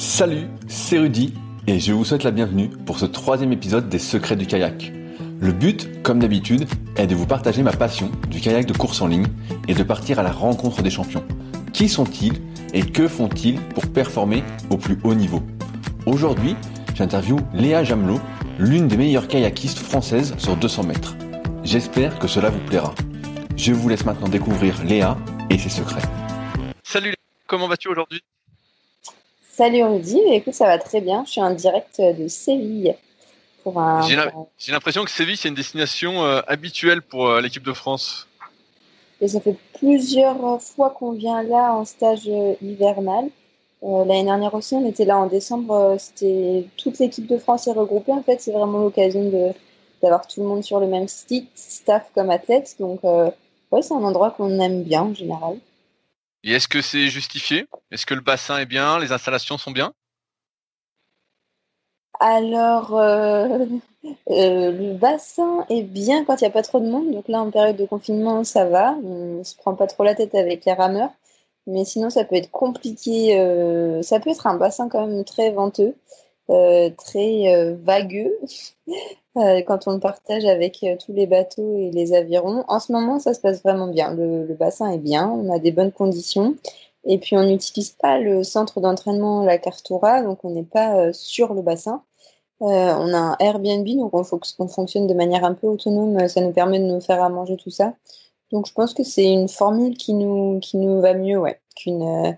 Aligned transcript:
Salut, 0.00 0.48
c'est 0.66 0.98
Rudy 0.98 1.34
et 1.66 1.78
je 1.78 1.92
vous 1.92 2.06
souhaite 2.06 2.24
la 2.24 2.30
bienvenue 2.30 2.70
pour 2.86 2.98
ce 2.98 3.04
troisième 3.04 3.52
épisode 3.52 3.90
des 3.90 3.98
Secrets 3.98 4.34
du 4.34 4.46
kayak. 4.46 4.94
Le 5.38 5.52
but, 5.52 6.00
comme 6.02 6.20
d'habitude, 6.20 6.66
est 6.96 7.06
de 7.06 7.14
vous 7.14 7.26
partager 7.26 7.62
ma 7.62 7.72
passion 7.72 8.10
du 8.30 8.40
kayak 8.40 8.64
de 8.64 8.72
course 8.72 9.02
en 9.02 9.08
ligne 9.08 9.26
et 9.68 9.74
de 9.74 9.82
partir 9.82 10.18
à 10.18 10.22
la 10.22 10.32
rencontre 10.32 10.80
des 10.80 10.88
champions. 10.88 11.22
Qui 11.74 11.90
sont-ils 11.90 12.40
et 12.72 12.80
que 12.80 13.08
font-ils 13.08 13.60
pour 13.60 13.88
performer 13.88 14.42
au 14.70 14.78
plus 14.78 14.98
haut 15.04 15.14
niveau? 15.14 15.42
Aujourd'hui, 16.06 16.56
j'interviewe 16.94 17.40
Léa 17.52 17.84
Jamelot, 17.84 18.20
l'une 18.58 18.88
des 18.88 18.96
meilleures 18.96 19.28
kayakistes 19.28 19.80
françaises 19.80 20.34
sur 20.38 20.56
200 20.56 20.84
mètres. 20.84 21.14
J'espère 21.62 22.18
que 22.18 22.26
cela 22.26 22.48
vous 22.48 22.60
plaira. 22.60 22.94
Je 23.54 23.74
vous 23.74 23.90
laisse 23.90 24.06
maintenant 24.06 24.28
découvrir 24.30 24.82
Léa 24.82 25.18
et 25.50 25.58
ses 25.58 25.68
secrets. 25.68 26.08
Salut, 26.84 27.12
comment 27.46 27.68
vas-tu 27.68 27.88
aujourd'hui? 27.88 28.22
Salut 29.60 29.84
Rudy, 29.84 30.18
écoute, 30.30 30.54
ça 30.54 30.64
va 30.64 30.78
très 30.78 31.02
bien. 31.02 31.22
Je 31.26 31.32
suis 31.32 31.42
en 31.42 31.50
direct 31.50 32.00
de 32.00 32.28
Séville. 32.28 32.94
Pour 33.62 33.78
un... 33.78 34.00
J'ai 34.56 34.72
l'impression 34.72 35.04
que 35.04 35.10
Séville, 35.10 35.36
c'est 35.36 35.50
une 35.50 35.54
destination 35.54 36.24
euh, 36.24 36.40
habituelle 36.46 37.02
pour 37.02 37.28
euh, 37.28 37.42
l'équipe 37.42 37.62
de 37.62 37.74
France. 37.74 38.26
Et 39.20 39.28
ça 39.28 39.38
fait 39.38 39.56
plusieurs 39.74 40.62
fois 40.62 40.88
qu'on 40.98 41.12
vient 41.12 41.42
là 41.42 41.74
en 41.74 41.84
stage 41.84 42.26
euh, 42.26 42.54
hivernal. 42.62 43.28
L'année 43.82 44.24
dernière 44.24 44.54
aussi, 44.54 44.76
on 44.76 44.88
était 44.88 45.04
là 45.04 45.18
en 45.18 45.26
décembre. 45.26 45.94
C'était 45.98 46.64
toute 46.78 46.98
l'équipe 46.98 47.26
de 47.26 47.36
France 47.36 47.66
est 47.66 47.72
regroupée. 47.72 48.12
En 48.12 48.22
fait, 48.22 48.40
c'est 48.40 48.52
vraiment 48.52 48.78
l'occasion 48.78 49.30
d'avoir 50.00 50.26
tout 50.26 50.40
le 50.40 50.46
monde 50.46 50.64
sur 50.64 50.80
le 50.80 50.86
même 50.86 51.06
site, 51.06 51.50
staff 51.54 52.06
comme 52.14 52.30
athlète. 52.30 52.76
Donc, 52.80 53.04
ouais, 53.04 53.82
c'est 53.82 53.92
un 53.92 54.04
endroit 54.04 54.30
qu'on 54.30 54.58
aime 54.58 54.84
bien 54.84 55.02
en 55.02 55.12
général. 55.12 55.58
Et 56.42 56.52
est-ce 56.52 56.68
que 56.68 56.80
c'est 56.80 57.08
justifié? 57.08 57.66
Est-ce 57.90 58.06
que 58.06 58.14
le 58.14 58.20
bassin 58.20 58.58
est 58.58 58.66
bien? 58.66 58.98
Les 58.98 59.12
installations 59.12 59.58
sont 59.58 59.70
bien? 59.70 59.92
Alors, 62.18 62.96
euh, 62.98 63.66
euh, 64.30 64.72
le 64.72 64.94
bassin 64.94 65.64
est 65.70 65.82
bien 65.82 66.24
quand 66.24 66.40
il 66.40 66.44
n'y 66.44 66.48
a 66.48 66.52
pas 66.52 66.62
trop 66.62 66.80
de 66.80 66.88
monde. 66.88 67.10
Donc 67.12 67.28
là, 67.28 67.40
en 67.40 67.50
période 67.50 67.76
de 67.76 67.86
confinement, 67.86 68.44
ça 68.44 68.64
va. 68.64 68.94
On 69.04 69.38
ne 69.38 69.42
se 69.42 69.56
prend 69.56 69.74
pas 69.74 69.86
trop 69.86 70.04
la 70.04 70.14
tête 70.14 70.34
avec 70.34 70.64
les 70.64 70.72
rameurs. 70.72 71.12
Mais 71.66 71.84
sinon, 71.84 72.10
ça 72.10 72.24
peut 72.24 72.36
être 72.36 72.50
compliqué. 72.50 73.38
Euh, 73.38 74.02
ça 74.02 74.20
peut 74.20 74.30
être 74.30 74.46
un 74.46 74.56
bassin 74.56 74.88
quand 74.88 75.06
même 75.06 75.24
très 75.24 75.50
venteux. 75.50 75.94
Très 76.96 77.74
vagueux 77.84 78.36
euh, 79.36 79.62
quand 79.62 79.86
on 79.86 79.92
le 79.92 80.00
partage 80.00 80.44
avec 80.44 80.84
tous 81.04 81.12
les 81.12 81.26
bateaux 81.26 81.76
et 81.78 81.90
les 81.90 82.14
avirons. 82.14 82.64
En 82.68 82.80
ce 82.80 82.92
moment, 82.92 83.18
ça 83.18 83.34
se 83.34 83.40
passe 83.40 83.62
vraiment 83.62 83.88
bien. 83.88 84.14
Le, 84.14 84.54
bassin 84.54 84.90
est 84.90 84.98
bien, 84.98 85.28
on 85.28 85.52
a 85.52 85.58
des 85.58 85.72
bonnes 85.72 85.92
conditions. 85.92 86.56
Et 87.04 87.18
puis, 87.18 87.36
on 87.36 87.44
n'utilise 87.44 87.90
pas 87.90 88.18
le 88.18 88.42
centre 88.44 88.80
d'entraînement 88.80 89.44
La 89.44 89.58
Cartura, 89.58 90.22
donc 90.22 90.44
on 90.44 90.50
n'est 90.50 90.64
pas 90.64 91.12
sur 91.12 91.54
le 91.54 91.62
bassin. 91.62 92.02
on 92.60 93.14
a 93.14 93.18
un 93.18 93.36
Airbnb, 93.40 93.86
donc 93.96 94.12
on, 94.14 94.22
on, 94.58 94.68
fonctionne 94.68 95.06
de 95.06 95.14
manière 95.14 95.44
un 95.44 95.54
peu 95.54 95.66
autonome. 95.68 96.28
Ça 96.28 96.40
nous 96.40 96.52
permet 96.52 96.78
de 96.80 96.84
nous 96.84 97.00
faire 97.00 97.22
à 97.22 97.28
manger 97.30 97.56
tout 97.56 97.70
ça. 97.70 97.94
Donc, 98.52 98.66
je 98.66 98.72
pense 98.72 98.94
que 98.94 99.04
c'est 99.04 99.32
une 99.32 99.48
formule 99.48 99.96
qui 99.96 100.14
nous, 100.14 100.58
qui 100.60 100.76
nous 100.76 101.00
va 101.00 101.14
mieux, 101.14 101.38
ouais, 101.38 101.60
qu'une, 101.76 102.36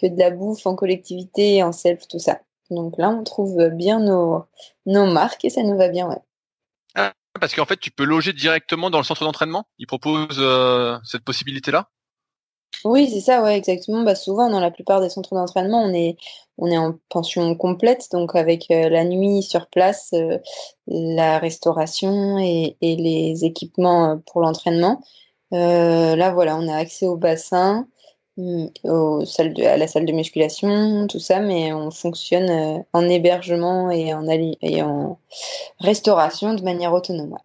que 0.00 0.06
de 0.06 0.18
la 0.18 0.30
bouffe 0.30 0.66
en 0.66 0.74
collectivité, 0.76 1.62
en 1.62 1.72
self, 1.72 2.06
tout 2.08 2.18
ça. 2.18 2.40
Donc 2.70 2.96
là, 2.98 3.10
on 3.10 3.24
trouve 3.24 3.68
bien 3.70 4.00
nos, 4.00 4.44
nos 4.86 5.06
marques 5.06 5.44
et 5.44 5.50
ça 5.50 5.62
nous 5.62 5.76
va 5.76 5.88
bien, 5.88 6.08
ouais. 6.08 6.20
Ah, 6.94 7.12
parce 7.40 7.54
qu'en 7.54 7.66
fait, 7.66 7.78
tu 7.78 7.90
peux 7.90 8.04
loger 8.04 8.32
directement 8.32 8.90
dans 8.90 8.98
le 8.98 9.04
centre 9.04 9.24
d'entraînement? 9.24 9.66
Ils 9.78 9.86
proposent 9.86 10.38
euh, 10.38 10.98
cette 11.04 11.22
possibilité-là? 11.22 11.88
Oui, 12.84 13.10
c'est 13.10 13.20
ça, 13.20 13.42
ouais, 13.42 13.56
exactement. 13.56 14.02
Bah, 14.02 14.14
souvent, 14.14 14.48
dans 14.48 14.60
la 14.60 14.70
plupart 14.70 15.00
des 15.00 15.10
centres 15.10 15.34
d'entraînement, 15.34 15.82
on 15.82 15.92
est, 15.92 16.16
on 16.58 16.68
est 16.68 16.78
en 16.78 16.94
pension 17.08 17.54
complète, 17.54 18.08
donc 18.12 18.34
avec 18.34 18.70
euh, 18.70 18.88
la 18.88 19.04
nuit 19.04 19.42
sur 19.42 19.66
place, 19.68 20.10
euh, 20.14 20.38
la 20.86 21.38
restauration 21.38 22.38
et, 22.38 22.76
et, 22.80 22.96
les 22.96 23.44
équipements 23.44 24.20
pour 24.26 24.40
l'entraînement. 24.40 25.00
là, 25.50 26.32
voilà, 26.32 26.56
on 26.56 26.68
a 26.68 26.76
accès 26.76 27.06
au 27.06 27.16
bassin. 27.16 27.86
Mm, 28.36 28.66
au 28.84 29.24
à 29.66 29.76
la 29.76 29.88
salle 29.88 30.06
de 30.06 30.12
musculation, 30.12 31.06
tout 31.08 31.18
ça, 31.18 31.40
mais 31.40 31.72
on 31.72 31.90
fonctionne 31.90 32.48
euh, 32.50 32.82
en 32.92 33.08
hébergement 33.08 33.90
et 33.90 34.14
en, 34.14 34.26
et 34.28 34.82
en 34.82 35.18
restauration 35.80 36.54
de 36.54 36.62
manière 36.62 36.92
autonome. 36.92 37.36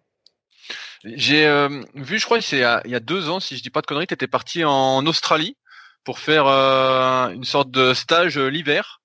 J'ai 1.04 1.46
euh, 1.46 1.82
vu, 1.94 2.18
je 2.18 2.24
crois, 2.24 2.38
il 2.38 2.58
y 2.90 2.94
a 2.94 3.00
deux 3.00 3.28
ans, 3.28 3.40
si 3.40 3.56
je 3.56 3.62
dis 3.62 3.70
pas 3.70 3.80
de 3.80 3.86
conneries, 3.86 4.06
tu 4.06 4.14
étais 4.14 4.26
parti 4.26 4.64
en 4.64 5.04
Australie 5.06 5.56
pour 6.04 6.18
faire 6.18 6.46
euh, 6.46 7.28
une 7.30 7.44
sorte 7.44 7.70
de 7.70 7.92
stage 7.92 8.38
l'hiver. 8.38 9.00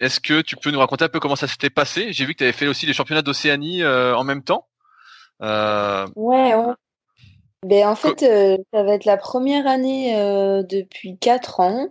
Est-ce 0.00 0.20
que 0.20 0.40
tu 0.40 0.56
peux 0.56 0.70
nous 0.70 0.80
raconter 0.80 1.04
un 1.04 1.08
peu 1.08 1.20
comment 1.20 1.36
ça 1.36 1.46
s'était 1.46 1.70
passé? 1.70 2.12
J'ai 2.12 2.24
vu 2.24 2.32
que 2.32 2.38
tu 2.38 2.44
avais 2.44 2.52
fait 2.52 2.66
aussi 2.66 2.86
les 2.86 2.92
championnats 2.92 3.22
d'Océanie 3.22 3.84
en 3.84 4.24
même 4.24 4.42
temps. 4.42 4.66
Ouais, 5.40 6.54
ouais. 6.54 6.74
Ben, 7.64 7.86
en 7.86 7.94
fait, 7.94 8.24
euh, 8.24 8.58
ça 8.72 8.82
va 8.82 8.94
être 8.94 9.04
la 9.04 9.16
première 9.16 9.68
année 9.68 10.16
euh, 10.16 10.64
depuis 10.64 11.16
quatre 11.16 11.60
ans 11.60 11.88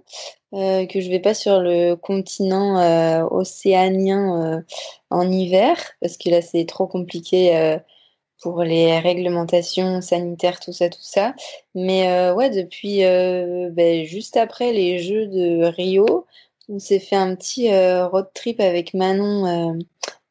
euh, 0.54 0.86
que 0.86 1.00
je 1.00 1.09
vais 1.09 1.22
pas 1.22 1.34
sur 1.34 1.62
le 1.62 1.96
continent 1.96 3.26
océanien 3.32 4.64
en 5.09 5.32
hiver 5.32 5.78
parce 6.02 6.18
que 6.18 6.30
là 6.30 6.42
c'est 6.42 6.66
trop 6.66 6.88
compliqué 6.88 7.78
pour 8.42 8.64
les 8.64 9.00
réglementations 9.00 10.02
sanitaires, 10.02 10.59
tout 10.59 10.74
ça, 10.74 10.90
tout 10.90 11.00
ça. 11.02 11.36
Mais 11.74 12.32
ouais, 12.32 12.50
depuis 12.50 13.00
ben, 13.72 14.03
juste 14.06 14.36
après 14.36 14.74
les 14.74 15.00
Jeux 15.00 15.28
de 15.28 15.66
Rio, 15.68 16.26
on 16.68 16.80
s'est 16.80 17.00
fait 17.00 17.16
un 17.16 17.34
petit 17.36 17.70
road 17.72 18.28
trip 18.34 18.59
avec 18.59 18.94
Manon 18.94 19.80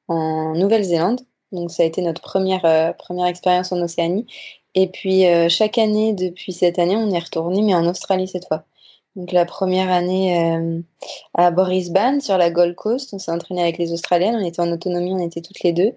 en 0.08 0.54
Nouvelle-Zélande. 0.54 1.22
Donc 1.52 1.70
ça 1.70 1.82
a 1.82 1.86
été 1.86 2.02
notre 2.02 2.20
première 2.20 2.94
première 2.98 3.26
expérience 3.26 3.72
en 3.72 3.80
Océanie 3.80 4.26
et 4.74 4.88
puis 4.88 5.26
euh, 5.26 5.48
chaque 5.48 5.78
année, 5.78 6.12
depuis 6.12 6.52
cette 6.52 6.78
année, 6.78 6.96
on 6.96 7.10
est 7.10 7.18
retourné, 7.18 7.62
mais 7.62 7.74
en 7.74 7.86
Australie 7.86 8.28
cette 8.28 8.46
fois. 8.46 8.64
Donc 9.16 9.32
la 9.32 9.44
première 9.44 9.90
année 9.90 10.54
euh, 10.56 10.80
à 11.34 11.50
Brisbane, 11.50 12.20
sur 12.20 12.38
la 12.38 12.50
Gold 12.50 12.76
Coast, 12.76 13.12
on 13.12 13.18
s'est 13.18 13.32
entraîné 13.32 13.62
avec 13.62 13.78
les 13.78 13.92
Australiennes, 13.92 14.36
on 14.36 14.44
était 14.44 14.60
en 14.60 14.70
autonomie, 14.70 15.12
on 15.12 15.18
était 15.18 15.40
toutes 15.42 15.62
les 15.62 15.72
deux. 15.72 15.92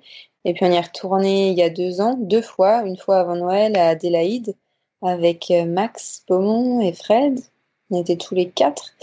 Et 0.46 0.54
puis 0.54 0.66
on 0.66 0.72
y 0.72 0.76
est 0.76 0.82
retourné 0.82 1.50
il 1.50 1.58
y 1.58 1.64
a 1.64 1.70
deux 1.70 2.02
ans, 2.02 2.16
deux 2.20 2.42
fois, 2.42 2.84
une 2.86 2.98
fois 2.98 3.20
avant 3.20 3.36
Noël 3.36 3.78
à 3.78 3.90
Adélaïde, 3.90 4.56
avec 5.04 5.52
euh, 5.52 5.66
Max 5.66 6.24
Beaumont 6.28 6.82
et 6.82 6.94
Fred. 6.94 7.40
On 7.92 8.02
était 8.02 8.18
tous 8.18 8.36
les 8.36 8.50
quatre. 8.50 8.94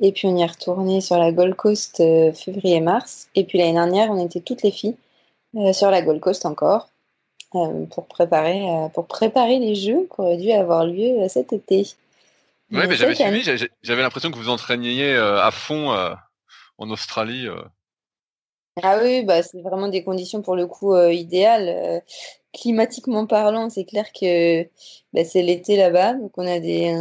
Et 0.00 0.12
puis 0.12 0.26
on 0.26 0.36
y 0.36 0.42
est 0.42 0.46
retourné 0.46 1.00
sur 1.00 1.16
la 1.18 1.30
Gold 1.32 1.54
Coast 1.54 1.98
février-mars. 2.34 3.28
Et 3.36 3.44
puis 3.44 3.58
l'année 3.58 3.74
dernière, 3.74 4.10
on 4.10 4.24
était 4.24 4.40
toutes 4.40 4.62
les 4.62 4.72
filles 4.72 4.96
sur 5.72 5.90
la 5.90 6.02
Gold 6.02 6.20
Coast 6.20 6.44
encore. 6.44 6.88
Euh, 7.54 7.84
pour, 7.86 8.06
préparer, 8.06 8.62
euh, 8.62 8.88
pour 8.88 9.06
préparer 9.06 9.58
les 9.58 9.74
jeux 9.74 10.08
qui 10.14 10.20
auraient 10.20 10.38
dû 10.38 10.50
avoir 10.52 10.86
lieu 10.86 11.20
euh, 11.20 11.28
cet 11.28 11.52
été. 11.52 11.86
Oui, 12.70 12.80
mais 12.88 12.96
j'avais 12.96 13.14
suivi, 13.14 13.68
j'avais 13.82 14.00
l'impression 14.00 14.30
que 14.30 14.38
vous 14.38 14.48
entraîniez 14.48 15.14
à 15.14 15.50
fond 15.50 15.94
en 16.78 16.88
Australie. 16.88 17.46
Ah 18.82 18.98
oui, 19.02 19.24
bah, 19.24 19.42
c'est 19.42 19.60
vraiment 19.60 19.88
des 19.88 20.02
conditions 20.02 20.40
pour 20.40 20.56
le 20.56 20.66
coup 20.66 20.96
idéales. 20.96 22.02
climatiquement 22.54 23.26
parlant, 23.26 23.68
c'est 23.68 23.84
clair 23.84 24.06
que 24.18 24.62
bah, 25.12 25.22
c'est 25.26 25.42
l'été 25.42 25.76
là-bas, 25.76 26.14
donc 26.14 26.32
on 26.38 26.46
a 26.46 26.60
des, 26.60 26.96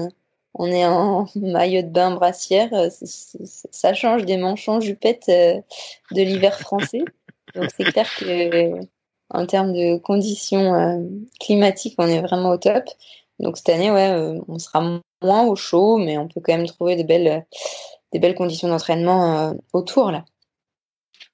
on 0.56 0.70
est 0.70 0.86
en 0.86 1.28
maillot 1.36 1.84
de 1.84 1.88
bain 1.88 2.12
brassière, 2.12 2.70
ça 2.92 3.94
change 3.94 4.26
des 4.26 4.36
manchons 4.36 4.82
jupettes 4.82 5.30
de 5.30 6.22
l'hiver 6.22 6.60
français. 6.60 7.06
Donc 7.56 7.70
c'est 7.78 7.86
clair 7.86 8.14
que 8.14 8.82
en 9.34 9.46
termes 9.46 9.74
de 9.74 9.98
conditions 9.98 10.74
euh, 10.74 10.98
climatiques, 11.40 11.96
on 11.98 12.08
est 12.08 12.22
vraiment 12.22 12.50
au 12.50 12.58
top. 12.58 12.84
Donc 13.40 13.58
cette 13.58 13.70
année, 13.70 13.92
ouais, 13.92 14.10
euh, 14.10 14.40
on 14.48 14.60
sera 14.60 14.82
moins 15.22 15.44
au 15.44 15.56
chaud, 15.56 15.98
mais 15.98 16.18
on 16.18 16.28
peut 16.28 16.42
quand 16.44 16.56
même 16.56 16.68
trouver 16.68 16.96
des 16.96 17.04
belles, 17.04 17.46
des 18.12 18.20
belles 18.20 18.36
conditions 18.36 18.68
d'entraînement 18.68 19.40
euh, 19.40 19.54
autour 19.74 20.12
là. 20.12 20.26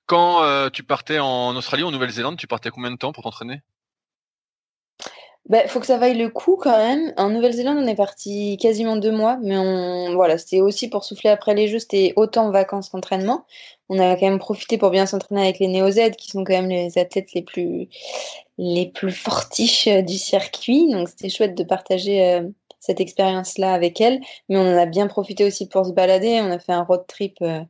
Quand 0.06 0.70
tu 0.72 0.84
partais 0.84 1.20
en 1.20 1.54
Australie, 1.58 1.84
en 1.84 1.92
Nouvelle-Zélande, 1.92 2.38
tu 2.38 2.48
partais 2.48 2.70
combien 2.70 2.92
de 2.92 2.96
temps 2.96 3.12
pour 3.12 3.24
t'entraîner? 3.24 3.62
Il 5.48 5.52
bah, 5.52 5.68
faut 5.68 5.82
que 5.82 5.86
ça 5.86 5.98
vaille 5.98 6.18
le 6.18 6.30
coup 6.30 6.58
quand 6.58 6.78
même. 6.78 7.14
En 7.18 7.30
Nouvelle-Zélande, 7.30 7.78
on 7.78 7.88
est 7.88 7.96
parti 7.96 8.58
quasiment 8.58 8.96
deux 8.96 9.12
mois, 9.12 9.38
mais 9.42 9.58
on, 9.58 10.14
voilà, 10.16 10.38
c'était 10.38 10.62
aussi 10.62 10.90
pour 10.90 11.04
souffler 11.04 11.30
après 11.30 11.56
les 11.56 11.68
Jeux, 11.68 11.80
c'était 11.80 12.14
autant 12.16 12.52
vacances 12.52 12.88
qu'entraînement. 12.88 13.46
On 13.90 14.00
a 14.00 14.16
quand 14.16 14.30
même 14.30 14.40
profité 14.40 14.78
pour 14.78 14.90
bien 14.90 15.06
s'entraîner 15.06 15.42
avec 15.42 15.60
les 15.60 15.68
Néo-Z, 15.68 16.12
qui 16.18 16.30
sont 16.30 16.44
quand 16.44 16.54
même 16.54 16.70
les 16.70 16.98
athlètes 16.98 17.34
les 17.34 17.42
plus, 17.42 17.88
les 18.58 18.88
plus 18.88 19.12
fortiches 19.12 19.88
euh, 19.88 20.02
du 20.02 20.18
circuit. 20.18 20.92
Donc 20.92 21.10
c'était 21.10 21.30
chouette 21.30 21.56
de 21.56 21.64
partager 21.64 22.26
euh, 22.26 22.44
cette 22.80 23.00
expérience-là 23.00 23.74
avec 23.74 24.02
elles. 24.02 24.20
Mais 24.50 24.58
on 24.58 24.62
en 24.62 24.78
a 24.78 24.86
bien 24.86 25.08
profité 25.08 25.46
aussi 25.46 25.68
pour 25.68 25.86
se 25.86 25.92
balader. 25.92 26.40
On 26.42 26.52
a 26.52 26.60
fait 26.60 26.74
un 26.74 26.84
road 26.84 27.06
trip 27.08 27.38
euh, 27.42 27.62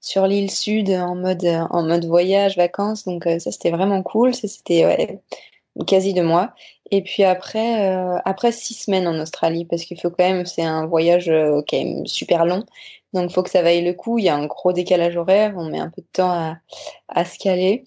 sur 0.00 0.26
l'île 0.26 0.50
sud 0.50 0.90
en 0.90 1.16
mode, 1.16 2.04
voyage, 2.04 2.56
vacances. 2.56 3.04
Donc 3.04 3.24
ça, 3.24 3.50
c'était 3.50 3.72
vraiment 3.72 4.02
cool. 4.04 4.34
Ça, 4.34 4.46
c'était 4.46 5.18
quasi 5.86 6.14
deux 6.14 6.22
mois. 6.22 6.54
Et 6.90 7.02
puis 7.02 7.24
après, 7.24 7.86
après 8.24 8.52
six 8.52 8.74
semaines 8.74 9.08
en 9.08 9.18
Australie, 9.20 9.64
parce 9.64 9.84
qu'il 9.84 10.00
faut 10.00 10.10
quand 10.10 10.24
même, 10.24 10.46
c'est 10.46 10.62
un 10.62 10.86
voyage 10.86 11.26
quand 11.26 11.76
même 11.76 12.06
super 12.06 12.44
long. 12.44 12.64
Donc, 13.12 13.30
il 13.30 13.34
faut 13.34 13.42
que 13.42 13.50
ça 13.50 13.62
vaille 13.62 13.84
le 13.84 13.92
coup. 13.92 14.18
Il 14.18 14.24
y 14.24 14.28
a 14.28 14.36
un 14.36 14.46
gros 14.46 14.72
décalage 14.72 15.16
horaire. 15.16 15.54
On 15.56 15.68
met 15.68 15.80
un 15.80 15.90
peu 15.90 16.02
de 16.02 16.08
temps 16.12 16.30
à, 16.30 16.58
à 17.08 17.24
se 17.24 17.38
caler. 17.38 17.84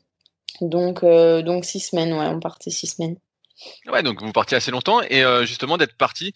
Donc, 0.60 1.06
donc 1.06 1.66
six 1.66 1.80
semaines, 1.80 2.14
ouais, 2.14 2.28
on 2.28 2.40
partait 2.40 2.72
six 2.72 2.88
semaines. 2.88 3.16
Ouais, 3.88 4.04
donc 4.04 4.22
vous 4.22 4.32
partiez 4.34 4.58
assez 4.58 4.72
longtemps. 4.72 5.02
Et 5.10 5.24
justement, 5.46 5.78
d'être 5.78 5.96
parti, 5.96 6.34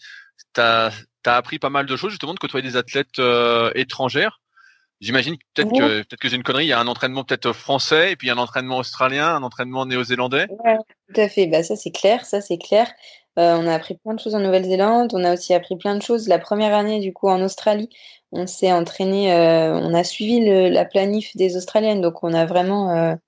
t'as 0.54 0.90
as 1.30 1.36
appris 1.36 1.58
pas 1.58 1.70
mal 1.70 1.86
de 1.86 1.96
choses 1.96 2.10
justement 2.10 2.34
de 2.34 2.38
côtoyer 2.38 2.66
des 2.66 2.76
athlètes 2.76 3.18
euh, 3.18 3.70
étrangères. 3.74 4.40
J'imagine 5.04 5.36
peut-être 5.52 5.70
que 5.70 6.00
peut-être 6.00 6.16
que 6.16 6.28
j'ai 6.30 6.36
une 6.36 6.42
connerie. 6.42 6.64
Il 6.64 6.68
y 6.68 6.72
a 6.72 6.80
un 6.80 6.86
entraînement 6.86 7.24
peut-être 7.24 7.52
français 7.52 8.12
et 8.12 8.16
puis 8.16 8.30
un 8.30 8.38
entraînement 8.38 8.78
australien, 8.78 9.34
un 9.34 9.42
entraînement 9.42 9.84
néo-zélandais. 9.84 10.46
Ouais, 10.64 10.78
tout 11.12 11.20
à 11.20 11.28
fait. 11.28 11.46
Bah 11.46 11.62
ça 11.62 11.76
c'est 11.76 11.90
clair, 11.90 12.24
ça 12.24 12.40
c'est 12.40 12.56
clair. 12.56 12.90
Euh, 13.38 13.56
on 13.60 13.66
a 13.66 13.74
appris 13.74 13.96
plein 13.96 14.14
de 14.14 14.20
choses 14.20 14.34
en 14.34 14.40
Nouvelle-Zélande. 14.40 15.10
On 15.12 15.22
a 15.24 15.34
aussi 15.34 15.52
appris 15.52 15.76
plein 15.76 15.94
de 15.94 16.02
choses. 16.02 16.26
La 16.26 16.38
première 16.38 16.74
année 16.74 17.00
du 17.00 17.12
coup 17.12 17.28
en 17.28 17.42
Australie, 17.42 17.90
on 18.32 18.46
s'est 18.46 18.72
entraîné, 18.72 19.30
euh, 19.32 19.74
on 19.74 19.92
a 19.92 20.04
suivi 20.04 20.40
le, 20.40 20.70
la 20.70 20.86
planif 20.86 21.36
des 21.36 21.58
Australiennes. 21.58 22.00
Donc 22.00 22.22
on 22.22 22.32
a 22.32 22.46
vraiment, 22.46 23.18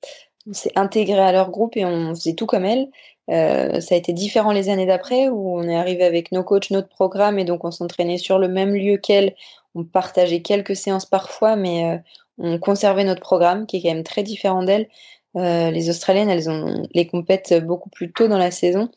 on 0.49 0.53
s'est 0.55 0.73
intégré 0.77 1.21
à 1.21 1.33
leur 1.33 1.51
groupe 1.51 1.77
et 1.77 1.85
on 1.85 2.15
faisait 2.15 2.35
tout 2.35 2.47
comme 2.47 2.65
elles. 2.65 2.89
Euh, 3.29 3.81
ça 3.81 3.97
a 3.97 3.99
été 3.99 4.13
différent 4.13 4.53
les 4.53 4.69
années 4.69 4.87
d'après 4.87 5.29
où 5.29 5.59
on 5.59 5.65
est 5.65 5.75
arrivé 5.75 6.05
avec 6.05 6.31
nos 6.31 6.45
coachs, 6.45 6.71
notre 6.71 6.89
programme 6.89 7.39
et 7.39 7.45
donc 7.45 7.65
on 7.65 7.73
s'entraînait 7.73 8.19
sur 8.19 8.39
le 8.39 8.49
même 8.49 8.75
lieu 8.75 8.99
qu'elles. 8.99 9.35
On 9.77 9.85
partageait 9.85 10.43
quelques 10.43 10.75
séances 10.75 11.07
parfois, 11.07 11.55
mais 11.55 11.85
euh, 11.85 11.99
on 12.39 12.59
conservait 12.59 13.05
notre 13.05 13.21
programme 13.21 13.67
qui 13.67 13.77
est 13.77 13.83
quand 13.83 13.95
même 13.95 14.03
très 14.03 14.25
différent 14.25 14.65
d'elles. 14.65 14.89
Euh, 15.37 15.71
les 15.71 15.91
Australiennes, 15.91 16.31
elles 16.31 16.51
ont 16.51 16.89
les 16.95 17.07
compètes 17.07 17.55
beaucoup 17.65 17.91
plus 17.91 18.13
tôt 18.13 18.27
dans 18.27 18.39
la 18.39 18.51
saison. 18.51 18.91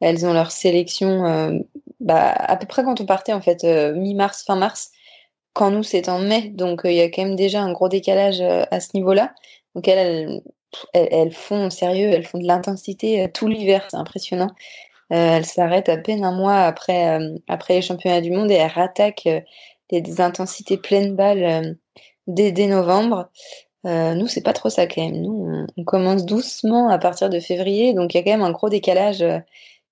Elles 0.00 0.24
ont 0.24 0.32
leur 0.32 0.50
sélection 0.50 1.62
bah, 2.00 2.30
à 2.32 2.56
peu 2.56 2.66
près 2.66 2.84
quand 2.84 3.02
on 3.02 3.06
partait 3.06 3.34
en 3.34 3.42
fait 3.42 3.64
mi-mars, 3.64 4.44
fin 4.46 4.56
mars. 4.56 4.92
Quand 5.52 5.70
nous 5.70 5.82
c'est 5.82 6.08
en 6.08 6.20
mai, 6.20 6.48
donc 6.50 6.82
il 6.84 6.94
y 6.94 7.02
a 7.02 7.10
quand 7.10 7.24
même 7.24 7.36
déjà 7.36 7.60
un 7.60 7.72
gros 7.72 7.90
décalage 7.90 8.40
à 8.40 8.80
ce 8.80 8.88
niveau-là. 8.94 9.34
Donc 9.74 9.88
elles, 9.88 10.40
elles, 10.92 11.32
font 11.32 11.70
sérieux, 11.70 12.08
elles 12.08 12.26
font 12.26 12.38
de 12.38 12.46
l'intensité 12.46 13.22
euh, 13.24 13.28
tout 13.32 13.48
l'hiver, 13.48 13.86
c'est 13.90 13.96
impressionnant. 13.96 14.50
Euh, 15.12 15.36
elles 15.36 15.46
s'arrêtent 15.46 15.88
à 15.88 15.96
peine 15.96 16.24
un 16.24 16.32
mois 16.32 16.58
après, 16.58 17.18
euh, 17.18 17.36
après 17.48 17.74
les 17.74 17.82
championnats 17.82 18.20
du 18.20 18.30
monde 18.30 18.50
et 18.50 18.54
elles 18.54 18.70
rattaquent 18.70 19.44
des, 19.92 20.20
intensités 20.20 20.76
pleines 20.76 21.16
balles 21.16 21.76
dès, 22.26 22.52
dès, 22.52 22.66
novembre. 22.66 23.30
nous, 23.84 24.26
c'est 24.28 24.42
pas 24.42 24.52
trop 24.52 24.70
ça 24.70 24.86
quand 24.86 25.02
même. 25.02 25.20
Nous, 25.22 25.66
on, 25.76 25.84
commence 25.84 26.24
doucement 26.24 26.88
à 26.88 26.98
partir 26.98 27.30
de 27.30 27.40
février, 27.40 27.94
donc 27.94 28.14
il 28.14 28.18
y 28.18 28.20
a 28.20 28.24
quand 28.24 28.30
même 28.30 28.42
un 28.42 28.52
gros 28.52 28.68
décalage 28.68 29.24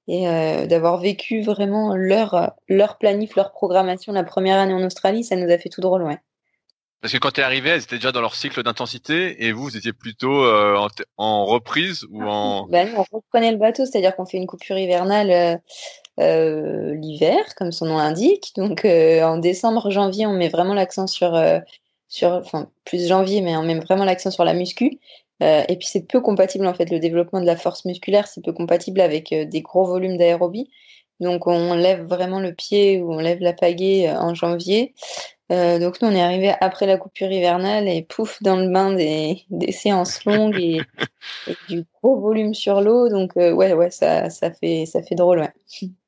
et 0.06 0.67
d'avoir 0.67 0.99
vécu 0.99 1.43
vraiment 1.43 1.95
leur, 1.95 2.53
leur 2.69 2.99
planif, 2.99 3.37
leur 3.37 3.53
programmation 3.53 4.12
la 4.12 4.25
première 4.25 4.59
année 4.59 4.75
en 4.75 4.85
Australie, 4.85 5.25
ça 5.25 5.37
nous 5.37 5.50
a 5.50 5.59
fait 5.59 5.69
tout 5.69 5.81
drôle, 5.81 6.03
ouais. 6.03 6.19
Parce 7.00 7.12
que 7.12 7.19
quand 7.19 7.31
tu 7.31 7.41
es 7.41 7.45
arrivé, 7.45 7.71
elles 7.71 7.83
étaient 7.83 7.97
déjà 7.97 8.11
dans 8.11 8.21
leur 8.21 8.35
cycle 8.35 8.62
d'intensité 8.65 9.45
et 9.47 9.53
vous, 9.53 9.62
vous 9.62 9.77
étiez 9.77 9.93
plutôt 9.93 10.43
euh, 10.43 10.77
en, 11.17 11.45
reprise 11.45 12.05
ou 12.11 12.25
en... 12.25 12.67
Ben, 12.67 12.93
on 12.97 13.05
reprenait 13.17 13.53
le 13.53 13.56
bateau, 13.56 13.87
c'est-à-dire 13.87 14.17
qu'on 14.17 14.27
fait 14.27 14.39
une 14.39 14.49
coupure 14.49 14.77
hivernale 14.77 15.61
euh, 16.19 16.93
euh 16.93 16.94
l'hiver, 16.94 17.55
comme 17.56 17.73
son 17.73 17.87
nom 17.87 17.99
l'indique. 17.99 18.53
Donc 18.56 18.85
euh, 18.85 19.23
en 19.23 19.38
décembre, 19.38 19.91
janvier, 19.91 20.26
on 20.26 20.35
met 20.35 20.49
vraiment 20.49 20.75
l'accent 20.75 21.06
sur, 21.06 21.41
sur, 22.09 22.32
enfin 22.32 22.70
plus 22.85 23.09
janvier, 23.09 23.41
mais 23.41 23.56
on 23.56 23.62
met 23.62 23.79
vraiment 23.79 24.05
l'accent 24.05 24.31
sur 24.31 24.44
la 24.44 24.55
muscu. 24.55 24.99
et 25.41 25.76
puis 25.79 25.88
c'est 25.88 26.06
peu 26.06 26.20
compatible 26.20 26.67
en 26.67 26.75
fait, 26.75 26.91
le 26.91 26.99
développement 26.99 27.41
de 27.41 27.47
la 27.47 27.56
force 27.56 27.85
musculaire, 27.85 28.26
c'est 28.26 28.43
peu 28.43 28.53
compatible 28.53 29.00
avec 29.00 29.32
des 29.32 29.62
gros 29.62 29.85
volumes 29.87 30.17
d'aérobie. 30.19 30.70
Donc 31.20 31.47
on 31.47 31.75
lève 31.75 32.05
vraiment 32.06 32.41
le 32.41 32.55
pied 32.55 33.00
ou 33.00 33.12
on 33.12 33.19
lève 33.19 33.41
la 33.41 33.53
pagaie 33.53 34.11
en 34.11 34.35
janvier. 34.35 34.94
Euh, 35.50 35.79
donc 35.79 36.03
nous 36.03 36.09
on 36.09 36.12
est 36.12 36.21
arrivé 36.21 36.53
après 36.61 36.87
la 36.87 36.99
coupure 36.99 37.31
hivernale 37.32 37.88
et 37.88 38.03
pouf 38.03 38.43
dans 38.43 38.56
le 38.56 38.69
bain 38.69 38.93
des, 38.93 39.47
séances 39.73 40.25
longues 40.26 40.59
et, 40.61 40.81
du 41.69 41.85
gros 41.94 42.21
volume 42.21 42.55
sur 42.55 42.81
l'eau. 42.81 43.09
Donc 43.09 43.37
euh, 43.37 43.53
ouais 43.53 43.73
ouais 43.73 43.91
ça, 43.91 44.29
ça 44.31 44.50
fait 44.53 44.85
ça 44.87 45.03
fait 45.03 45.14
drôle 45.14 45.41
ouais. 45.41 45.53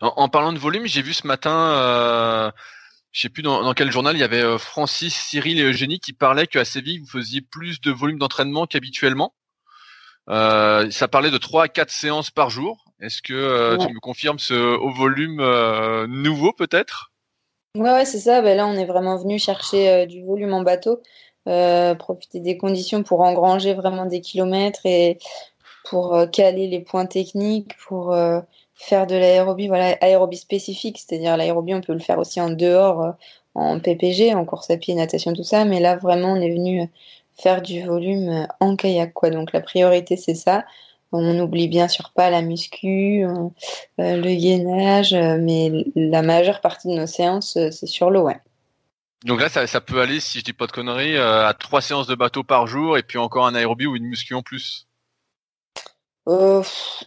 En, 0.00 0.28
parlant 0.28 0.52
de 0.52 0.58
volume, 0.58 0.86
j'ai 0.86 1.02
vu 1.02 1.12
ce 1.12 1.26
matin, 1.26 1.72
euh, 1.72 2.50
je 3.12 3.22
sais 3.22 3.28
plus 3.28 3.42
dans, 3.42 3.62
dans, 3.62 3.74
quel 3.74 3.90
journal, 3.90 4.16
il 4.16 4.20
y 4.20 4.24
avait 4.24 4.42
euh, 4.42 4.58
Francis, 4.58 5.14
Cyril 5.14 5.58
et 5.58 5.64
Eugénie 5.64 5.98
qui 5.98 6.12
parlaient 6.12 6.46
qu'à 6.46 6.64
Séville 6.64 6.98
vous 6.98 7.06
faisiez 7.06 7.40
plus 7.40 7.80
de 7.80 7.90
volume 7.90 8.18
d'entraînement 8.18 8.66
qu'habituellement. 8.66 9.34
Euh, 10.28 10.90
ça 10.90 11.08
parlait 11.08 11.30
de 11.30 11.38
3 11.38 11.64
à 11.64 11.68
4 11.68 11.90
séances 11.90 12.30
par 12.30 12.50
jour. 12.50 12.84
Est-ce 13.00 13.22
que 13.22 13.76
tu 13.80 13.92
me 13.92 14.00
confirmes 14.00 14.38
ce 14.38 14.54
haut 14.54 14.90
volume 14.90 15.42
nouveau 16.06 16.52
peut-être? 16.52 17.12
Ouais, 17.76 17.92
ouais 17.92 18.04
c'est 18.04 18.18
ça. 18.18 18.40
Ben 18.42 18.56
là, 18.56 18.66
on 18.66 18.74
est 18.74 18.84
vraiment 18.86 19.16
venu 19.16 19.38
chercher 19.38 19.88
euh, 19.90 20.06
du 20.06 20.22
volume 20.24 20.52
en 20.52 20.62
bateau, 20.62 21.00
euh, 21.48 21.94
profiter 21.94 22.40
des 22.40 22.56
conditions 22.56 23.02
pour 23.02 23.20
engranger 23.20 23.74
vraiment 23.74 24.06
des 24.06 24.20
kilomètres 24.20 24.84
et 24.84 25.18
pour 25.84 26.14
euh, 26.14 26.26
caler 26.26 26.66
les 26.68 26.80
points 26.80 27.06
techniques, 27.06 27.76
pour 27.86 28.16
faire 28.78 29.06
de 29.06 29.14
l'aérobie, 29.14 29.68
voilà, 29.68 29.96
aérobie 30.00 30.38
spécifique, 30.38 30.98
c'est-à-dire 30.98 31.36
l'aérobie, 31.36 31.74
on 31.74 31.80
peut 31.80 31.92
le 31.92 31.98
faire 31.98 32.18
aussi 32.18 32.40
en 32.40 32.50
dehors, 32.50 33.14
en 33.54 33.80
PPG, 33.80 34.34
en 34.34 34.44
course 34.44 34.70
à 34.70 34.76
pied, 34.76 34.94
natation, 34.94 35.32
tout 35.32 35.42
ça, 35.42 35.64
mais 35.64 35.80
là, 35.80 35.96
vraiment, 35.96 36.32
on 36.32 36.40
est 36.40 36.50
venu 36.50 36.88
faire 37.36 37.62
du 37.62 37.84
volume 37.84 38.46
en 38.60 38.76
kayak, 38.76 39.12
quoi. 39.12 39.30
Donc, 39.30 39.52
la 39.52 39.60
priorité, 39.60 40.16
c'est 40.16 40.34
ça. 40.34 40.64
On 41.10 41.32
n'oublie 41.32 41.68
bien 41.68 41.88
sûr 41.88 42.12
pas 42.14 42.28
la 42.28 42.42
muscu, 42.42 43.24
euh, 43.24 43.48
euh, 44.00 44.16
le 44.16 44.34
gainage, 44.34 45.14
euh, 45.14 45.38
mais 45.40 45.86
la 45.94 46.22
majeure 46.22 46.60
partie 46.60 46.88
de 46.88 46.94
nos 46.94 47.06
séances, 47.06 47.54
c'est 47.54 47.86
sur 47.86 48.10
l'eau, 48.10 48.24
ouais. 48.24 48.38
Donc 49.24 49.40
là, 49.40 49.48
ça, 49.48 49.80
peut 49.80 50.00
aller, 50.00 50.20
si 50.20 50.38
je 50.38 50.44
dis 50.44 50.52
pas 50.52 50.66
de 50.66 50.72
conneries, 50.72 51.16
à 51.16 51.52
trois 51.58 51.80
séances 51.80 52.06
de 52.06 52.14
bateau 52.14 52.44
par 52.44 52.68
jour 52.68 52.96
et 52.96 53.02
puis 53.02 53.18
encore 53.18 53.46
un 53.46 53.54
aérobie 53.54 53.86
ou 53.86 53.96
une 53.96 54.04
muscu 54.04 54.34
en 54.34 54.42
plus. 54.42 54.86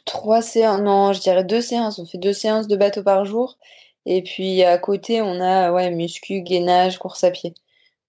Trois 0.05 0.41
séances, 0.41 0.81
non, 0.81 1.13
je 1.13 1.21
dirais 1.21 1.43
deux 1.43 1.61
séances. 1.61 1.99
On 1.99 2.05
fait 2.05 2.17
deux 2.17 2.33
séances 2.33 2.67
de 2.67 2.75
bateau 2.75 3.03
par 3.03 3.25
jour. 3.25 3.57
Et 4.05 4.23
puis 4.23 4.63
à 4.63 4.77
côté, 4.77 5.21
on 5.21 5.39
a 5.41 5.71
ouais, 5.71 5.91
muscu, 5.91 6.41
gainage, 6.41 6.97
course 6.99 7.23
à 7.23 7.31
pied. 7.31 7.53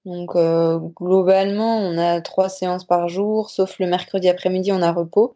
Donc 0.05 0.33
globalement, 0.97 1.79
on 1.79 1.99
a 1.99 2.21
trois 2.21 2.49
séances 2.49 2.85
par 2.85 3.09
jour, 3.09 3.51
sauf 3.51 3.79
le 3.79 3.87
mercredi 3.87 4.29
après-midi, 4.29 4.73
on 4.73 4.83
a 4.83 4.93
repos. 4.93 5.35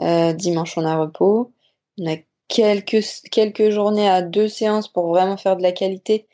Euh, 0.00 0.32
dimanche, 0.32 0.78
on 0.78 0.84
a 0.84 0.96
repos. 0.96 1.52
On 1.98 2.10
a 2.12 2.16
quelques, 2.48 3.04
quelques 3.30 3.70
journées 3.70 4.08
à 4.08 4.22
deux 4.22 4.48
séances 4.48 4.88
pour 4.88 5.08
vraiment 5.08 5.36
faire 5.36 5.56
de 5.56 5.62
la 5.62 5.72
qualité. 5.72 6.26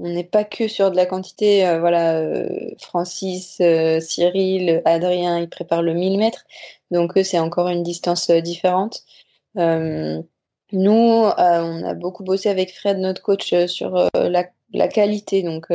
On 0.00 0.08
n'est 0.08 0.24
pas 0.24 0.44
que 0.44 0.68
sur 0.68 0.90
de 0.90 0.96
la 0.96 1.06
quantité. 1.06 1.66
Euh, 1.66 1.78
voilà, 1.80 2.18
euh, 2.18 2.70
Francis, 2.80 3.60
Cyril, 4.00 4.82
Adrien, 4.84 5.38
ils 5.38 5.48
préparent 5.48 5.82
le 5.82 5.94
1000 5.94 6.18
mètres. 6.18 6.44
Donc, 6.90 7.16
eux, 7.16 7.22
c'est 7.22 7.38
encore 7.38 7.68
une 7.68 7.82
distance 7.82 8.30
différente. 8.30 9.04
nous, 9.54 10.12
on 10.72 11.84
a 11.84 11.94
beaucoup 11.94 12.24
bossé 12.24 12.48
avec 12.48 12.74
Fred, 12.74 12.98
notre 12.98 13.22
coach, 13.22 13.54
sur 13.66 14.08
la, 14.14 14.88
qualité. 14.88 15.42
Donc, 15.42 15.66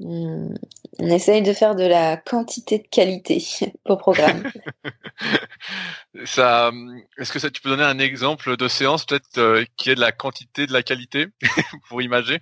on, 0.00 0.54
essaye 0.98 1.42
de 1.42 1.52
faire 1.52 1.74
de 1.74 1.84
la 1.84 2.16
quantité 2.16 2.78
de 2.78 2.86
qualité 2.88 3.44
au 3.86 3.96
programme. 3.96 4.50
est-ce 6.14 7.32
que 7.32 7.38
ça, 7.38 7.50
tu 7.50 7.60
peux 7.60 7.70
donner 7.70 7.84
un 7.84 7.98
exemple 7.98 8.56
de 8.56 8.68
séance 8.68 9.04
peut-être 9.04 9.38
euh, 9.38 9.64
qui 9.76 9.90
est 9.90 9.94
de 9.94 10.00
la 10.00 10.12
quantité 10.12 10.66
de 10.66 10.72
la 10.72 10.82
qualité 10.82 11.26
pour 11.88 12.02
imager? 12.02 12.40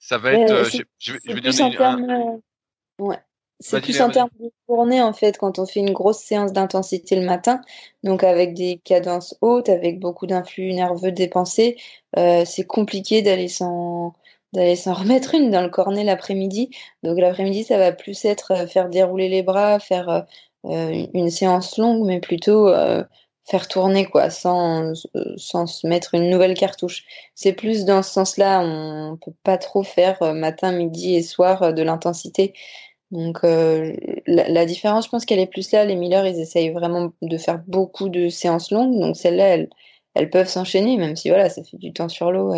Ça 0.00 0.18
va 0.18 0.32
être, 0.32 0.50
euh, 0.50 0.80
je, 0.98 1.12
vais 1.12 1.40
dire 1.40 2.10
ouais. 2.98 3.18
C'est 3.62 3.82
plus 3.82 4.00
en 4.00 4.08
termes 4.08 4.30
de 4.40 4.50
journée 4.68 5.02
en 5.02 5.12
fait 5.12 5.36
quand 5.36 5.58
on 5.58 5.66
fait 5.66 5.80
une 5.80 5.92
grosse 5.92 6.20
séance 6.20 6.52
d'intensité 6.52 7.14
le 7.14 7.26
matin, 7.26 7.60
donc 8.02 8.24
avec 8.24 8.54
des 8.54 8.80
cadences 8.82 9.36
hautes, 9.42 9.68
avec 9.68 10.00
beaucoup 10.00 10.26
d'influx 10.26 10.72
nerveux 10.72 11.12
dépensés, 11.12 11.76
euh, 12.16 12.44
c'est 12.46 12.64
compliqué 12.64 13.20
d'aller 13.20 13.48
s'en 13.48 14.14
remettre 14.54 15.34
une 15.34 15.50
dans 15.50 15.60
le 15.62 15.68
cornet 15.68 16.04
l'après-midi. 16.04 16.70
Donc 17.02 17.18
l'après-midi, 17.18 17.64
ça 17.64 17.76
va 17.76 17.92
plus 17.92 18.24
être 18.24 18.52
euh, 18.52 18.66
faire 18.66 18.88
dérouler 18.88 19.28
les 19.28 19.42
bras, 19.42 19.78
faire 19.78 20.08
euh, 20.08 20.20
euh, 20.64 21.06
une 21.12 21.30
séance 21.30 21.76
longue, 21.76 22.06
mais 22.06 22.20
plutôt 22.20 22.72
faire 23.44 23.68
tourner 23.68 24.06
quoi, 24.06 24.30
sans, 24.30 24.92
sans 25.36 25.66
se 25.66 25.86
mettre 25.86 26.14
une 26.14 26.30
nouvelle 26.30 26.54
cartouche. 26.54 27.04
C'est 27.34 27.52
plus 27.52 27.84
dans 27.84 28.02
ce 28.02 28.10
sens-là, 28.10 28.60
on 28.60 29.16
peut 29.16 29.32
pas 29.42 29.58
trop 29.58 29.82
faire 29.82 30.34
matin, 30.34 30.72
midi 30.72 31.14
et 31.16 31.22
soir 31.22 31.74
de 31.74 31.82
l'intensité. 31.82 32.54
Donc 33.10 33.40
la, 33.42 34.48
la, 34.48 34.66
différence, 34.66 35.06
je 35.06 35.10
pense 35.10 35.24
qu'elle 35.24 35.40
est 35.40 35.46
plus 35.46 35.72
là. 35.72 35.84
Les 35.84 35.96
Miller, 35.96 36.26
ils 36.26 36.40
essayent 36.40 36.70
vraiment 36.70 37.12
de 37.22 37.38
faire 37.38 37.60
beaucoup 37.66 38.08
de 38.08 38.28
séances 38.28 38.70
longues. 38.70 39.00
Donc 39.00 39.16
celle-là, 39.16 39.48
elle, 39.48 39.70
elles 40.14 40.30
peuvent 40.30 40.48
s'enchaîner, 40.48 40.96
même 40.96 41.16
si 41.16 41.28
voilà, 41.28 41.48
ça 41.50 41.62
fait 41.62 41.76
du 41.76 41.92
temps 41.92 42.08
sur 42.08 42.32
l'eau. 42.32 42.54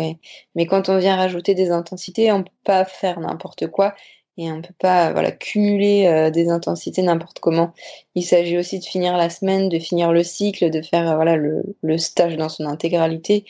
Mais 0.55 0.65
quand 0.65 0.89
on 0.89 0.97
vient 0.97 1.15
rajouter 1.15 1.53
des 1.55 1.71
intensités, 1.71 2.31
on 2.31 2.43
peut 2.43 2.51
pas 2.63 2.85
faire 2.85 3.19
n'importe 3.19 3.67
quoi. 3.67 3.95
Et 4.37 4.51
on 4.51 4.61
peut 4.61 4.73
pas 4.79 5.11
voilà 5.11 5.31
cumuler 5.31 6.31
des 6.31 6.49
intensités 6.49 7.01
n'importe 7.01 7.39
comment. 7.39 7.73
Il 8.15 8.23
s'agit 8.23 8.57
aussi 8.57 8.79
de 8.79 8.85
finir 8.85 9.17
la 9.17 9.29
semaine, 9.29 9.69
de 9.69 9.79
finir 9.79 10.11
le 10.11 10.23
cycle, 10.23 10.69
de 10.69 10.81
faire 10.81 11.15
voilà 11.15 11.35
le, 11.35 11.63
le, 11.81 11.97
stage 11.97 12.35
dans 12.37 12.49
son 12.49 12.65
intégralité. 12.65 13.45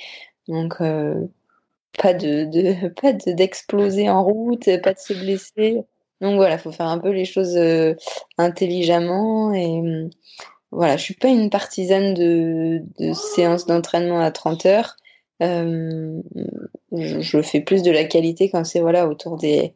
Donc 0.48 0.78
pas 0.78 2.13
de, 2.13 2.46
de 2.46 2.88
pas 3.02 3.13
d'exploser 3.13 4.10
en 4.10 4.24
route, 4.24 4.70
pas 4.82 4.94
de 4.94 5.00
se 5.00 5.13
blesser. 5.13 5.84
Donc 6.22 6.36
voilà, 6.36 6.58
faut 6.58 6.72
faire 6.72 6.88
un 6.88 7.00
peu 7.00 7.12
les 7.12 7.25
choses 7.25 7.58
intelligemment 8.38 9.54
et 9.54 10.10
voilà, 10.74 10.98
je 10.98 11.04
suis 11.04 11.13
pas 11.13 11.28
une 11.28 11.52
partisane 11.52 12.16
de, 12.16 12.82
séances 13.13 13.68
d'entraînement 13.68 14.20
à 14.20 14.32
30 14.32 14.66
heures. 14.66 14.98
Euh, 15.44 16.20
je 16.92 17.42
fais 17.42 17.62
plus 17.62 17.84
de 17.84 17.92
la 17.92 18.06
qualité 18.06 18.50
quand 18.50 18.63
c'est 18.63 18.80
voilà 18.80 19.08
autour 19.08 19.38
des, 19.38 19.74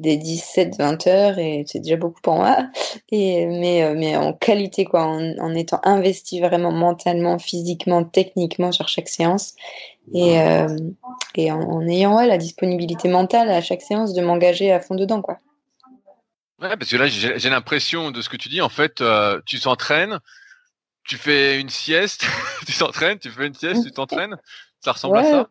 des 0.00 0.16
17-20 0.16 1.08
heures 1.08 1.38
et 1.38 1.64
c'est 1.66 1.80
déjà 1.80 1.96
beaucoup 1.96 2.20
pour 2.20 2.34
moi. 2.34 2.68
Et, 3.10 3.46
mais, 3.46 3.84
euh, 3.84 3.94
mais 3.96 4.16
en 4.16 4.32
qualité, 4.32 4.84
quoi, 4.84 5.04
en, 5.04 5.54
étant 5.54 5.80
investi 5.84 6.40
vraiment 6.40 6.72
mentalement, 6.72 7.38
physiquement, 7.38 8.04
techniquement 8.04 8.72
sur 8.72 8.88
chaque 8.88 9.08
séance 9.08 9.54
et, 10.14 10.40
euh, 10.40 10.66
et 11.34 11.52
en, 11.52 11.86
ayant 11.86 12.20
la 12.20 12.38
disponibilité 12.38 13.08
mentale 13.08 13.50
à 13.50 13.60
chaque 13.60 13.82
séance 13.82 14.14
de 14.14 14.22
m'engager 14.22 14.72
à 14.72 14.80
fond 14.80 14.94
dedans. 14.94 15.22
Quoi. 15.22 15.38
Ouais, 16.60 16.76
parce 16.76 16.90
que 16.90 16.96
là, 16.96 17.06
j'ai 17.06 17.50
l'impression 17.50 18.10
de 18.10 18.20
ce 18.22 18.28
que 18.28 18.36
tu 18.36 18.48
dis. 18.48 18.60
En 18.60 18.68
fait, 18.68 19.02
tu 19.46 19.58
s'entraînes, 19.58 20.18
tu 21.04 21.16
fais 21.16 21.60
une 21.60 21.70
sieste, 21.70 22.26
tu 22.66 22.76
t'entraînes, 22.76 23.18
tu 23.18 23.30
fais 23.30 23.46
une 23.46 23.54
sieste, 23.54 23.84
tu 23.84 23.92
t'entraînes. 23.92 24.36
Ça 24.80 24.92
ressemble 24.92 25.18
à 25.18 25.24
ça? 25.24 25.48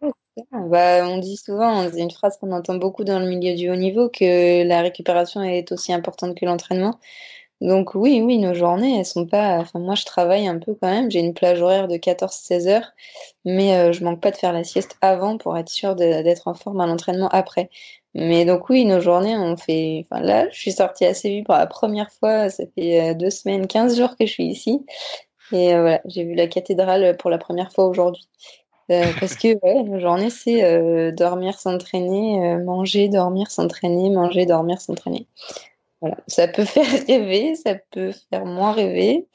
Bah, 0.52 1.08
On 1.08 1.18
dit 1.18 1.38
souvent, 1.38 1.90
c'est 1.92 2.00
une 2.00 2.12
phrase 2.12 2.38
qu'on 2.38 2.52
entend 2.52 2.76
beaucoup 2.76 3.04
dans 3.04 3.20
le 3.20 3.28
milieu 3.28 3.56
du 3.56 3.70
haut 3.70 3.76
niveau, 3.76 4.10
que 4.10 4.64
la 4.64 4.82
récupération 4.82 5.42
est 5.44 5.72
aussi 5.72 5.94
importante 5.94 6.36
que 6.38 6.46
l'entraînement. 6.46 7.00
Donc 7.62 7.94
oui, 7.94 8.22
oui, 8.22 8.38
nos 8.38 8.54
journées, 8.54 9.00
elles 9.00 9.06
sont 9.06 9.26
pas... 9.26 9.66
Moi, 9.76 9.96
je 9.96 10.06
travaille 10.06 10.48
un 10.48 10.60
peu 10.60 10.76
quand 10.76 10.88
même. 10.88 11.12
J'ai 11.12 11.20
une 11.20 11.34
plage 11.34 11.62
horaire 11.62 11.88
de 11.90 11.98
14-16 11.98 12.68
heures, 12.70 12.92
mais 13.44 13.76
euh, 13.76 13.92
je 13.92 14.04
manque 14.04 14.22
pas 14.22 14.32
de 14.32 14.38
faire 14.38 14.54
la 14.54 14.64
sieste 14.64 14.98
avant 15.02 15.38
pour 15.38 15.58
être 15.58 15.70
sûr 15.70 15.96
d'être 15.96 16.48
en 16.48 16.54
forme 16.54 16.80
à 16.80 16.88
l'entraînement 16.88 17.28
après. 17.30 17.70
Mais 18.16 18.46
donc 18.46 18.70
oui, 18.70 18.86
nos 18.86 19.02
journées, 19.02 19.36
on 19.38 19.58
fait... 19.58 20.08
Enfin, 20.10 20.22
là, 20.24 20.50
je 20.52 20.58
suis 20.60 20.72
sortie 20.72 21.06
assez 21.06 21.30
vite 21.30 21.46
pour 21.46 21.56
la 21.56 21.68
première 21.68 22.12
fois. 22.12 22.50
Ça 22.50 22.64
fait 22.76 23.12
euh, 23.12 23.14
deux 23.14 23.30
semaines, 23.30 23.68
15 23.68 23.98
jours 23.98 24.16
que 24.18 24.26
je 24.26 24.32
suis 24.32 24.46
ici. 24.46 24.86
Et 25.52 25.74
euh, 25.74 25.82
voilà, 25.82 26.02
j'ai 26.06 26.24
vu 26.24 26.36
la 26.36 26.48
cathédrale 26.48 27.18
pour 27.18 27.30
la 27.30 27.38
première 27.38 27.72
fois 27.74 27.88
aujourd'hui. 27.88 28.28
Euh, 28.92 29.12
parce 29.20 29.36
que 29.36 29.48
ouais, 29.64 29.84
nos 29.84 30.00
journées, 30.00 30.30
c'est 30.30 30.64
euh, 30.64 31.12
dormir, 31.12 31.60
s'entraîner, 31.60 32.58
manger, 32.58 33.08
dormir, 33.08 33.52
s'entraîner, 33.52 34.10
manger, 34.10 34.46
dormir, 34.46 34.82
s'entraîner. 34.82 35.28
Voilà. 36.02 36.18
Ça 36.28 36.48
peut 36.48 36.66
faire 36.66 36.88
rêver, 37.08 37.56
ça 37.56 37.76
peut 37.92 38.14
faire 38.30 38.46
moins 38.46 38.72
rêver, 38.72 39.28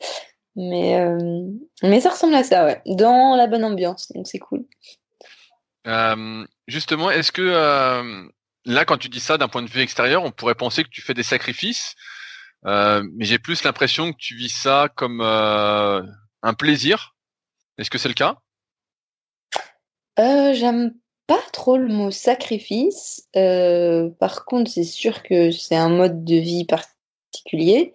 mais, 0.57 1.07
mais 1.83 2.01
ça 2.01 2.11
ressemble 2.11 2.35
à 2.35 2.43
ça, 2.43 2.65
ouais, 2.65 2.83
dans 2.87 3.37
la 3.37 3.47
bonne 3.47 3.65
ambiance, 3.65 4.11
donc 4.13 4.27
c'est 4.27 4.39
cool. 4.39 4.65
justement, 6.67 7.11
est-ce 7.11 7.33
que 7.33 7.43
là, 8.65 8.85
quand 8.85 8.97
tu 8.97 9.09
dis 9.09 9.21
ça 9.21 9.39
d'un 9.39 9.49
point 9.49 9.63
de 9.63 9.71
vue 9.71 9.83
extérieur, 9.83 10.25
on 10.25 10.31
pourrait 10.31 10.55
penser 10.55 10.85
que 10.85 10.91
tu 10.91 11.03
fais 11.03 11.15
des 11.15 11.23
sacrifices 11.23 11.95
euh, 12.67 13.03
mais 13.15 13.25
j'ai 13.25 13.39
plus 13.39 13.63
l'impression 13.65 14.13
que 14.13 14.19
tu 14.19 14.35
vis 14.35 14.49
ça 14.49 14.89
comme 14.95 15.21
euh, 15.21 16.03
un 16.43 16.55
plaisir. 16.55 17.15
Est-ce 17.79 17.91
que 17.91 17.99
c'est 17.99 18.09
le 18.09 18.15
cas? 18.15 18.39
Euh, 20.19 20.55
J'aime 20.55 20.95
pas 21.27 21.41
trop 21.53 21.77
le 21.77 21.89
mot 21.89 22.11
sacrifice. 22.11 23.29
par 23.33 24.45
contre, 24.45 24.71
c'est 24.71 24.85
sûr 24.85 25.23
que 25.23 25.51
c'est 25.51 25.77
un 25.77 25.89
mode 25.89 26.25
de 26.25 26.37
vie 26.37 26.65
particulier. 26.65 27.93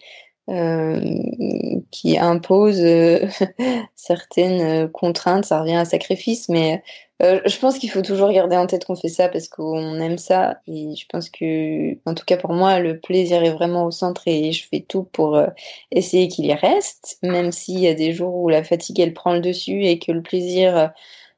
qui 1.92 2.18
impose 2.18 2.82
certaines 3.96 4.90
contraintes, 4.90 5.46
ça 5.46 5.62
revient 5.62 5.76
à 5.76 5.86
sacrifice, 5.86 6.50
mais 6.50 6.82
euh, 7.22 7.42
je 7.46 7.58
pense 7.60 7.78
qu'il 7.78 7.92
faut 7.92 8.02
toujours 8.02 8.32
garder 8.32 8.56
en 8.56 8.66
tête 8.66 8.86
qu'on 8.86 8.96
fait 8.96 9.10
ça 9.10 9.28
parce 9.28 9.50
qu'on 9.50 10.00
aime 10.00 10.18
ça. 10.18 10.62
Et 10.68 10.96
je 10.96 11.06
pense 11.10 11.30
que, 11.30 11.94
en 12.06 12.14
tout 12.14 12.24
cas 12.26 12.38
pour 12.38 12.54
moi, 12.54 12.80
le 12.80 13.00
plaisir 13.00 13.44
est 13.44 13.52
vraiment 13.52 13.86
au 13.86 13.92
centre 13.92 14.24
et 14.28 14.52
je 14.54 14.66
fais 14.68 14.80
tout 14.82 15.04
pour 15.04 15.36
euh, 15.36 15.48
essayer 15.92 16.30
qu'il 16.30 16.46
y 16.46 16.54
reste, 16.54 17.18
même 17.22 17.52
s'il 17.52 17.80
y 17.80 17.88
a 17.88 17.94
des 17.94 18.14
jours 18.14 18.36
où 18.36 18.48
la 18.50 18.64
fatigue 18.64 19.00
elle 19.02 19.14
prend 19.14 19.34
le 19.34 19.42
dessus 19.42 19.84
et 19.84 20.00
que 20.00 20.12
le 20.14 20.22
plaisir 20.22 20.78
euh, 20.78 20.88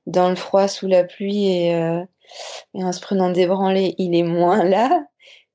dans 0.07 0.29
le 0.29 0.35
froid, 0.35 0.67
sous 0.67 0.87
la 0.87 1.03
pluie 1.03 1.47
et, 1.47 1.69
et 2.73 2.83
en 2.83 2.91
se 2.91 3.01
prenant 3.01 3.29
des 3.31 3.47
branlées, 3.47 3.95
il 3.97 4.15
est 4.15 4.23
moins 4.23 4.63
là. 4.63 5.05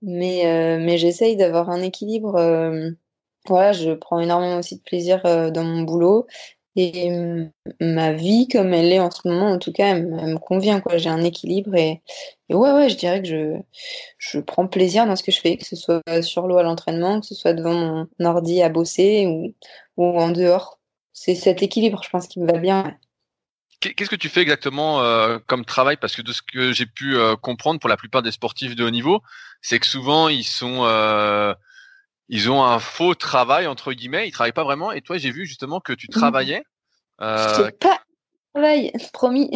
Mais, 0.03 0.79
mais 0.81 0.99
j'essaye 0.99 1.37
d'avoir 1.37 1.71
un 1.71 1.83
équilibre. 1.83 2.33
voilà, 3.49 3.73
je 3.73 3.93
prends 3.93 4.21
énormément 4.21 4.59
aussi 4.59 4.77
de 4.77 4.83
plaisir 4.83 5.23
dans 5.53 5.65
mon 5.65 5.83
boulot. 5.83 6.27
Et 6.79 7.11
ma 7.81 8.13
vie, 8.13 8.49
comme 8.49 8.75
elle 8.75 8.93
est 8.93 9.01
en 9.01 9.11
ce 9.11 9.27
moment, 9.27 9.51
en 9.51 9.59
tout 9.59 9.73
cas, 9.73 9.97
elle, 9.97 10.07
me 10.07 10.39
convient. 10.39 10.83
J'ai 10.97 11.09
un 11.09 11.25
équilibre 11.25 11.75
et, 11.75 12.03
ouais, 12.51 12.73
ouais, 12.73 12.91
je 12.91 12.97
dirais 12.97 13.23
que 13.23 13.29
je, 13.29 13.57
je 14.19 14.39
prends 14.41 14.67
plaisir 14.69 15.07
dans 15.07 15.17
ce 15.17 15.23
que 15.23 15.33
je 15.33 15.41
fais, 15.41 15.57
que 15.57 15.65
ce 15.65 15.75
soit 15.75 16.03
sur 16.23 16.47
l'eau 16.47 16.59
à 16.59 16.63
l'entraînement, 16.63 17.21
que 17.21 17.27
ce 17.27 17.35
soit 17.35 17.55
devant 17.55 17.75
mon 18.19 18.27
ordi 18.27 18.63
à 18.63 18.69
bosser 18.69 19.55
ou 19.97 20.05
en 20.05 20.31
dehors. 20.31 20.79
C'est 21.15 21.35
cet 21.35 21.63
équilibre, 21.63 22.03
je 22.03 22.11
pense, 22.11 22.29
qui 22.29 22.41
me 22.41 22.47
va 22.47 22.59
bien. 22.59 22.99
Qu'est-ce 23.81 24.11
que 24.11 24.17
tu 24.17 24.29
fais 24.29 24.41
exactement 24.41 25.03
euh, 25.03 25.39
comme 25.47 25.65
travail? 25.65 25.97
Parce 25.97 26.17
que 26.17 26.23
de 26.23 26.33
ce 26.33 26.41
que 26.43 26.73
j'ai 26.73 26.87
pu 26.87 27.17
euh, 27.17 27.37
comprendre 27.37 27.79
pour 27.79 27.91
la 27.91 27.97
plupart 27.97 28.23
des 28.23 28.33
sportifs 28.33 28.75
de 28.75 28.85
haut 28.85 28.91
niveau, 28.91 29.23
c'est 29.61 29.79
que 29.79 29.87
souvent 29.87 30.29
ils 30.29 30.45
sont 30.45 30.85
euh, 30.85 31.55
ils 32.29 32.51
ont 32.51 32.65
un 32.65 32.79
faux 32.79 33.15
travail 33.15 33.67
entre 33.67 33.93
guillemets, 33.93 34.29
ils 34.29 34.33
travaillent 34.33 34.53
pas 34.53 34.65
vraiment. 34.65 34.93
Et 34.93 35.03
toi, 35.03 35.19
j'ai 35.19 35.31
vu 35.31 35.47
justement 35.47 35.81
que 35.81 35.93
tu 35.93 36.07
mmh. 36.09 36.15
travaillais. 36.15 36.63
Euh... 37.21 37.71
pas 37.81 38.01
travail, 38.55 38.93
promis. 39.13 39.51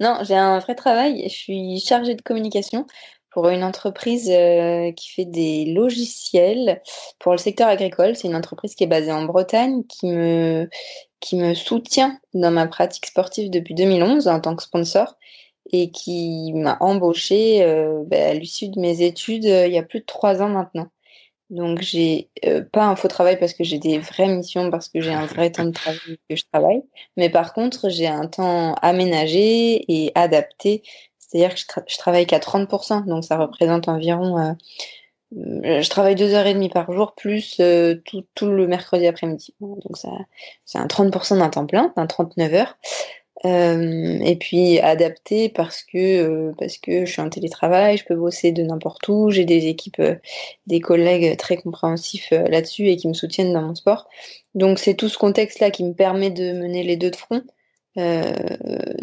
non, 0.00 0.18
j'ai 0.22 0.36
un 0.36 0.58
vrai 0.58 0.74
travail. 0.74 1.22
Je 1.24 1.34
suis 1.34 1.80
chargée 1.80 2.14
de 2.14 2.22
communication 2.22 2.86
pour 3.34 3.48
une 3.48 3.64
entreprise 3.64 4.30
euh, 4.30 4.92
qui 4.92 5.10
fait 5.10 5.24
des 5.24 5.64
logiciels 5.66 6.80
pour 7.18 7.32
le 7.32 7.38
secteur 7.38 7.66
agricole. 7.66 8.14
C'est 8.14 8.28
une 8.28 8.36
entreprise 8.36 8.76
qui 8.76 8.84
est 8.84 8.86
basée 8.86 9.10
en 9.12 9.24
Bretagne, 9.24 9.82
qui 9.88 10.06
me 10.06 10.70
qui 11.18 11.36
me 11.36 11.54
soutient 11.54 12.18
dans 12.34 12.52
ma 12.52 12.68
pratique 12.68 13.06
sportive 13.06 13.50
depuis 13.50 13.74
2011 13.74 14.28
en 14.28 14.40
tant 14.40 14.54
que 14.54 14.62
sponsor 14.62 15.16
et 15.72 15.90
qui 15.90 16.52
m'a 16.54 16.76
embauché 16.80 17.62
euh, 17.62 18.04
bah, 18.06 18.28
à 18.28 18.34
l'issue 18.34 18.68
de 18.68 18.78
mes 18.78 19.02
études 19.02 19.46
euh, 19.46 19.66
il 19.66 19.72
y 19.72 19.78
a 19.78 19.82
plus 19.82 20.00
de 20.00 20.04
trois 20.06 20.40
ans 20.40 20.48
maintenant. 20.48 20.88
Donc, 21.50 21.82
j'ai 21.82 22.30
pas 22.72 22.86
un 22.86 22.96
faux 22.96 23.06
travail 23.06 23.38
parce 23.38 23.52
que 23.52 23.64
j'ai 23.64 23.78
des 23.78 23.98
vraies 23.98 24.28
missions, 24.28 24.70
parce 24.70 24.88
que 24.88 25.00
j'ai 25.00 25.12
un 25.12 25.26
vrai 25.26 25.52
temps 25.52 25.64
de 25.64 25.72
travail 25.72 26.18
que 26.28 26.36
je 26.36 26.42
travaille. 26.50 26.82
Mais 27.16 27.28
par 27.28 27.52
contre, 27.52 27.90
j'ai 27.90 28.06
un 28.06 28.26
temps 28.26 28.74
aménagé 28.76 29.84
et 29.92 30.10
adapté. 30.14 30.82
C'est-à-dire 31.34 31.54
que 31.54 31.80
je, 31.86 31.98
travaille 31.98 32.26
qu'à 32.26 32.38
30%. 32.38 33.06
Donc, 33.06 33.24
ça 33.24 33.36
représente 33.36 33.88
environ. 33.88 34.38
Euh, 34.38 34.52
euh, 35.36 35.82
je 35.82 35.90
travaille 35.90 36.14
deux 36.14 36.32
heures 36.34 36.46
et 36.46 36.54
demie 36.54 36.68
par 36.68 36.92
jour 36.92 37.14
plus 37.14 37.60
tout, 38.04 38.24
tout, 38.34 38.50
le 38.50 38.66
mercredi 38.66 39.06
après-midi. 39.06 39.54
Donc, 39.60 39.96
ça, 39.96 40.10
c'est 40.64 40.78
un 40.78 40.86
30% 40.86 41.38
d'un 41.38 41.50
temps 41.50 41.66
plein, 41.66 41.92
un 41.96 42.06
39 42.06 42.54
heures. 42.54 42.76
Euh, 43.44 44.18
et 44.22 44.36
puis 44.36 44.78
adapté 44.80 45.50
parce 45.50 45.82
que 45.82 45.98
euh, 45.98 46.52
parce 46.58 46.78
que 46.78 47.04
je 47.04 47.12
suis 47.12 47.20
en 47.20 47.28
télétravail, 47.28 47.98
je 47.98 48.04
peux 48.04 48.14
bosser 48.14 48.52
de 48.52 48.62
n'importe 48.62 49.06
où, 49.08 49.30
j'ai 49.30 49.44
des 49.44 49.66
équipes, 49.66 50.00
euh, 50.00 50.14
des 50.66 50.80
collègues 50.80 51.36
très 51.36 51.58
compréhensifs 51.58 52.30
là-dessus 52.30 52.88
et 52.88 52.96
qui 52.96 53.06
me 53.06 53.12
soutiennent 53.12 53.52
dans 53.52 53.60
mon 53.60 53.74
sport. 53.74 54.08
Donc 54.54 54.78
c'est 54.78 54.94
tout 54.94 55.10
ce 55.10 55.18
contexte-là 55.18 55.70
qui 55.70 55.84
me 55.84 55.92
permet 55.92 56.30
de 56.30 56.52
mener 56.52 56.82
les 56.84 56.96
deux 56.96 57.10
de 57.10 57.16
front. 57.16 57.42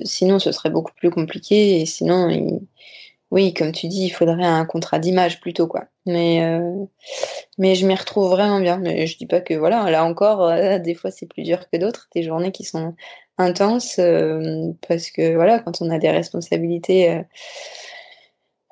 Sinon, 0.03 0.39
ce 0.39 0.51
serait 0.51 0.69
beaucoup 0.69 0.93
plus 0.95 1.10
compliqué 1.10 1.81
et 1.81 1.86
sinon, 1.86 2.60
oui, 3.31 3.53
comme 3.53 3.71
tu 3.71 3.88
dis, 3.88 4.05
il 4.05 4.10
faudrait 4.10 4.43
un 4.43 4.65
contrat 4.65 5.00
d'image 5.00 5.39
plutôt 5.41 5.67
quoi. 5.67 5.86
Mais 6.05 6.60
mais 7.57 7.75
je 7.75 7.86
m'y 7.86 7.95
retrouve 7.95 8.29
vraiment 8.29 8.60
bien. 8.60 8.77
Mais 8.77 9.07
je 9.07 9.17
dis 9.17 9.27
pas 9.27 9.41
que 9.41 9.53
voilà, 9.53 9.89
là 9.91 10.05
encore, 10.05 10.51
des 10.79 10.95
fois 10.95 11.12
c'est 11.12 11.27
plus 11.27 11.43
dur 11.43 11.69
que 11.71 11.77
d'autres, 11.77 12.07
des 12.15 12.24
journées 12.24 12.51
qui 12.51 12.63
sont 12.63 12.95
intense 13.41 14.00
euh, 14.00 14.71
parce 14.88 15.12
que 15.12 15.36
voilà, 15.36 15.60
quand 15.60 15.81
on 15.81 15.89
a 15.89 15.98
des 16.00 16.10
responsabilités, 16.10 17.24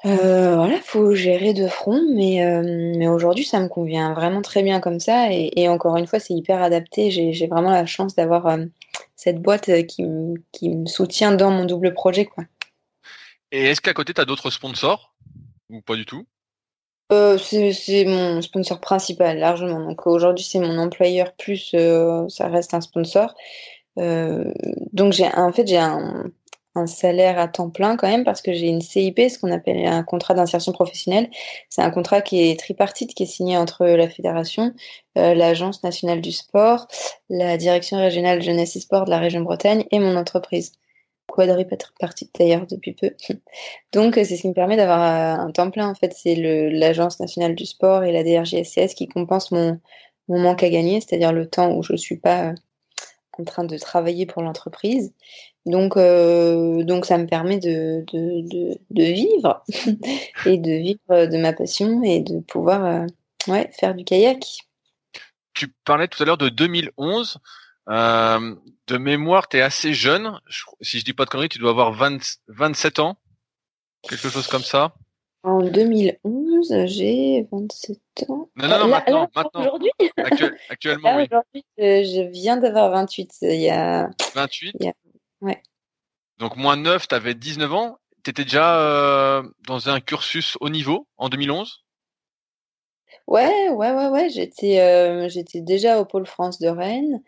euh, 0.06 0.10
euh, 0.10 0.56
voilà, 0.56 0.80
faut 0.82 1.14
gérer 1.14 1.54
de 1.54 1.68
front. 1.68 2.02
Mais, 2.14 2.40
mais 2.98 3.08
aujourd'hui, 3.08 3.46
ça 3.46 3.60
me 3.60 3.68
convient 3.68 4.14
vraiment 4.14 4.42
très 4.42 4.64
bien 4.64 4.80
comme 4.80 5.00
ça. 5.00 5.28
Et, 5.32 5.68
encore 5.68 5.98
une 5.98 6.08
fois, 6.08 6.20
c'est 6.20 6.34
hyper 6.34 6.62
adapté. 6.62 7.12
J'ai 7.12 7.48
vraiment 7.48 7.72
la 7.72 7.86
chance 7.86 8.16
d'avoir 8.16 8.58
cette 9.16 9.42
boîte 9.42 9.70
qui, 9.88 10.06
qui, 10.52 10.70
me 10.70 10.86
soutient 10.86 11.32
dans 11.32 11.52
mon 11.52 11.66
double 11.66 11.94
projet, 11.94 12.26
quoi. 12.26 12.46
Et 13.52 13.66
est-ce 13.66 13.82
qu'à 13.82 13.94
côté, 13.94 14.14
tu 14.14 14.22
as 14.22 14.26
d'autres 14.26 14.52
sponsors? 14.52 15.16
Ou 15.70 15.82
pas 15.82 15.96
du 15.96 16.06
tout? 16.06 16.26
C'est 17.12 18.06
mon 18.06 18.42
sponsor 18.42 18.80
principal, 18.80 19.40
largement. 19.40 19.80
Donc 19.80 20.06
aujourd'hui, 20.06 20.46
c'est 20.46 20.60
mon 20.60 20.78
employeur 20.78 21.34
plus 21.34 21.76
ça 22.30 22.48
reste 22.48 22.76
un 22.76 22.82
sponsor. 22.82 23.34
Euh, 24.00 24.54
donc 24.94 25.14
j'ai 25.14 25.28
en 25.28 25.52
fait 25.52 25.68
j'ai 25.68 25.78
un, 25.78 26.26
un 26.80 26.88
salaire 26.88 27.40
à 27.40 27.48
temps 27.48 27.70
plein 27.70 27.98
quand 27.98 28.08
même 28.08 28.24
parce 28.24 28.42
que 28.42 28.54
j'ai 28.54 28.68
une 28.68 28.82
CIP, 28.82 29.20
ce 29.30 29.38
qu'on 29.38 29.52
appelle 29.52 29.86
un 29.86 30.04
contrat 30.04 30.34
d'insertion 30.34 30.72
professionnelle. 30.72 31.30
C'est 31.70 31.82
un 31.82 31.92
contrat 31.92 32.22
qui 32.22 32.50
est 32.50 32.60
tripartite, 32.60 33.14
qui 33.14 33.24
est 33.24 33.26
signé 33.28 33.58
entre 33.58 33.86
la 33.86 34.10
fédération, 34.10 34.74
euh, 35.18 35.34
l'agence 35.34 35.84
nationale 35.84 36.22
du 36.22 36.32
sport, 36.32 36.88
la 37.30 37.58
direction 37.58 37.98
régionale 37.98 38.42
jeunesse 38.42 38.76
et 38.76 38.80
sport 38.80 39.06
de 39.06 39.12
la 39.12 39.20
région 39.20 39.42
Bretagne 39.42 39.86
et 39.92 40.00
mon 40.00 40.16
entreprise. 40.16 40.74
Quadripartite 41.28 42.32
d'ailleurs 42.40 42.66
depuis 42.66 42.94
peu. 42.94 43.12
Donc 43.94 44.16
c'est 44.16 44.26
ce 44.26 44.42
qui 44.42 44.50
me 44.50 44.54
permet 44.54 44.78
d'avoir 44.78 45.02
euh, 45.02 45.44
un 45.46 45.52
temps 45.52 45.70
plein 45.70 45.88
en 45.88 45.96
fait. 45.96 46.14
C'est 46.16 46.36
l'agence 46.36 47.20
nationale 47.20 47.56
du 47.56 47.66
sport 47.66 48.04
et 48.04 48.12
la 48.12 48.24
DRJSCS 48.24 48.96
qui 48.96 49.08
compensent 49.08 49.52
mon, 49.52 49.80
mon 50.28 50.40
manque 50.40 50.64
à 50.64 50.70
gagner, 50.70 51.02
c'est-à-dire 51.02 51.34
le 51.34 51.48
temps 51.48 51.74
où 51.74 51.84
je 51.84 51.94
ne 51.94 51.98
suis 51.98 52.18
pas 52.18 52.54
en 53.38 53.44
train 53.44 53.64
de 53.64 53.78
travailler 53.78 54.26
pour 54.26 54.42
l'entreprise. 54.42 55.14
Donc, 55.70 55.98
euh, 55.98 56.84
donc 56.84 57.06
ça 57.06 57.20
me 57.20 57.28
permet 57.28 57.60
de, 57.60 58.04
de, 58.12 58.76
de, 58.90 59.04
vivre 59.04 59.64
et 60.48 60.58
de 60.58 60.72
vivre 60.72 61.28
de 61.28 61.38
ma 61.38 61.54
passion 61.54 62.02
et 62.02 62.22
de 62.22 62.40
pouvoir 62.40 62.84
euh, 62.84 63.06
ouais, 63.48 63.70
faire 63.80 63.94
du 63.94 64.04
kayak. 64.04 64.44
Tu 65.54 65.68
parlais 65.86 66.08
tout 66.08 66.24
à 66.24 66.26
l'heure 66.26 66.40
de 66.40 66.50
2011. 66.50 67.38
Euh, 67.88 68.56
de 68.88 68.98
mémoire, 68.98 69.48
tu 69.48 69.58
es 69.58 69.62
assez 69.62 69.94
jeune. 69.94 70.40
si 70.82 71.00
je 71.00 71.06
dis 71.06 71.14
pas 71.14 71.26
de 71.26 71.30
conneries, 71.30 71.50
tu 71.50 71.60
dois 71.60 71.70
avoir 71.70 71.92
20, 71.92 72.18
27 72.48 72.98
ans. 72.98 73.18
Quelque 74.02 74.28
chose 74.28 74.48
comme 74.48 74.64
ça. 74.64 74.96
En 75.44 75.62
2011, 75.62 76.86
j'ai 76.88 77.48
27 77.52 78.00
ans. 78.28 78.50
Non, 78.56 78.68
non, 78.68 78.80
non, 78.80 78.88
maintenant. 78.88 79.30
maintenant. 79.36 79.62
Aujourd'hui 79.62 79.92
Actuellement, 80.70 81.16
oui. 81.16 81.28
Aujourd'hui, 81.32 81.64
je 81.78 82.28
viens 82.32 82.58
d'avoir 82.58 82.90
28. 82.90 83.38
Il 83.44 83.62
y 83.62 83.70
a... 83.70 84.10
28 84.34 84.76
il 84.80 84.86
y 84.88 84.90
a... 84.90 84.94
Ouais. 85.42 85.62
Donc, 86.38 86.56
moins 86.56 86.78
9, 86.78 87.08
tu 87.08 87.16
avais 87.16 87.34
19 87.34 87.74
ans. 87.74 87.98
Tu 88.24 88.32
étais 88.32 88.44
déjà 88.44 88.80
euh, 88.80 89.44
dans 89.68 89.90
un 89.90 90.00
cursus 90.02 90.58
haut 90.60 90.70
niveau 90.70 91.08
en 91.18 91.30
2011 91.30 91.84
Ouais, 93.28 93.70
ouais, 93.70 93.92
ouais, 93.92 94.08
ouais. 94.08 94.30
J'étais, 94.30 94.80
euh, 94.80 95.30
j'étais 95.30 95.62
déjà 95.62 96.00
au 96.00 96.06
Pôle 96.06 96.26
France 96.26 96.60
de 96.60 96.68
Rennes. 96.68 97.22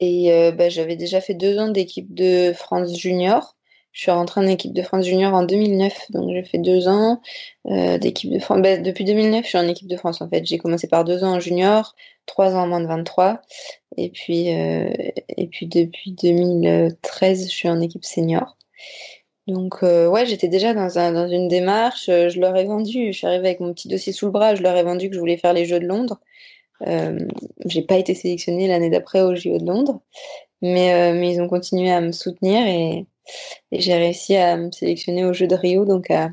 Et 0.00 0.32
euh, 0.32 0.52
bah, 0.52 0.68
j'avais 0.68 0.96
déjà 0.96 1.20
fait 1.20 1.34
deux 1.34 1.58
ans 1.58 1.68
d'équipe 1.68 2.12
de 2.14 2.52
France 2.52 2.96
Junior. 2.98 3.56
Je 3.92 4.02
suis 4.02 4.10
rentrée 4.10 4.42
en 4.42 4.46
équipe 4.46 4.74
de 4.74 4.82
France 4.82 5.06
junior 5.06 5.32
en 5.32 5.42
2009, 5.42 6.10
donc 6.10 6.30
j'ai 6.30 6.44
fait 6.44 6.58
deux 6.58 6.86
ans 6.86 7.22
euh, 7.66 7.96
d'équipe 7.96 8.30
de 8.30 8.38
France. 8.38 8.60
Bah, 8.60 8.76
depuis 8.76 9.04
2009, 9.04 9.44
je 9.44 9.48
suis 9.48 9.58
en 9.58 9.66
équipe 9.66 9.88
de 9.88 9.96
France 9.96 10.20
en 10.20 10.28
fait. 10.28 10.44
J'ai 10.44 10.58
commencé 10.58 10.86
par 10.86 11.04
deux 11.04 11.24
ans 11.24 11.36
en 11.36 11.40
junior, 11.40 11.94
trois 12.26 12.54
ans 12.54 12.62
en 12.62 12.66
moins 12.66 12.80
de 12.80 12.86
23, 12.86 13.40
et 13.96 14.10
puis 14.10 14.54
euh, 14.54 14.90
et 15.36 15.46
puis 15.48 15.66
depuis 15.66 16.12
2013, 16.12 17.44
je 17.44 17.48
suis 17.48 17.68
en 17.68 17.80
équipe 17.80 18.04
senior. 18.04 18.56
Donc 19.46 19.82
euh, 19.82 20.08
ouais, 20.08 20.26
j'étais 20.26 20.48
déjà 20.48 20.74
dans, 20.74 20.98
un, 20.98 21.12
dans 21.12 21.28
une 21.28 21.48
démarche. 21.48 22.06
je 22.06 22.40
leur 22.40 22.56
ai 22.56 22.64
vendu. 22.64 23.12
Je 23.12 23.18
suis 23.18 23.26
arrivée 23.26 23.48
avec 23.48 23.60
mon 23.60 23.72
petit 23.72 23.88
dossier 23.88 24.12
sous 24.12 24.26
le 24.26 24.32
bras. 24.32 24.54
Je 24.56 24.62
leur 24.62 24.76
ai 24.76 24.82
vendu 24.82 25.08
que 25.08 25.14
je 25.14 25.20
voulais 25.20 25.36
faire 25.36 25.52
les 25.52 25.66
Jeux 25.66 25.80
de 25.80 25.86
Londres. 25.86 26.20
Euh, 26.86 27.18
j'ai 27.64 27.82
pas 27.82 27.96
été 27.96 28.14
sélectionnée 28.14 28.68
l'année 28.68 28.90
d'après 28.90 29.22
aux 29.22 29.34
JO 29.34 29.58
de 29.58 29.66
Londres, 29.66 30.00
mais 30.62 31.12
mais 31.14 31.32
ils 31.34 31.40
ont 31.40 31.48
continué 31.48 31.90
à 31.90 32.00
me 32.00 32.12
soutenir 32.12 32.66
et 32.66 33.06
et 33.72 33.80
j'ai 33.80 33.94
réussi 33.94 34.36
à 34.36 34.56
me 34.56 34.70
sélectionner 34.70 35.24
au 35.24 35.32
jeu 35.32 35.46
de 35.46 35.54
Rio, 35.54 35.84
donc 35.84 36.10
à, 36.10 36.30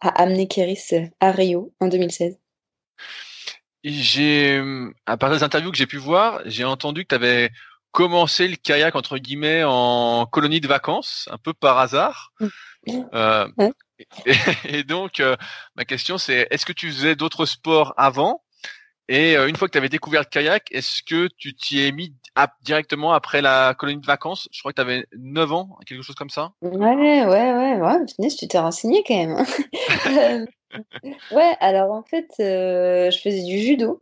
amener 0.00 0.48
Kéris 0.48 1.10
à 1.20 1.30
Rio 1.30 1.72
en 1.80 1.88
2016. 1.88 2.38
J'ai, 3.82 4.62
à 5.06 5.16
part 5.16 5.30
des 5.30 5.42
interviews 5.42 5.70
que 5.70 5.76
j'ai 5.76 5.86
pu 5.86 5.96
voir, 5.96 6.40
j'ai 6.44 6.64
entendu 6.64 7.02
que 7.04 7.08
tu 7.08 7.14
avais 7.14 7.50
commencé 7.92 8.46
le 8.46 8.56
kayak 8.56 8.94
entre 8.94 9.18
guillemets 9.18 9.64
en 9.64 10.26
colonie 10.26 10.60
de 10.60 10.68
vacances, 10.68 11.28
un 11.30 11.38
peu 11.38 11.52
par 11.52 11.78
hasard. 11.78 12.32
Mmh. 12.86 13.00
Euh, 13.14 13.48
et, 14.64 14.84
donc, 14.84 15.20
euh, 15.20 15.36
ma 15.76 15.84
question 15.84 16.18
c'est, 16.18 16.46
est-ce 16.50 16.66
que 16.66 16.72
tu 16.72 16.90
faisais 16.90 17.16
d'autres 17.16 17.46
sports 17.46 17.94
avant? 17.96 18.42
Et 19.10 19.36
euh, 19.36 19.48
une 19.48 19.56
fois 19.56 19.66
que 19.66 19.72
tu 19.72 19.78
avais 19.78 19.88
découvert 19.88 20.20
le 20.20 20.26
kayak, 20.26 20.68
est-ce 20.70 21.02
que 21.02 21.28
tu 21.36 21.52
t'y 21.52 21.84
es 21.84 21.90
mis 21.90 22.14
directement 22.62 23.12
après 23.12 23.42
la 23.42 23.74
colonie 23.76 24.00
de 24.00 24.06
vacances? 24.06 24.48
Je 24.52 24.60
crois 24.60 24.70
que 24.70 24.76
tu 24.76 24.82
avais 24.82 25.04
9 25.18 25.52
ans, 25.52 25.76
quelque 25.84 26.02
chose 26.02 26.14
comme 26.14 26.30
ça. 26.30 26.52
Ouais, 26.62 26.70
ouais, 26.70 27.26
ouais, 27.26 27.80
ouais. 27.80 28.28
tu 28.38 28.46
t'es 28.46 28.58
renseigné 28.58 29.02
quand 29.04 29.16
même. 29.16 29.36
Hein. 29.36 30.44
ouais, 31.32 31.56
alors 31.58 31.90
en 31.90 32.04
fait, 32.04 32.28
euh, 32.38 33.10
je 33.10 33.18
faisais 33.18 33.42
du 33.42 33.58
judo. 33.58 34.00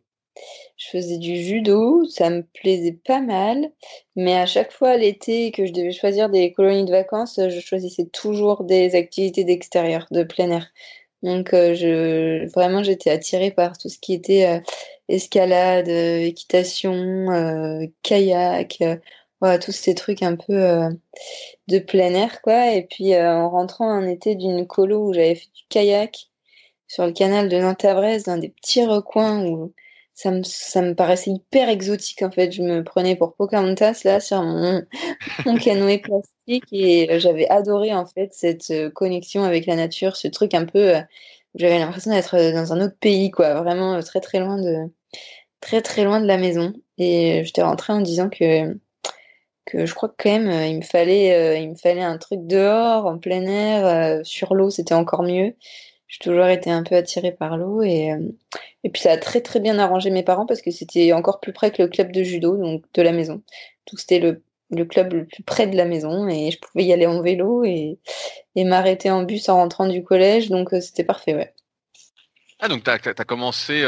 Je 0.76 0.88
faisais 0.90 1.16
du 1.16 1.42
judo, 1.42 2.04
ça 2.04 2.28
me 2.28 2.42
plaisait 2.42 2.92
pas 3.04 3.20
mal, 3.20 3.72
mais 4.14 4.36
à 4.36 4.46
chaque 4.46 4.70
fois 4.70 4.96
l'été 4.96 5.50
que 5.52 5.66
je 5.66 5.72
devais 5.72 5.90
choisir 5.90 6.28
des 6.28 6.52
colonies 6.52 6.84
de 6.84 6.92
vacances, 6.92 7.40
je 7.48 7.60
choisissais 7.60 8.06
toujours 8.12 8.62
des 8.62 8.94
activités 8.94 9.42
d'extérieur, 9.42 10.06
de 10.10 10.22
plein 10.22 10.50
air. 10.50 10.68
Donc 11.22 11.52
euh, 11.52 11.74
je 11.74 12.48
vraiment 12.52 12.82
j'étais 12.82 13.10
attirée 13.10 13.50
par 13.50 13.76
tout 13.76 13.88
ce 13.88 13.98
qui 13.98 14.14
était 14.14 14.46
euh, 14.46 14.60
escalade, 15.08 15.88
euh, 15.88 16.20
équitation, 16.20 17.26
kayak, 18.02 18.82
voilà, 19.40 19.58
tous 19.58 19.72
ces 19.72 19.94
trucs 19.94 20.22
un 20.22 20.36
peu 20.36 20.88
de 21.68 21.78
plein 21.78 22.14
air 22.14 22.42
quoi. 22.42 22.72
Et 22.72 22.82
puis 22.86 23.16
en 23.16 23.50
rentrant 23.50 23.90
un 23.90 24.06
été 24.08 24.34
d'une 24.34 24.66
colo 24.66 25.08
où 25.08 25.12
j'avais 25.14 25.34
fait 25.36 25.50
du 25.54 25.62
kayak 25.68 26.28
sur 26.88 27.06
le 27.06 27.12
canal 27.12 27.48
de 27.48 27.58
Nantes-Avresse 27.58 28.24
dans 28.24 28.38
des 28.38 28.48
petits 28.50 28.84
recoins 28.84 29.44
où 29.44 29.72
ça 30.18 30.32
me, 30.32 30.42
ça 30.42 30.82
me 30.82 30.94
paraissait 30.94 31.30
hyper 31.30 31.68
exotique 31.68 32.22
en 32.22 32.30
fait. 32.32 32.50
Je 32.50 32.62
me 32.62 32.82
prenais 32.82 33.14
pour 33.14 33.36
Pocahontas 33.36 34.02
là 34.04 34.18
sur 34.18 34.42
mon, 34.42 34.82
canoë 35.62 35.98
plastique 35.98 36.64
et 36.72 37.08
euh, 37.12 37.20
j'avais 37.20 37.48
adoré 37.48 37.94
en 37.94 38.04
fait 38.04 38.30
cette 38.34 38.70
euh, 38.72 38.90
connexion 38.90 39.44
avec 39.44 39.66
la 39.66 39.76
nature, 39.76 40.16
ce 40.16 40.26
truc 40.26 40.54
un 40.54 40.64
peu. 40.64 40.96
Euh, 40.96 41.00
j'avais 41.54 41.78
l'impression 41.78 42.10
d'être 42.10 42.36
dans 42.52 42.72
un 42.72 42.80
autre 42.80 42.96
pays 43.00 43.30
quoi, 43.30 43.62
vraiment 43.62 44.00
très 44.00 44.20
très 44.20 44.40
loin 44.40 44.60
de 44.60 44.90
très 45.60 45.82
très 45.82 46.04
loin 46.04 46.20
de 46.20 46.26
la 46.26 46.38
maison. 46.38 46.72
Et 46.98 47.40
euh, 47.40 47.44
j'étais 47.44 47.62
rentrée 47.62 47.92
en 47.92 48.00
disant 48.00 48.28
que, 48.28 48.74
que 49.64 49.86
je 49.86 49.94
crois 49.94 50.08
que 50.08 50.14
quand 50.18 50.30
même, 50.30 50.48
euh, 50.48 50.66
il 50.66 50.76
me 50.78 50.82
fallait, 50.82 51.34
euh, 51.34 51.58
il 51.58 51.70
me 51.70 51.74
fallait 51.76 52.02
un 52.02 52.18
truc 52.18 52.40
dehors, 52.46 53.06
en 53.06 53.18
plein 53.18 53.42
air, 53.42 54.24
sur 54.24 54.54
l'eau, 54.54 54.70
c'était 54.70 54.94
encore 54.94 55.22
mieux. 55.22 55.54
J'ai 56.08 56.18
toujours 56.20 56.46
été 56.46 56.70
un 56.70 56.82
peu 56.82 56.96
attirée 56.96 57.32
par 57.32 57.58
l'eau 57.58 57.82
et, 57.82 58.10
et 58.82 58.88
puis 58.88 59.02
ça 59.02 59.12
a 59.12 59.18
très 59.18 59.42
très 59.42 59.60
bien 59.60 59.78
arrangé 59.78 60.08
mes 60.08 60.22
parents 60.22 60.46
parce 60.46 60.62
que 60.62 60.70
c'était 60.70 61.12
encore 61.12 61.38
plus 61.38 61.52
près 61.52 61.70
que 61.70 61.82
le 61.82 61.88
club 61.88 62.12
de 62.12 62.22
judo, 62.22 62.56
donc 62.56 62.84
de 62.94 63.02
la 63.02 63.12
maison. 63.12 63.42
Donc 63.86 64.00
c'était 64.00 64.18
le, 64.18 64.42
le, 64.70 64.86
club 64.86 65.12
le 65.12 65.26
plus 65.26 65.42
près 65.42 65.66
de 65.66 65.76
la 65.76 65.84
maison 65.84 66.26
et 66.26 66.50
je 66.50 66.58
pouvais 66.58 66.84
y 66.84 66.94
aller 66.94 67.06
en 67.06 67.20
vélo 67.20 67.62
et, 67.62 67.98
et 68.54 68.64
m'arrêter 68.64 69.10
en 69.10 69.22
bus 69.24 69.50
en 69.50 69.56
rentrant 69.56 69.86
du 69.86 70.02
collège, 70.02 70.48
donc 70.48 70.70
c'était 70.80 71.04
parfait, 71.04 71.34
ouais. 71.34 71.52
Ah 72.58 72.68
donc 72.68 72.84
t'as 72.84 72.94
as 72.94 73.24
commencé, 73.24 73.82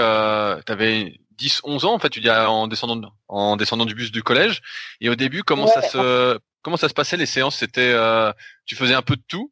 t'avais 0.66 1.14
10, 1.40 1.62
11 1.64 1.85
ans, 1.87 1.94
en 1.94 1.98
fait, 1.98 2.11
tu 2.11 2.20
dis 2.20 2.31
en 2.31 2.68
descendant, 2.68 3.12
en 3.29 3.57
descendant 3.57 3.87
du 3.87 3.94
bus 3.94 4.12
du 4.12 4.22
collège. 4.22 4.61
Et 5.00 5.09
au 5.09 5.14
début, 5.14 5.42
comment 5.42 5.66
ça 5.66 5.83
se, 5.83 6.94
passait 6.94 7.16
les 7.16 7.26
séances? 7.26 7.57
C'était, 7.57 7.92
euh, 7.92 8.33
tu 8.66 8.76
faisais 8.76 8.94
un 8.94 9.03
peu 9.03 9.16
de 9.16 9.22
tout 9.26 9.50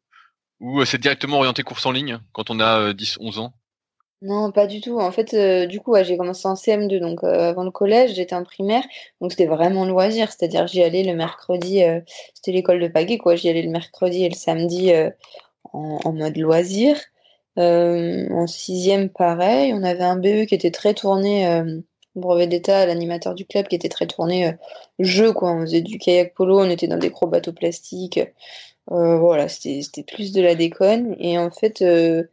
ou 0.59 0.81
euh, 0.81 0.85
c'est 0.85 0.99
directement 0.99 1.37
orienté 1.37 1.63
course 1.63 1.85
en 1.85 1.91
ligne 1.91 2.19
quand 2.31 2.49
on 2.49 2.59
a 2.59 2.79
euh, 2.79 2.93
10, 2.93 3.17
11 3.19 3.39
ans? 3.39 3.53
Non, 4.21 4.51
pas 4.51 4.67
du 4.67 4.81
tout. 4.81 4.99
En 4.99 5.11
fait, 5.11 5.33
du 5.67 5.79
coup, 5.79 5.95
j'ai 6.03 6.17
commencé 6.17 6.45
en 6.45 6.55
CM2, 6.55 6.99
donc 6.99 7.23
avant 7.23 7.63
le 7.63 7.71
collège, 7.71 8.15
j'étais 8.15 8.35
en 8.35 8.43
primaire, 8.43 8.83
donc 9.21 9.31
c'était 9.31 9.45
vraiment 9.45 9.85
loisir. 9.85 10.29
C'est-à-dire, 10.29 10.67
j'y 10.67 10.83
allais 10.83 11.03
le 11.03 11.15
mercredi, 11.15 11.81
c'était 12.33 12.51
l'école 12.51 12.81
de 12.81 12.89
pagaie, 12.89 13.17
quoi. 13.17 13.37
J'y 13.37 13.47
allais 13.47 13.61
le 13.61 13.69
mercredi 13.69 14.25
et 14.25 14.29
le 14.29 14.35
samedi 14.35 14.91
en, 15.71 16.11
mode 16.11 16.35
loisir 16.35 16.97
en 17.57 18.47
sixième, 18.47 19.09
pareil, 19.09 19.73
on 19.73 19.83
avait 19.83 20.03
un 20.03 20.15
BE 20.15 20.45
qui 20.45 20.55
était 20.55 20.71
très 20.71 20.93
tourné, 20.93 21.63
brevet 22.15 22.47
d'état, 22.47 22.85
l'animateur 22.85 23.35
du 23.35 23.45
club 23.45 23.67
qui 23.67 23.75
était 23.75 23.89
très 23.89 24.07
tourné 24.07 24.53
jeu, 24.99 25.33
quoi. 25.33 25.51
On 25.51 25.61
faisait 25.61 25.81
du 25.81 25.97
kayak 25.97 26.33
polo, 26.35 26.59
on 26.59 26.69
était 26.69 26.87
dans 26.87 26.97
des 26.97 27.09
gros 27.09 27.27
bateaux 27.27 27.53
plastiques. 27.53 28.19
Euh, 28.91 29.17
voilà, 29.17 29.47
c'était 29.49 30.03
plus 30.03 30.31
de 30.31 30.41
la 30.41 30.55
déconne. 30.55 31.15
Et 31.19 31.37
en 31.37 31.51
fait, 31.51 31.81
euh, 31.81 32.23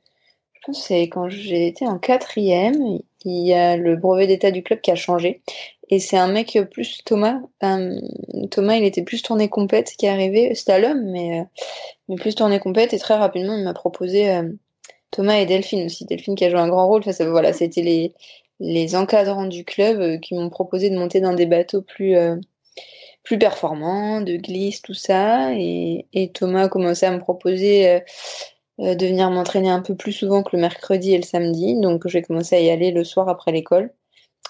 je 0.54 0.60
pense 0.66 0.78
que 0.80 0.84
c'est 0.86 1.02
quand 1.02 1.28
j'ai 1.28 1.66
été 1.66 1.86
en 1.86 1.98
quatrième, 1.98 2.98
il 3.24 3.46
y 3.46 3.52
a 3.54 3.76
le 3.76 3.96
brevet 3.96 4.26
d'état 4.26 4.50
du 4.50 4.62
club 4.62 4.80
qui 4.80 4.90
a 4.90 4.94
changé. 4.94 5.42
Et 5.88 6.00
c'est 6.00 6.16
un 6.16 6.28
mec 6.28 6.58
plus 6.72 7.02
Thomas. 7.04 7.40
Thomas, 8.50 8.76
il 8.76 8.84
était 8.84 9.02
plus 9.02 9.22
tourné 9.22 9.48
compète 9.48 9.92
qui 9.98 10.06
est 10.06 10.08
arrivé. 10.08 10.54
C'était 10.54 10.72
à 10.72 10.78
l'homme, 10.78 11.10
mais, 11.10 11.40
euh, 11.40 11.44
mais 12.08 12.16
plus 12.16 12.34
tourné 12.34 12.58
compète. 12.58 12.92
Et 12.94 12.98
très 12.98 13.16
rapidement, 13.16 13.56
il 13.56 13.64
m'a 13.64 13.74
proposé 13.74 14.40
Thomas 15.10 15.36
et 15.36 15.46
Delphine 15.46 15.86
aussi. 15.86 16.04
Delphine 16.04 16.34
qui 16.34 16.44
a 16.44 16.50
joué 16.50 16.58
un 16.58 16.68
grand 16.68 16.86
rôle. 16.86 17.00
Enfin, 17.00 17.12
ça, 17.12 17.28
voilà, 17.28 17.52
c'était 17.52 17.82
les, 17.82 18.14
les 18.60 18.96
encadrants 18.96 19.46
du 19.46 19.64
club 19.64 20.20
qui 20.20 20.34
m'ont 20.34 20.50
proposé 20.50 20.90
de 20.90 20.96
monter 20.98 21.20
dans 21.20 21.34
des 21.34 21.46
bateaux 21.46 21.82
plus 21.82 22.16
plus 23.26 23.38
performant, 23.38 24.20
de 24.22 24.36
glisse, 24.36 24.80
tout 24.82 24.94
ça. 24.94 25.52
Et, 25.54 26.30
Thomas 26.32 26.64
a 26.64 26.68
commencé 26.68 27.04
à 27.06 27.10
me 27.10 27.18
proposer 27.18 27.88
euh, 27.90 28.00
euh, 28.80 28.94
de 28.94 29.06
venir 29.06 29.30
m'entraîner 29.30 29.68
un 29.68 29.82
peu 29.82 29.96
plus 29.96 30.12
souvent 30.12 30.42
que 30.42 30.56
le 30.56 30.62
mercredi 30.62 31.12
et 31.12 31.18
le 31.18 31.24
samedi. 31.24 31.78
Donc 31.80 32.06
j'ai 32.08 32.22
commencé 32.22 32.56
à 32.56 32.60
y 32.60 32.70
aller 32.70 32.92
le 32.92 33.04
soir 33.04 33.28
après 33.28 33.52
l'école, 33.52 33.92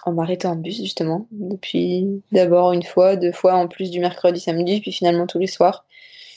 en 0.05 0.13
m'arrêtant 0.13 0.53
en 0.53 0.57
bus 0.57 0.77
justement. 0.77 1.27
Depuis 1.33 2.23
d'abord 2.33 2.73
une 2.73 2.83
fois, 2.83 3.17
deux 3.17 3.33
fois 3.33 3.55
en 3.55 3.67
plus 3.67 3.91
du 3.91 4.01
mercredi, 4.01 4.41
samedi, 4.41 4.81
puis 4.81 4.93
finalement 4.93 5.27
tous 5.27 5.39
les 5.39 5.47
soirs. 5.47 5.87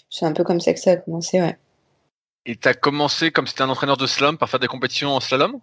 c'est 0.09 0.25
un 0.25 0.33
peu 0.33 0.43
comme 0.43 0.61
ça 0.61 0.73
que 0.73 0.79
ça 0.79 0.91
a 0.91 0.97
commencé, 0.97 1.41
ouais. 1.41 1.57
Et 2.49 2.55
tu 2.55 2.67
as 2.67 2.73
commencé 2.73 3.29
comme 3.29 3.45
c'était 3.45 3.61
un 3.61 3.69
entraîneur 3.69 3.95
de 3.95 4.07
slalom 4.07 4.39
par 4.39 4.49
faire 4.49 4.59
des 4.59 4.65
compétitions 4.65 5.09
en 5.09 5.19
slalom? 5.19 5.61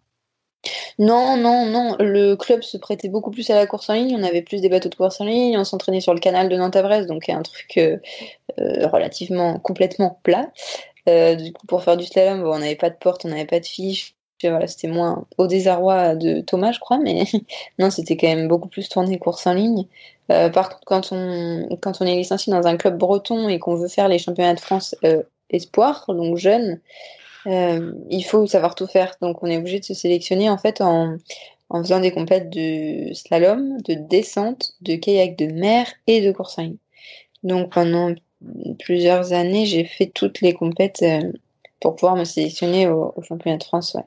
Non, 1.01 1.37
non, 1.37 1.67
non. 1.67 1.97
Le 1.99 2.37
club 2.37 2.63
se 2.63 2.77
prêtait 2.77 3.09
beaucoup 3.09 3.33
plus 3.33 3.51
à 3.51 3.57
la 3.57 3.67
course 3.67 3.91
en 3.91 3.95
ligne. 3.95 4.15
On 4.17 4.23
avait 4.23 4.43
plus 4.43 4.61
des 4.61 4.69
bateaux 4.69 4.89
de 4.89 4.95
course 4.95 5.21
en 5.21 5.25
ligne. 5.25 5.59
On 5.59 5.65
s'entraînait 5.65 6.01
sur 6.01 6.15
le 6.15 6.21
canal 6.21 6.49
de 6.49 6.57
Nantes-à-Brest, 6.57 7.09
donc 7.09 7.29
un 7.29 7.43
truc 7.43 7.77
euh, 7.79 7.97
euh, 8.61 8.87
relativement 8.87 9.59
complètement 9.59 10.21
plat. 10.23 10.53
Euh, 11.09 11.35
du 11.35 11.53
coup, 11.53 11.67
pour 11.67 11.83
faire 11.83 11.97
du 11.97 12.05
slalom, 12.07 12.45
on 12.45 12.61
n'avait 12.61 12.77
pas 12.77 12.91
de 12.91 12.97
porte, 12.97 13.25
on 13.25 13.31
n'avait 13.31 13.47
pas 13.47 13.59
de 13.59 13.67
fiche. 13.67 14.15
Voilà, 14.45 14.69
c'était 14.69 14.87
moins 14.87 15.27
au 15.39 15.49
désarroi 15.49 16.15
de 16.15 16.41
Thomas, 16.41 16.71
je 16.71 16.79
crois, 16.79 16.99
mais 16.99 17.25
non, 17.81 17.91
c'était 17.91 18.17
quand 18.17 18.29
même 18.29 18.47
beaucoup 18.47 18.69
plus 18.69 18.89
tourné 18.89 19.19
course 19.19 19.45
en 19.49 19.55
ligne. 19.55 19.87
par 20.29 20.69
contre, 20.69 20.81
quand 20.87 21.09
on, 21.11 21.77
quand 21.81 22.01
on 22.01 22.07
est 22.07 22.15
licencié 22.15 22.53
dans 22.53 22.65
un 22.65 22.77
club 22.77 22.97
breton 22.97 23.49
et 23.49 23.59
qu'on 23.59 23.75
veut 23.75 23.89
faire 23.89 24.07
les 24.07 24.21
championnats 24.21 24.55
de 24.55 24.61
France 24.61 24.95
espoir, 25.51 26.05
donc 26.09 26.37
jeune, 26.37 26.81
euh, 27.47 27.93
il 28.11 28.23
faut 28.23 28.47
savoir 28.47 28.75
tout 28.75 28.87
faire. 28.87 29.15
Donc 29.21 29.43
on 29.43 29.47
est 29.47 29.57
obligé 29.57 29.81
de 29.81 29.85
se 29.85 29.95
sélectionner 29.95 30.51
en 30.51 30.59
fait 30.59 30.81
en, 30.81 31.17
en 31.69 31.83
faisant 31.83 32.01
des 32.01 32.13
compètes 32.13 32.51
de 32.51 33.13
slalom, 33.15 33.81
de 33.83 33.95
descente, 33.95 34.73
de 34.81 34.97
kayak 34.97 35.37
de 35.37 35.47
mer 35.47 35.87
et 36.07 36.21
de 36.21 36.33
course 36.33 36.59
en 36.59 36.63
ligne. 36.63 36.77
Donc 37.43 37.73
pendant 37.73 38.15
plusieurs 38.79 39.33
années, 39.33 39.67
j'ai 39.67 39.85
fait 39.85 40.07
toutes 40.07 40.41
les 40.41 40.53
compètes 40.53 41.03
euh, 41.03 41.33
pour 41.81 41.97
pouvoir 41.97 42.17
me 42.17 42.25
sélectionner 42.25 42.89
au, 42.89 43.15
championnat 43.23 43.59
de 43.59 43.65
France. 43.65 43.95
Ouais. 43.95 44.03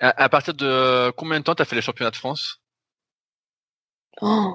À, 0.00 0.28
partir 0.28 0.52
de 0.54 1.10
combien 1.12 1.38
de 1.38 1.44
temps 1.44 1.54
tu 1.54 1.62
as 1.62 1.64
fait 1.64 1.76
les 1.76 1.82
championnats 1.82 2.10
de 2.10 2.16
France? 2.16 2.60
Oh, 4.20 4.54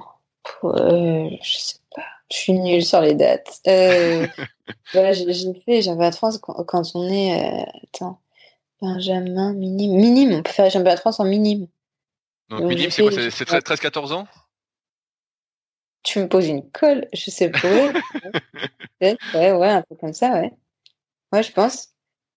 euh, 0.64 1.28
Je 1.42 1.56
sais 1.56 1.78
pas. 1.94 2.04
Je 2.30 2.36
suis 2.36 2.52
nulle 2.52 2.84
sur 2.84 3.00
les 3.00 3.14
dates. 3.14 3.60
Euh, 3.66 4.26
voilà, 4.92 5.12
j'ai 5.12 5.54
fait, 5.64 5.82
j'avais 5.82 6.06
à 6.06 6.12
France 6.12 6.38
quand, 6.38 6.64
quand, 6.64 6.82
on 6.94 7.08
est. 7.08 7.42
Euh, 7.42 7.64
attends. 7.84 8.20
Benjamin, 8.80 9.52
minime. 9.52 9.96
Minime, 9.96 10.32
on 10.34 10.42
peut 10.42 10.50
faire 10.50 10.64
les 10.64 10.70
championnats 10.70 10.96
de 10.96 11.00
France 11.00 11.20
en 11.20 11.24
minime. 11.24 11.68
Donc, 12.48 12.62
minime, 12.62 12.90
c'est 12.90 13.02
quoi 13.02 13.12
C'est 13.12 13.48
13-14 13.48 14.12
ans? 14.12 14.26
Tu 16.02 16.18
me 16.18 16.28
poses 16.28 16.48
une 16.48 16.68
colle, 16.70 17.06
je 17.12 17.30
sais 17.30 17.48
pas. 17.48 17.60
ouais, 19.00 19.16
ouais, 19.34 19.68
un 19.68 19.82
peu 19.82 19.94
comme 19.94 20.12
ça, 20.12 20.32
ouais. 20.32 20.52
Ouais, 21.32 21.42
je 21.44 21.52
pense. 21.52 21.90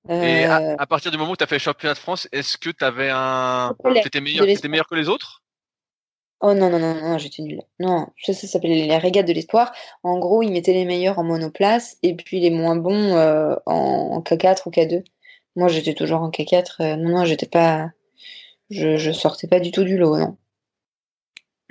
Et 0.07 0.45
à, 0.45 0.59
euh, 0.59 0.85
partir 0.85 1.09
du 1.09 1.17
moment 1.17 1.31
où 1.31 1.35
tu 1.35 1.43
as 1.43 1.47
fait 1.47 1.55
les 1.55 1.59
championnats 1.59 1.95
de 1.95 1.99
France, 1.99 2.27
est-ce 2.31 2.59
que 2.59 2.69
tu 2.69 2.83
avais 2.83 3.09
un. 3.11 3.75
T'étais 4.03 4.21
meilleur, 4.21 4.45
meilleur 4.45 4.87
que 4.87 4.95
les 4.95 5.09
autres? 5.09 5.41
Oh 6.47 6.53
non, 6.53 6.69
non, 6.69 6.77
non, 6.77 6.93
non, 6.93 7.17
j'étais 7.17 7.41
nulle. 7.41 7.63
Non, 7.79 8.05
ça, 8.21 8.31
ça 8.31 8.45
s'appelait 8.45 8.85
les 8.85 8.97
régates 8.97 9.25
de 9.25 9.33
l'espoir. 9.33 9.73
En 10.03 10.19
gros, 10.19 10.43
ils 10.43 10.51
mettaient 10.51 10.73
les 10.73 10.85
meilleurs 10.85 11.17
en 11.17 11.23
monoplace 11.23 11.97
et 12.03 12.15
puis 12.15 12.39
les 12.39 12.51
moins 12.51 12.75
bons 12.75 13.15
euh, 13.15 13.55
en, 13.65 14.21
K4 14.21 14.61
ou 14.67 14.69
K2. 14.69 15.03
Moi, 15.55 15.69
j'étais 15.69 15.95
toujours 15.95 16.21
en 16.21 16.29
K4. 16.29 16.75
Euh, 16.81 16.95
non, 16.97 17.17
non, 17.17 17.25
j'étais 17.25 17.47
pas. 17.47 17.89
Je, 18.69 18.95
je 18.97 19.11
sortais 19.11 19.47
pas 19.47 19.59
du 19.59 19.71
tout 19.71 19.83
du 19.83 19.97
lot, 19.97 20.19
non. 20.19 20.37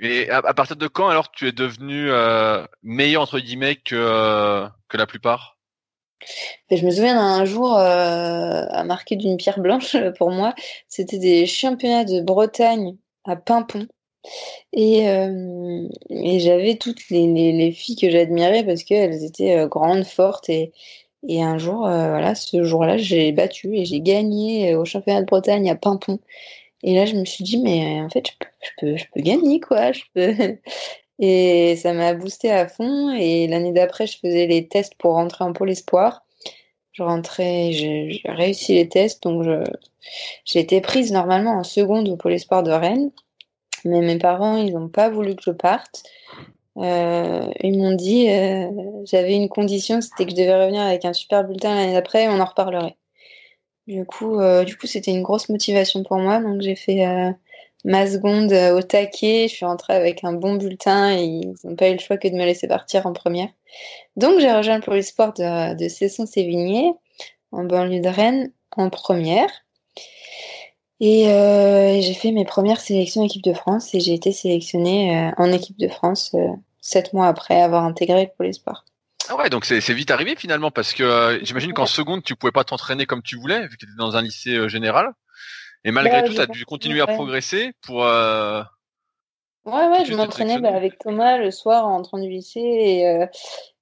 Et 0.01 0.29
à, 0.29 0.53
partir 0.53 0.75
de 0.75 0.87
quand 0.89 1.07
alors 1.07 1.31
tu 1.31 1.47
es 1.47 1.53
devenu 1.53 2.11
euh, 2.11 2.65
meilleur 2.83 3.21
entre 3.21 3.39
guillemets 3.39 3.77
que, 3.77 4.67
que 4.89 4.97
la 4.97 5.07
plupart? 5.07 5.57
Je 6.69 6.85
me 6.85 6.91
souviens 6.91 7.15
d'un 7.15 7.45
jour 7.45 7.77
à 7.77 8.83
marquer 8.83 9.15
d'une 9.15 9.37
pierre 9.37 9.59
blanche 9.61 9.95
pour 10.17 10.31
moi. 10.31 10.53
C'était 10.89 11.19
des 11.19 11.45
championnats 11.45 12.03
de 12.03 12.19
Bretagne 12.19 12.97
à 13.23 13.37
Pimpon. 13.37 13.87
Et, 14.73 15.09
euh, 15.09 15.87
et 16.09 16.39
j'avais 16.39 16.75
toutes 16.75 17.09
les, 17.09 17.27
les, 17.53 17.71
filles 17.71 17.95
que 17.95 18.09
j'admirais 18.09 18.63
parce 18.65 18.83
qu'elles 18.83 19.23
étaient 19.23 19.57
euh, 19.57 19.67
grandes, 19.67 20.05
fortes. 20.05 20.49
Et, 20.49 20.73
et 21.27 21.41
un 21.41 21.57
jour, 21.57 21.87
euh, 21.87 22.09
voilà, 22.09 22.35
ce 22.35 22.63
jour-là, 22.63 22.97
j'ai 22.97 23.31
battu 23.31 23.75
et 23.77 23.85
j'ai 23.85 24.01
gagné 24.01 24.75
au 24.75 24.85
championnat 24.85 25.21
de 25.21 25.25
Bretagne 25.25 25.69
à 25.69 25.75
Pimpon. 25.75 26.19
Et 26.83 26.95
là, 26.95 27.05
je 27.05 27.15
me 27.15 27.25
suis 27.25 27.43
dit, 27.43 27.57
mais 27.59 28.01
en 28.01 28.09
fait, 28.09 28.27
je 28.27 28.33
peux, 28.39 28.47
je 28.61 28.69
peux, 28.79 28.97
je 28.97 29.05
peux 29.13 29.21
gagner, 29.21 29.59
quoi. 29.59 29.91
Je 29.91 30.03
peux... 30.13 30.57
Et 31.19 31.77
ça 31.77 31.93
m'a 31.93 32.13
boosté 32.13 32.51
à 32.51 32.67
fond. 32.67 33.13
Et 33.15 33.47
l'année 33.47 33.71
d'après, 33.71 34.07
je 34.07 34.17
faisais 34.19 34.47
les 34.47 34.67
tests 34.67 34.95
pour 34.95 35.13
rentrer 35.13 35.45
en 35.45 35.53
pôle 35.53 35.71
espoir. 35.71 36.25
Je 36.91 37.03
rentrais, 37.03 37.71
j'ai 37.73 38.21
réussi 38.25 38.75
les 38.75 38.87
tests, 38.87 39.23
donc 39.23 39.45
j'ai 40.45 40.59
été 40.59 40.79
prise 40.81 41.11
normalement 41.11 41.51
en 41.51 41.63
seconde 41.63 42.07
au 42.09 42.15
pôle 42.15 42.33
espoir 42.33 42.63
de 42.63 42.71
Rennes. 42.71 43.11
Mais 43.85 44.01
mes 44.01 44.17
parents, 44.17 44.57
ils 44.57 44.73
n'ont 44.73 44.89
pas 44.89 45.09
voulu 45.09 45.35
que 45.35 45.43
je 45.43 45.51
parte. 45.51 46.03
Euh, 46.77 47.47
ils 47.61 47.77
m'ont 47.77 47.95
dit, 47.95 48.29
euh, 48.29 48.67
j'avais 49.05 49.35
une 49.35 49.47
condition, 49.47 50.01
c'était 50.01 50.25
que 50.25 50.31
je 50.31 50.35
devais 50.35 50.55
revenir 50.55 50.81
avec 50.81 51.05
un 51.05 51.13
super 51.13 51.45
bulletin 51.45 51.73
l'année 51.73 51.93
d'après 51.93 52.25
et 52.25 52.29
on 52.29 52.39
en 52.39 52.45
reparlerait. 52.45 52.97
Du 53.87 54.05
coup, 54.05 54.39
euh, 54.39 54.65
c'était 54.83 55.11
une 55.11 55.21
grosse 55.21 55.49
motivation 55.49 56.03
pour 56.03 56.17
moi. 56.17 56.39
Donc 56.41 56.61
j'ai 56.61 56.75
fait 56.75 57.05
ma 57.85 58.07
seconde 58.07 58.51
au 58.51 58.81
taquet. 58.81 59.47
Je 59.47 59.55
suis 59.55 59.65
rentrée 59.65 59.93
avec 59.93 60.23
un 60.23 60.33
bon 60.33 60.55
bulletin 60.55 61.15
et 61.15 61.23
ils 61.23 61.53
n'ont 61.63 61.75
pas 61.75 61.89
eu 61.89 61.93
le 61.93 61.99
choix 61.99 62.17
que 62.17 62.27
de 62.27 62.33
me 62.33 62.45
laisser 62.45 62.67
partir 62.67 63.05
en 63.05 63.13
première. 63.13 63.49
Donc 64.15 64.39
j'ai 64.39 64.51
rejoint 64.51 64.79
pour 64.79 64.93
l'espoir 64.93 65.33
de, 65.33 65.75
de 65.75 65.87
Cesson-Sévigné 65.87 66.93
en 67.51 67.63
banlieue 67.63 68.01
de 68.01 68.09
Rennes 68.09 68.51
en 68.71 68.89
première. 68.89 69.64
Euh, 71.01 71.89
et 71.89 72.01
j'ai 72.01 72.13
fait 72.13 72.31
mes 72.31 72.45
premières 72.45 72.79
sélections 72.79 73.23
équipe 73.23 73.43
de 73.43 73.53
France 73.53 73.93
et 73.93 73.99
j'ai 73.99 74.13
été 74.13 74.31
sélectionnée 74.31 75.17
euh, 75.17 75.31
en 75.37 75.51
équipe 75.51 75.77
de 75.77 75.89
France 75.89 76.31
euh, 76.35 76.47
sept 76.79 77.11
mois 77.11 77.27
après 77.27 77.61
avoir 77.61 77.83
intégré 77.83 78.31
pour 78.35 78.45
l'espoir. 78.45 78.85
Ah 79.27 79.35
ouais, 79.35 79.49
donc 79.49 79.65
c'est 79.65 79.93
vite 79.93 80.11
arrivé 80.11 80.35
finalement 80.37 80.71
parce 80.71 80.93
que 80.93 81.39
j'imagine 81.41 81.73
qu'en 81.73 81.87
seconde 81.87 82.23
tu 82.23 82.35
pouvais 82.35 82.51
pas 82.51 82.63
t'entraîner 82.63 83.07
comme 83.07 83.23
tu 83.23 83.37
voulais 83.37 83.63
vu 83.63 83.69
que 83.69 83.75
tu 83.77 83.85
étais 83.85 83.95
dans 83.97 84.15
un 84.15 84.21
lycée 84.21 84.69
général. 84.69 85.07
Et 85.83 85.91
malgré 85.91 86.21
bah, 86.21 86.27
tout, 86.27 86.33
tu 86.33 86.41
as 86.41 86.45
dû 86.45 86.63
continuer 86.65 87.01
à 87.01 87.07
progresser 87.07 87.73
pour. 87.81 87.97
Ouais, 87.97 88.63
ouais, 89.65 90.05
je 90.05 90.13
m'entraînais 90.13 90.59
bah, 90.59 90.75
avec 90.75 90.99
Thomas 90.99 91.39
le 91.39 91.49
soir 91.49 91.87
en 91.87 91.97
rentrant 91.97 92.19
du 92.19 92.29
lycée 92.29 92.59
et, 92.59 93.25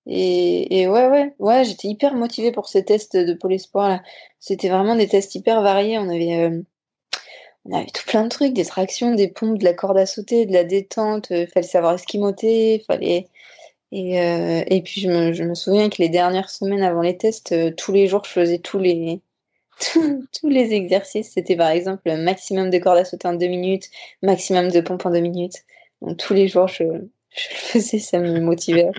et, 0.05 0.81
et, 0.81 0.87
ouais, 0.87 1.07
ouais, 1.07 1.35
ouais, 1.39 1.65
j'étais 1.65 1.89
hyper 1.89 2.13
motivée 2.13 2.53
pour 2.53 2.69
ces 2.69 2.85
tests 2.85 3.17
de 3.17 3.33
Pôle 3.33 3.53
Espoir 3.53 3.89
là. 3.89 4.01
C'était 4.39 4.69
vraiment 4.69 4.95
des 4.95 5.09
tests 5.09 5.35
hyper 5.35 5.61
variés. 5.61 5.99
On 5.99 6.09
avait 6.09 6.63
on 7.65 7.77
avait 7.77 7.85
tout 7.87 8.03
plein 8.05 8.23
de 8.23 8.29
trucs, 8.29 8.53
des 8.53 8.65
tractions, 8.65 9.15
des 9.15 9.29
pompes, 9.29 9.57
de 9.57 9.63
la 9.63 9.73
corde 9.73 9.97
à 9.97 10.05
sauter, 10.05 10.45
de 10.45 10.53
la 10.53 10.63
détente, 10.63 11.27
il 11.29 11.43
euh, 11.43 11.47
fallait 11.47 11.67
savoir 11.67 11.93
esquimoter, 11.93 12.83
fallait... 12.87 13.27
Et, 13.95 14.19
euh, 14.19 14.63
puis 14.83 15.01
je 15.01 15.43
me, 15.43 15.53
souviens 15.53 15.87
que 15.89 16.01
les 16.01 16.09
dernières 16.09 16.49
semaines 16.49 16.81
avant 16.81 17.01
les 17.01 17.15
tests, 17.15 17.51
euh, 17.51 17.71
tous 17.71 17.91
les 17.91 18.07
jours, 18.07 18.23
je 18.25 18.31
faisais 18.31 18.57
tous 18.57 18.79
les, 18.79 19.21
tous, 19.93 20.49
les 20.49 20.73
exercices. 20.73 21.31
C'était 21.33 21.55
par 21.55 21.69
exemple 21.69 22.11
maximum 22.17 22.71
de 22.71 22.79
corde 22.79 22.97
à 22.97 23.05
sauter 23.05 23.27
en 23.27 23.33
deux 23.33 23.47
minutes, 23.47 23.91
maximum 24.23 24.71
de 24.71 24.81
pompes 24.81 25.05
en 25.05 25.11
deux 25.11 25.19
minutes. 25.19 25.63
Donc 26.01 26.17
tous 26.17 26.33
les 26.33 26.47
jours, 26.47 26.67
je, 26.67 26.83
le 26.83 27.09
faisais, 27.35 27.99
ça 27.99 28.17
me 28.17 28.39
motivait. 28.39 28.89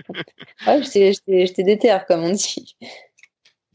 ouais, 0.65 0.81
j'étais 1.27 1.63
déter, 1.63 1.97
comme 2.07 2.23
on 2.23 2.31
dit. 2.31 2.77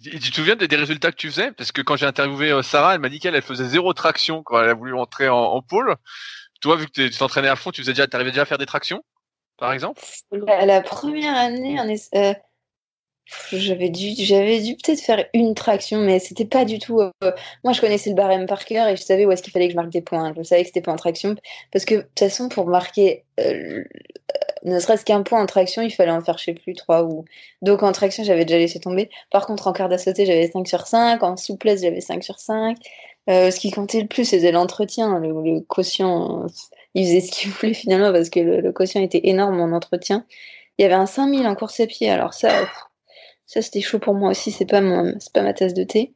Tu 0.02 0.18
te 0.18 0.34
souviens 0.34 0.56
des, 0.56 0.76
résultats 0.76 1.10
que 1.10 1.16
tu 1.16 1.30
faisais? 1.30 1.52
Parce 1.52 1.72
que 1.72 1.82
quand 1.82 1.96
j'ai 1.96 2.06
interviewé 2.06 2.50
euh, 2.50 2.62
Sarah, 2.62 2.94
elle 2.94 3.00
m'a 3.00 3.10
dit 3.10 3.20
qu'elle 3.20 3.34
elle 3.34 3.42
faisait 3.42 3.66
zéro 3.68 3.92
traction 3.92 4.42
quand 4.42 4.60
elle 4.60 4.70
a 4.70 4.74
voulu 4.74 4.94
entrer 4.94 5.28
en, 5.28 5.60
pôle. 5.60 5.94
Toi, 6.60 6.76
vu 6.76 6.86
que 6.86 6.92
tu 6.92 7.10
t'entraînais 7.10 7.48
à 7.48 7.56
fond, 7.56 7.70
tu 7.70 7.82
faisais 7.82 7.92
déjà, 7.92 8.06
arrivais 8.12 8.30
déjà 8.30 8.42
à 8.42 8.46
faire 8.46 8.58
des 8.58 8.66
tractions, 8.66 9.04
par 9.58 9.72
exemple? 9.72 10.00
La, 10.32 10.80
première 10.80 11.36
année, 11.36 11.78
euh, 12.14 12.34
j'avais 13.53 13.88
dû, 13.90 14.12
j'avais 14.16 14.61
dû 14.61 14.77
peut-être 14.77 15.01
faire 15.01 15.25
une 15.35 15.55
traction, 15.55 15.99
mais 15.99 16.19
c'était 16.19 16.45
pas 16.45 16.64
du 16.64 16.79
tout. 16.79 17.01
Euh, 17.01 17.11
moi, 17.64 17.73
je 17.73 17.81
connaissais 17.81 18.11
le 18.11 18.16
barème 18.16 18.47
par 18.47 18.64
cœur 18.64 18.88
et 18.88 18.97
je 18.97 19.03
savais 19.03 19.27
où 19.27 19.33
est-ce 19.33 19.43
qu'il 19.43 19.53
fallait 19.53 19.66
que 19.66 19.73
je 19.73 19.77
marque 19.77 19.90
des 19.90 20.03
points. 20.03 20.33
Je 20.37 20.43
savais 20.43 20.62
que 20.62 20.69
c'était 20.69 20.81
pas 20.81 20.93
en 20.93 20.97
traction, 20.97 21.35
parce 21.73 21.85
que 21.85 21.97
de 21.97 22.01
toute 22.01 22.19
façon, 22.19 22.49
pour 22.49 22.66
marquer 22.66 23.25
ne 24.64 24.79
serait-ce 24.79 25.05
qu'un 25.05 25.23
point 25.23 25.43
en 25.43 25.47
traction, 25.47 25.83
il 25.83 25.90
fallait 25.90 26.11
en 26.11 26.21
faire, 26.21 26.38
je 26.38 26.45
sais 26.45 26.55
plus, 26.55 26.75
trois 26.75 27.05
ou. 27.05 27.25
Donc 27.62 27.83
en 27.83 27.93
traction, 27.93 28.25
j'avais 28.25 28.45
déjà 28.45 28.59
laissé 28.59 28.81
tomber. 28.81 29.11
Par 29.31 29.47
contre, 29.47 29.66
en 29.69 29.73
à 29.73 29.99
sauter, 29.99 30.27
j'avais 30.27 30.51
5 30.51 30.66
sur 30.69 30.87
5. 30.87 31.23
En 31.23 31.37
souplesse, 31.37 31.83
j'avais 31.83 32.01
5 32.01 32.23
sur 32.23 32.38
5. 32.38 32.77
Euh, 33.29 33.51
ce 33.51 33.61
qui 33.61 33.71
comptait 33.71 34.01
le 34.01 34.09
plus, 34.09 34.25
c'était 34.25 34.53
l'entretien. 34.53 35.19
Le, 35.19 35.61
quotient, 35.61 36.47
il 36.95 37.07
faisait 37.07 37.21
ce 37.21 37.33
qu'il 37.33 37.51
voulait 37.61 37.75
finalement 37.75 38.12
parce 38.12 38.31
que 38.31 38.40
le, 38.40 38.73
quotient 38.73 39.03
était 39.03 39.21
énorme 39.25 39.61
en 39.61 39.75
entretien. 39.75 40.27
Il 40.79 40.83
y 40.83 40.85
avait 40.85 40.95
un 40.95 41.07
5000 41.07 41.47
en 41.47 41.55
course 41.55 41.81
à 41.81 41.87
pied. 41.87 42.11
Alors 42.11 42.35
ça, 42.35 42.51
ça 43.50 43.62
c'était 43.62 43.80
chaud 43.80 43.98
pour 43.98 44.14
moi 44.14 44.30
aussi. 44.30 44.50
C'est 44.52 44.66
pas, 44.66 44.80
mon, 44.80 45.14
pas 45.34 45.42
ma 45.42 45.52
tasse 45.52 45.74
de 45.74 45.84
thé. 45.84 46.14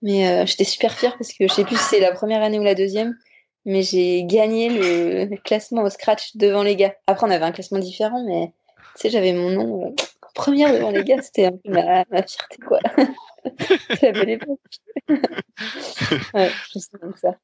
Mais 0.00 0.28
euh, 0.28 0.46
j'étais 0.46 0.64
super 0.64 0.92
fière 0.92 1.16
parce 1.16 1.32
que 1.32 1.46
je 1.46 1.52
sais 1.52 1.64
plus 1.64 1.76
si 1.76 1.84
c'est 1.84 2.00
la 2.00 2.12
première 2.12 2.42
année 2.42 2.58
ou 2.58 2.64
la 2.64 2.74
deuxième 2.74 3.16
mais 3.64 3.82
j'ai 3.82 4.24
gagné 4.24 4.68
le 4.68 5.36
classement 5.36 5.82
au 5.82 5.90
scratch 5.90 6.36
devant 6.36 6.62
les 6.62 6.76
gars. 6.76 6.94
Après, 7.06 7.26
on 7.26 7.30
avait 7.30 7.44
un 7.44 7.52
classement 7.52 7.78
différent, 7.78 8.24
mais 8.26 8.52
tu 8.96 9.02
sais, 9.02 9.10
j'avais 9.10 9.32
mon 9.32 9.50
nom 9.50 9.86
euh, 9.86 9.90
première 10.34 10.72
devant 10.72 10.90
les 10.90 11.04
gars, 11.04 11.22
c'était 11.22 11.46
un 11.46 11.52
peu 11.52 11.70
ma, 11.70 12.04
ma 12.10 12.22
fierté, 12.22 12.56
quoi. 12.66 12.78
C'est 13.90 14.02
la 14.02 14.12
belle 14.12 14.30
époque. 14.30 14.58
ouais, 16.34 16.50
je 16.74 16.98
comme 16.98 17.14
ça. 17.16 17.36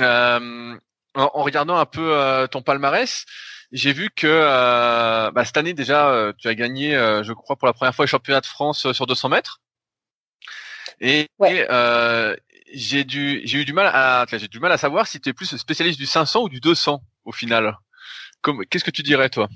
Euh, 0.00 0.76
en, 1.14 1.42
regardant 1.42 1.76
un 1.76 1.86
peu 1.86 2.16
euh, 2.16 2.46
ton 2.46 2.62
palmarès, 2.62 3.24
j'ai 3.72 3.92
vu 3.92 4.10
que 4.10 5.30
bah, 5.30 5.44
cette 5.44 5.56
année 5.56 5.74
déjà, 5.74 6.32
tu 6.38 6.48
as 6.48 6.54
gagné, 6.54 6.92
je 6.92 7.32
crois, 7.32 7.56
pour 7.56 7.66
la 7.66 7.72
première 7.72 7.94
fois 7.94 8.04
le 8.04 8.08
championnat 8.08 8.40
de 8.40 8.46
France 8.46 8.92
sur 8.92 9.06
200 9.06 9.28
mètres. 9.28 9.60
Et, 11.00 11.28
j'ai 12.72 13.04
du 13.04 13.42
j'ai 13.44 13.58
eu 13.58 13.64
du 13.64 13.72
mal 13.72 13.86
à 13.86 14.26
j'ai 14.28 14.48
du 14.48 14.58
mal 14.58 14.72
à 14.72 14.76
savoir 14.76 15.06
si 15.06 15.20
tu 15.20 15.28
es 15.28 15.32
plus 15.32 15.56
spécialiste 15.56 16.00
du 16.00 16.06
500 16.06 16.42
ou 16.42 16.48
du 16.48 16.60
200 16.60 17.00
au 17.24 17.32
final. 17.32 17.76
Qu'est-ce 18.70 18.84
que 18.84 18.90
tu 18.90 19.02
dirais 19.02 19.30
toi? 19.30 19.48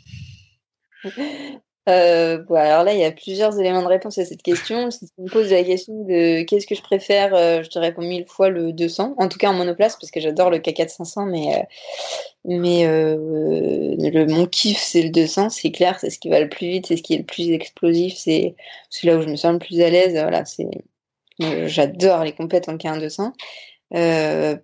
euh, 1.90 2.44
alors 2.54 2.84
là, 2.84 2.92
il 2.92 3.00
y 3.00 3.04
a 3.04 3.10
plusieurs 3.10 3.58
éléments 3.58 3.82
de 3.82 3.86
réponse 3.86 4.18
à 4.18 4.24
cette 4.24 4.42
question. 4.42 4.90
Si 4.90 5.06
tu 5.06 5.22
me 5.22 5.28
poses 5.28 5.50
la 5.50 5.64
question 5.64 6.04
de 6.04 6.42
qu'est-ce 6.42 6.66
que 6.66 6.74
je 6.74 6.82
préfère, 6.82 7.34
euh, 7.34 7.62
je 7.62 7.68
te 7.68 7.78
réponds 7.78 8.02
mille 8.02 8.26
fois 8.26 8.48
le 8.48 8.72
200. 8.72 9.14
En 9.18 9.28
tout 9.28 9.38
cas 9.38 9.50
en 9.50 9.54
monoplace, 9.54 9.96
parce 9.96 10.10
que 10.10 10.20
j'adore 10.20 10.50
le 10.50 10.58
K4 10.58 10.88
500, 10.88 11.26
mais 11.26 11.56
euh, 11.56 11.62
mais 12.44 14.26
mon 14.26 14.46
kiff 14.46 14.78
c'est 14.78 15.02
le 15.02 15.10
200, 15.10 15.50
c'est 15.50 15.70
clair, 15.70 15.98
c'est 16.00 16.10
ce 16.10 16.18
qui 16.18 16.30
va 16.30 16.40
le 16.40 16.48
plus 16.48 16.68
vite, 16.68 16.86
c'est 16.86 16.96
ce 16.96 17.02
qui 17.02 17.14
est 17.14 17.18
le 17.18 17.24
plus 17.24 17.50
explosif, 17.50 18.14
c'est 18.16 18.54
là 19.02 19.16
où 19.16 19.22
je 19.22 19.28
me 19.28 19.36
sens 19.36 19.52
le 19.52 19.58
plus 19.58 19.80
à 19.82 19.90
l'aise. 19.90 20.12
Voilà, 20.12 20.44
j'adore 21.66 22.24
les 22.24 22.32
compètes 22.32 22.68
en 22.68 22.76
K1 22.76 23.00
200. 23.00 23.32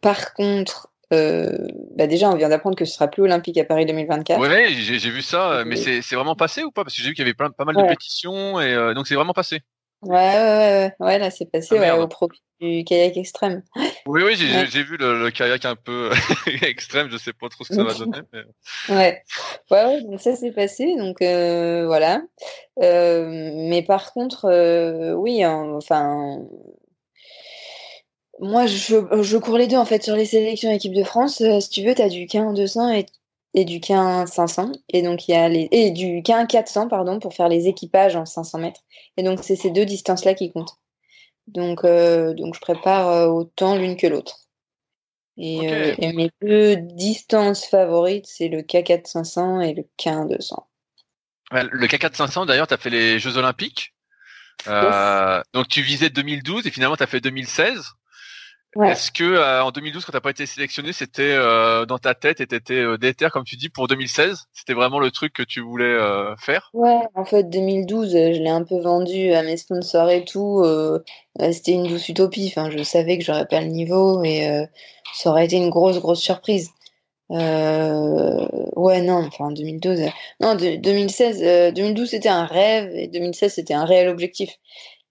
par 0.01 0.35
contre, 0.35 0.91
euh, 1.13 1.69
bah 1.97 2.07
déjà, 2.07 2.29
on 2.31 2.37
vient 2.37 2.49
d'apprendre 2.49 2.77
que 2.77 2.85
ce 2.85 2.95
sera 2.95 3.09
plus 3.09 3.23
olympique 3.23 3.57
à 3.59 3.65
Paris 3.65 3.87
2024. 3.87 4.41
Oui, 4.41 4.75
j'ai 4.75 5.11
vu 5.11 5.23
ça, 5.23 5.63
mais 5.65 5.77
c'est 5.77 6.15
vraiment 6.15 6.37
passé 6.37 6.65
ou 6.65 6.71
pas? 6.71 6.85
Parce 6.85 6.97
que 6.97 7.03
j'ai 7.03 7.09
vu 7.09 7.15
qu'il 7.15 7.25
y 7.25 7.29
avait 7.29 7.35
pas 7.35 7.65
mal 7.65 7.77
de 7.77 7.89
pétitions, 7.89 8.61
et 8.61 8.73
euh, 8.73 8.95
donc 8.95 9.07
c'est 9.07 9.15
vraiment 9.15 9.33
passé. 9.33 9.61
Ouais, 10.03 10.13
ouais, 10.13 10.93
ouais, 11.01 11.07
ouais, 11.07 11.19
là 11.19 11.31
c'est 11.31 11.51
passé 11.51 11.79
ah, 11.79 11.99
au 11.99 12.07
profit 12.07 12.43
du 12.61 12.85
kayak 12.85 13.17
extrême. 13.17 13.63
Oui, 14.05 14.23
oui, 14.25 14.37
j'ai 14.37 14.83
vu 14.83 14.99
le, 14.99 15.31
kayak 15.31 15.65
un 15.65 15.75
peu 15.75 16.11
extrême, 16.63 17.09
je 17.11 17.17
sais 17.17 17.33
pas 17.33 17.49
trop 17.49 17.65
ce 17.65 17.71
que 17.71 17.75
ça 17.77 17.83
va 17.83 17.95
donner. 17.99 18.21
Ouais, 18.91 19.23
ouais, 19.71 19.85
ouais, 19.85 20.03
donc 20.03 20.21
ça 20.21 20.37
s'est 20.37 20.53
passé, 20.53 20.97
donc 20.97 21.23
euh, 21.23 21.87
voilà. 21.87 22.21
mais 22.79 23.83
par 23.87 24.13
contre, 24.13 25.15
oui, 25.15 25.45
enfin, 25.47 26.41
moi, 28.41 28.67
je, 28.67 28.97
je, 29.23 29.37
cours 29.39 29.59
les 29.59 29.67
deux 29.67 29.77
en 29.77 29.85
fait 29.85 30.03
sur 30.03 30.17
les 30.17 30.27
sélections 30.27 30.71
équipe 30.71 30.95
de 30.95 31.05
France. 31.05 31.41
Euh, 31.41 31.61
si 31.61 31.71
tu 31.71 31.85
veux, 31.85 31.95
tu 31.95 32.03
as 32.03 32.09
du 32.09 32.27
15 32.27 32.55
200 32.55 32.93
et, 32.93 33.07
et 33.55 33.65
du 33.65 33.81
15 33.81 34.31
500. 34.31 34.73
Et 34.91 35.03
donc, 35.03 35.29
il 35.29 35.33
y 35.33 35.35
a 35.35 35.49
les. 35.49 35.69
Et 35.71 35.91
du 35.91 36.23
15 36.23 36.47
400, 36.49 36.89
pardon, 36.89 37.19
pour 37.19 37.35
faire 37.35 37.49
les 37.49 37.67
équipages 37.67 38.17
en 38.17 38.27
500 38.27 38.59
mètres. 38.59 38.81
Et 39.17 39.23
donc, 39.23 39.41
c'est 39.43 39.57
ces 39.57 39.71
deux 39.71 39.85
distances-là 39.85 40.35
qui 40.35 40.53
comptent. 40.53 40.77
Donc, 41.47 41.85
euh, 41.85 42.35
donc 42.35 42.55
je 42.55 42.61
prépare 42.61 43.09
euh, 43.09 43.27
autant 43.27 43.77
l'une 43.77 43.97
que 43.97 44.07
l'autre. 44.07 44.41
Et, 45.39 45.95
et, 45.99 46.13
mes 46.15 46.31
deux 46.41 46.77
distances 46.77 47.67
favorites, 47.67 48.25
c'est 48.27 48.49
le 48.49 48.63
K4 48.63 49.07
500 49.07 49.61
et 49.61 49.75
le 49.75 49.85
K1 49.99 50.29
200. 50.29 50.67
Le 51.53 51.87
K4 51.87 52.15
500, 52.15 52.47
d'ailleurs, 52.47 52.67
tu 52.67 52.73
as 52.73 52.79
fait 52.79 52.89
les 52.89 53.19
Jeux 53.19 53.37
Olympiques. 53.37 53.95
Euh, 54.69 55.43
donc 55.53 55.69
tu 55.69 55.83
visais 55.83 56.11
2012 56.11 56.67
et 56.67 56.71
finalement 56.71 56.97
tu 56.97 57.03
as 57.03 57.07
fait 57.07 57.21
2016. 57.21 57.93
Est-ce 58.85 59.11
que 59.11 59.25
euh, 59.25 59.65
en 59.65 59.71
2012, 59.71 60.05
quand 60.05 60.13
t'as 60.13 60.21
pas 60.21 60.31
été 60.31 60.47
sélectionné, 60.47 60.93
c'était 60.93 61.23
euh, 61.23 61.87
dans 61.87 61.99
ta 61.99 62.15
tête 62.15 62.41
et 62.41 62.47
t'étais 62.47 62.75
euh, 62.75 62.99
déter, 62.99 63.29
comme 63.33 63.45
tu 63.45 63.57
dis, 63.57 63.69
pour 63.69 63.89
2016 63.89 64.47
C'était 64.53 64.75
vraiment 64.75 64.99
le 64.99 65.11
truc 65.11 65.33
que 65.33 65.43
tu 65.43 65.61
voulais 65.61 65.85
euh, 65.85 66.35
faire? 66.37 66.71
Ouais, 66.75 67.01
en 67.15 67.25
fait, 67.25 67.45
2012, 67.49 68.13
je 68.13 68.43
l'ai 68.43 68.51
un 68.51 68.65
peu 68.65 68.79
vendu 68.81 69.33
à 69.33 69.43
mes 69.43 69.57
sponsors 69.57 70.11
et 70.11 70.25
tout. 70.25 70.65
c'était 71.53 71.73
une 71.73 71.87
douce 71.87 72.09
utopie. 72.09 72.53
Enfin, 72.55 72.71
je 72.71 72.83
savais 72.83 73.19
que 73.19 73.25
j'aurais 73.25 73.47
pas 73.47 73.61
le 73.61 73.69
niveau 73.69 74.23
et 74.25 74.67
ça 75.15 75.31
aurait 75.31 75.47
été 75.47 75.57
une 75.57 75.71
grosse, 75.71 75.99
grosse 75.99 76.21
surprise. 76.21 76.71
ouais, 77.31 79.01
non, 79.03 79.27
enfin 79.27 79.51
2012. 79.51 80.01
Non, 80.41 80.55
2016, 80.55 81.75
2012 81.75 82.11
c'était 82.11 82.29
un 82.29 82.45
rêve 82.45 82.91
et 82.95 83.09
2016 83.09 83.55
c'était 83.55 83.75
un 83.75 83.85
réel 83.85 84.09
objectif. 84.09 84.51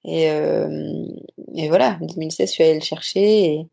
Et, 0.06 0.30
euh, 0.30 1.06
et 1.56 1.68
voilà, 1.68 1.98
en 2.02 2.06
2016, 2.06 2.50
je 2.50 2.54
suis 2.54 2.63
allée 2.63 2.76
le 2.76 2.86
chercher. 2.86 3.68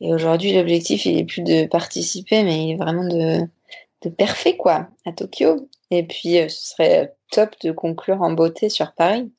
Et, 0.00 0.12
aujourd'hui, 0.12 0.52
l'objectif, 0.52 1.06
il 1.06 1.18
est 1.18 1.24
plus 1.24 1.42
de 1.42 1.66
participer, 1.66 2.42
mais 2.42 2.64
il 2.64 2.72
est 2.72 2.76
vraiment 2.76 3.06
de, 3.06 3.46
de 4.02 4.56
quoi, 4.56 4.88
à 5.04 5.12
Tokyo. 5.12 5.68
Et 5.90 6.02
puis, 6.04 6.38
euh, 6.38 6.48
ce 6.48 6.70
serait 6.70 7.14
top 7.30 7.54
de 7.62 7.70
conclure 7.70 8.22
en 8.22 8.32
beauté 8.32 8.68
sur 8.68 8.92
Paris. 8.92 9.32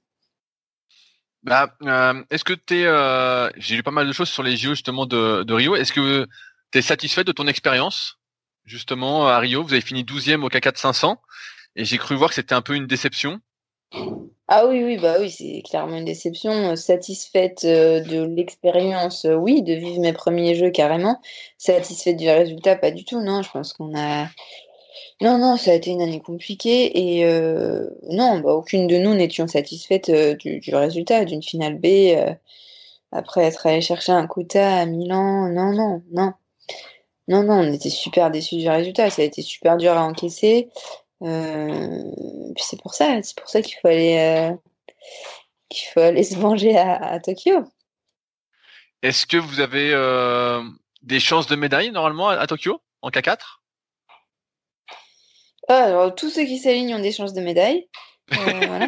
Bah, 1.43 1.76
euh, 1.84 2.24
est-ce 2.30 2.43
que 2.43 2.54
tu 2.54 2.82
es. 2.82 3.62
J'ai 3.62 3.76
lu 3.76 3.84
pas 3.84 3.91
mal 3.91 4.08
de 4.08 4.13
choses 4.13 4.30
sur 4.30 4.43
les 4.43 4.58
JO 4.58 4.72
justement 4.72 5.06
de, 5.06 5.43
de 5.43 5.54
Rio. 5.54 5.76
Est-ce 5.76 5.93
que 5.93 6.28
tu 6.72 6.80
es 6.80 6.82
satisfait 6.82 7.24
de 7.24 7.32
ton 7.32 7.48
expérience 7.48 8.20
justement 8.65 9.28
à 9.28 9.39
Rio? 9.39 9.63
Vous 9.63 9.74
avez 9.74 9.82
fini 9.82 10.04
12e 10.04 10.43
au 10.43 10.50
K4 10.50 10.78
500 10.78 11.22
et 11.76 11.86
j'ai 11.86 11.98
cru 11.98 12.15
voir 12.15 12.30
que 12.30 12.36
c'était 12.36 12.56
un 12.56 12.62
peu 12.62 12.76
une 12.76 12.88
déception. 12.88 13.39
Ah 14.50 14.65
oui, 14.65 14.82
oui, 14.84 14.97
bah 14.97 15.17
oui, 15.19 15.30
c'est 15.30 15.62
clairement 15.62 15.97
une 15.97 16.06
déception. 16.06 16.52
Euh, 16.71 16.76
satisfaite 16.76 17.65
euh, 17.65 18.00
de 18.02 18.23
l'expérience, 18.23 19.26
euh, 19.26 19.36
oui, 19.36 19.62
de 19.62 19.73
vivre 19.73 20.00
mes 20.00 20.13
premiers 20.13 20.56
jeux 20.56 20.71
carrément. 20.71 21.19
Satisfaite 21.58 22.15
du 22.15 22.30
résultat, 22.30 22.78
pas 22.78 22.91
du 22.91 23.04
tout. 23.04 23.21
Non, 23.21 23.41
je 23.41 23.52
pense 23.52 23.73
qu'on 23.73 23.93
a. 23.97 24.28
Non, 25.21 25.38
non, 25.38 25.58
ça 25.58 25.71
a 25.71 25.73
été 25.76 25.91
une 25.91 26.02
année 26.02 26.21
compliquée 26.21 26.91
et 27.19 27.26
non, 28.10 28.39
bah, 28.39 28.54
aucune 28.54 28.88
de 28.88 28.97
nous 28.97 29.13
n'étions 29.15 29.47
satisfaites 29.47 30.12
du, 30.12 30.62
résultat 30.73 31.26
d'une 31.26 31.43
finale 31.43 31.80
B. 31.80 31.88
après 33.12 33.43
être 33.45 33.65
allé 33.67 33.82
chercher 33.82 34.12
un 34.12 34.28
quota 34.28 34.78
à 34.78 34.86
Milan, 34.86 35.50
non, 35.50 35.73
non, 35.73 36.04
non. 36.12 36.34
Non, 37.28 37.43
non, 37.43 37.56
on 37.56 37.73
était 37.73 37.89
super 37.89 38.32
déçus 38.32 38.58
du 38.58 38.69
résultat. 38.69 39.10
Ça 39.10 39.21
a 39.21 39.26
été 39.26 39.41
super 39.41 39.78
dur 39.78 39.93
à 39.93 40.04
encaisser. 40.06 40.69
Euh, 41.23 42.03
c'est 42.58 42.80
pour 42.82 42.93
ça, 42.93 43.21
c'est 43.23 43.38
pour 43.38 43.49
ça 43.49 43.62
qu'il 43.62 43.75
faut 43.82 43.88
aller, 43.88 44.17
euh, 44.17 44.56
qu'il 45.69 45.88
faut 45.89 45.99
aller 45.99 46.23
se 46.23 46.36
manger 46.36 46.77
à, 46.77 47.19
Tokyo. 47.19 47.63
Est-ce 49.01 49.25
que 49.25 49.38
vous 49.38 49.60
avez 49.60 49.91
euh, 49.93 50.62
des 51.01 51.19
chances 51.19 51.47
de 51.47 51.56
médaille 51.56 51.91
normalement 51.91 52.30
à, 52.30 52.47
Tokyo 52.47 52.82
en 53.01 53.10
K4 53.10 53.38
ah, 55.69 55.84
alors, 55.84 56.15
tous 56.15 56.30
ceux 56.30 56.45
qui 56.45 56.60
s'alignent 56.60 56.95
ont 56.95 57.01
des 57.01 57.12
chances 57.12 57.34
de 57.34 57.41
médaille. 57.41 57.89
voilà. 58.30 58.88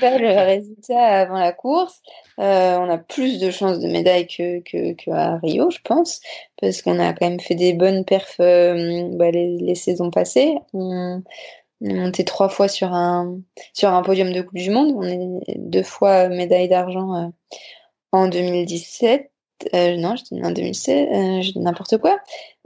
pas 0.00 0.18
le 0.18 0.46
résultat 0.46 1.04
avant 1.04 1.40
la 1.40 1.50
course. 1.50 2.00
on 2.38 2.88
a 2.88 2.98
plus 2.98 3.40
de 3.40 3.50
chances 3.50 3.80
de 3.80 3.88
médaille 3.88 4.28
que, 4.28 4.60
que, 4.60 5.10
à 5.10 5.38
Rio, 5.38 5.70
je 5.70 5.80
pense, 5.82 6.20
parce 6.60 6.80
qu'on 6.80 7.00
a 7.00 7.12
quand 7.12 7.28
même 7.28 7.40
fait 7.40 7.56
des 7.56 7.72
bonnes 7.72 8.04
perfs 8.04 8.38
bah, 8.38 9.32
les, 9.32 9.74
saisons 9.74 10.12
passées. 10.12 10.54
On 10.72 11.24
est 11.90 11.94
monté 11.94 12.24
trois 12.24 12.48
fois 12.48 12.68
sur 12.68 12.92
un, 12.92 13.40
podium 14.04 14.32
de 14.32 14.42
Coupe 14.42 14.58
du 14.58 14.70
Monde. 14.70 14.92
On 14.96 15.02
est 15.02 15.56
deux 15.58 15.82
fois 15.82 16.28
médaille 16.28 16.68
d'argent 16.68 17.14
euh, 17.14 17.28
en 18.12 18.28
2017. 18.28 19.30
Euh, 19.74 19.96
non, 19.96 20.16
je 20.16 20.24
dis 20.24 20.44
en 20.44 20.50
2016, 20.50 21.08
euh, 21.08 21.42
je 21.42 21.58
n'importe 21.58 21.98
quoi. 21.98 22.18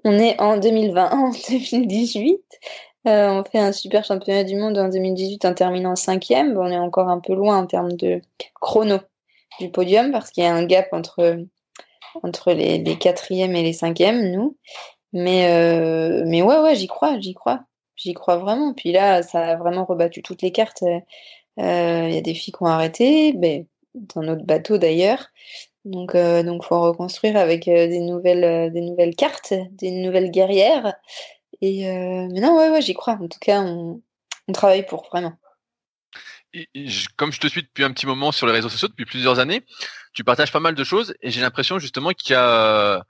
On 0.05 0.18
est 0.18 0.40
en 0.40 0.57
2020, 0.57 1.11
en 1.11 1.31
2018. 1.50 2.40
on 3.05 3.44
fait 3.50 3.59
un 3.59 3.72
super 3.72 4.05
championnat 4.05 4.44
du 4.44 4.57
monde 4.57 4.79
en 4.79 4.88
2018 4.88 5.44
en 5.44 5.55
terminant 5.55 5.96
cinquième. 5.96 6.57
on 6.57 6.70
est 6.70 6.79
encore 6.79 7.09
un 7.09 7.20
peu 7.20 7.35
loin 7.35 7.59
en 7.59 7.66
termes 7.66 7.92
de 7.92 8.20
chrono 8.61 8.98
du 9.61 9.70
podium 9.70 10.11
parce 10.11 10.31
qu'il 10.31 10.44
y 10.44 10.46
a 10.46 10.55
un 10.55 10.64
gap 10.64 10.88
entre, 10.92 11.44
les, 12.52 12.79
les 12.79 12.98
quatrièmes 12.98 13.57
et 13.57 13.62
les 13.62 13.72
cinquièmes, 13.72 14.31
nous. 14.33 14.57
Mais 15.12 15.46
ouais, 16.42 16.61
ouais, 16.61 16.74
j'y 16.74 16.87
crois, 16.87 17.18
j'y 17.20 17.35
crois. 17.35 17.61
J'y 17.97 18.15
crois 18.15 18.37
vraiment. 18.37 18.75
Puis 18.75 18.93
là, 18.93 19.23
ça 19.23 19.53
a 19.53 19.57
vraiment 19.57 19.85
rebattu 19.85 20.23
toutes 20.23 20.43
les 20.43 20.53
cartes. 20.53 20.83
Euh, 20.83 21.01
il 22.09 22.15
y 22.15 22.19
a 22.19 22.21
des 22.21 22.35
filles 22.35 22.53
qui 22.53 22.63
ont 22.63 22.67
arrêté, 22.67 23.33
mais 23.33 23.67
dans 23.95 24.23
notre 24.23 24.45
bateau 24.45 24.79
d'ailleurs. 24.79 25.29
Donc, 25.85 26.15
euh, 26.15 26.43
donc, 26.43 26.65
faut 26.65 26.81
reconstruire 26.81 27.37
avec 27.37 27.69
euh, 27.69 27.87
des 27.87 28.01
nouvelles, 28.01 28.73
des 28.73 28.81
nouvelles 28.83 29.17
cartes, 29.17 29.55
des 29.71 29.91
nouvelles 29.93 30.31
guerrières. 30.31 30.95
Et 31.63 31.87
mais 31.87 32.41
non, 32.41 32.57
ouais, 32.59 32.71
ouais, 32.71 32.83
j'y 32.83 32.93
crois. 32.93 33.15
En 33.15 33.29
tout 33.29 33.39
cas, 33.41 33.63
on, 33.63 34.03
travaille 34.53 34.85
pour 34.85 35.07
vraiment. 35.07 35.33
comme 37.17 37.33
je 37.33 37.41
te 37.41 37.47
suis 37.47 37.63
depuis 37.63 37.83
un 37.83 37.93
petit 37.93 38.07
moment 38.07 38.31
sur 38.31 38.47
les 38.47 38.53
réseaux 38.53 38.69
sociaux, 38.69 38.89
depuis 38.89 39.07
plusieurs 39.07 39.39
années, 39.39 39.65
tu 40.13 40.23
partages 40.23 40.53
pas 40.53 40.61
mal 40.61 40.75
de 40.75 40.85
choses 40.85 41.15
et 41.23 41.31
j'ai 41.31 41.41
l'impression 41.41 41.79
justement 41.79 42.11
qu'il 42.11 42.33
y 42.33 42.37
a 42.37 43.05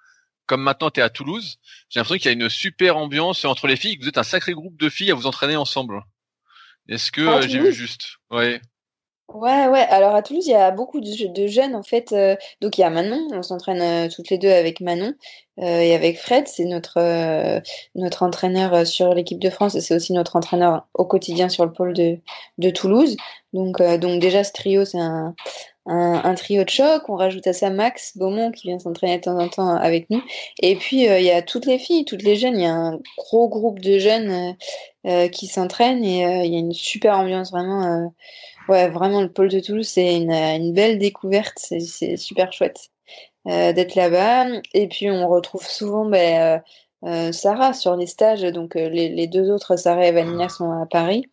comme 0.47 0.63
maintenant 0.63 0.91
tu 0.91 1.01
es 1.01 1.03
à 1.03 1.11
Toulouse, 1.11 1.59
j'ai 1.89 2.01
l'impression 2.01 2.19
qu'il 2.19 2.27
y 2.27 2.35
a 2.35 2.45
une 2.45 2.49
super 2.49 2.97
ambiance 2.97 3.45
entre 3.45 3.67
les 3.67 3.77
filles, 3.77 3.99
que 3.99 4.03
vous 4.03 4.09
êtes 4.09 4.19
un 4.19 4.23
sacré 4.23 4.53
groupe 4.53 4.77
de 4.77 4.89
filles 4.89 5.11
à 5.11 5.15
vous 5.15 5.27
entraîner 5.27 5.57
ensemble. 5.57 6.03
Est-ce 6.89 7.11
que 7.11 7.21
euh, 7.21 7.43
j'ai 7.43 7.59
vu 7.59 7.73
juste? 7.73 8.19
Ouais. 8.31 8.61
Ouais, 9.29 9.67
ouais. 9.67 9.81
Alors 9.91 10.15
à 10.15 10.23
Toulouse, 10.23 10.47
il 10.47 10.53
y 10.53 10.55
a 10.55 10.71
beaucoup 10.71 11.01
de, 11.01 11.47
jeunes 11.49 11.75
en 11.75 11.83
fait. 11.83 12.13
Euh, 12.13 12.37
donc 12.61 12.79
il 12.79 12.83
y 12.83 12.85
a 12.85 12.91
Manon, 12.91 13.27
on 13.33 13.43
s'entraîne 13.43 13.81
euh, 13.81 14.09
toutes 14.09 14.31
les 14.31 14.39
deux 14.39 14.53
avec 14.53 14.81
Manon 14.81 15.15
et 15.59 15.95
avec 15.95 16.19
Fred, 16.21 16.47
c'est 16.47 16.67
notre 16.67 17.63
notre 17.95 18.23
entraîneur 18.23 18.87
sur 18.87 19.15
l'équipe 19.15 19.39
de 19.39 19.49
France 19.49 19.75
et 19.75 19.81
c'est 19.81 19.95
aussi 19.95 20.13
notre 20.13 20.37
entraîneur 20.37 20.87
au 20.93 21.07
quotidien 21.07 21.49
sur 21.49 21.65
le 21.65 21.73
pôle 21.73 21.95
de, 21.95 22.19
de 22.59 22.71
Toulouse. 22.71 23.17
Donc 23.55 23.83
donc 23.83 24.21
déjà 24.21 24.45
ce 24.45 24.53
trio, 24.53 24.85
c'est 24.85 25.01
un 25.01 25.35
un, 25.87 26.35
trio 26.35 26.65
de 26.65 26.69
choc. 26.69 27.09
On 27.09 27.17
rajoute 27.17 27.47
à 27.47 27.53
ça 27.53 27.71
Max 27.71 28.17
Beaumont 28.17 28.51
qui 28.51 28.69
vient 28.69 28.79
s'entraîner 28.79 29.19
de 29.19 29.23
temps 29.23 29.39
en 29.39 29.49
temps 29.49 29.75
avec 29.75 30.11
nous. 30.11 30.23
Et 30.61 30.77
puis 30.77 31.09
euh, 31.09 31.19
il 31.19 31.25
y 31.25 31.31
a 31.31 31.43
toutes 31.43 31.67
les 31.67 31.79
filles, 31.79 32.05
toutes 32.05 32.23
les 32.23 32.37
jeunes. 32.37 32.57
Il 32.57 32.63
y 32.63 32.67
a 32.67 32.75
un 32.75 32.99
gros 33.17 33.49
groupe 33.49 33.81
de 33.81 33.99
jeunes 33.99 34.31
euh, 34.31 34.53
euh, 35.07 35.29
qui 35.29 35.47
s'entraînent 35.47 36.05
et 36.05 36.45
il 36.45 36.53
y 36.53 36.57
a 36.57 36.59
une 36.59 36.73
super 36.73 37.19
ambiance 37.19 37.51
vraiment. 37.51 38.13
ouais, 38.69 38.89
vraiment 38.89 39.23
le 39.23 39.33
pôle 39.33 39.49
de 39.49 39.61
Toulouse, 39.61 39.87
c'est 39.87 40.17
une, 40.17 40.73
belle 40.73 40.99
découverte. 40.99 41.59
C'est 41.59 42.17
super 42.17 42.53
chouette 42.53 42.91
d'être 43.45 43.95
là-bas. 43.95 44.47
Et 44.75 44.89
puis 44.89 45.11
on 45.11 45.29
retrouve 45.29 45.65
souvent 45.65 46.07
ben, 46.07 46.63
Sarah 47.33 47.73
sur 47.73 47.95
les 47.95 48.07
stages. 48.07 48.43
Donc 48.43 48.75
les, 48.75 49.09
les, 49.09 49.27
deux 49.29 49.51
autres, 49.51 49.77
Sarah 49.77 50.07
et 50.07 50.13
Vanilla, 50.13 50.49
sont 50.49 50.71
à 50.73 50.87
Paris. 50.87 51.27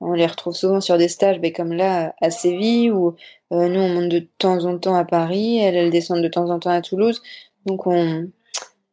On 0.00 0.12
les 0.12 0.26
retrouve 0.26 0.54
souvent 0.54 0.80
sur 0.80 0.98
des 0.98 1.08
stages, 1.08 1.38
mais 1.40 1.52
comme 1.52 1.72
là, 1.72 2.14
à 2.20 2.30
Séville, 2.30 2.90
ou 2.90 3.16
euh, 3.52 3.68
nous, 3.68 3.80
on 3.80 3.88
monte 3.88 4.10
de 4.10 4.26
temps 4.38 4.64
en 4.64 4.78
temps 4.78 4.94
à 4.94 5.04
Paris, 5.04 5.58
elles, 5.58 5.76
elles 5.76 5.90
descendent 5.90 6.22
de 6.22 6.28
temps 6.28 6.50
en 6.50 6.58
temps 6.58 6.70
à 6.70 6.82
Toulouse. 6.82 7.22
Donc, 7.64 7.86
on, 7.86 8.30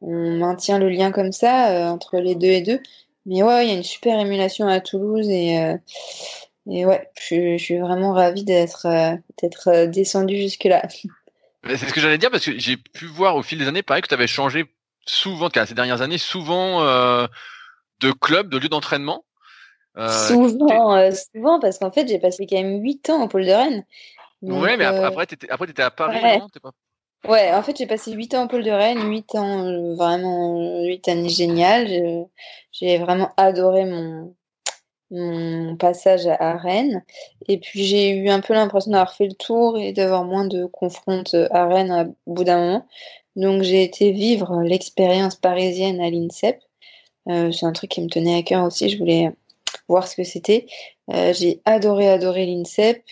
maintient 0.01 0.79
le 0.79 0.89
lien 0.89 1.11
comme 1.11 1.31
ça, 1.31 1.71
euh, 1.71 1.87
entre 1.87 2.17
les 2.17 2.35
deux 2.35 2.47
et 2.47 2.61
deux. 2.61 2.79
Mais 3.25 3.41
ouais, 3.41 3.65
il 3.65 3.69
y 3.69 3.73
a 3.73 3.77
une 3.77 3.83
super 3.83 4.19
émulation 4.19 4.67
à 4.67 4.81
Toulouse 4.81 5.29
et, 5.29 5.61
euh, 5.61 5.77
et 6.69 6.85
ouais, 6.85 7.09
je, 7.29 7.57
suis 7.57 7.77
vraiment 7.77 8.11
ravie 8.11 8.43
d'être 8.43 8.85
d'être 9.41 9.85
descendue 9.85 10.37
jusque-là. 10.37 10.85
C'est 11.65 11.77
ce 11.77 11.93
que 11.93 12.01
j'allais 12.01 12.17
dire 12.17 12.31
parce 12.31 12.43
que 12.43 12.59
j'ai 12.59 12.75
pu 12.75 13.05
voir 13.05 13.37
au 13.37 13.43
fil 13.43 13.57
des 13.57 13.67
années, 13.69 13.81
pareil, 13.81 14.01
que 14.01 14.09
tu 14.09 14.13
avais 14.13 14.27
changé 14.27 14.65
souvent, 15.05 15.47
ces 15.65 15.73
dernières 15.73 16.01
années, 16.01 16.17
souvent 16.17 16.81
de 18.01 18.11
club, 18.11 18.49
de 18.49 18.57
lieu 18.57 18.67
d'entraînement. 18.67 19.23
Euh, 19.97 20.09
souvent, 20.09 20.95
euh, 20.95 21.11
souvent, 21.11 21.59
parce 21.59 21.77
qu'en 21.77 21.91
fait, 21.91 22.07
j'ai 22.07 22.19
passé 22.19 22.47
quand 22.47 22.61
même 22.61 22.81
8 22.81 23.09
ans 23.11 23.23
au 23.23 23.27
pôle 23.27 23.45
de 23.45 23.51
Rennes. 23.51 23.85
ouais, 24.41 24.75
mais 24.77 24.85
euh, 24.85 25.05
après, 25.05 25.27
tu 25.27 25.35
étais, 25.35 25.49
à 25.81 25.91
Paris, 25.91 26.19
ouais. 26.21 26.39
non? 26.39 26.47
Pas... 26.61 26.71
Ouais, 27.29 27.53
en 27.53 27.61
fait, 27.61 27.77
j'ai 27.77 27.85
passé 27.85 28.11
8 28.11 28.33
ans 28.33 28.45
au 28.45 28.47
pôle 28.47 28.63
de 28.63 28.71
Rennes, 28.71 29.07
8 29.09 29.35
ans, 29.35 29.95
vraiment, 29.95 30.83
8 30.83 31.07
années 31.09 31.29
géniales. 31.29 32.27
J'ai 32.71 32.97
vraiment 32.97 33.31
adoré 33.37 33.85
mon, 33.85 34.35
mon 35.11 35.75
passage 35.77 36.25
à 36.27 36.57
Rennes. 36.57 37.03
Et 37.47 37.59
puis, 37.59 37.83
j'ai 37.83 38.09
eu 38.09 38.29
un 38.29 38.41
peu 38.41 38.53
l'impression 38.53 38.91
d'avoir 38.91 39.13
fait 39.13 39.27
le 39.27 39.35
tour 39.35 39.77
et 39.77 39.93
d'avoir 39.93 40.25
moins 40.25 40.45
de 40.45 40.65
confrontes 40.65 41.35
à 41.51 41.67
Rennes 41.67 42.15
au 42.25 42.33
bout 42.33 42.43
d'un 42.43 42.59
moment. 42.59 42.87
Donc, 43.35 43.61
j'ai 43.61 43.83
été 43.83 44.11
vivre 44.11 44.63
l'expérience 44.63 45.35
parisienne 45.35 46.01
à 46.01 46.09
l'INSEP. 46.09 46.59
c'est 47.27 47.65
un 47.65 47.73
truc 47.73 47.91
qui 47.91 48.01
me 48.01 48.09
tenait 48.09 48.39
à 48.39 48.41
cœur 48.41 48.65
aussi. 48.65 48.89
Je 48.89 48.97
voulais 48.97 49.31
voir 49.87 50.07
ce 50.07 50.15
que 50.15 50.23
c'était. 50.23 50.65
Euh, 51.11 51.33
j'ai 51.33 51.61
adoré, 51.65 52.09
adoré 52.09 52.45
l'INSEP, 52.45 53.03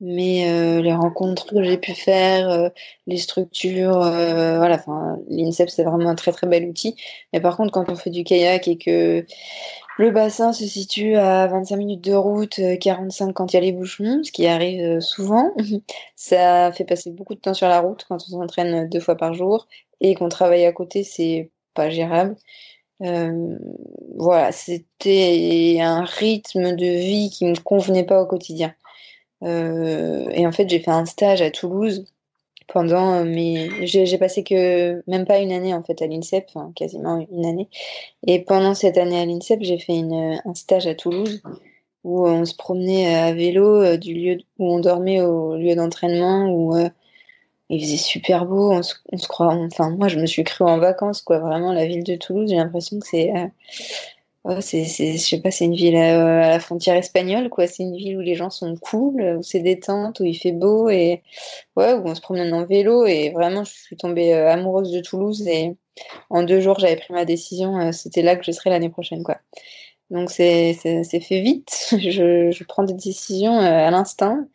mais 0.00 0.50
euh, 0.50 0.82
les 0.82 0.92
rencontres 0.92 1.46
que 1.54 1.62
j'ai 1.62 1.78
pu 1.78 1.92
faire, 1.94 2.50
euh, 2.50 2.68
les 3.06 3.16
structures, 3.16 3.98
voilà, 3.98 4.76
enfin, 4.76 5.18
l'INSEP 5.28 5.70
c'est 5.70 5.84
vraiment 5.84 6.08
un 6.08 6.14
très 6.14 6.32
très 6.32 6.46
bel 6.46 6.66
outil. 6.68 6.96
Mais 7.32 7.40
par 7.40 7.56
contre, 7.56 7.72
quand 7.72 7.88
on 7.90 7.96
fait 7.96 8.10
du 8.10 8.24
kayak 8.24 8.68
et 8.68 8.78
que 8.78 9.24
le 9.98 10.10
bassin 10.10 10.52
se 10.52 10.66
situe 10.66 11.16
à 11.16 11.46
25 11.46 11.76
minutes 11.76 12.04
de 12.04 12.14
route, 12.14 12.60
45 12.80 13.32
quand 13.32 13.52
il 13.52 13.56
y 13.56 13.58
a 13.58 13.60
les 13.62 13.72
bouchons, 13.72 14.22
ce 14.24 14.32
qui 14.32 14.46
arrive 14.46 15.00
souvent. 15.00 15.52
Ça 16.16 16.72
fait 16.72 16.84
passer 16.84 17.10
beaucoup 17.10 17.34
de 17.34 17.40
temps 17.40 17.54
sur 17.54 17.68
la 17.68 17.80
route 17.80 18.04
quand 18.08 18.16
on 18.16 18.18
s'entraîne 18.18 18.88
deux 18.90 19.00
fois 19.00 19.16
par 19.16 19.34
jour 19.34 19.66
et 20.00 20.14
qu'on 20.14 20.28
travaille 20.28 20.64
à 20.66 20.72
côté, 20.72 21.02
c'est 21.04 21.50
pas 21.74 21.90
gérable. 21.90 22.36
Voilà, 23.00 24.52
c'était 24.52 25.78
un 25.80 26.04
rythme 26.04 26.74
de 26.76 26.86
vie 26.86 27.30
qui 27.30 27.44
me 27.44 27.54
convenait 27.60 28.04
pas 28.04 28.22
au 28.22 28.26
quotidien. 28.26 28.74
Et 29.42 30.46
en 30.46 30.52
fait, 30.52 30.68
j'ai 30.68 30.80
fait 30.80 30.90
un 30.90 31.04
stage 31.04 31.42
à 31.42 31.50
Toulouse 31.50 32.06
pendant 32.68 33.24
mes. 33.24 33.86
J'ai 33.86 34.18
passé 34.18 34.42
que 34.42 35.02
même 35.06 35.24
pas 35.26 35.38
une 35.38 35.52
année 35.52 35.74
en 35.74 35.82
fait 35.82 36.02
à 36.02 36.06
l'INSEP, 36.06 36.46
enfin, 36.54 36.72
quasiment 36.74 37.24
une 37.30 37.44
année. 37.44 37.68
Et 38.26 38.42
pendant 38.42 38.74
cette 38.74 38.98
année 38.98 39.20
à 39.20 39.26
l'INSEP, 39.26 39.62
j'ai 39.62 39.78
fait 39.78 40.00
un 40.00 40.54
stage 40.54 40.86
à 40.86 40.94
Toulouse 40.94 41.42
où 42.02 42.26
on 42.26 42.44
se 42.44 42.56
promenait 42.56 43.14
à 43.14 43.32
vélo 43.34 43.96
du 43.96 44.14
lieu 44.14 44.38
où 44.58 44.72
on 44.72 44.78
dormait 44.78 45.20
au 45.20 45.56
lieu 45.56 45.74
d'entraînement 45.74 46.48
où 46.48 46.74
il 47.68 47.80
faisait 47.80 47.96
super 47.96 48.46
beau, 48.46 48.72
on 48.72 48.82
se, 48.82 48.94
croit, 49.28 49.52
enfin 49.54 49.90
moi 49.90 50.08
je 50.08 50.18
me 50.18 50.26
suis 50.26 50.44
cru 50.44 50.64
en 50.64 50.78
vacances 50.78 51.20
quoi, 51.22 51.38
vraiment 51.38 51.72
la 51.72 51.86
ville 51.86 52.04
de 52.04 52.16
Toulouse, 52.16 52.50
j'ai 52.50 52.56
l'impression 52.56 52.98
que 53.00 53.06
c'est, 53.06 53.32
euh, 54.46 54.60
c'est, 54.60 54.84
je 54.84 55.16
sais 55.18 55.40
pas, 55.40 55.50
c'est 55.50 55.64
une 55.64 55.74
ville 55.74 55.96
euh, 55.96 56.42
à, 56.42 56.50
la 56.50 56.60
frontière 56.60 56.96
espagnole 56.96 57.48
quoi, 57.50 57.66
c'est 57.66 57.82
une 57.82 57.96
ville 57.96 58.16
où 58.18 58.20
les 58.20 58.36
gens 58.36 58.50
sont 58.50 58.76
cool, 58.76 59.20
où 59.38 59.42
c'est 59.42 59.60
détente, 59.60 60.20
où 60.20 60.24
il 60.24 60.34
fait 60.34 60.52
beau 60.52 60.88
et 60.88 61.22
ouais, 61.76 61.94
où 61.94 62.02
on 62.06 62.14
se 62.14 62.20
promène 62.20 62.52
en 62.54 62.64
vélo. 62.64 63.06
Et 63.06 63.30
vraiment 63.30 63.64
je 63.64 63.72
suis 63.72 63.96
tombée 63.96 64.32
euh, 64.34 64.50
amoureuse 64.50 64.92
de 64.92 65.00
Toulouse 65.00 65.46
et 65.48 65.76
en 66.30 66.42
deux 66.44 66.60
jours 66.60 66.78
j'avais 66.78 66.96
pris 66.96 67.12
ma 67.12 67.24
décision, 67.24 67.92
c'était 67.92 68.22
là 68.22 68.36
que 68.36 68.44
je 68.44 68.52
serais 68.52 68.70
l'année 68.70 68.90
prochaine 68.90 69.24
quoi. 69.24 69.38
Donc 70.10 70.30
c'est, 70.30 70.74
fait 70.74 71.40
vite, 71.40 71.88
je, 71.98 72.50
je 72.52 72.64
prends 72.64 72.84
des 72.84 72.94
décisions 72.94 73.58
à 73.58 73.90
l'instant 73.90 74.46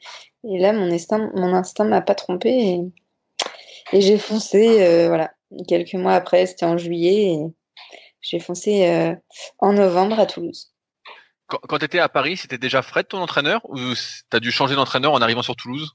et 0.43 0.57
là, 0.57 0.73
mon 0.73 0.91
instinct, 0.91 1.29
mon 1.35 1.53
instinct 1.53 1.83
m'a 1.85 2.01
pas 2.01 2.15
trompé 2.15 2.49
et, 2.49 2.81
et 3.93 4.01
j'ai 4.01 4.17
foncé, 4.17 4.81
euh, 4.81 5.07
voilà. 5.07 5.31
Quelques 5.67 5.95
mois 5.95 6.13
après, 6.13 6.45
c'était 6.45 6.65
en 6.65 6.77
juillet, 6.77 7.33
et 7.33 7.39
j'ai 8.21 8.39
foncé 8.39 8.87
euh, 8.87 9.13
en 9.59 9.73
novembre 9.73 10.19
à 10.19 10.25
Toulouse. 10.25 10.71
Quand, 11.47 11.77
tu 11.77 11.83
étais 11.83 11.99
à 11.99 12.07
Paris, 12.07 12.37
c'était 12.37 12.57
déjà 12.57 12.81
Fred 12.81 13.09
ton 13.09 13.17
entraîneur 13.17 13.59
ou 13.69 13.77
tu 13.77 14.37
as 14.37 14.39
dû 14.39 14.51
changer 14.51 14.75
d'entraîneur 14.75 15.11
en 15.11 15.21
arrivant 15.21 15.41
sur 15.41 15.57
Toulouse? 15.57 15.91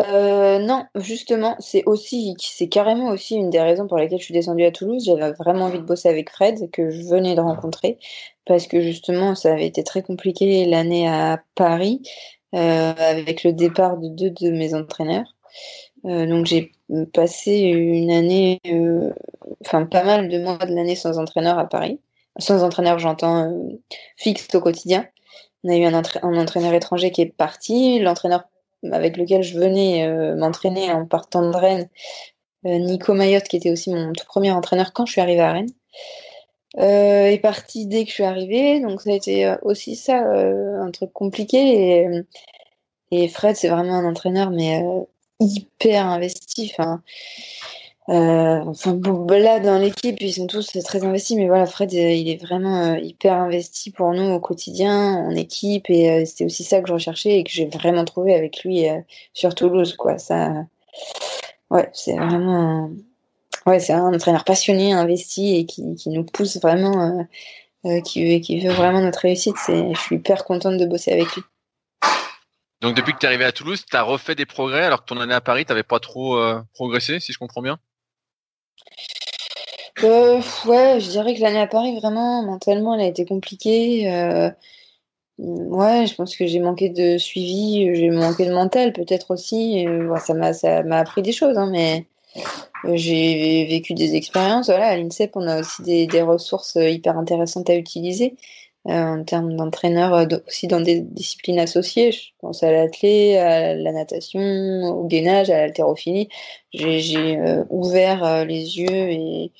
Euh, 0.00 0.58
non, 0.58 0.86
justement, 0.96 1.54
c'est 1.60 1.84
aussi, 1.84 2.34
c'est 2.40 2.68
carrément 2.68 3.10
aussi 3.10 3.36
une 3.36 3.50
des 3.50 3.60
raisons 3.60 3.86
pour 3.86 3.98
lesquelles 3.98 4.18
je 4.18 4.24
suis 4.24 4.34
descendue 4.34 4.64
à 4.64 4.72
Toulouse. 4.72 5.04
J'avais 5.04 5.30
vraiment 5.34 5.66
envie 5.66 5.78
de 5.78 5.84
bosser 5.84 6.08
avec 6.08 6.30
Fred, 6.30 6.72
que 6.72 6.90
je 6.90 7.02
venais 7.02 7.36
de 7.36 7.40
rencontrer, 7.40 8.00
parce 8.44 8.66
que 8.66 8.80
justement, 8.80 9.36
ça 9.36 9.52
avait 9.52 9.66
été 9.66 9.84
très 9.84 10.02
compliqué 10.02 10.64
l'année 10.64 11.06
à 11.06 11.40
Paris, 11.54 12.02
avec 12.52 13.44
le 13.44 13.52
départ 13.52 13.98
de 13.98 14.08
deux 14.08 14.30
de 14.30 14.50
mes 14.50 14.74
entraîneurs. 14.74 15.36
Euh, 16.04 16.26
donc 16.26 16.46
j'ai 16.46 16.72
passé 17.12 17.58
une 17.58 18.10
année, 18.10 18.60
euh, 18.66 19.10
enfin 19.64 19.84
pas 19.84 20.04
mal 20.04 20.28
de 20.28 20.38
mois 20.38 20.58
de 20.58 20.74
l'année 20.74 20.96
sans 20.96 21.18
entraîneur 21.18 21.58
à 21.58 21.68
Paris. 21.68 22.00
Sans 22.38 22.62
entraîneur, 22.62 22.98
j'entends 22.98 23.50
euh, 23.50 23.78
fixe 24.16 24.48
au 24.54 24.60
quotidien. 24.60 25.06
On 25.64 25.70
a 25.70 25.76
eu 25.76 25.84
un, 25.84 25.94
entraîneur 25.94 26.72
étranger 26.72 27.10
qui 27.10 27.22
est 27.22 27.26
parti. 27.26 27.98
L'entraîneur 28.00 28.44
avec 28.92 29.16
lequel 29.18 29.42
je 29.42 29.58
venais 29.58 30.08
m'entraîner 30.36 30.90
en 30.90 31.04
partant 31.04 31.42
de 31.50 31.54
Rennes, 31.54 31.88
Nico 32.64 33.12
Mayotte, 33.12 33.44
qui 33.44 33.56
était 33.56 33.70
aussi 33.70 33.90
mon 33.92 34.14
tout 34.14 34.24
premier 34.24 34.52
entraîneur 34.52 34.94
quand 34.94 35.04
je 35.04 35.12
suis 35.12 35.20
arrivée 35.20 35.42
à 35.42 35.52
Rennes, 35.52 35.70
est 36.78 37.42
parti 37.42 37.86
dès 37.86 38.04
que 38.04 38.08
je 38.08 38.14
suis 38.14 38.24
arrivée. 38.24 38.80
Donc 38.80 39.02
ça 39.02 39.10
a 39.10 39.12
été 39.12 39.54
aussi 39.62 39.96
ça, 39.96 40.16
un 40.22 40.90
truc 40.92 41.12
compliqué. 41.12 41.58
Et, 41.58 43.24
et 43.24 43.28
Fred, 43.28 43.54
c'est 43.54 43.68
vraiment 43.68 43.96
un 43.96 44.06
entraîneur, 44.06 44.50
mais 44.50 44.82
hyper 45.40 46.06
investi. 46.06 46.72
Enfin, 46.72 47.02
euh, 48.10 48.60
enfin 48.66 48.98
là 49.38 49.60
dans 49.60 49.78
l'équipe 49.78 50.16
ils 50.20 50.32
sont 50.32 50.46
tous 50.46 50.76
très 50.84 51.04
investis, 51.04 51.36
mais 51.36 51.46
voilà 51.46 51.66
Fred 51.66 51.92
euh, 51.94 52.12
il 52.12 52.28
est 52.28 52.42
vraiment 52.42 52.94
euh, 52.94 52.98
hyper 52.98 53.34
investi 53.34 53.90
pour 53.92 54.12
nous 54.12 54.32
au 54.32 54.40
quotidien 54.40 55.14
en 55.16 55.30
équipe 55.30 55.88
et 55.90 56.24
c'était 56.26 56.44
aussi 56.44 56.64
ça 56.64 56.80
que 56.80 56.88
je 56.88 56.94
recherchais 56.94 57.38
et 57.38 57.44
que 57.44 57.50
j'ai 57.50 57.66
vraiment 57.66 58.04
trouvé 58.04 58.34
avec 58.34 58.64
lui 58.64 58.86
sur 59.32 59.54
Toulouse 59.54 59.94
quoi. 59.96 60.18
Ça, 60.18 60.66
ouais 61.70 61.88
c'est 61.92 62.16
vraiment 62.16 62.90
ouais 63.66 63.78
c'est 63.80 63.92
un 63.92 64.12
entraîneur 64.12 64.44
passionné, 64.44 64.92
investi 64.92 65.56
et 65.56 65.66
qui, 65.66 65.94
qui 65.94 66.08
nous 66.10 66.24
pousse 66.24 66.58
vraiment, 66.60 67.26
qui, 68.04 68.40
qui 68.40 68.60
veut 68.60 68.72
vraiment 68.72 69.00
notre 69.00 69.20
réussite. 69.20 69.56
Je 69.68 70.00
suis 70.00 70.16
hyper 70.16 70.44
contente 70.44 70.78
de 70.78 70.86
bosser 70.86 71.12
avec 71.12 71.34
lui. 71.36 71.42
Donc 72.80 72.96
depuis 72.96 73.12
que 73.12 73.18
tu 73.18 73.26
es 73.26 73.28
arrivé 73.28 73.44
à 73.44 73.52
Toulouse, 73.52 73.84
tu 73.88 73.96
as 73.96 74.02
refait 74.02 74.34
des 74.34 74.46
progrès 74.46 74.84
alors 74.84 75.00
que 75.00 75.06
ton 75.06 75.20
année 75.20 75.34
à 75.34 75.42
Paris, 75.42 75.66
tu 75.66 75.82
pas 75.84 76.00
trop 76.00 76.36
euh, 76.36 76.60
progressé, 76.72 77.20
si 77.20 77.32
je 77.32 77.38
comprends 77.38 77.60
bien? 77.60 77.78
Euh, 80.02 80.40
Ouais, 80.64 80.98
je 80.98 81.10
dirais 81.10 81.34
que 81.34 81.40
l'année 81.40 81.60
à 81.60 81.66
Paris, 81.66 81.98
vraiment, 82.00 82.42
mentalement, 82.42 82.94
elle 82.94 83.02
a 83.02 83.06
été 83.06 83.26
compliquée. 83.26 84.10
Euh, 84.10 84.50
ouais, 85.38 86.06
je 86.06 86.14
pense 86.14 86.34
que 86.34 86.46
j'ai 86.46 86.60
manqué 86.60 86.88
de 86.88 87.18
suivi, 87.18 87.94
j'ai 87.94 88.10
manqué 88.10 88.46
de 88.46 88.52
mental 88.52 88.94
peut-être 88.94 89.30
aussi. 89.32 89.86
ça 90.18 90.32
m'a 90.34 90.98
appris 90.98 91.20
des 91.20 91.32
choses, 91.32 91.58
hein, 91.58 91.68
mais 91.70 92.06
j'ai 92.94 93.66
vécu 93.66 93.92
des 93.92 94.14
expériences. 94.14 94.66
Voilà, 94.66 94.86
à 94.86 94.96
l'INSEP, 94.96 95.32
on 95.34 95.46
a 95.46 95.60
aussi 95.60 95.82
des, 95.82 96.06
des 96.06 96.22
ressources 96.22 96.76
hyper 96.76 97.18
intéressantes 97.18 97.68
à 97.68 97.74
utiliser. 97.74 98.36
En 98.84 99.22
termes 99.24 99.56
d'entraîneur 99.56 100.26
aussi 100.46 100.66
dans 100.66 100.80
des 100.80 101.00
disciplines 101.00 101.58
associées. 101.58 102.12
Je 102.12 102.30
pense 102.40 102.62
à 102.62 102.72
l'athlé, 102.72 103.36
à 103.36 103.74
la 103.74 103.92
natation, 103.92 104.40
au 104.40 105.06
gainage, 105.06 105.50
à 105.50 105.58
l'haltérophilie. 105.58 106.28
J'ai 106.72 107.38
ouvert 107.68 108.44
les 108.44 108.78
yeux 108.78 109.50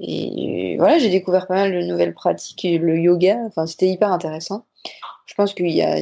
et, 0.00 0.76
voilà, 0.76 0.98
j'ai 0.98 1.10
découvert 1.10 1.46
pas 1.46 1.54
mal 1.54 1.72
de 1.72 1.86
nouvelles 1.86 2.14
pratiques, 2.14 2.64
le 2.64 2.98
yoga. 2.98 3.38
Enfin, 3.46 3.66
c'était 3.66 3.88
hyper 3.88 4.12
intéressant. 4.12 4.64
Je 5.26 5.34
pense 5.34 5.54
qu'il 5.54 5.70
y 5.70 5.82
a 5.82 5.96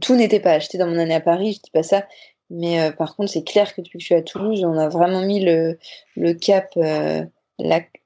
tout 0.00 0.14
n'était 0.14 0.40
pas 0.40 0.52
acheté 0.52 0.78
dans 0.78 0.86
mon 0.86 0.98
année 0.98 1.14
à 1.14 1.20
Paris, 1.20 1.54
je 1.54 1.60
dis 1.62 1.70
pas 1.70 1.82
ça, 1.82 2.06
mais 2.50 2.80
euh, 2.80 2.92
par 2.92 3.16
contre, 3.16 3.30
c'est 3.30 3.44
clair 3.44 3.74
que 3.74 3.80
depuis 3.80 3.98
que 3.98 4.02
je 4.02 4.06
suis 4.06 4.14
à 4.14 4.22
Toulouse, 4.22 4.64
on 4.64 4.76
a 4.78 4.88
vraiment 4.88 5.22
mis 5.22 5.40
le, 5.40 5.78
le 6.16 6.34
cap, 6.34 6.72
euh, 6.76 7.24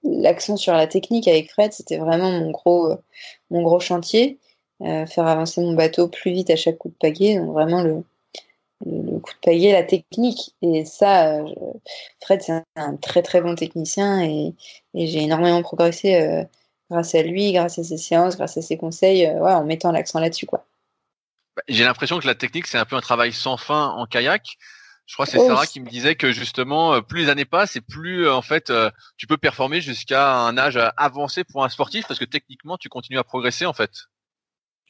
l'accent 0.02 0.56
sur 0.56 0.72
la 0.72 0.86
technique 0.86 1.28
avec 1.28 1.50
Fred. 1.50 1.72
C'était 1.72 1.98
vraiment 1.98 2.30
mon 2.30 2.50
gros, 2.50 2.92
euh, 2.92 2.96
mon 3.50 3.62
gros 3.62 3.80
chantier. 3.80 4.38
faire 4.80 5.26
avancer 5.26 5.60
mon 5.60 5.74
bateau 5.74 6.08
plus 6.08 6.32
vite 6.32 6.50
à 6.50 6.56
chaque 6.56 6.78
coup 6.78 6.88
de 6.88 6.94
pagaie. 6.94 7.36
Donc 7.36 7.52
vraiment 7.52 7.82
le, 7.82 8.02
coup 9.20 9.32
de 9.32 9.40
pagaie, 9.42 9.72
la 9.72 9.84
technique. 9.84 10.54
Et 10.62 10.84
ça, 10.84 11.42
Fred, 12.22 12.42
c'est 12.42 12.62
un, 12.76 12.96
très 12.96 13.22
très 13.22 13.40
bon 13.40 13.54
technicien 13.54 14.22
et, 14.22 14.54
j'ai 14.94 15.22
énormément 15.22 15.62
progressé 15.62 16.44
grâce 16.90 17.14
à 17.14 17.22
lui, 17.22 17.52
grâce 17.52 17.78
à 17.78 17.84
ses 17.84 17.98
séances, 17.98 18.36
grâce 18.36 18.56
à 18.56 18.62
ses 18.62 18.76
conseils, 18.76 19.28
en 19.28 19.64
mettant 19.64 19.92
l'accent 19.92 20.20
là-dessus. 20.20 20.46
Bah, 21.56 21.62
j'ai 21.68 21.84
l'impression 21.84 22.18
que 22.18 22.26
la 22.26 22.34
technique, 22.34 22.66
c'est 22.66 22.76
un 22.76 22.84
peu 22.84 22.96
un 22.96 23.00
travail 23.00 23.32
sans 23.32 23.56
fin 23.56 23.88
en 23.88 24.06
kayak. 24.06 24.58
Je 25.06 25.14
crois 25.14 25.24
que 25.24 25.32
c'est 25.32 25.38
oh, 25.38 25.46
Sarah 25.46 25.66
qui 25.66 25.80
me 25.80 25.88
disait 25.88 26.16
que 26.16 26.32
justement, 26.32 26.94
euh, 26.94 27.00
plus 27.00 27.22
les 27.22 27.30
années 27.30 27.44
passent 27.44 27.76
et 27.76 27.80
plus 27.80 28.26
euh, 28.26 28.34
en 28.34 28.42
fait 28.42 28.70
euh, 28.70 28.90
tu 29.16 29.26
peux 29.26 29.36
performer 29.36 29.80
jusqu'à 29.80 30.36
un 30.36 30.58
âge 30.58 30.78
avancé 30.96 31.44
pour 31.44 31.64
un 31.64 31.68
sportif 31.68 32.06
parce 32.08 32.18
que 32.18 32.24
techniquement 32.24 32.76
tu 32.76 32.88
continues 32.88 33.18
à 33.18 33.24
progresser 33.24 33.66
en 33.66 33.72
fait. 33.72 33.90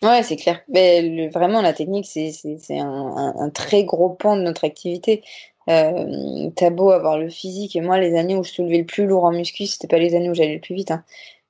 Ouais, 0.03 0.23
c'est 0.23 0.37
clair. 0.37 0.61
Mais 0.69 1.29
vraiment, 1.29 1.62
la 1.62 1.73
technique, 1.73 2.07
c'est 2.07 2.79
un, 2.79 3.35
un, 3.39 3.51
très 3.51 3.85
gros 3.85 4.11
pan 4.11 4.37
de 4.37 4.43
notre 4.43 4.64
activité. 4.64 5.23
Euh, 5.69 6.51
T'as 6.55 6.71
beau 6.71 6.91
avoir 6.91 7.19
le 7.19 7.29
physique, 7.29 7.77
et 7.77 7.81
moi, 7.81 7.99
les 7.99 8.14
années 8.17 8.37
où 8.37 8.45
je 8.45 8.51
soulevais 8.51 8.79
le 8.79 8.85
plus 8.85 9.07
lourd 9.07 9.25
en 9.25 9.33
muscu, 9.33 9.67
c'était 9.67 9.89
pas 9.89 9.99
les 9.99 10.14
années 10.14 10.31
où 10.31 10.35
j'allais 10.35 10.55
le 10.55 10.61
plus 10.61 10.75
vite. 10.75 10.91
Hein. 10.91 11.03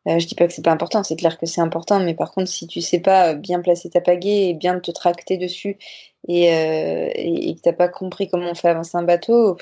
Euh, 0.06 0.18
je 0.18 0.26
dis 0.26 0.34
pas 0.34 0.46
que 0.46 0.52
c'est 0.52 0.62
pas 0.64 0.72
important, 0.72 1.02
c'est 1.02 1.16
clair 1.16 1.38
que 1.38 1.46
c'est 1.46 1.60
important, 1.60 1.98
mais 2.00 2.14
par 2.14 2.32
contre, 2.32 2.48
si 2.48 2.66
tu 2.66 2.80
sais 2.80 3.00
pas 3.00 3.32
euh, 3.32 3.34
bien 3.34 3.60
placer 3.60 3.90
ta 3.90 4.00
pagaie 4.00 4.48
et 4.50 4.54
bien 4.54 4.78
te 4.80 4.90
tracter 4.90 5.36
dessus 5.36 5.78
et, 6.28 6.52
euh, 6.54 7.10
et, 7.14 7.54
que 7.56 7.60
t'as 7.60 7.72
pas 7.72 7.88
compris 7.88 8.28
comment 8.28 8.50
on 8.50 8.54
fait 8.54 8.68
avancer 8.68 8.96
un 8.96 9.02
bateau, 9.02 9.56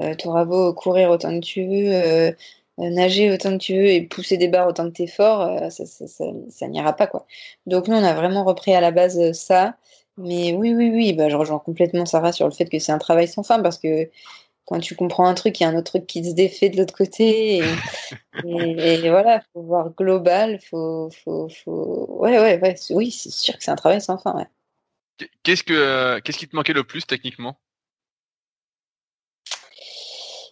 euh, 0.00 0.14
tu 0.14 0.28
auras 0.28 0.44
beau 0.44 0.72
courir 0.74 1.10
autant 1.10 1.30
que 1.40 1.44
tu 1.44 1.64
veux, 1.66 1.92
euh, 1.94 2.32
nager 2.78 3.32
autant 3.32 3.52
que 3.58 3.64
tu 3.64 3.74
veux 3.74 3.86
et 3.88 4.02
pousser 4.02 4.36
des 4.36 4.48
barres 4.48 4.68
autant 4.68 4.88
que 4.88 4.94
tu 4.94 5.02
es 5.04 5.06
fort, 5.08 5.70
ça 5.70 6.68
n'ira 6.68 6.92
pas 6.94 7.06
quoi. 7.06 7.26
Donc 7.66 7.88
nous, 7.88 7.96
on 7.96 8.04
a 8.04 8.14
vraiment 8.14 8.44
repris 8.44 8.74
à 8.74 8.80
la 8.80 8.90
base 8.92 9.32
ça. 9.32 9.76
Mais 10.18 10.52
oui, 10.52 10.74
oui, 10.74 10.90
oui, 10.92 11.12
bah, 11.12 11.28
je 11.28 11.36
rejoins 11.36 11.60
complètement 11.60 12.04
Sarah 12.06 12.32
sur 12.32 12.46
le 12.46 12.52
fait 12.52 12.66
que 12.66 12.78
c'est 12.80 12.92
un 12.92 12.98
travail 12.98 13.28
sans 13.28 13.44
fin 13.44 13.60
parce 13.62 13.78
que 13.78 14.10
quand 14.68 14.80
tu 14.80 14.94
comprends 14.94 15.26
un 15.26 15.32
truc, 15.32 15.58
il 15.58 15.62
y 15.62 15.66
a 15.66 15.70
un 15.70 15.76
autre 15.76 15.92
truc 15.92 16.06
qui 16.06 16.22
se 16.22 16.34
défait 16.34 16.68
de 16.68 16.76
l'autre 16.76 16.94
côté. 16.94 17.62
Et, 18.44 18.50
et, 18.50 19.08
voilà, 19.08 19.40
faut 19.54 19.62
voir 19.62 19.94
global. 19.94 20.60
Faut, 20.68 21.08
faut, 21.24 21.48
faut... 21.48 22.06
Ouais, 22.20 22.38
ouais, 22.38 22.60
ouais. 22.60 22.76
Oui, 22.90 23.10
c'est 23.10 23.30
sûr 23.30 23.56
que 23.56 23.64
c'est 23.64 23.70
un 23.70 23.76
travail 23.76 24.02
sans 24.02 24.18
fin. 24.18 24.36
Ouais. 24.36 25.26
Qu'est-ce 25.42 25.62
que, 25.62 26.20
qu'est-ce 26.20 26.36
qui 26.36 26.46
te 26.46 26.54
manquait 26.54 26.74
le 26.74 26.84
plus 26.84 27.06
techniquement? 27.06 27.58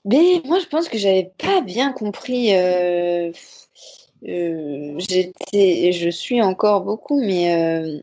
Mais 0.06 0.40
moi, 0.46 0.60
je 0.60 0.66
pense 0.66 0.88
que 0.88 0.96
j'avais 0.96 1.30
pas 1.36 1.60
bien 1.60 1.92
compris. 1.92 2.56
Euh, 2.56 3.32
euh, 4.26 4.94
j'étais, 4.98 5.92
je 5.92 6.08
suis 6.08 6.40
encore 6.40 6.84
beaucoup, 6.84 7.20
mais 7.20 7.54
euh, 7.54 8.00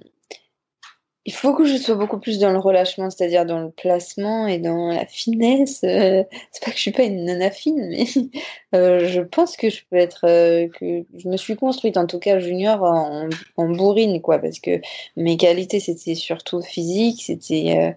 il 1.25 1.33
faut 1.33 1.53
que 1.55 1.63
je 1.63 1.77
sois 1.77 1.95
beaucoup 1.95 2.19
plus 2.19 2.37
dans 2.39 2.51
le 2.51 2.59
relâchement, 2.59 3.09
c'est-à-dire 3.09 3.45
dans 3.45 3.59
le 3.59 3.71
placement 3.71 4.45
et 4.45 4.59
dans 4.59 4.89
la 4.89 5.05
finesse. 5.05 5.81
Euh, 5.85 6.23
c'est 6.51 6.63
pas 6.63 6.71
que 6.71 6.77
je 6.77 6.81
suis 6.81 6.91
pas 6.91 7.03
une 7.03 7.23
nana 7.23 7.49
fine, 7.49 7.87
mais 7.89 8.05
euh, 8.75 9.07
je 9.07 9.21
pense 9.21 9.55
que 9.55 9.69
je 9.69 9.81
peux 9.89 9.95
être, 9.95 10.25
euh, 10.27 10.67
que 10.67 11.05
je 11.17 11.29
me 11.29 11.37
suis 11.37 11.55
construite 11.55 11.95
en 11.97 12.07
tout 12.07 12.19
cas 12.19 12.39
junior 12.39 12.83
en, 12.83 13.29
en 13.55 13.69
bourrine, 13.69 14.21
quoi, 14.21 14.39
parce 14.39 14.59
que 14.59 14.81
mes 15.15 15.37
qualités 15.37 15.79
c'était 15.79 16.15
surtout 16.15 16.61
physique, 16.61 17.23
c'était, 17.23 17.95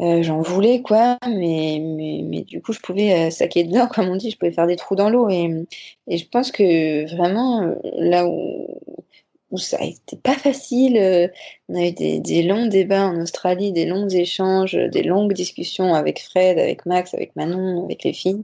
j'en 0.00 0.40
voulais 0.40 0.80
quoi, 0.82 1.18
mais, 1.28 1.78
mais, 1.80 2.22
mais 2.24 2.42
du 2.42 2.62
coup 2.62 2.72
je 2.72 2.80
pouvais 2.80 3.30
saquer 3.30 3.64
dedans, 3.64 3.88
comme 3.94 4.08
on 4.08 4.16
dit, 4.16 4.30
je 4.30 4.38
pouvais 4.38 4.52
faire 4.52 4.66
des 4.66 4.76
trous 4.76 4.96
dans 4.96 5.10
l'eau 5.10 5.28
et, 5.28 5.66
et 6.08 6.16
je 6.16 6.26
pense 6.28 6.50
que 6.50 7.14
vraiment 7.14 7.74
là 7.98 8.26
où 8.26 8.80
où 9.52 9.58
ça 9.58 9.76
a 9.78 9.84
été 9.84 10.16
pas 10.16 10.34
facile. 10.34 10.96
Euh, 10.96 11.28
on 11.68 11.76
a 11.76 11.86
eu 11.86 11.92
des, 11.92 12.42
longs 12.42 12.66
débats 12.66 13.06
en 13.06 13.20
Australie, 13.20 13.70
des 13.72 13.84
longs 13.86 14.08
échanges, 14.08 14.74
des 14.74 15.02
longues 15.02 15.34
discussions 15.34 15.94
avec 15.94 16.20
Fred, 16.20 16.58
avec 16.58 16.86
Max, 16.86 17.14
avec 17.14 17.36
Manon, 17.36 17.84
avec 17.84 18.02
les 18.02 18.14
filles, 18.14 18.42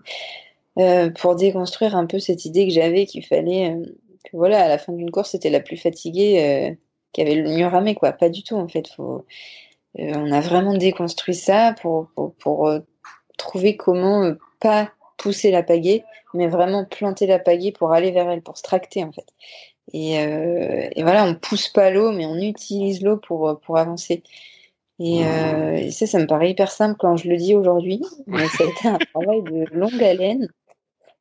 euh, 0.79 1.11
pour 1.11 1.35
déconstruire 1.35 1.97
un 1.97 2.07
peu 2.07 2.19
cette 2.21 2.45
idée 2.45 2.67
que 2.67 2.73
j'avais 2.73 3.07
qu'il 3.07 3.25
fallait 3.25 3.73
euh, 3.73 3.85
que 4.25 4.37
voilà, 4.37 4.63
à 4.63 4.69
la 4.69 4.79
fin 4.79 4.93
d'une 4.93 5.11
course, 5.11 5.31
c'était 5.31 5.51
la 5.51 5.61
plus 5.61 5.79
fatiguée 5.79 6.77
qui 7.13 7.23
avait 7.23 7.35
le 7.35 7.49
mieux 7.51 7.67
ramé, 7.67 7.95
quoi. 7.95 8.13
Pas 8.13 8.29
du 8.29 8.43
tout, 8.43 8.57
en 8.57 8.69
fait. 8.69 8.91
On 8.99 10.33
a 10.33 10.41
vraiment 10.41 10.75
déconstruit 10.75 11.35
ça 11.35 11.75
pour, 11.81 12.09
pour, 12.15 12.35
pour 12.35 12.71
trouver 13.39 13.77
comment 13.77 14.35
pas 14.61 14.91
pousser 15.17 15.51
la 15.51 15.63
pagaie, 15.63 16.05
mais 16.35 16.47
vraiment 16.47 16.85
planter 16.85 17.27
la 17.27 17.39
pagaie 17.39 17.73
pour 17.73 17.93
aller 17.93 18.11
vers 18.11 18.29
elle, 18.29 18.43
pour 18.43 18.59
se 18.59 18.63
tracter, 18.63 19.03
en 19.03 19.13
fait. 19.13 19.27
Et, 19.93 20.21
euh, 20.21 20.89
et, 20.95 21.03
voilà, 21.03 21.25
on 21.25 21.35
pousse 21.35 21.69
pas 21.69 21.91
l'eau, 21.91 22.13
mais 22.13 22.27
on 22.27 22.37
utilise 22.37 23.03
l'eau 23.03 23.17
pour, 23.17 23.59
pour 23.61 23.79
avancer. 23.79 24.23
Et, 24.99 25.25
euh, 25.25 25.75
et, 25.77 25.91
ça, 25.91 26.07
ça 26.07 26.19
me 26.19 26.27
paraît 26.27 26.51
hyper 26.51 26.71
simple 26.71 26.97
quand 26.99 27.17
je 27.17 27.29
le 27.29 27.37
dis 27.37 27.55
aujourd'hui, 27.55 28.03
mais 28.27 28.47
ça 28.49 28.65
a 28.65 28.67
été 28.67 28.89
un 28.89 28.99
travail 29.15 29.43
de 29.43 29.65
longue 29.73 30.03
haleine. 30.03 30.49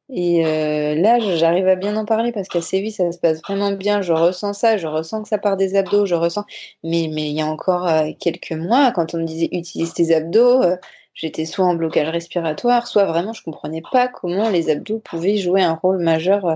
Et 0.09 0.45
euh, 0.45 0.95
là, 0.95 1.19
j'arrive 1.19 1.67
à 1.67 1.75
bien 1.75 1.95
en 1.97 2.05
parler 2.05 2.31
parce 2.31 2.47
qu'à 2.47 2.61
Séville, 2.61 2.91
ça 2.91 3.11
se 3.11 3.17
passe 3.19 3.41
vraiment 3.41 3.71
bien. 3.71 4.01
Je 4.01 4.13
ressens 4.13 4.53
ça, 4.53 4.77
je 4.77 4.87
ressens 4.87 5.23
que 5.23 5.27
ça 5.27 5.37
part 5.37 5.57
des 5.57 5.75
abdos, 5.75 6.05
je 6.05 6.15
ressens. 6.15 6.45
Mais, 6.83 7.09
mais 7.11 7.29
il 7.29 7.33
y 7.35 7.41
a 7.41 7.45
encore 7.45 7.87
euh, 7.87 8.11
quelques 8.19 8.53
mois, 8.53 8.91
quand 8.91 9.13
on 9.13 9.19
me 9.19 9.25
disait 9.25 9.49
utilise 9.51 9.93
tes 9.93 10.15
abdos, 10.15 10.63
euh, 10.63 10.77
j'étais 11.13 11.45
soit 11.45 11.65
en 11.65 11.75
blocage 11.75 12.07
respiratoire, 12.09 12.87
soit 12.87 13.05
vraiment 13.05 13.33
je 13.33 13.43
comprenais 13.43 13.81
pas 13.91 14.07
comment 14.07 14.49
les 14.49 14.69
abdos 14.69 14.99
pouvaient 14.99 15.37
jouer 15.37 15.61
un 15.61 15.73
rôle 15.73 15.97
majeur 15.97 16.45
euh, 16.45 16.55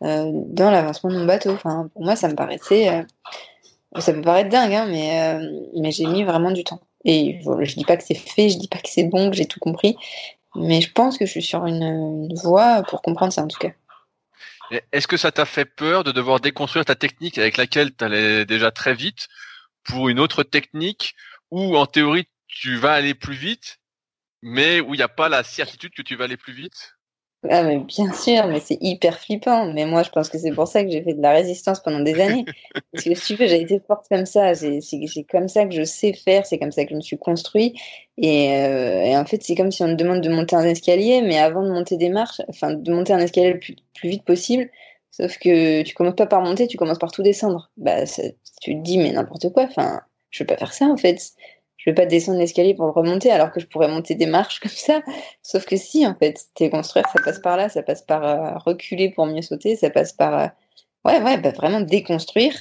dans 0.00 0.70
l'avancement 0.70 1.10
de 1.10 1.18
mon 1.18 1.26
bateau. 1.26 1.50
Enfin, 1.50 1.88
pour 1.92 2.04
moi, 2.04 2.16
ça 2.16 2.28
me 2.28 2.34
paraissait, 2.34 2.88
euh, 2.88 3.02
ça 4.00 4.12
peut 4.12 4.22
paraître 4.22 4.50
dingue, 4.50 4.74
hein, 4.74 4.86
mais, 4.86 5.22
euh, 5.22 5.60
mais 5.76 5.90
j'ai 5.90 6.06
mis 6.06 6.24
vraiment 6.24 6.50
du 6.50 6.64
temps. 6.64 6.80
Et 7.04 7.40
je 7.42 7.74
dis 7.74 7.84
pas 7.84 7.96
que 7.96 8.04
c'est 8.04 8.14
fait, 8.14 8.50
je 8.50 8.58
dis 8.58 8.68
pas 8.68 8.78
que 8.78 8.88
c'est 8.88 9.04
bon, 9.04 9.30
que 9.30 9.36
j'ai 9.36 9.46
tout 9.46 9.60
compris, 9.60 9.96
mais 10.54 10.80
je 10.80 10.92
pense 10.92 11.16
que 11.16 11.26
je 11.26 11.30
suis 11.30 11.42
sur 11.42 11.64
une, 11.66 12.32
voie 12.42 12.82
pour 12.82 13.02
comprendre 13.02 13.32
ça 13.32 13.42
en 13.42 13.48
tout 13.48 13.58
cas. 13.58 13.72
Est-ce 14.92 15.06
que 15.06 15.16
ça 15.16 15.32
t'a 15.32 15.46
fait 15.46 15.64
peur 15.64 16.04
de 16.04 16.12
devoir 16.12 16.40
déconstruire 16.40 16.84
ta 16.84 16.94
technique 16.94 17.38
avec 17.38 17.56
laquelle 17.56 17.94
tu 17.96 18.04
allais 18.04 18.44
déjà 18.44 18.70
très 18.70 18.94
vite 18.94 19.28
pour 19.84 20.10
une 20.10 20.20
autre 20.20 20.42
technique 20.42 21.14
où 21.50 21.76
en 21.76 21.86
théorie 21.86 22.28
tu 22.46 22.76
vas 22.76 22.92
aller 22.92 23.14
plus 23.14 23.34
vite, 23.34 23.78
mais 24.42 24.80
où 24.80 24.92
il 24.94 24.98
n'y 24.98 25.02
a 25.02 25.08
pas 25.08 25.30
la 25.30 25.42
certitude 25.42 25.94
que 25.94 26.02
tu 26.02 26.16
vas 26.16 26.24
aller 26.24 26.36
plus 26.36 26.52
vite? 26.52 26.97
Ah, 27.48 27.62
mais 27.62 27.78
bien 27.78 28.12
sûr, 28.12 28.48
mais 28.48 28.58
c'est 28.58 28.78
hyper 28.80 29.18
flippant. 29.20 29.72
Mais 29.72 29.86
moi, 29.86 30.02
je 30.02 30.10
pense 30.10 30.28
que 30.28 30.38
c'est 30.38 30.50
pour 30.50 30.66
ça 30.66 30.82
que 30.82 30.90
j'ai 30.90 31.02
fait 31.02 31.14
de 31.14 31.22
la 31.22 31.32
résistance 31.32 31.80
pendant 31.80 32.00
des 32.00 32.20
années. 32.20 32.44
Parce 32.92 33.04
que 33.04 33.14
si 33.14 33.26
tu 33.26 33.40
veux, 33.40 33.46
j'ai 33.46 33.60
été 33.60 33.80
forte 33.86 34.06
comme 34.10 34.26
ça. 34.26 34.54
C'est 34.56 34.80
comme 35.30 35.48
ça 35.48 35.64
que 35.64 35.72
je 35.72 35.84
sais 35.84 36.12
faire. 36.12 36.46
C'est 36.46 36.58
comme 36.58 36.72
ça 36.72 36.84
que 36.84 36.90
je 36.90 36.96
me 36.96 37.00
suis 37.00 37.16
construit. 37.18 37.74
Et, 38.16 38.52
euh, 38.56 39.02
et 39.04 39.16
en 39.16 39.24
fait, 39.24 39.40
c'est 39.44 39.54
comme 39.54 39.70
si 39.70 39.84
on 39.84 39.88
te 39.88 39.94
demande 39.94 40.20
de 40.20 40.28
monter 40.30 40.56
un 40.56 40.64
escalier, 40.64 41.22
mais 41.22 41.38
avant 41.38 41.62
de 41.62 41.70
monter 41.70 41.96
des 41.96 42.08
marches, 42.08 42.42
enfin, 42.48 42.72
de 42.74 42.92
monter 42.92 43.12
un 43.12 43.20
escalier 43.20 43.52
le 43.52 43.60
plus, 43.60 43.76
plus 43.94 44.08
vite 44.08 44.24
possible. 44.24 44.68
Sauf 45.12 45.38
que 45.38 45.82
tu 45.82 45.94
commences 45.94 46.16
pas 46.16 46.26
par 46.26 46.42
monter, 46.42 46.66
tu 46.66 46.76
commences 46.76 46.98
par 46.98 47.12
tout 47.12 47.22
descendre. 47.22 47.70
Bah, 47.76 48.04
tu 48.60 48.74
te 48.74 48.82
dis, 48.82 48.98
mais 48.98 49.12
n'importe 49.12 49.52
quoi. 49.52 49.64
Enfin, 49.64 50.00
je 50.30 50.42
veux 50.42 50.46
pas 50.46 50.56
faire 50.56 50.72
ça, 50.72 50.86
en 50.86 50.96
fait 50.96 51.34
je 51.78 51.88
vais 51.88 51.94
pas 51.94 52.06
descendre 52.06 52.38
l'escalier 52.38 52.74
pour 52.74 52.86
le 52.86 52.90
remonter 52.90 53.30
alors 53.30 53.52
que 53.52 53.60
je 53.60 53.66
pourrais 53.66 53.88
monter 53.88 54.14
des 54.16 54.26
marches 54.26 54.60
comme 54.60 54.70
ça. 54.70 55.00
Sauf 55.42 55.64
que 55.64 55.76
si, 55.76 56.06
en 56.06 56.14
fait, 56.14 56.38
t'es 56.54 56.68
construire, 56.68 57.06
ça 57.08 57.22
passe 57.24 57.38
par 57.38 57.56
là, 57.56 57.68
ça 57.70 57.82
passe 57.82 58.02
par 58.02 58.24
euh, 58.24 58.58
reculer 58.58 59.10
pour 59.10 59.24
mieux 59.26 59.42
sauter, 59.42 59.76
ça 59.76 59.88
passe 59.88 60.12
par, 60.12 60.38
euh, 60.38 60.46
ouais, 61.06 61.22
ouais, 61.22 61.38
bah, 61.38 61.52
vraiment 61.52 61.80
déconstruire 61.80 62.54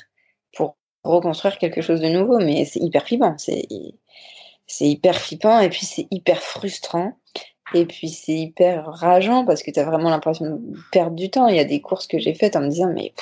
pour 0.55 0.78
reconstruire 1.03 1.57
quelque 1.57 1.82
chose 1.82 1.99
de 1.99 2.07
nouveau. 2.07 2.38
Mais 2.38 2.63
c'est 2.65 2.80
hyper 2.80 3.05
flippant, 3.05 3.36
c'est, 3.38 3.68
c'est 4.68 4.86
hyper 4.86 5.15
flippant 5.15 5.59
et 5.59 5.70
puis 5.70 5.86
c'est 5.86 6.07
hyper 6.11 6.41
frustrant. 6.41 7.13
Et 7.74 7.86
puis 7.86 8.07
c'est 8.09 8.34
hyper 8.34 8.86
rageant 8.86 9.45
parce 9.45 9.61
que 9.61 9.72
tu 9.72 9.80
as 9.80 9.84
vraiment 9.84 10.09
l'impression 10.09 10.45
de 10.45 10.78
perdre 10.91 11.15
du 11.15 11.30
temps. 11.30 11.47
Il 11.47 11.57
y 11.57 11.59
a 11.59 11.65
des 11.65 11.82
courses 11.82 12.07
que 12.07 12.18
j'ai 12.18 12.34
faites 12.34 12.55
en 12.55 12.61
me 12.61 12.70
disant 12.70 12.89
mais 12.93 13.13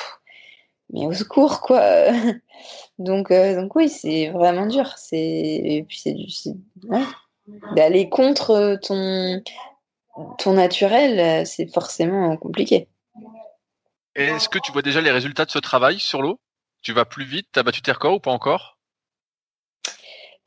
mais 0.91 1.05
au 1.05 1.13
secours 1.13 1.61
quoi. 1.61 1.81
donc 2.99 3.31
euh, 3.31 3.61
donc 3.61 3.75
oui, 3.75 3.89
c'est 3.89 4.29
vraiment 4.29 4.65
dur. 4.65 4.93
C'est 4.97 5.17
et 5.17 5.85
puis 5.87 5.99
c'est 5.99 6.13
du 6.13 6.27
d'aller 7.75 8.09
contre 8.09 8.79
ton 8.81 9.41
ton 10.37 10.53
naturel, 10.53 11.45
c'est 11.45 11.71
forcément 11.71 12.37
compliqué. 12.37 12.87
Est-ce 14.15 14.47
que 14.47 14.59
tu 14.59 14.71
vois 14.71 14.81
déjà 14.81 15.01
les 15.01 15.11
résultats 15.11 15.45
de 15.45 15.51
ce 15.51 15.59
travail 15.59 15.99
sur 15.99 16.21
l'eau? 16.21 16.39
Tu 16.81 16.93
vas 16.93 17.03
plus 17.03 17.25
vite? 17.25 17.47
T'as 17.51 17.63
battu 17.63 17.81
tes 17.81 17.91
records 17.91 18.13
ou 18.13 18.19
pas 18.19 18.31
encore? 18.31 18.74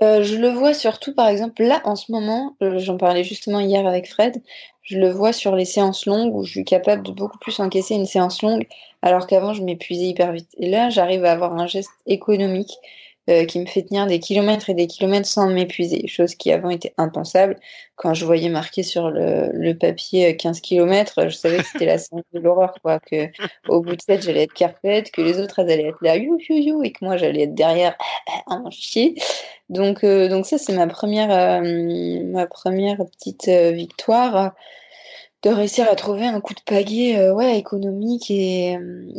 Euh, 0.03 0.23
je 0.23 0.37
le 0.37 0.49
vois 0.51 0.75
surtout, 0.75 1.15
par 1.15 1.29
exemple, 1.29 1.63
là, 1.63 1.81
en 1.85 1.97
ce 1.97 2.13
moment, 2.13 2.57
euh, 2.63 2.79
j'en 2.79 2.97
parlais 2.97 3.25
justement 3.25 3.61
hier 3.61 3.87
avec 3.87 4.09
Fred, 4.09 4.43
je 4.83 4.99
le 4.99 5.11
vois 5.11 5.33
sur 5.33 5.57
les 5.57 5.65
séances 5.65 6.07
longues 6.07 6.35
où 6.35 6.45
je 6.45 6.51
suis 6.53 6.65
capable 6.65 7.03
de 7.03 7.13
beaucoup 7.13 7.39
plus 7.39 7.59
encaisser 7.61 7.95
une 7.95 8.07
séance 8.07 8.43
longue, 8.43 8.67
alors 9.03 9.27
qu'avant, 9.27 9.53
je 9.53 9.63
m'épuisais 9.63 10.07
hyper 10.07 10.33
vite. 10.33 10.51
Et 10.57 10.71
là, 10.71 10.89
j'arrive 10.89 11.25
à 11.25 11.33
avoir 11.33 11.55
un 11.55 11.67
geste 11.67 11.91
économique 12.07 12.73
euh, 13.29 13.45
qui 13.45 13.59
me 13.61 13.67
fait 13.67 13.83
tenir 13.83 14.07
des 14.07 14.21
kilomètres 14.21 14.71
et 14.71 14.75
des 14.75 14.87
kilomètres 14.87 15.29
sans 15.29 15.49
m'épuiser, 15.49 16.07
chose 16.09 16.35
qui 16.35 16.51
avant 16.51 16.71
était 16.71 16.95
impensable. 16.97 17.59
Quand 17.97 18.15
je 18.15 18.25
voyais 18.25 18.49
marqué 18.49 18.83
sur 18.83 19.11
le, 19.11 19.73
papier 19.75 20.37
15 20.37 20.61
kilomètres, 20.61 21.29
je 21.29 21.37
savais 21.37 21.59
que 21.59 21.67
c'était 21.67 21.85
la 21.85 21.99
scène 21.99 22.23
de 22.33 22.41
l'horreur, 22.41 22.75
quoi, 22.83 23.01
que 23.01 23.27
au 23.69 23.83
bout 23.83 23.97
de 23.97 24.01
7, 24.01 24.23
j'allais 24.23 24.45
être 24.45 24.55
carpette, 24.55 25.11
que 25.11 25.21
les 25.21 25.39
autres, 25.41 25.59
elles 25.59 25.71
allaient 25.71 25.89
être 25.89 26.03
là, 26.03 26.17
you, 26.17 26.39
you, 26.49 26.57
you, 26.57 26.83
et 26.83 26.93
que 26.93 27.05
moi, 27.05 27.17
j'allais 27.17 27.43
être 27.43 27.55
derrière, 27.55 27.97
en 28.47 28.71
chier. 28.71 29.15
Donc, 29.69 30.05
euh, 30.05 30.29
donc 30.29 30.47
ça, 30.47 30.57
c'est 30.57 30.73
ma 30.73 30.87
euh, 30.87 32.25
ma 32.25 32.47
première 32.47 32.97
petite 32.97 33.49
victoire 33.49 34.55
de 35.43 35.51
réussir 35.51 35.87
à 35.91 35.95
trouver 35.95 36.27
un 36.27 36.41
coup 36.41 36.55
de 36.55 36.61
pagaie 36.67 37.31
ouais 37.31 37.59
économique 37.59 38.29
et 38.31 38.77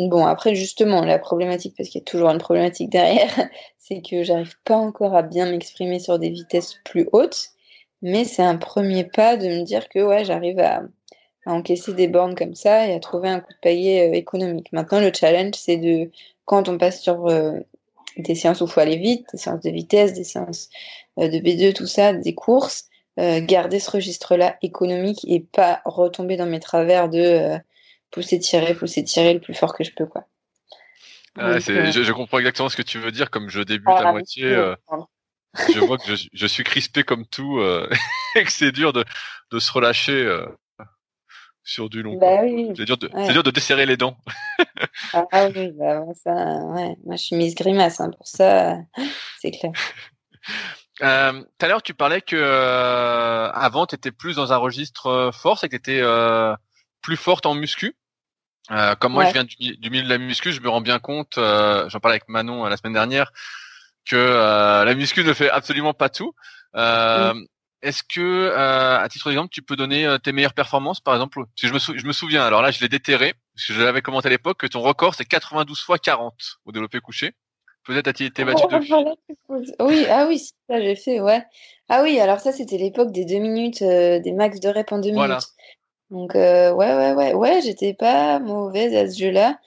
bon 0.10 0.26
après 0.26 0.54
justement 0.54 1.06
la 1.06 1.18
problématique 1.18 1.76
parce 1.78 1.88
qu'il 1.88 2.00
y 2.00 2.04
a 2.04 2.06
toujours 2.06 2.30
une 2.30 2.40
problématique 2.40 2.90
derrière 2.90 3.30
c'est 3.90 4.02
que 4.02 4.24
j'arrive 4.24 4.56
pas 4.64 4.78
encore 4.78 5.16
à 5.16 5.24
bien 5.24 5.50
m'exprimer 5.50 6.00
sur 6.00 6.20
des 6.20 6.30
vitesses 6.30 6.76
plus 6.86 7.10
hautes, 7.12 7.50
mais 8.02 8.24
c'est 8.24 8.44
un 8.44 8.56
premier 8.56 9.04
pas 9.04 9.36
de 9.36 9.48
me 9.48 9.64
dire 9.64 9.90
que 9.90 10.00
ouais, 10.00 10.24
j'arrive 10.26 10.60
à, 10.60 10.84
encaisser 11.46 11.94
des 11.94 12.08
bornes 12.08 12.36
comme 12.36 12.54
ça 12.54 12.88
et 12.88 12.94
à 12.94 13.00
trouver 13.00 13.30
un 13.30 13.40
coup 13.40 13.52
de 13.52 13.60
paillet 13.60 14.08
euh, 14.08 14.14
économique. 14.14 14.72
Maintenant, 14.72 15.00
le 15.00 15.12
challenge, 15.12 15.56
c'est 15.56 15.78
de, 15.78 16.12
quand 16.46 16.70
on 16.70 16.78
passe 16.78 17.02
sur 17.02 17.28
euh, 17.28 17.54
des 18.18 18.36
séances 18.36 18.62
où 18.62 18.66
il 18.66 18.72
faut 18.72 18.82
aller 18.82 18.98
vite, 18.98 19.26
des 19.32 19.40
séances 19.40 19.62
de 19.62 19.72
vitesse, 19.72 20.14
des 20.14 20.26
séances 20.26 20.70
euh, 21.18 21.28
de 21.28 21.38
B2, 21.38 21.74
tout 21.74 21.88
ça, 21.88 22.14
des 22.14 22.36
courses, 22.36 22.89
garder 23.42 23.80
ce 23.80 23.92
registre-là 23.92 24.58
économique 24.62 25.26
et 25.28 25.40
pas 25.42 25.82
retomber 25.86 26.38
dans 26.38 26.46
mes 26.46 26.60
travers 26.60 27.10
de 27.10 27.58
pousser, 28.12 28.40
tirer, 28.40 28.74
pousser, 28.74 29.04
tirer 29.04 29.34
le 29.34 29.40
plus 29.40 29.54
fort 29.54 29.76
que 29.76 29.84
je 29.84 29.92
peux, 29.92 30.06
quoi. 30.06 30.26
Euh, 31.38 31.60
je, 31.60 32.12
comprends 32.12 32.40
exactement 32.40 32.70
ce 32.70 32.76
que 32.76 32.82
tu 32.82 33.00
veux 33.00 33.12
dire. 33.12 33.30
Comme 33.30 33.50
je 33.50 33.62
débute 33.62 33.88
à 33.88 34.12
moitié, 34.12 34.46
euh, 34.46 34.76
je 35.74 35.80
vois 35.80 35.98
que 35.98 36.16
je, 36.16 36.48
suis 36.48 36.64
crispé 36.64 37.04
comme 37.04 37.26
tout 37.26 37.60
euh, 37.60 37.90
et 38.36 38.44
que 38.44 38.52
c'est 38.52 38.72
dur 38.72 38.94
de, 38.94 39.06
de, 39.52 39.60
se 39.60 39.72
relâcher 39.72 40.28
sur 41.64 41.90
du 41.90 42.02
long. 42.02 42.18
Bah 42.18 42.42
c'est 42.76 42.86
dur, 42.86 42.98
de, 42.98 43.32
dur 43.32 43.44
de 43.44 43.52
desserrer 43.52 43.86
les 43.86 43.96
dents. 43.96 44.18
ah 45.14 45.50
oui, 45.56 45.72
bah, 45.72 46.04
ça, 46.24 46.34
ouais. 46.34 46.96
moi 47.06 47.16
je 47.16 47.24
suis 47.24 47.36
mise 47.36 47.56
grimace 47.56 48.02
hein, 48.02 48.10
pour 48.18 48.28
ça, 48.28 48.78
c'est 49.40 49.52
clair. 49.52 49.72
Tout 51.00 51.06
à 51.06 51.68
l'heure, 51.68 51.82
tu 51.82 51.93
parlais 51.93 52.22
que 52.22 53.50
avant, 53.54 53.86
tu 53.86 53.95
étais 53.95 54.12
plus 54.12 54.36
dans 54.36 54.54
un 54.54 54.58
registre 54.58 55.32
force 55.34 55.64
et 55.64 55.70
que 55.70 55.76
tu 55.76 55.91
étais 55.91 56.02
plus 57.02 57.18
forte 57.18 57.45
en 57.45 57.56
muscu. 57.56 57.95
Euh, 58.72 58.95
comme 58.95 59.14
moi, 59.14 59.26
je 59.26 59.34
viens 59.34 59.43
du, 59.43 59.89
milieu 59.89 60.04
de 60.04 60.10
la 60.10 60.18
muscu, 60.18 60.52
je 60.52 60.62
me 60.62 60.70
rends 60.70 60.82
bien 60.82 61.00
compte, 61.00 61.38
euh, 61.38 61.89
j'en 61.89 62.00
parlais 62.00 62.16
avec 62.16 62.30
Manon 62.30 62.66
euh, 62.66 62.70
la 62.70 62.78
semaine 62.78 62.93
dernière, 62.93 63.32
que 64.06 64.16
la 64.86 64.93
muscu 64.95 65.24
ne 65.24 65.34
fait 65.34 65.50
absolument 65.50 65.93
pas 65.93 66.10
tout. 66.10 66.34
Est-ce 67.82 68.04
que, 68.04 68.54
à 68.56 69.08
titre 69.10 69.30
d'exemple, 69.30 69.50
tu 69.52 69.62
peux 69.62 69.76
donner 69.76 70.18
tes 70.22 70.32
meilleures 70.32 70.54
performances, 70.54 71.00
par 71.00 71.14
exemple? 71.14 71.43
Je 71.62 71.72
me, 71.72 71.80
je 71.80 72.06
me 72.06 72.12
souviens, 72.12 72.43
alors 72.43 72.62
là, 72.62 72.72
je 72.72 72.80
l'ai 72.82 72.89
déterré, 72.89 73.34
parce 73.56 73.68
que 73.68 73.74
je 73.74 73.82
l'avais 73.82 74.02
commenté 74.02 74.28
à 74.28 74.32
l'époque, 74.32 74.60
que 74.60 74.68
ton 74.68 74.82
record, 74.82 75.16
c'est 75.16 75.26
92 75.26 75.80
fois 75.80 75.97
40 75.97 76.34
au 76.66 76.72
développé 76.72 77.00
couché. 77.00 77.34
Peut-être 77.86 78.08
as-tu 78.08 78.26
été 78.26 78.44
battu 78.46 78.64
oh, 79.50 79.62
Oui, 79.80 80.06
ah 80.10 80.26
oui, 80.28 80.40
ça 80.70 80.82
j'ai 80.82 80.96
fait, 80.96 81.20
ouais. 81.20 81.44
Ah 81.88 82.04
oui, 82.04 82.20
alors 82.20 82.40
ça, 82.40 82.52
c'était 82.52 82.78
l'époque 82.78 83.12
des 83.12 83.26
deux 83.26 83.40
minutes, 83.40 83.82
des 83.82 84.32
max 84.32 84.60
de 84.60 84.70
rep 84.70 84.92
en 84.92 85.00
deux 85.00 85.12
minutes. 85.12 85.54
Donc 86.10 86.36
euh, 86.36 86.72
ouais, 86.72 86.96
ouais, 86.96 87.14
ouais, 87.14 87.34
ouais, 87.34 87.62
j'étais 87.62 87.94
pas 87.94 88.40
mauvaise 88.40 88.96
à 88.96 89.10
ce 89.10 89.18
jeu-là. 89.20 89.60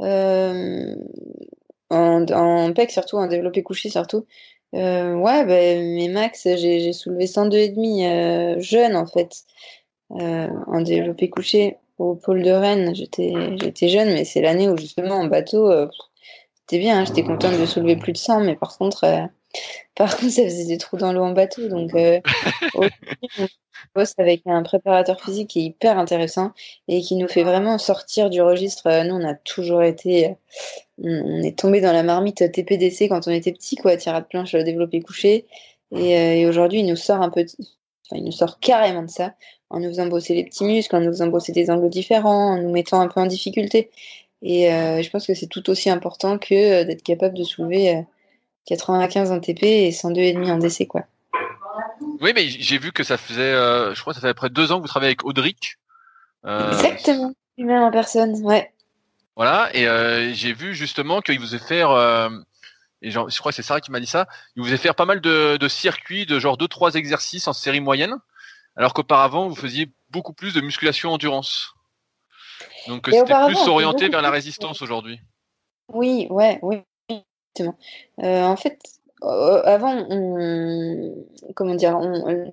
Euh, 0.00 0.94
en, 1.90 2.24
en 2.30 2.72
PEC 2.72 2.90
surtout, 2.90 3.16
en 3.16 3.26
développé 3.26 3.62
couché 3.62 3.88
surtout. 3.90 4.26
Euh, 4.74 5.14
ouais, 5.14 5.44
ben 5.44 5.94
mes 5.94 6.08
max, 6.08 6.46
j'ai 6.56 6.92
soulevé 6.92 7.26
102 7.26 7.56
et 7.56 7.68
demi 7.70 8.06
euh, 8.06 8.60
jeune 8.60 8.96
en 8.96 9.06
fait. 9.06 9.44
Euh, 10.12 10.48
en 10.66 10.80
développé 10.80 11.28
couché 11.28 11.76
au 11.98 12.14
pôle 12.14 12.42
de 12.42 12.50
Rennes, 12.50 12.94
j'étais 12.94 13.32
j'étais 13.60 13.88
jeune, 13.88 14.08
mais 14.08 14.24
c'est 14.24 14.40
l'année 14.40 14.68
où 14.68 14.76
justement 14.76 15.16
en 15.16 15.26
bateau, 15.26 15.70
c'était 16.68 16.80
bien, 16.80 17.00
hein, 17.00 17.04
j'étais 17.06 17.22
contente 17.22 17.58
de 17.58 17.64
soulever 17.64 17.96
plus 17.96 18.12
de 18.12 18.18
100, 18.18 18.40
mais 18.40 18.54
par 18.54 18.76
contre, 18.76 19.06
par 19.94 20.16
contre, 20.16 20.32
ça 20.32 20.42
faisait 20.42 20.66
des 20.66 20.76
trous 20.76 20.98
dans 20.98 21.12
l'eau 21.12 21.22
en 21.22 21.32
bateau. 21.32 21.66
Donc, 21.68 21.94
euh, 21.94 22.20
on 22.74 22.88
bosse 23.94 24.12
avec 24.18 24.42
un 24.46 24.62
préparateur 24.62 25.18
physique 25.18 25.48
qui 25.48 25.60
est 25.60 25.64
hyper 25.64 25.98
intéressant 25.98 26.52
et 26.86 27.00
qui 27.00 27.16
nous 27.16 27.26
fait 27.26 27.42
vraiment 27.42 27.78
sortir 27.78 28.28
du 28.28 28.42
registre. 28.42 28.86
Euh, 28.86 29.04
nous, 29.04 29.14
on 29.14 29.26
a 29.26 29.34
toujours 29.34 29.82
été. 29.82 30.26
Euh, 30.26 30.34
on 31.02 31.42
est 31.42 31.58
tombé 31.58 31.80
dans 31.80 31.92
la 31.92 32.02
marmite 32.02 32.52
TPDC 32.52 33.08
quand 33.08 33.26
on 33.28 33.30
était 33.30 33.52
petit, 33.52 33.76
quoi, 33.76 33.96
tirade 33.96 34.24
de 34.24 34.28
planche 34.28 34.54
développé 34.54 35.00
couché. 35.00 35.46
Et, 35.96 36.46
aujourd'hui, 36.46 36.80
il 36.80 36.86
nous 36.86 36.96
sort 36.96 37.22
un 37.22 37.30
peu. 37.30 37.40
Enfin, 37.40 38.16
il 38.16 38.24
nous 38.24 38.32
sort 38.32 38.60
carrément 38.60 39.02
de 39.02 39.10
ça 39.10 39.34
en 39.70 39.80
nous 39.80 39.88
faisant 39.88 40.06
bosser 40.06 40.34
les 40.34 40.44
petits 40.44 40.64
muscles, 40.64 40.96
en 40.96 41.00
nous 41.00 41.10
faisant 41.10 41.28
bosser 41.28 41.52
des 41.52 41.70
angles 41.70 41.88
différents, 41.88 42.54
en 42.54 42.56
nous 42.58 42.70
mettant 42.70 43.00
un 43.00 43.08
peu 43.08 43.20
en 43.20 43.26
difficulté. 43.26 43.90
Et 44.42 44.68
je 44.70 45.10
pense 45.10 45.26
que 45.26 45.34
c'est 45.34 45.48
tout 45.48 45.68
aussi 45.68 45.90
important 45.90 46.38
que 46.38 46.84
d'être 46.84 47.02
capable 47.02 47.36
de 47.36 47.44
soulever 47.44 48.04
95 48.66 49.32
en 49.32 49.40
TP 49.40 49.62
et 49.64 49.90
102,5 49.90 50.50
en 50.50 50.58
DC, 50.58 50.86
quoi. 50.86 51.04
Oui, 52.20 52.32
mais 52.34 52.48
j'ai 52.48 52.78
vu 52.78 52.92
que 52.92 53.04
ça 53.04 53.16
faisait, 53.16 53.40
euh, 53.40 53.94
je 53.94 54.00
crois 54.00 54.12
que 54.12 54.20
ça 54.20 54.26
fait 54.26 54.34
près 54.34 54.48
de 54.48 54.54
deux 54.54 54.72
ans 54.72 54.76
que 54.76 54.82
vous 54.82 54.88
travaillez 54.88 55.10
avec 55.10 55.24
Audric. 55.24 55.78
Euh, 56.44 56.72
Exactement, 56.72 57.32
lui-même 57.56 57.82
en 57.82 57.90
personne, 57.90 58.34
ouais. 58.44 58.72
Voilà, 59.36 59.70
et 59.74 59.86
euh, 59.86 60.32
j'ai 60.32 60.52
vu 60.52 60.74
justement 60.74 61.20
qu'il 61.20 61.38
vous 61.38 61.46
faisait 61.46 61.58
faire, 61.58 61.90
et 63.02 63.10
genre, 63.10 63.30
je 63.30 63.38
crois 63.38 63.52
que 63.52 63.56
c'est 63.56 63.62
Sarah 63.62 63.80
qui 63.80 63.92
m'a 63.92 64.00
dit 64.00 64.06
ça, 64.06 64.26
il 64.56 64.60
vous 64.60 64.66
faisait 64.66 64.78
faire 64.78 64.96
pas 64.96 65.04
mal 65.04 65.20
de, 65.20 65.56
de 65.56 65.68
circuits, 65.68 66.26
de 66.26 66.40
genre 66.40 66.58
2-3 66.58 66.96
exercices 66.96 67.46
en 67.46 67.52
série 67.52 67.80
moyenne, 67.80 68.16
alors 68.76 68.94
qu'auparavant, 68.94 69.48
vous 69.48 69.54
faisiez 69.54 69.90
beaucoup 70.10 70.32
plus 70.32 70.54
de 70.54 70.60
musculation 70.60 71.12
endurance. 71.12 71.74
Donc 72.88 73.06
c'était 73.10 73.34
plus 73.46 73.68
orienté 73.68 74.08
vers 74.08 74.22
la 74.22 74.30
résistance 74.30 74.82
aujourd'hui. 74.82 75.20
Oui, 75.92 76.26
ouais, 76.30 76.58
oui. 76.62 76.78
Euh, 77.60 78.42
en 78.42 78.56
fait, 78.56 78.78
euh, 79.24 79.62
avant, 79.64 80.06
comment 81.54 81.74
dire, 81.74 81.98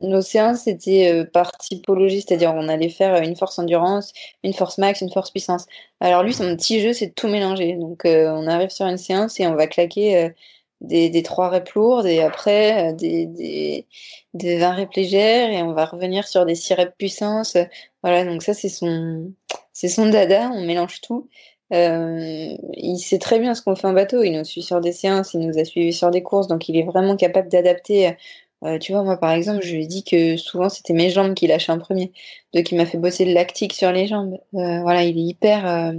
nos 0.02 0.22
séances 0.22 0.68
étaient 0.68 1.12
euh, 1.14 1.26
par 1.26 1.52
typologie, 1.58 2.22
c'est-à-dire 2.22 2.54
on 2.56 2.68
allait 2.70 2.90
faire 2.90 3.22
une 3.22 3.36
force 3.36 3.60
endurance, 3.60 4.14
une 4.44 4.54
force 4.54 4.78
max, 4.78 5.02
une 5.02 5.12
force 5.12 5.32
puissance. 5.32 5.68
Alors 6.00 6.24
lui, 6.24 6.34
son 6.34 6.56
petit 6.56 6.82
jeu, 6.82 6.94
c'est 6.94 7.08
de 7.08 7.14
tout 7.14 7.28
mélanger. 7.28 7.74
Donc 7.76 8.02
on 8.06 8.48
arrive 8.48 8.70
sur 8.70 8.86
une 8.88 8.98
séance 8.98 9.40
et 9.40 9.48
on 9.48 9.56
va 9.56 9.68
claquer 9.68 10.34
des, 10.82 11.10
des 11.10 11.24
3 11.24 11.50
reps 11.50 11.74
lourdes 11.74 12.06
et 12.08 12.22
après 12.22 12.94
des, 12.94 13.26
des, 13.28 13.88
des 14.34 14.58
20 14.60 14.72
reps 14.74 14.96
légères 14.96 15.50
et 15.52 15.62
on 15.64 15.74
va 15.74 15.86
revenir 15.86 16.28
sur 16.28 16.46
des 16.46 16.56
6 16.56 16.74
reps 16.76 16.96
puissance. 16.98 17.58
Voilà, 18.06 18.24
donc 18.24 18.44
ça 18.44 18.54
c'est 18.54 18.70
son, 18.70 19.34
c'est 19.74 19.88
son 19.88 20.08
dada, 20.08 20.52
on 20.54 20.64
mélange 20.64 21.02
tout. 21.02 21.28
Euh, 21.74 22.56
il 22.76 23.00
sait 23.00 23.18
très 23.18 23.40
bien 23.40 23.56
ce 23.56 23.64
qu'on 23.64 23.76
fait 23.76 23.88
en 23.88 23.94
bateau. 23.94 24.22
Il 24.22 24.38
nous 24.38 24.44
suit 24.44 24.62
sur 24.62 24.80
des 24.80 24.92
séances, 24.92 25.34
il 25.34 25.40
nous 25.40 25.58
a 25.58 25.66
suivi 25.66 25.92
sur 25.92 26.12
des 26.12 26.22
courses, 26.22 26.48
donc 26.48 26.70
il 26.70 26.78
est 26.78 26.84
vraiment 26.84 27.16
capable 27.16 27.50
d'adapter. 27.50 28.16
Euh, 28.64 28.78
tu 28.78 28.92
vois, 28.92 29.02
moi 29.02 29.18
par 29.18 29.32
exemple, 29.32 29.66
je 29.66 29.74
lui 29.74 29.86
ai 29.86 29.88
dit 29.88 30.04
que 30.04 30.38
souvent 30.38 30.70
c'était 30.70 30.94
mes 30.94 31.10
jambes 31.10 31.34
qui 31.34 31.48
lâchaient 31.48 31.72
en 31.72 31.80
premier, 31.80 32.12
donc 32.54 32.72
il 32.72 32.78
m'a 32.78 32.86
fait 32.86 33.00
bosser 33.00 33.26
le 33.26 33.34
lactique 33.34 33.74
sur 33.74 33.92
les 33.92 34.06
jambes. 34.06 34.38
Euh, 34.54 34.82
voilà, 34.82 35.04
il 35.04 35.18
est 35.18 35.24
hyper, 35.24 35.96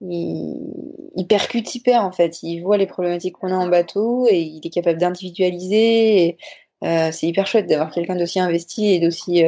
il, 0.00 1.26
percute 1.28 1.74
hyper 1.74 2.02
en 2.02 2.12
fait. 2.12 2.42
Il 2.42 2.60
voit 2.62 2.78
les 2.78 2.86
problématiques 2.86 3.34
qu'on 3.34 3.52
a 3.52 3.56
en 3.56 3.68
bateau 3.68 4.26
et 4.30 4.40
il 4.40 4.66
est 4.66 4.70
capable 4.70 4.98
d'individualiser. 4.98 6.38
c'est 6.82 7.26
hyper 7.26 7.46
chouette 7.46 7.66
d'avoir 7.66 7.90
quelqu'un 7.90 8.16
d'aussi 8.16 8.40
investi 8.40 8.94
et 8.94 9.00
d'aussi 9.00 9.44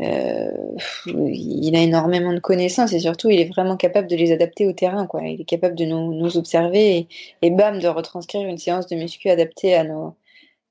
euh, 0.00 0.50
il 1.06 1.74
a 1.74 1.80
énormément 1.80 2.32
de 2.34 2.38
connaissances 2.38 2.92
et 2.92 3.00
surtout 3.00 3.30
il 3.30 3.40
est 3.40 3.48
vraiment 3.48 3.76
capable 3.76 4.08
de 4.08 4.16
les 4.16 4.30
adapter 4.30 4.66
au 4.66 4.72
terrain. 4.72 5.06
Quoi. 5.06 5.22
Il 5.22 5.40
est 5.40 5.44
capable 5.44 5.74
de 5.74 5.84
nous, 5.86 6.36
observer 6.36 7.08
et, 7.42 7.50
bam, 7.50 7.78
de 7.78 7.88
retranscrire 7.88 8.46
une 8.46 8.58
séance 8.58 8.86
de 8.86 8.96
muscu 8.96 9.30
adaptée 9.30 9.74
à 9.74 9.84
nos, 9.84 10.14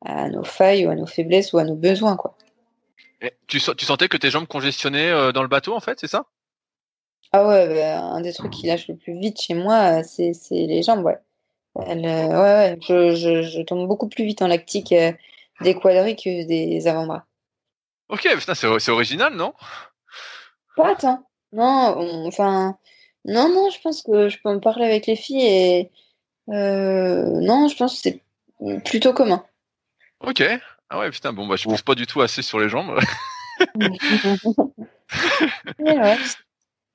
à 0.06 0.30
nos 0.30 0.44
failles 0.44 0.86
ou 0.86 0.92
à 0.92 0.96
nos 0.96 1.08
faiblesses 1.08 1.54
ou 1.54 1.58
à 1.58 1.64
nos 1.64 1.76
besoins. 1.76 2.16
Quoi. 2.18 2.38
tu, 3.48 3.60
tu 3.60 3.86
sentais 3.86 4.08
que 4.08 4.18
tes 4.18 4.30
jambes 4.30 4.48
congestionnaient 4.48 5.10
euh, 5.10 5.32
dans 5.32 5.42
le 5.42 5.48
bateau 5.48 5.74
en 5.74 5.80
fait, 5.80 6.00
c'est 6.00 6.08
ça? 6.08 6.26
Ah 7.32 7.48
ouais, 7.48 7.68
bah, 7.68 8.02
un 8.02 8.22
des 8.22 8.32
trucs 8.32 8.52
qui 8.52 8.68
lâche 8.68 8.88
le 8.88 8.96
plus 8.96 9.18
vite 9.20 9.42
chez 9.42 9.56
moi, 9.56 10.04
c'est 10.04 10.34
les 10.52 10.84
jambes. 10.84 11.04
Ouais. 11.04 11.18
Euh, 11.78 11.84
ouais, 11.84 12.38
ouais 12.38 12.78
je, 12.88 13.16
je, 13.16 13.42
je, 13.42 13.62
tombe 13.64 13.88
beaucoup 13.88 14.08
plus 14.08 14.24
vite 14.24 14.42
en 14.42 14.48
lactique 14.48 14.94
des 15.62 15.76
quadris 15.76 16.16
que 16.16 16.46
des 16.46 16.88
avant-bras. 16.88 17.26
Ok, 18.10 18.28
c'est 18.54 18.92
original, 18.92 19.34
non? 19.34 19.54
Pas 20.76 20.96
Non, 21.52 22.26
enfin, 22.28 22.78
non, 23.26 23.50
non, 23.50 23.70
je 23.70 23.82
pense 23.82 24.04
que 24.04 24.30
je 24.30 24.38
peux 24.42 24.50
en 24.50 24.60
parler 24.60 24.86
avec 24.86 25.08
les 25.08 25.16
filles 25.16 25.46
et 25.46 25.92
Non, 26.48 27.68
je 27.68 27.76
pense 27.76 27.96
que 27.96 28.02
c'est 28.02 28.22
plutôt 28.84 29.14
commun. 29.14 29.44
Ok. 30.20 30.44
Ah 30.90 31.00
ouais, 31.00 31.10
putain, 31.10 31.34
bon, 31.34 31.48
bah, 31.48 31.56
je 31.56 31.64
pense 31.64 31.82
pas 31.82 31.96
du 31.96 32.06
tout 32.06 32.22
assez 32.22 32.42
sur 32.42 32.60
les 32.60 32.70
jambes. 32.70 33.00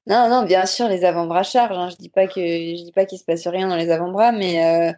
Non, 0.06 0.28
non, 0.28 0.44
bien 0.44 0.66
sûr, 0.66 0.88
les 0.88 1.04
avant-bras 1.04 1.42
chargent. 1.42 1.78
Hein. 1.78 1.90
Je 1.90 1.96
dis 1.96 2.08
pas 2.08 2.26
que 2.26 2.40
je 2.40 2.84
dis 2.84 2.92
pas 2.92 3.04
qu'il 3.04 3.18
se 3.18 3.24
passe 3.24 3.46
rien 3.46 3.68
dans 3.68 3.76
les 3.76 3.90
avant-bras, 3.90 4.32
mais, 4.32 4.94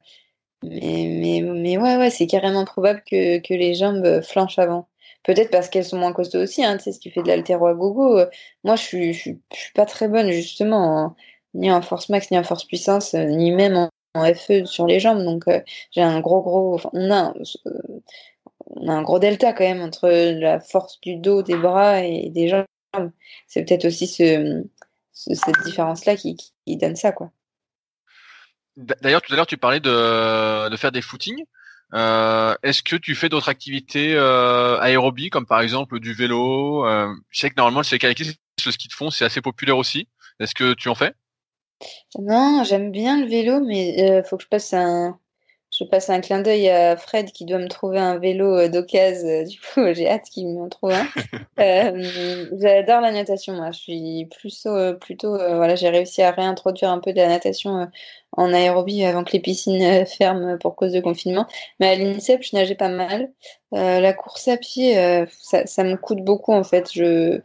mais, 0.62 1.08
mais, 1.20 1.40
mais 1.42 1.76
ouais, 1.76 1.96
ouais, 1.96 2.10
c'est 2.10 2.26
carrément 2.26 2.64
probable 2.64 3.02
que, 3.08 3.38
que 3.38 3.52
les 3.52 3.74
jambes 3.74 4.22
flanchent 4.22 4.58
avant. 4.58 4.88
Peut-être 5.24 5.50
parce 5.50 5.68
qu'elles 5.68 5.84
sont 5.84 5.98
moins 5.98 6.12
costauds 6.12 6.42
aussi, 6.42 6.64
hein, 6.64 6.76
tu 6.76 6.84
sais, 6.84 6.92
ce 6.92 6.98
qui 6.98 7.10
fait 7.10 7.22
de 7.22 7.28
l'altéro 7.28 7.66
à 7.66 7.74
gogo. 7.74 8.20
Moi, 8.64 8.76
je 8.76 8.82
suis, 8.82 9.14
je 9.14 9.18
suis, 9.20 9.40
pas 9.74 9.86
très 9.86 10.08
bonne, 10.08 10.30
justement, 10.30 11.14
ni 11.54 11.70
en 11.70 11.82
force 11.82 12.08
max, 12.08 12.30
ni 12.30 12.38
en 12.38 12.44
force 12.44 12.64
puissance, 12.64 13.14
ni 13.14 13.52
même 13.52 13.76
en, 13.76 13.90
FE 14.34 14.64
sur 14.64 14.86
les 14.86 15.00
jambes. 15.00 15.22
Donc, 15.24 15.46
euh, 15.48 15.60
j'ai 15.92 16.02
un 16.02 16.20
gros, 16.20 16.42
gros. 16.42 16.80
on, 16.92 17.10
a, 17.12 17.32
on 18.66 18.88
a 18.88 18.92
un 18.92 19.02
gros 19.02 19.18
delta 19.18 19.52
quand 19.52 19.64
même 19.64 19.80
entre 19.80 20.08
la 20.08 20.60
force 20.60 21.00
du 21.00 21.16
dos, 21.16 21.42
des 21.42 21.56
bras 21.56 22.00
et 22.00 22.28
des 22.30 22.48
jambes. 22.48 23.12
C'est 23.46 23.64
peut-être 23.64 23.86
aussi 23.86 24.06
ce, 24.06 24.64
cette 25.12 25.64
différence-là 25.64 26.16
qui, 26.16 26.36
qui 26.36 26.76
donne 26.76 26.96
ça, 26.96 27.12
quoi. 27.12 27.30
D'ailleurs, 28.76 29.20
tout 29.20 29.32
à 29.32 29.36
l'heure, 29.36 29.46
tu 29.46 29.58
parlais 29.58 29.80
de, 29.80 30.68
de 30.68 30.76
faire 30.76 30.92
des 30.92 31.02
footings. 31.02 31.44
Euh, 31.95 32.55
est-ce 32.62 32.82
que 32.82 32.97
tu 32.97 33.14
fais 33.14 33.28
d'autres 33.28 33.49
activités 33.49 34.14
euh, 34.14 34.78
aérobies, 34.80 35.30
comme 35.30 35.47
par 35.47 35.61
exemple 35.61 36.01
du 36.01 36.14
vélo 36.14 36.86
euh, 36.86 37.12
Je 37.30 37.40
sais 37.40 37.51
que 37.51 37.55
normalement, 37.57 37.82
kayakistes, 37.82 38.38
le 38.64 38.72
ski 38.72 38.88
de 38.88 38.93
fond, 38.93 39.11
c'est 39.11 39.24
assez 39.24 39.40
populaire 39.40 39.76
aussi. 39.76 40.09
Est-ce 40.40 40.55
que 40.55 40.74
tu 40.74 40.88
en 40.88 40.95
fais? 40.95 41.14
Non, 42.18 42.62
j'aime 42.64 42.90
bien 42.93 43.20
le 43.20 43.26
vélo, 43.26 43.61
mais 43.61 43.95
il 43.99 44.22
faut 44.24 44.36
que 44.36 44.45
je 44.45 44.49
passe 44.49 44.72
un, 44.72 45.18
je 45.72 45.84
passe 45.84 46.10
un 46.10 46.20
clin 46.20 46.40
d'œil 46.40 46.68
à 46.68 46.96
Fred 46.96 47.32
qui 47.32 47.44
doit 47.44 47.58
me 47.58 47.68
trouver 47.68 47.98
un 47.98 48.18
vélo 48.18 48.68
d'occasion. 48.68 49.44
Du 49.44 49.58
coup, 49.58 49.80
j'ai 49.94 50.08
hâte 50.08 50.24
qu'il 50.30 50.48
m'en 50.48 50.68
trouve 50.68 50.92
un. 50.92 51.06
J'adore 52.58 53.00
la 53.00 53.12
natation. 53.12 53.54
Moi, 53.54 53.70
je 53.72 53.78
suis 53.78 54.26
plutôt, 54.26 54.94
plutôt, 55.00 55.36
voilà, 55.36 55.74
j'ai 55.74 55.88
réussi 55.88 56.22
à 56.22 56.30
réintroduire 56.30 56.90
un 56.90 56.98
peu 56.98 57.12
de 57.12 57.18
la 57.18 57.28
natation 57.28 57.88
en 58.36 58.52
aérobie 58.52 59.04
avant 59.04 59.24
que 59.24 59.32
les 59.32 59.40
piscines 59.40 59.82
euh, 59.82 60.04
ferment 60.04 60.56
pour 60.58 60.76
cause 60.76 60.92
de 60.92 61.00
confinement. 61.00 61.46
Mais 61.80 61.88
à 61.88 61.94
l'INSEP, 61.96 62.42
je 62.42 62.56
nageais 62.56 62.74
pas 62.74 62.88
mal. 62.88 63.30
Euh, 63.74 64.00
la 64.00 64.12
course 64.12 64.48
à 64.48 64.56
pied, 64.56 64.98
euh, 64.98 65.26
ça, 65.40 65.66
ça, 65.66 65.84
me 65.84 65.96
coûte 65.96 66.22
beaucoup 66.24 66.52
en 66.52 66.64
fait. 66.64 66.90
Je, 66.92 67.40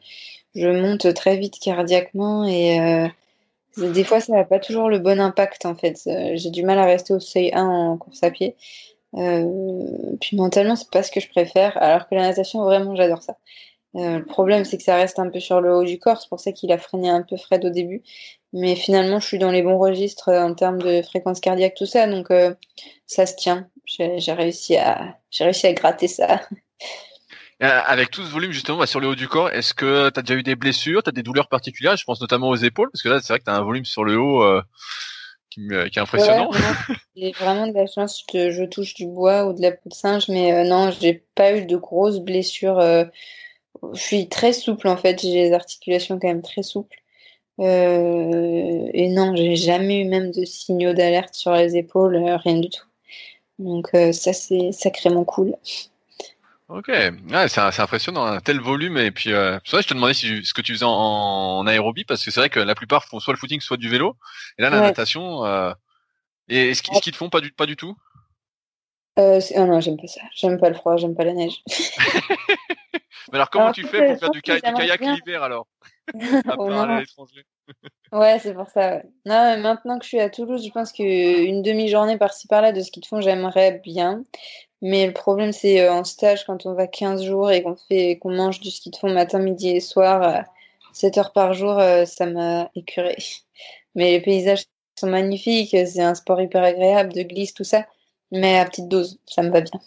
je 0.55 0.67
monte 0.67 1.13
très 1.13 1.37
vite 1.37 1.59
cardiaquement 1.59 2.45
et 2.45 3.09
des 3.77 4.03
fois 4.03 4.19
ça 4.19 4.33
n'a 4.33 4.43
pas 4.43 4.59
toujours 4.59 4.89
le 4.89 4.99
bon 4.99 5.19
impact 5.19 5.65
en 5.65 5.75
fait. 5.75 5.97
J'ai 6.35 6.49
du 6.49 6.63
mal 6.63 6.79
à 6.79 6.85
rester 6.85 7.13
au 7.13 7.19
seuil 7.19 7.51
1 7.53 7.63
en 7.63 7.97
course 7.97 8.23
à 8.23 8.31
pied. 8.31 8.55
puis 9.13 10.37
mentalement, 10.37 10.75
c'est 10.75 10.91
pas 10.91 11.03
ce 11.03 11.11
que 11.11 11.19
je 11.19 11.29
préfère. 11.29 11.77
Alors 11.81 12.07
que 12.07 12.15
la 12.15 12.21
natation, 12.21 12.63
vraiment, 12.63 12.95
j'adore 12.95 13.23
ça. 13.23 13.37
le 13.93 14.23
problème, 14.23 14.65
c'est 14.65 14.77
que 14.77 14.83
ça 14.83 14.95
reste 14.95 15.19
un 15.19 15.29
peu 15.29 15.39
sur 15.39 15.61
le 15.61 15.75
haut 15.75 15.83
du 15.83 15.99
corps. 15.99 16.21
C'est 16.21 16.29
pour 16.29 16.39
ça 16.39 16.51
qu'il 16.51 16.71
a 16.71 16.77
freiné 16.77 17.09
un 17.09 17.23
peu 17.23 17.37
Fred 17.37 17.65
au 17.65 17.69
début. 17.69 18.03
Mais 18.53 18.75
finalement, 18.75 19.19
je 19.19 19.27
suis 19.27 19.39
dans 19.39 19.51
les 19.51 19.61
bons 19.61 19.77
registres 19.77 20.29
euh, 20.29 20.41
en 20.41 20.53
termes 20.53 20.81
de 20.81 21.01
fréquence 21.01 21.39
cardiaque, 21.39 21.75
tout 21.75 21.85
ça. 21.85 22.07
Donc, 22.07 22.31
euh, 22.31 22.53
ça 23.05 23.25
se 23.25 23.35
tient. 23.35 23.69
J'ai 23.85 24.31
réussi, 24.33 24.77
réussi 25.39 25.67
à 25.67 25.73
gratter 25.73 26.07
ça. 26.07 26.41
Euh, 27.63 27.81
avec 27.85 28.11
tout 28.11 28.23
ce 28.23 28.31
volume, 28.31 28.51
justement, 28.51 28.77
bah, 28.77 28.85
sur 28.85 28.99
le 28.99 29.07
haut 29.07 29.15
du 29.15 29.27
corps, 29.27 29.49
est-ce 29.49 29.73
que 29.73 30.09
tu 30.09 30.19
as 30.19 30.23
déjà 30.23 30.39
eu 30.39 30.43
des 30.43 30.55
blessures, 30.55 31.01
tu 31.01 31.09
as 31.09 31.11
des 31.11 31.23
douleurs 31.23 31.49
particulières? 31.49 31.97
Je 31.97 32.03
pense 32.03 32.21
notamment 32.21 32.49
aux 32.49 32.55
épaules, 32.55 32.89
parce 32.91 33.01
que 33.01 33.09
là, 33.09 33.19
c'est 33.19 33.33
vrai 33.33 33.39
que 33.39 33.45
tu 33.45 33.51
as 33.51 33.55
un 33.55 33.63
volume 33.63 33.85
sur 33.85 34.03
le 34.03 34.17
haut 34.17 34.61
qui, 35.49 35.67
est 35.73 35.97
impressionnant. 35.97 36.51
j'ai 37.15 37.31
vraiment 37.31 37.65
de 37.65 37.73
la 37.73 37.87
chance, 37.87 38.23
je, 38.31 38.51
je, 38.51 38.63
touche 38.63 38.93
du 38.93 39.07
bois 39.07 39.45
ou 39.45 39.53
de 39.53 39.61
la 39.61 39.71
peau 39.71 39.89
de 39.89 39.93
singe, 39.93 40.27
mais 40.27 40.63
non, 40.65 40.91
j'ai 40.91 41.25
pas 41.33 41.57
eu 41.57 41.65
de 41.65 41.77
grosses 41.77 42.19
blessures. 42.19 42.79
je 42.79 43.99
suis 43.99 44.29
très 44.29 44.53
souple, 44.53 44.87
en 44.87 44.97
fait. 44.97 45.19
J'ai 45.21 45.33
les 45.33 45.53
articulations 45.53 46.19
quand 46.19 46.27
même 46.27 46.43
très 46.43 46.61
souples. 46.63 46.97
Euh, 47.59 48.89
et 48.93 49.09
non, 49.09 49.35
j'ai 49.35 49.55
jamais 49.55 50.01
eu 50.01 50.05
même 50.05 50.31
de 50.31 50.45
signaux 50.45 50.93
d'alerte 50.93 51.33
sur 51.33 51.53
les 51.53 51.75
épaules, 51.75 52.15
euh, 52.15 52.37
rien 52.37 52.59
du 52.59 52.69
tout. 52.69 52.85
Donc 53.59 53.89
euh, 53.95 54.11
ça, 54.11 54.33
c'est 54.33 54.71
sacrément 54.71 55.25
cool. 55.25 55.55
Ok, 56.69 56.89
ouais, 56.89 57.47
c'est 57.47 57.79
impressionnant, 57.79 58.25
un 58.25 58.39
tel 58.41 58.59
volume. 58.59 58.97
Et 58.97 59.11
puis, 59.11 59.31
euh, 59.31 59.57
je 59.63 59.77
te 59.77 59.93
demandais 59.93 60.13
si, 60.13 60.43
ce 60.45 60.53
que 60.53 60.61
tu 60.61 60.73
faisais 60.73 60.85
en, 60.85 61.65
aérobie, 61.65 62.03
parce 62.03 62.23
que 62.23 62.31
c'est 62.31 62.41
vrai 62.41 62.49
que 62.49 62.59
la 62.59 62.75
plupart 62.75 63.05
font 63.05 63.19
soit 63.19 63.33
le 63.33 63.39
footing, 63.39 63.61
soit 63.61 63.77
du 63.77 63.89
vélo. 63.89 64.17
Et 64.57 64.61
là, 64.61 64.69
la 64.69 64.81
natation. 64.81 65.45
et 66.49 66.71
est-ce 66.71 66.81
qu'ils 66.81 67.13
te 67.13 67.17
font 67.17 67.29
pas 67.29 67.41
du, 67.41 67.51
pas 67.51 67.65
du 67.65 67.75
tout? 67.75 67.95
Euh, 69.17 69.41
oh 69.55 69.65
non, 69.65 69.79
j'aime 69.79 69.97
pas 69.97 70.07
ça. 70.07 70.21
J'aime 70.35 70.59
pas 70.59 70.69
le 70.69 70.75
froid, 70.75 70.95
j'aime 70.97 71.15
pas 71.15 71.23
la 71.23 71.33
neige. 71.33 71.63
Mais 73.31 73.35
alors, 73.35 73.49
comment 73.49 73.71
tu 73.71 73.83
fais 73.83 74.05
pour 74.05 74.19
faire 74.19 74.29
du, 74.29 74.41
kayak 74.41 75.01
l'hiver 75.01 75.43
alors? 75.43 75.67
Ouais, 78.13 78.39
c'est 78.39 78.53
pour 78.53 78.69
ça. 78.69 79.01
Non, 79.25 79.57
maintenant 79.59 79.99
que 79.99 80.05
je 80.05 80.07
suis 80.07 80.21
à 80.21 80.29
Toulouse, 80.29 80.63
je 80.65 80.71
pense 80.71 80.93
qu'une 80.93 81.61
demi-journée 81.61 82.17
par-ci 82.17 82.47
par-là 82.47 82.71
de 82.71 82.79
ski 82.79 83.01
de 83.01 83.05
fond, 83.05 83.19
j'aimerais 83.19 83.81
bien. 83.83 84.23
Mais 84.81 85.07
le 85.07 85.13
problème, 85.13 85.51
c'est 85.51 85.81
euh, 85.81 85.91
en 85.91 86.03
stage, 86.03 86.45
quand 86.45 86.65
on 86.65 86.73
va 86.73 86.87
15 86.87 87.23
jours 87.23 87.51
et 87.51 87.63
qu'on 87.63 87.75
fait, 87.75 88.17
qu'on 88.19 88.35
mange 88.35 88.59
du 88.59 88.69
ski 88.69 88.91
de 88.91 88.95
fond 88.95 89.11
matin, 89.11 89.39
midi 89.39 89.69
et 89.69 89.79
soir, 89.79 90.43
7 90.97 91.17
heures 91.19 91.31
par 91.31 91.53
jour, 91.53 91.77
euh, 91.79 92.05
ça 92.05 92.25
m'a 92.25 92.71
écuré. 92.75 93.15
Mais 93.95 94.11
les 94.11 94.21
paysages 94.21 94.63
sont 94.99 95.07
magnifiques, 95.07 95.69
c'est 95.71 96.01
un 96.01 96.15
sport 96.15 96.41
hyper 96.41 96.63
agréable, 96.63 97.13
de 97.13 97.21
glisse, 97.21 97.53
tout 97.53 97.63
ça. 97.63 97.85
Mais 98.31 98.57
à 98.57 98.65
petite 98.65 98.87
dose, 98.87 99.19
ça 99.25 99.43
me 99.43 99.51
va 99.51 99.61
bien. 99.61 99.79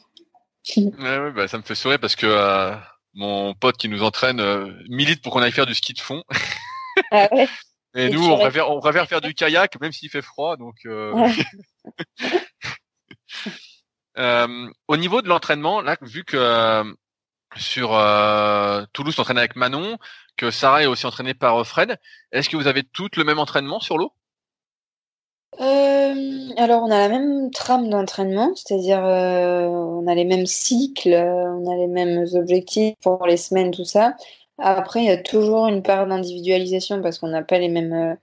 ouais, 0.76 1.18
ouais, 1.18 1.32
bah, 1.32 1.48
ça 1.48 1.58
me 1.58 1.62
fait 1.62 1.74
sourire 1.74 1.98
parce 1.98 2.16
que 2.16 2.26
euh, 2.26 2.74
mon 3.14 3.54
pote 3.54 3.76
qui 3.76 3.88
nous 3.88 4.02
entraîne 4.02 4.40
euh, 4.40 4.72
milite 4.88 5.22
pour 5.22 5.32
qu'on 5.32 5.42
aille 5.42 5.52
faire 5.52 5.66
du 5.66 5.74
ski 5.74 5.94
de 5.94 6.00
fond. 6.00 6.22
Ah 7.10 7.28
ouais. 7.32 7.48
Et, 7.96 8.08
nous, 8.08 8.24
on 8.24 8.38
préfère, 8.38 8.70
on 8.70 8.78
préfère 8.78 9.08
faire 9.08 9.20
du 9.20 9.34
kayak, 9.34 9.80
même 9.80 9.90
s'il 9.90 10.10
fait 10.10 10.22
froid. 10.22 10.56
Donc, 10.56 10.76
euh... 10.86 11.28
euh, 14.20 14.68
au 14.88 14.96
niveau 14.96 15.22
de 15.22 15.28
l'entraînement, 15.28 15.80
là, 15.80 15.96
vu 16.02 16.24
que 16.24 16.36
euh, 16.36 16.84
sur 17.56 17.94
euh, 17.94 18.84
Toulouse, 18.92 19.14
s'entraîne 19.14 19.38
avec 19.38 19.56
Manon, 19.56 19.98
que 20.36 20.50
Sarah 20.50 20.82
est 20.82 20.86
aussi 20.86 21.06
entraînée 21.06 21.34
par 21.34 21.66
Fred, 21.66 21.96
est-ce 22.32 22.48
que 22.48 22.56
vous 22.56 22.66
avez 22.66 22.84
toutes 22.84 23.16
le 23.16 23.24
même 23.24 23.38
entraînement 23.38 23.80
sur 23.80 23.98
l'eau? 23.98 24.12
Euh, 25.60 26.14
alors, 26.56 26.82
on 26.82 26.90
a 26.90 26.98
la 26.98 27.08
même 27.08 27.50
trame 27.50 27.90
d'entraînement, 27.90 28.52
c'est-à-dire 28.54 29.04
euh, 29.04 29.66
on 29.66 30.06
a 30.06 30.14
les 30.14 30.24
mêmes 30.24 30.46
cycles, 30.46 31.12
on 31.12 31.70
a 31.70 31.76
les 31.76 31.88
mêmes 31.88 32.24
objectifs 32.34 32.94
pour 33.02 33.26
les 33.26 33.36
semaines, 33.36 33.72
tout 33.72 33.84
ça. 33.84 34.14
Après, 34.58 35.00
il 35.00 35.06
y 35.06 35.10
a 35.10 35.16
toujours 35.16 35.66
une 35.66 35.82
part 35.82 36.06
d'individualisation 36.06 37.02
parce 37.02 37.18
qu'on 37.18 37.28
n'a 37.28 37.42
pas 37.42 37.58
les 37.58 37.68
mêmes 37.68 38.16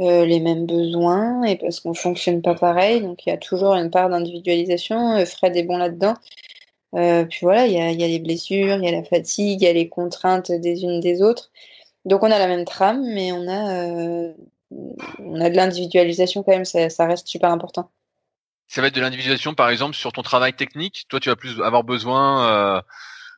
euh, 0.00 0.24
les 0.24 0.40
mêmes 0.40 0.66
besoins 0.66 1.42
et 1.44 1.56
parce 1.56 1.80
qu'on 1.80 1.94
fonctionne 1.94 2.42
pas 2.42 2.54
pareil. 2.54 3.00
Donc, 3.00 3.26
il 3.26 3.30
y 3.30 3.32
a 3.32 3.38
toujours 3.38 3.74
une 3.74 3.90
part 3.90 4.08
d'individualisation. 4.08 5.24
Fred 5.26 5.56
est 5.56 5.64
bon 5.64 5.78
là-dedans. 5.78 6.14
puis 6.92 7.38
voilà, 7.42 7.66
il 7.66 7.72
y 7.72 7.80
a, 7.80 7.90
y 7.90 8.04
a 8.04 8.08
les 8.08 8.18
blessures, 8.18 8.76
il 8.76 8.84
y 8.84 8.88
a 8.88 8.92
la 8.92 9.04
fatigue, 9.04 9.62
il 9.62 9.64
y 9.64 9.68
a 9.68 9.72
les 9.72 9.88
contraintes 9.88 10.52
des 10.52 10.82
unes 10.82 11.00
des 11.00 11.22
autres. 11.22 11.50
Donc, 12.04 12.22
on 12.22 12.30
a 12.30 12.38
la 12.38 12.46
même 12.46 12.64
trame, 12.64 13.02
mais 13.04 13.32
on 13.32 13.48
a 13.48 14.32
on 14.70 15.40
a 15.40 15.50
de 15.50 15.56
l'individualisation 15.56 16.42
quand 16.42 16.52
même, 16.52 16.64
ça, 16.64 17.06
reste 17.06 17.26
super 17.26 17.50
important. 17.50 17.90
Ça 18.68 18.80
va 18.80 18.88
être 18.88 18.94
de 18.94 19.00
l'individualisation, 19.00 19.54
par 19.54 19.70
exemple, 19.70 19.94
sur 19.94 20.12
ton 20.12 20.22
travail 20.22 20.52
technique. 20.52 21.06
Toi, 21.08 21.20
tu 21.20 21.28
vas 21.28 21.36
plus 21.36 21.60
avoir 21.62 21.84
besoin 21.84 22.48
euh, 22.50 22.82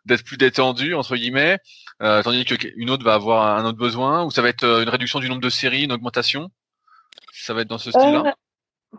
d'être 0.06 0.24
plus 0.24 0.36
détendu 0.36 0.94
entre 0.94 1.16
guillemets, 1.16 1.58
euh, 2.02 2.22
tandis 2.22 2.44
qu'une 2.44 2.90
autre 2.90 3.04
va 3.04 3.14
avoir 3.14 3.56
un 3.56 3.64
autre 3.64 3.78
besoin, 3.78 4.24
ou 4.24 4.30
ça 4.30 4.42
va 4.42 4.48
être 4.48 4.64
euh, 4.64 4.82
une 4.82 4.88
réduction 4.88 5.18
du 5.18 5.28
nombre 5.28 5.40
de 5.40 5.50
séries, 5.50 5.84
une 5.84 5.92
augmentation? 5.92 6.48
Ça 7.32 7.54
va 7.54 7.62
être 7.62 7.68
dans 7.68 7.78
ce 7.78 7.90
style-là? 7.90 8.34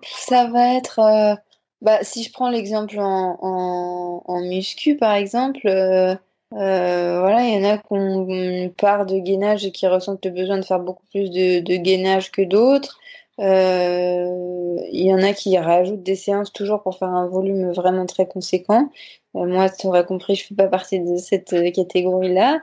ça 0.04 0.48
va 0.48 0.76
être, 0.76 1.38
bah, 1.82 2.04
si 2.04 2.24
je 2.24 2.32
prends 2.32 2.50
l'exemple 2.50 3.00
en, 3.00 4.24
en, 4.26 4.42
muscu, 4.42 4.98
par 4.98 5.14
exemple 5.14 5.68
euh, 6.54 7.20
voilà, 7.20 7.44
il 7.44 7.62
y 7.62 7.66
en 7.66 7.70
a 7.70 7.78
qui 7.78 7.86
ont 7.92 8.28
une 8.28 8.74
part 8.74 9.06
de 9.06 9.20
gainage 9.20 9.66
et 9.66 9.72
qui 9.72 9.88
ressentent 9.88 10.26
le 10.26 10.32
besoin 10.32 10.58
de 10.58 10.66
faire 10.66 10.80
beaucoup 10.80 11.06
plus 11.12 11.30
de, 11.30 11.60
de 11.60 11.76
gainage 11.76 12.32
que 12.32 12.42
d'autres. 12.42 13.00
Euh, 13.40 14.78
il 14.92 15.06
y 15.06 15.14
en 15.14 15.22
a 15.22 15.34
qui 15.34 15.58
rajoutent 15.58 16.04
des 16.04 16.16
séances 16.16 16.52
toujours 16.52 16.82
pour 16.82 16.98
faire 16.98 17.10
un 17.10 17.28
volume 17.28 17.72
vraiment 17.72 18.06
très 18.06 18.28
conséquent. 18.28 18.90
Euh, 19.36 19.46
moi, 19.46 19.70
tu 19.70 19.88
aurais 19.88 20.06
compris, 20.06 20.36
je 20.36 20.48
fais 20.48 20.56
pas 20.56 20.68
partie 20.68 21.00
de 21.00 21.18
cette 21.18 21.56
catégorie-là. 21.74 22.62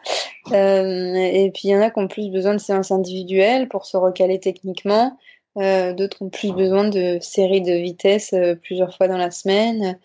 Euh, 0.53 1.15
et 1.15 1.51
puis 1.53 1.69
il 1.69 1.71
y 1.71 1.77
en 1.77 1.81
a 1.81 1.91
qui 1.91 1.99
ont 1.99 2.09
plus 2.09 2.31
besoin 2.31 2.55
de 2.55 2.61
séances 2.61 2.91
individuelles 2.91 3.69
pour 3.69 3.87
se 3.87 3.97
recaler 3.97 4.41
techniquement. 4.41 5.17
Euh, 5.59 5.95
d'autres 5.95 6.23
ont 6.23 6.29
plus 6.29 6.53
besoin 6.53 6.89
de 6.89 7.19
séries 7.21 7.63
de 7.63 7.73
vitesse 7.73 8.35
plusieurs 8.63 8.95
fois 8.95 9.09
dans 9.09 9.17
la 9.17 9.31
semaine. 9.31 9.99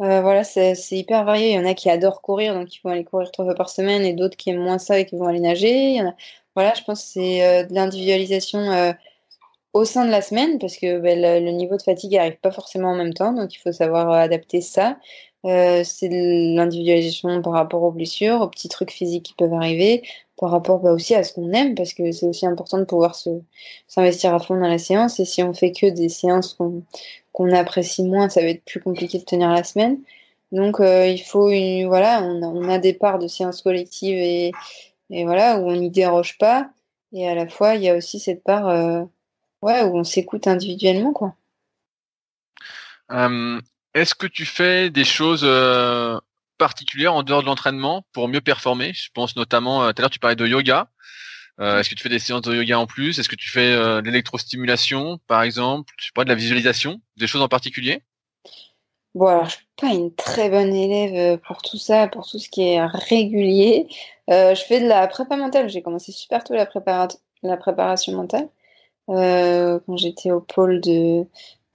Euh, 0.00 0.20
voilà, 0.20 0.44
c'est 0.44 0.74
hyper 0.92 1.24
varié. 1.24 1.50
Il 1.50 1.54
y 1.54 1.58
en 1.58 1.64
a 1.64 1.74
qui 1.74 1.90
adorent 1.90 2.22
courir, 2.22 2.54
donc 2.54 2.74
ils 2.74 2.80
vont 2.84 2.90
aller 2.90 3.04
courir 3.04 3.30
trois 3.32 3.44
fois 3.44 3.54
par 3.54 3.68
semaine, 3.68 4.02
et 4.04 4.12
d'autres 4.12 4.36
qui 4.36 4.50
aiment 4.50 4.62
moins 4.62 4.78
ça 4.78 4.98
et 4.98 5.06
qui 5.06 5.16
vont 5.16 5.26
aller 5.26 5.40
nager. 5.40 6.00
voilà, 6.54 6.74
je 6.74 6.84
pense 6.84 7.02
que 7.02 7.10
c'est 7.14 7.44
euh, 7.44 7.64
de 7.64 7.74
l'individualisation 7.74 8.58
euh, 8.70 8.92
au 9.72 9.84
sein 9.84 10.04
de 10.04 10.10
la 10.10 10.22
semaine, 10.22 10.58
parce 10.58 10.76
que 10.76 10.98
ben, 11.00 11.20
le, 11.44 11.50
niveau 11.50 11.76
de 11.76 11.82
fatigue 11.82 12.12
n'arrive 12.14 12.38
pas 12.38 12.52
forcément 12.52 12.90
en 12.90 12.96
même 12.96 13.14
temps, 13.14 13.32
donc 13.32 13.54
il 13.54 13.58
faut 13.58 13.72
savoir 13.72 14.10
adapter 14.12 14.60
ça. 14.60 14.98
Euh, 15.48 15.82
c'est 15.84 16.08
l'individualisation 16.10 17.40
par 17.42 17.54
rapport 17.54 17.82
aux 17.82 17.90
blessures, 17.90 18.42
aux 18.42 18.48
petits 18.48 18.68
trucs 18.68 18.90
physiques 18.90 19.24
qui 19.24 19.34
peuvent 19.34 19.54
arriver, 19.54 20.02
par 20.36 20.50
rapport 20.50 20.80
bah, 20.80 20.92
aussi 20.92 21.14
à 21.14 21.24
ce 21.24 21.32
qu'on 21.32 21.52
aime, 21.52 21.74
parce 21.74 21.94
que 21.94 22.12
c'est 22.12 22.26
aussi 22.26 22.46
important 22.46 22.78
de 22.78 22.84
pouvoir 22.84 23.16
s'investir 23.86 24.34
à 24.34 24.38
fond 24.38 24.54
dans 24.54 24.68
la 24.68 24.78
séance. 24.78 25.18
Et 25.20 25.24
si 25.24 25.42
on 25.42 25.54
fait 25.54 25.72
que 25.72 25.86
des 25.86 26.08
séances 26.10 26.54
qu'on 27.32 27.52
apprécie 27.52 28.04
moins, 28.04 28.28
ça 28.28 28.42
va 28.42 28.48
être 28.48 28.64
plus 28.64 28.80
compliqué 28.80 29.18
de 29.18 29.24
tenir 29.24 29.50
la 29.50 29.64
semaine. 29.64 29.98
Donc 30.52 30.80
euh, 30.80 31.06
il 31.06 31.22
faut 31.22 31.48
voilà, 31.86 32.22
on 32.22 32.42
a, 32.42 32.46
on 32.46 32.68
a, 32.68 32.78
des 32.78 32.94
parts 32.94 33.18
de 33.18 33.28
séances 33.28 33.62
collectives 33.62 34.16
et, 34.16 34.52
et 35.10 35.24
voilà 35.24 35.58
où 35.58 35.68
on 35.68 35.76
n'y 35.76 35.90
déroge 35.90 36.38
pas. 36.38 36.70
Et 37.12 37.28
à 37.28 37.34
la 37.34 37.48
fois 37.48 37.74
il 37.74 37.82
y 37.82 37.88
a 37.88 37.96
aussi 37.96 38.18
cette 38.18 38.42
part 38.44 38.68
euh, 38.68 39.02
ouais 39.62 39.82
où 39.84 39.96
on 39.98 40.04
s'écoute 40.04 40.46
individuellement 40.46 41.12
quoi. 41.12 41.34
Est-ce 43.98 44.14
que 44.14 44.26
tu 44.26 44.46
fais 44.46 44.90
des 44.90 45.04
choses 45.04 45.42
euh, 45.44 46.18
particulières 46.56 47.14
en 47.14 47.22
dehors 47.22 47.42
de 47.42 47.46
l'entraînement 47.46 48.04
pour 48.12 48.28
mieux 48.28 48.40
performer? 48.40 48.92
Je 48.94 49.08
pense 49.12 49.36
notamment, 49.36 49.92
tout 49.92 49.94
à 49.98 50.02
l'heure 50.02 50.10
tu 50.10 50.18
parlais 50.18 50.36
de 50.36 50.46
yoga. 50.46 50.88
Est-ce 51.60 51.90
que 51.90 51.96
tu 51.96 52.04
fais 52.04 52.08
des 52.08 52.20
séances 52.20 52.42
de 52.42 52.54
yoga 52.54 52.78
en 52.78 52.86
plus? 52.86 53.18
Est-ce 53.18 53.28
que 53.28 53.34
tu 53.34 53.50
fais 53.50 53.74
de 53.74 54.00
l'électrostimulation, 54.04 55.18
par 55.26 55.42
exemple? 55.42 55.92
Je 55.98 56.12
pas, 56.12 56.22
de 56.22 56.28
la 56.28 56.36
visualisation, 56.36 57.00
des 57.16 57.26
choses 57.26 57.42
en 57.42 57.48
particulier? 57.48 58.02
Bon, 59.14 59.26
alors, 59.26 59.46
je 59.46 59.56
suis 59.56 59.66
pas 59.80 59.88
une 59.88 60.14
très 60.14 60.48
bonne 60.50 60.72
élève 60.72 61.36
euh, 61.36 61.42
pour 61.44 61.62
tout 61.62 61.78
ça, 61.78 62.08
pour 62.08 62.24
tout 62.24 62.38
ce 62.38 62.48
qui 62.48 62.62
est 62.62 62.84
régulier. 62.86 63.88
Euh, 64.30 64.54
je 64.54 64.62
fais 64.62 64.80
de 64.80 64.86
la 64.86 65.08
prépa 65.08 65.36
mentale. 65.36 65.68
J'ai 65.68 65.82
commencé 65.82 66.12
super 66.12 66.44
tôt 66.44 66.54
la, 66.54 66.66
préparation 67.56 68.12
mentale 68.12 68.48
euh, 69.08 69.80
quand 69.86 69.96
j'étais 69.96 70.30
au 70.30 70.40
pôle 70.40 70.80
de, 70.80 71.26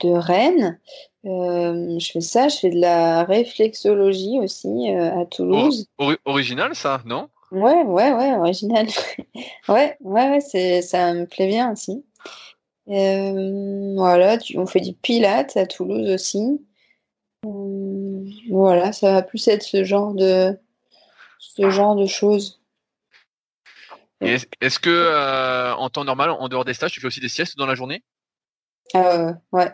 de 0.03 0.11
Rennes. 0.11 0.79
je 1.23 2.09
fais 2.11 2.21
ça. 2.21 2.47
Je 2.47 2.57
fais 2.57 2.69
de 2.69 2.79
la 2.79 3.23
réflexologie 3.23 4.39
aussi 4.39 4.89
à 4.89 5.25
Toulouse. 5.25 5.87
original, 6.25 6.75
ça, 6.75 7.01
non? 7.05 7.29
Ouais, 7.51 7.83
ouais, 7.83 8.11
ouais, 8.11 8.33
original. 8.35 8.87
ouais, 9.67 9.97
ouais, 10.01 10.29
ouais, 10.29 10.41
c'est, 10.41 10.81
ça 10.81 11.13
me 11.13 11.25
plaît 11.25 11.47
bien 11.47 11.71
aussi. 11.71 12.03
voilà, 12.87 14.37
on 14.55 14.65
fait 14.65 14.81
du 14.81 14.93
pilates 14.93 15.55
à 15.57 15.65
Toulouse 15.65 16.09
aussi. 16.09 16.59
Euh, 17.45 18.25
voilà, 18.49 18.91
ça 18.93 19.11
va 19.13 19.21
plus 19.21 19.47
être 19.47 19.63
ce 19.63 19.83
genre 19.83 20.13
de, 20.13 20.57
ce 21.39 21.69
genre 21.69 21.95
de 21.95 22.05
choses. 22.05 22.61
Est-ce 24.21 24.79
que 24.79 24.89
euh, 24.89 25.75
en 25.75 25.89
temps 25.89 26.05
normal, 26.05 26.29
en 26.31 26.47
dehors 26.47 26.63
des 26.63 26.73
stages, 26.73 26.93
tu 26.93 27.01
fais 27.01 27.07
aussi 27.07 27.19
des 27.19 27.27
siestes 27.29 27.57
dans 27.57 27.65
la 27.65 27.75
journée? 27.75 28.03
Euh, 28.95 29.33
Ouais. 29.51 29.71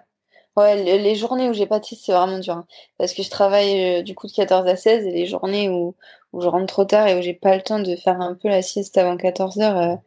Ouais, 0.55 0.75
les 0.97 1.15
journées 1.15 1.49
où 1.49 1.53
j'ai 1.53 1.67
pas 1.67 1.79
de 1.79 1.85
sieste, 1.85 2.03
c'est 2.05 2.11
vraiment 2.13 2.39
dur. 2.39 2.53
Hein. 2.53 2.67
parce 2.97 3.13
que 3.13 3.23
je 3.23 3.29
travaille 3.29 4.03
du 4.03 4.15
coup 4.15 4.27
de 4.27 4.33
14 4.33 4.67
à 4.67 4.75
16 4.75 5.05
et 5.05 5.11
les 5.11 5.25
journées 5.25 5.69
où, 5.69 5.95
où 6.33 6.41
je 6.41 6.47
rentre 6.47 6.65
trop 6.67 6.85
tard 6.85 7.07
et 7.07 7.17
où 7.17 7.21
j'ai 7.21 7.33
pas 7.33 7.55
le 7.55 7.61
temps 7.61 7.79
de 7.79 7.95
faire 7.95 8.19
un 8.19 8.35
peu 8.35 8.49
la 8.49 8.61
sieste 8.61 8.97
avant 8.97 9.15
14 9.17 9.59
heures, 9.61 9.99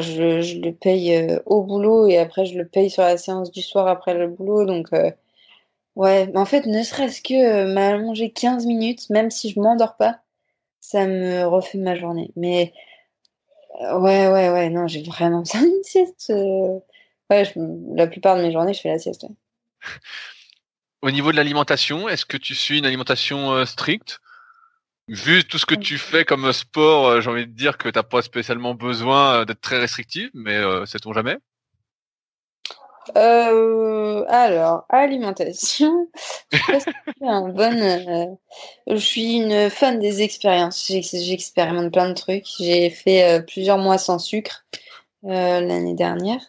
je, 0.00 0.42
je, 0.42 0.58
le 0.58 0.72
paye 0.72 1.40
au 1.46 1.62
boulot 1.62 2.06
et 2.08 2.18
après 2.18 2.46
je 2.46 2.58
le 2.58 2.66
paye 2.68 2.90
sur 2.90 3.02
la 3.02 3.16
séance 3.16 3.50
du 3.52 3.62
soir 3.62 3.88
après 3.88 4.14
le 4.14 4.28
boulot. 4.28 4.66
Donc 4.66 4.90
Ouais, 5.96 6.26
mais 6.28 6.38
en 6.38 6.44
fait, 6.46 6.66
ne 6.66 6.82
serait-ce 6.82 7.20
que 7.22 7.34
euh, 7.34 7.72
m'allonger 7.72 8.30
15 8.32 8.66
minutes, 8.66 9.10
même 9.10 9.30
si 9.30 9.50
je 9.50 9.60
m'endors 9.60 9.96
pas, 9.96 10.20
ça 10.80 11.06
me 11.06 11.44
refait 11.46 11.78
ma 11.78 11.94
journée. 11.96 12.32
Mais 12.36 12.72
euh, 13.82 13.98
ouais, 14.00 14.28
ouais, 14.28 14.50
ouais, 14.50 14.70
non, 14.70 14.86
j'ai 14.86 15.02
vraiment 15.02 15.40
besoin 15.40 15.62
d'une 15.62 15.82
sieste. 15.82 16.30
Euh. 16.30 16.78
Ouais, 17.30 17.44
la 17.94 18.06
plupart 18.06 18.36
de 18.36 18.42
mes 18.42 18.52
journées, 18.52 18.74
je 18.74 18.80
fais 18.80 18.90
la 18.90 18.98
sieste. 18.98 19.26
Au 21.02 21.10
niveau 21.10 21.32
de 21.32 21.36
l'alimentation, 21.36 22.08
est-ce 22.08 22.24
que 22.24 22.36
tu 22.36 22.54
suis 22.54 22.78
une 22.78 22.86
alimentation 22.86 23.66
stricte? 23.66 24.20
Vu 25.08 25.44
tout 25.44 25.58
ce 25.58 25.66
que 25.66 25.74
tu 25.74 25.98
fais 25.98 26.24
comme 26.24 26.52
sport, 26.52 27.20
j'ai 27.20 27.28
envie 27.28 27.46
de 27.46 27.52
dire 27.52 27.76
que 27.76 27.88
tu 27.88 27.98
n'as 27.98 28.04
pas 28.04 28.22
spécialement 28.22 28.74
besoin 28.74 29.44
d'être 29.44 29.60
très 29.60 29.78
restrictif, 29.78 30.30
mais 30.32 30.60
sait-on 30.86 31.12
jamais? 31.12 31.38
Euh, 33.16 34.24
alors, 34.28 34.84
alimentation. 34.88 36.08
je, 36.52 36.58
euh, 37.22 38.26
je 38.86 38.96
suis 38.96 39.36
une 39.36 39.70
fan 39.70 39.98
des 39.98 40.22
expériences. 40.22 40.86
J'expérimente 40.86 41.92
plein 41.92 42.08
de 42.08 42.14
trucs. 42.14 42.46
J'ai 42.58 42.90
fait 42.90 43.24
euh, 43.24 43.40
plusieurs 43.42 43.78
mois 43.78 43.98
sans 43.98 44.18
sucre 44.18 44.64
l'année 45.22 45.94
dernière. 45.94 46.40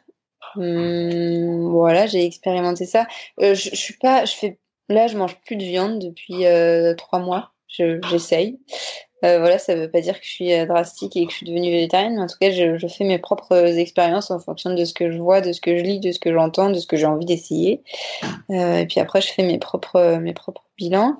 Hum, 0.55 1.71
voilà, 1.71 2.07
j'ai 2.07 2.25
expérimenté 2.25 2.85
ça. 2.85 3.05
je, 3.39 3.53
je, 3.53 3.75
suis 3.75 3.97
pas, 3.97 4.25
je 4.25 4.33
fais, 4.33 4.59
là, 4.89 5.07
je 5.07 5.17
mange 5.17 5.37
plus 5.45 5.55
de 5.55 5.63
viande 5.63 5.99
depuis 5.99 6.45
trois 6.97 7.19
mois. 7.19 7.51
J'essaye. 7.67 8.59
Euh, 9.23 9.39
voilà, 9.39 9.57
ça 9.57 9.73
veut 9.75 9.89
pas 9.89 10.01
dire 10.01 10.19
que 10.19 10.25
je 10.25 10.31
suis 10.31 10.53
euh, 10.53 10.65
drastique 10.65 11.15
et 11.15 11.25
que 11.25 11.31
je 11.31 11.37
suis 11.37 11.45
devenue 11.45 11.71
végétarienne, 11.71 12.15
mais 12.15 12.21
en 12.21 12.27
tout 12.27 12.37
cas, 12.39 12.51
je, 12.51 12.87
fais 12.87 13.05
mes 13.05 13.19
propres 13.19 13.55
expériences 13.55 14.31
en 14.31 14.39
fonction 14.39 14.73
de 14.73 14.83
ce 14.83 14.93
que 14.93 15.11
je 15.11 15.17
vois, 15.17 15.39
de 15.39 15.53
ce 15.53 15.61
que 15.61 15.77
je 15.77 15.83
lis, 15.83 15.99
de 15.99 16.11
ce 16.11 16.19
que 16.19 16.33
j'entends, 16.33 16.69
de 16.69 16.79
ce 16.79 16.87
que 16.87 16.97
j'ai 16.97 17.05
envie 17.05 17.25
d'essayer. 17.25 17.81
Euh, 18.49 18.79
et 18.79 18.85
puis 18.85 18.99
après, 18.99 19.21
je 19.21 19.31
fais 19.31 19.43
mes 19.43 19.59
propres, 19.59 20.17
mes 20.17 20.33
propres 20.33 20.65
bilans. 20.77 21.17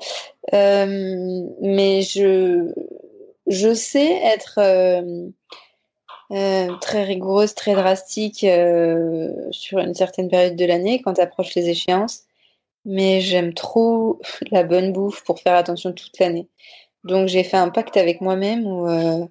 mais 0.52 2.02
je, 2.02 2.74
je 3.48 3.74
sais 3.74 4.20
être 4.26 4.60
très 6.82 7.04
rigoureuse, 7.04 7.54
très 7.54 7.74
drastique 7.74 8.46
sur 9.52 9.80
une 9.80 9.94
certaine 9.94 10.30
période 10.30 10.56
de 10.56 10.66
l'année 10.66 11.02
quand 11.02 11.20
approchent 11.20 11.56
les 11.56 11.70
échéances. 11.70 12.24
Mais 12.86 13.22
j'aime 13.22 13.54
trop 13.54 14.20
la 14.52 14.64
bonne 14.64 14.92
bouffe 14.94 15.24
pour 15.24 15.40
faire 15.40 15.56
attention 15.56 15.94
toute 15.94 16.18
l'année. 16.20 16.48
Donc 17.04 17.28
j'ai 17.28 17.44
fait 17.44 17.58
un 17.58 17.70
pacte 17.70 17.98
avec 17.98 18.22
moi-même 18.22 18.66
où, 18.66 18.88
euh, 18.88 19.26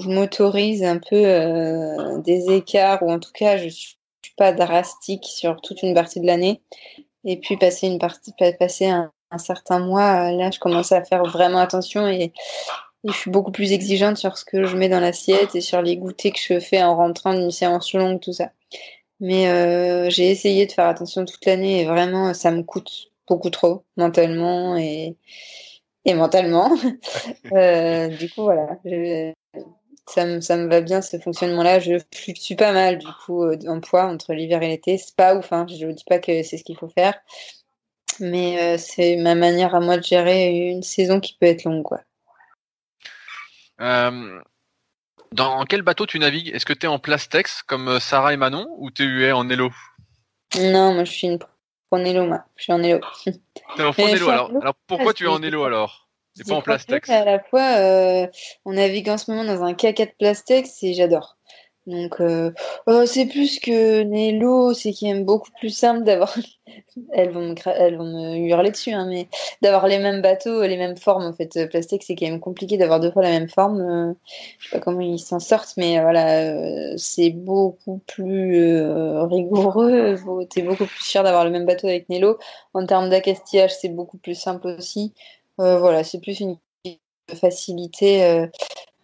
je 0.00 0.08
m'autorise 0.08 0.84
un 0.84 0.98
peu 0.98 1.16
euh, 1.16 2.18
des 2.18 2.52
écarts, 2.52 3.02
ou 3.02 3.10
en 3.10 3.18
tout 3.18 3.32
cas 3.32 3.56
je 3.56 3.66
ne 3.66 3.70
suis 3.70 3.96
pas 4.36 4.52
drastique 4.52 5.24
sur 5.24 5.60
toute 5.60 5.82
une 5.82 5.94
partie 5.94 6.20
de 6.20 6.26
l'année. 6.26 6.60
Et 7.24 7.38
puis 7.38 7.56
passer 7.56 7.86
une 7.86 7.98
partie, 7.98 8.32
passer 8.58 8.86
un, 8.86 9.12
certain 9.38 9.78
mois, 9.78 10.32
là 10.32 10.50
je 10.50 10.58
commence 10.58 10.92
à 10.92 11.04
faire 11.04 11.22
vraiment 11.24 11.58
attention 11.58 12.06
et, 12.08 12.32
je 13.04 13.12
suis 13.12 13.30
beaucoup 13.30 13.52
plus 13.52 13.72
exigeante 13.72 14.16
sur 14.16 14.38
ce 14.38 14.44
que 14.44 14.64
je 14.64 14.76
mets 14.76 14.88
dans 14.88 15.00
l'assiette 15.00 15.54
et 15.54 15.60
sur 15.60 15.82
les 15.82 15.96
goûters 15.96 16.32
que 16.32 16.38
je 16.40 16.60
fais 16.60 16.82
en 16.82 16.96
rentrant 16.96 17.34
d'une 17.34 17.50
séance 17.50 17.92
longue, 17.94 18.20
tout 18.20 18.32
ça. 18.32 18.50
Mais 19.20 19.48
euh, 19.48 20.10
j'ai 20.10 20.30
essayé 20.30 20.66
de 20.66 20.72
faire 20.72 20.86
attention 20.86 21.24
toute 21.24 21.44
l'année 21.46 21.82
et 21.82 21.86
vraiment 21.86 22.34
ça 22.34 22.50
me 22.50 22.62
coûte 22.62 23.10
beaucoup 23.26 23.50
trop 23.50 23.84
mentalement 23.96 24.76
et, 24.76 25.16
et 26.04 26.14
mentalement. 26.14 26.70
Euh, 27.52 28.08
du 28.08 28.30
coup, 28.30 28.42
voilà, 28.42 28.78
ça, 30.06 30.26
me, 30.26 30.40
ça 30.40 30.56
me 30.56 30.68
va 30.68 30.80
bien 30.80 31.00
ce 31.00 31.18
fonctionnement-là. 31.18 31.80
Je 31.80 31.98
fluctue 32.14 32.54
pas 32.56 32.72
mal, 32.72 32.98
du 32.98 33.06
coup, 33.24 33.42
euh, 33.44 33.56
en 33.66 33.80
poids 33.80 34.04
entre 34.04 34.34
l'hiver 34.34 34.62
et 34.62 34.68
l'été. 34.68 34.98
C'est 34.98 35.16
pas 35.16 35.34
ouf, 35.36 35.52
hein. 35.52 35.66
je 35.68 35.86
ne 35.86 35.92
dis 35.92 36.04
pas 36.04 36.18
que 36.18 36.42
c'est 36.42 36.58
ce 36.58 36.64
qu'il 36.64 36.76
faut 36.76 36.88
faire. 36.88 37.14
Mais 38.20 38.76
c'est 38.78 39.16
ma 39.16 39.34
manière 39.34 39.74
à 39.74 39.80
moi 39.80 39.96
de 39.96 40.02
gérer 40.02 40.48
une 40.70 40.82
saison 40.82 41.20
qui 41.20 41.36
peut 41.40 41.46
être 41.46 41.64
longue, 41.64 41.84
quoi. 41.84 42.00
Dans 43.78 45.64
quel 45.68 45.82
bateau 45.82 46.06
tu 46.06 46.18
navigues? 46.18 46.48
Est-ce 46.54 46.66
que 46.66 46.72
tu 46.72 46.86
es 46.86 46.88
en 46.88 46.98
Plastex 46.98 47.62
comme 47.62 48.00
Sarah 48.00 48.32
et 48.32 48.36
Manon 48.36 48.66
ou 48.78 48.90
tu 48.90 49.24
es 49.24 49.32
en 49.32 49.48
Hello 49.48 49.70
Non, 50.56 50.94
moi 50.94 51.04
je 51.04 51.12
suis 51.12 51.26
une 51.26 51.38
en 51.90 52.04
Elo, 52.04 52.26
moi. 52.26 52.44
Je 52.56 52.64
suis 52.64 52.72
en 52.72 52.82
Elo. 52.82 53.00
T'es 53.76 53.82
en 53.82 53.92
Elo, 53.92 54.28
alors. 54.28 54.50
alors 54.60 54.74
pourquoi 54.86 55.14
tu 55.14 55.24
es 55.24 55.28
en 55.28 55.42
Elo 55.42 55.64
alors? 55.64 56.08
C'est 56.34 56.46
pas 56.46 56.54
en 56.54 56.62
Plastex 56.62 57.08
À 57.10 57.24
la 57.24 57.40
fois, 57.40 57.78
euh, 57.78 58.26
on 58.64 58.74
navigue 58.74 59.08
en 59.08 59.18
ce 59.18 59.30
moment 59.30 59.44
dans 59.44 59.64
un 59.64 59.72
K4 59.72 60.12
Plastex 60.18 60.82
et 60.84 60.94
j'adore. 60.94 61.36
Donc, 61.88 62.20
euh, 62.20 62.52
oh, 62.86 63.04
c'est 63.06 63.24
plus 63.24 63.58
que 63.60 64.02
Nello, 64.02 64.74
c'est 64.74 64.92
qui 64.92 65.06
même 65.06 65.24
beaucoup 65.24 65.50
plus 65.58 65.70
simple 65.70 66.04
d'avoir. 66.04 66.36
elles, 67.12 67.30
vont 67.30 67.40
me 67.40 67.54
elles 67.64 67.96
vont 67.96 68.04
me 68.04 68.36
hurler 68.36 68.70
dessus, 68.70 68.92
hein, 68.92 69.06
mais 69.08 69.26
d'avoir 69.62 69.86
les 69.88 69.98
mêmes 69.98 70.20
bateaux, 70.20 70.62
les 70.64 70.76
mêmes 70.76 70.98
formes. 70.98 71.24
En 71.24 71.32
fait, 71.32 71.66
plastique, 71.70 72.02
c'est 72.04 72.14
quand 72.14 72.26
même 72.26 72.40
compliqué 72.40 72.76
d'avoir 72.76 73.00
deux 73.00 73.10
fois 73.10 73.22
la 73.22 73.30
même 73.30 73.48
forme. 73.48 73.80
Euh, 73.80 74.12
je 74.58 74.68
sais 74.68 74.76
pas 74.76 74.80
comment 74.84 75.00
ils 75.00 75.18
s'en 75.18 75.40
sortent, 75.40 75.78
mais 75.78 75.98
voilà, 75.98 76.42
euh, 76.42 76.94
c'est 76.98 77.30
beaucoup 77.30 78.02
plus 78.06 78.82
rigoureux. 79.22 80.16
T'es 80.50 80.60
beaucoup 80.62 80.84
plus 80.84 81.02
fier 81.02 81.22
d'avoir 81.24 81.46
le 81.46 81.50
même 81.50 81.64
bateau 81.64 81.86
avec 81.86 82.10
Nello. 82.10 82.36
En 82.74 82.84
termes 82.84 83.08
d'accastillage, 83.08 83.74
c'est 83.74 83.88
beaucoup 83.88 84.18
plus 84.18 84.34
simple 84.34 84.66
aussi. 84.66 85.14
voilà, 85.56 86.04
c'est 86.04 86.20
plus 86.20 86.40
une 86.40 86.58
facilité 87.34 88.48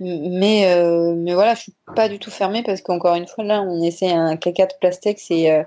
mais, 0.00 0.72
euh, 0.72 1.14
mais 1.16 1.34
voilà, 1.34 1.54
je 1.54 1.62
suis 1.62 1.74
pas 1.94 2.08
du 2.08 2.18
tout 2.18 2.30
fermée 2.30 2.62
parce 2.62 2.82
qu'encore 2.82 3.14
une 3.14 3.28
fois, 3.28 3.44
là, 3.44 3.62
on 3.62 3.80
essaie 3.82 4.10
un 4.10 4.34
K4 4.34 4.78
Plastex 4.80 5.30
et, 5.30 5.52
euh, 5.52 5.62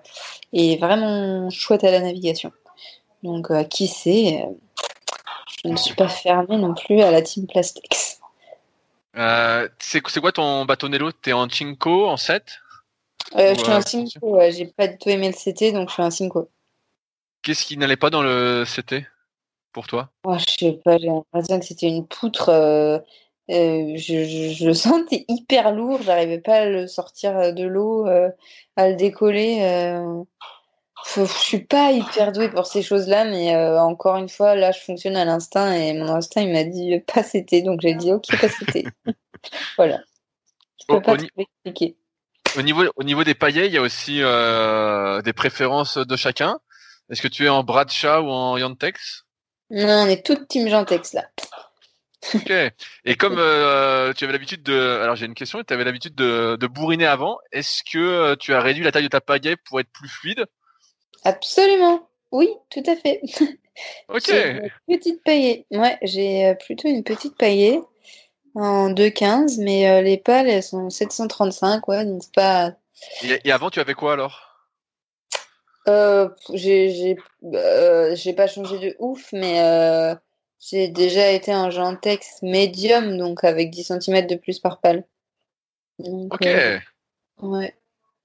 vraiment 0.79 1.49
chouette 1.49 1.83
à 1.83 1.91
la 1.91 2.01
navigation. 2.01 2.51
Donc, 3.23 3.51
euh, 3.51 3.63
qui 3.63 3.87
sait, 3.87 4.45
je 5.63 5.69
ne 5.69 5.77
suis 5.77 5.95
pas 5.95 6.09
fermée 6.09 6.57
non 6.57 6.73
plus 6.73 7.01
à 7.01 7.11
la 7.11 7.21
team 7.21 7.47
Plastex. 7.47 8.19
c'est 9.79 10.19
quoi 10.19 10.31
ton 10.31 10.65
bateau 10.65 10.89
Nello 10.89 11.11
T'es 11.11 11.33
en 11.33 11.47
Chinko, 11.47 12.07
en 12.07 12.17
7 12.17 12.59
je 13.35 13.55
suis 13.55 14.09
Simco, 14.09 14.37
ouais. 14.37 14.53
j'ai 14.53 14.67
pas 14.67 14.87
du 14.87 14.97
tout 14.97 15.09
aimé 15.09 15.29
le 15.29 15.33
CT, 15.33 15.73
donc 15.73 15.89
je 15.89 15.95
suis 15.95 16.03
un 16.03 16.11
Simco. 16.11 16.49
Qu'est-ce 17.41 17.65
qui 17.65 17.75
n'allait 17.75 17.97
pas 17.97 18.09
dans 18.09 18.21
le 18.21 18.63
CT 18.65 19.05
pour 19.77 19.85
toi? 19.85 20.09
Oh, 20.23 20.35
Je 20.39 20.55
sais 20.57 20.79
pas, 20.83 20.97
j'ai 20.97 21.05
l'impression 21.05 21.59
que 21.59 21.65
c'était 21.67 21.87
une 21.87 22.07
poutre. 22.07 22.49
Euh, 22.49 22.97
euh, 23.51 23.93
je, 23.95 24.25
je, 24.55 24.65
le 24.65 24.73
sentais 24.73 25.23
hyper 25.27 25.71
lourd, 25.71 26.01
j'arrivais 26.01 26.39
pas 26.39 26.61
à 26.61 26.65
le 26.65 26.87
sortir 26.87 27.53
de 27.53 27.63
l'eau, 27.63 28.07
euh, 28.07 28.31
à 28.75 28.89
le 28.89 28.95
décoller. 28.95 29.59
je 31.15 31.25
suis 31.25 31.59
pas 31.59 31.91
hyper 31.91 32.31
douée 32.31 32.49
pour 32.49 32.65
ces 32.65 32.81
choses-là, 32.81 33.25
mais 33.25 33.55
encore 33.77 34.15
une 34.15 34.29
fois, 34.29 34.55
là, 34.55 34.71
je 34.71 34.79
fonctionne 34.79 35.15
à 35.15 35.25
l'instinct 35.25 35.71
et 35.71 35.93
mon 35.93 36.09
instinct, 36.09 36.41
il 36.41 36.53
m'a 36.53 36.63
dit 36.63 36.99
pas 37.13 37.21
c'était, 37.21 37.61
donc 37.61 37.81
j'ai 37.81 37.93
dit 37.93 38.11
ok, 38.11 38.25
pas 38.41 38.49
c'était. 38.49 38.85
voilà. 39.77 39.99
Je 40.81 40.85
peux 40.87 41.01
pas 41.03 41.17
expliquer. 41.37 41.97
Au 42.57 42.63
niveau, 42.63 42.83
au 42.95 43.03
niveau 43.03 43.23
des 43.23 43.35
paillets, 43.35 43.67
il 43.67 43.73
y 43.73 43.77
a 43.77 43.83
aussi 43.83 44.21
des 45.23 45.33
préférences 45.33 45.99
de 45.99 46.15
chacun. 46.15 46.57
Est-ce 47.11 47.21
que 47.21 47.27
tu 47.27 47.45
es 47.45 47.49
en 47.49 47.63
Bradshaw 47.63 48.23
ou 48.23 48.31
en 48.31 48.57
Yantex 48.57 49.26
Non, 49.69 50.03
on 50.03 50.07
est 50.07 50.25
toute 50.25 50.47
team 50.47 50.67
Yantex 50.67 51.13
là. 51.13 51.25
Ok. 52.33 52.51
Et 53.05 53.15
comme 53.15 53.35
euh, 53.37 54.13
tu 54.13 54.23
avais 54.23 54.33
l'habitude 54.33 54.63
de, 54.63 54.99
alors 55.01 55.15
j'ai 55.15 55.25
une 55.25 55.33
question. 55.33 55.63
Tu 55.63 55.73
avais 55.73 55.83
l'habitude 55.83 56.15
de, 56.15 56.57
de, 56.59 56.67
bourriner 56.67 57.05
avant. 57.05 57.37
Est-ce 57.51 57.83
que 57.83 57.97
euh, 57.97 58.35
tu 58.35 58.53
as 58.53 58.61
réduit 58.61 58.83
la 58.83 58.91
taille 58.91 59.03
de 59.03 59.09
ta 59.09 59.21
pagaie 59.21 59.55
pour 59.55 59.79
être 59.79 59.91
plus 59.91 60.09
fluide? 60.09 60.45
Absolument. 61.23 62.09
Oui, 62.31 62.49
tout 62.69 62.83
à 62.85 62.95
fait. 62.95 63.21
Ok. 64.09 64.29
une 64.29 64.71
petite 64.87 65.23
paillée. 65.23 65.67
Ouais, 65.69 65.99
j'ai 66.01 66.47
euh, 66.47 66.55
plutôt 66.55 66.87
une 66.87 67.03
petite 67.03 67.37
paillée 67.37 67.79
en 68.55 68.89
2,15, 68.89 69.63
mais 69.63 70.01
les 70.01 70.17
pales 70.17 70.49
elles 70.49 70.63
sont 70.63 70.89
735, 70.89 71.87
ouais, 71.87 72.03
donc 72.03 72.23
c'est 72.23 72.33
pas. 72.33 72.71
et 73.21 73.51
avant, 73.51 73.69
tu 73.69 73.79
avais 73.79 73.93
quoi 73.93 74.13
alors? 74.13 74.46
Euh, 75.87 76.29
j'ai 76.53 77.17
euh, 77.43 78.15
j'ai 78.15 78.33
pas 78.33 78.47
changé 78.47 78.79
de 78.79 78.95
ouf, 78.99 79.29
mais 79.33 79.61
euh, 79.61 80.15
j'ai 80.59 80.87
déjà 80.87 81.31
été 81.31 81.51
un 81.51 81.69
Gentex 81.69 82.41
médium, 82.41 83.17
donc 83.17 83.43
avec 83.43 83.69
10 83.69 83.93
cm 83.99 84.27
de 84.27 84.35
plus 84.35 84.59
par 84.59 84.79
pal. 84.79 85.05
ok. 85.99 86.47
ouais. 87.41 87.75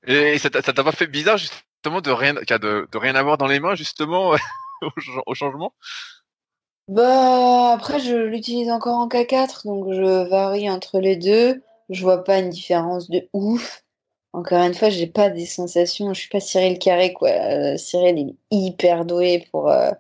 Et 0.06 0.38
ça 0.38 0.50
t'a 0.50 0.84
pas 0.84 0.92
fait 0.92 1.06
bizarre 1.06 1.36
justement 1.36 2.00
de 2.00 2.10
rien, 2.10 2.34
de, 2.34 2.88
de 2.90 2.98
rien 2.98 3.14
avoir 3.14 3.38
dans 3.38 3.46
les 3.46 3.60
mains 3.60 3.74
justement 3.74 4.30
au, 4.82 4.90
au, 5.26 5.34
changement? 5.34 5.72
Bah 6.88 7.72
après 7.74 8.00
je 8.00 8.16
l'utilise 8.16 8.70
encore 8.70 8.98
en 8.98 9.08
K4, 9.08 9.64
donc 9.66 9.92
je 9.92 10.28
varie 10.28 10.68
entre 10.68 10.98
les 10.98 11.16
deux. 11.16 11.62
Je 11.90 12.02
vois 12.02 12.24
pas 12.24 12.38
une 12.38 12.50
différence 12.50 13.08
de 13.10 13.28
ouf. 13.32 13.82
Encore 14.32 14.62
une 14.62 14.74
fois, 14.74 14.88
j'ai 14.88 15.06
pas 15.06 15.28
des 15.30 15.44
sensations. 15.46 16.14
Je 16.14 16.20
suis 16.20 16.28
pas 16.30 16.40
Cyril 16.40 16.78
Carré, 16.78 17.12
quoi. 17.12 17.28
Euh, 17.30 17.76
Cyril 17.76 18.18
est 18.18 18.34
hyper 18.50 19.04
doué 19.04 19.46
pour 19.50 19.70
euh, 19.70 19.90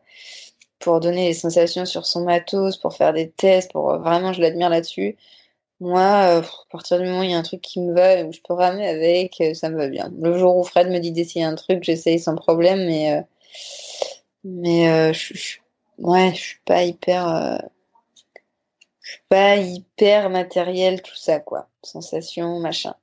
donner 1.00 1.28
des 1.28 1.34
sensations 1.34 1.84
sur 1.84 2.06
son 2.06 2.24
matos, 2.24 2.76
pour 2.78 2.94
faire 2.94 3.12
des 3.12 3.30
tests. 3.30 3.72
Pour 3.72 3.98
vraiment, 3.98 4.32
je 4.32 4.40
l'admire 4.40 4.70
là-dessus. 4.70 5.16
Moi, 5.80 6.00
euh, 6.00 6.42
à 6.42 6.44
partir 6.70 6.98
du 6.98 7.06
moment 7.06 7.20
où 7.20 7.22
il 7.24 7.30
y 7.32 7.34
a 7.34 7.38
un 7.38 7.42
truc 7.42 7.60
qui 7.60 7.80
me 7.80 7.94
va, 7.94 8.24
où 8.24 8.32
je 8.32 8.40
peux 8.40 8.54
ramer 8.54 8.88
avec, 8.88 9.42
ça 9.54 9.68
me 9.70 9.76
va 9.76 9.88
bien. 9.88 10.10
Le 10.20 10.38
jour 10.38 10.56
où 10.56 10.64
Fred 10.64 10.88
me 10.90 10.98
dit 10.98 11.12
d'essayer 11.12 11.44
un 11.44 11.54
truc, 11.56 11.84
j'essaye 11.84 12.18
sans 12.20 12.36
problème, 12.36 12.86
mais 12.86 13.24
mais 14.44 15.12
je, 15.12 15.34
suis 15.34 15.60
pas 16.64 16.82
hyper 16.84 17.60
je 19.02 19.16
pas 19.28 19.56
hyper 19.56 20.30
matériel 20.30 21.02
tout 21.02 21.16
ça 21.16 21.40
quoi. 21.40 21.68
Sensation, 21.82 22.60
machin. 22.60 22.94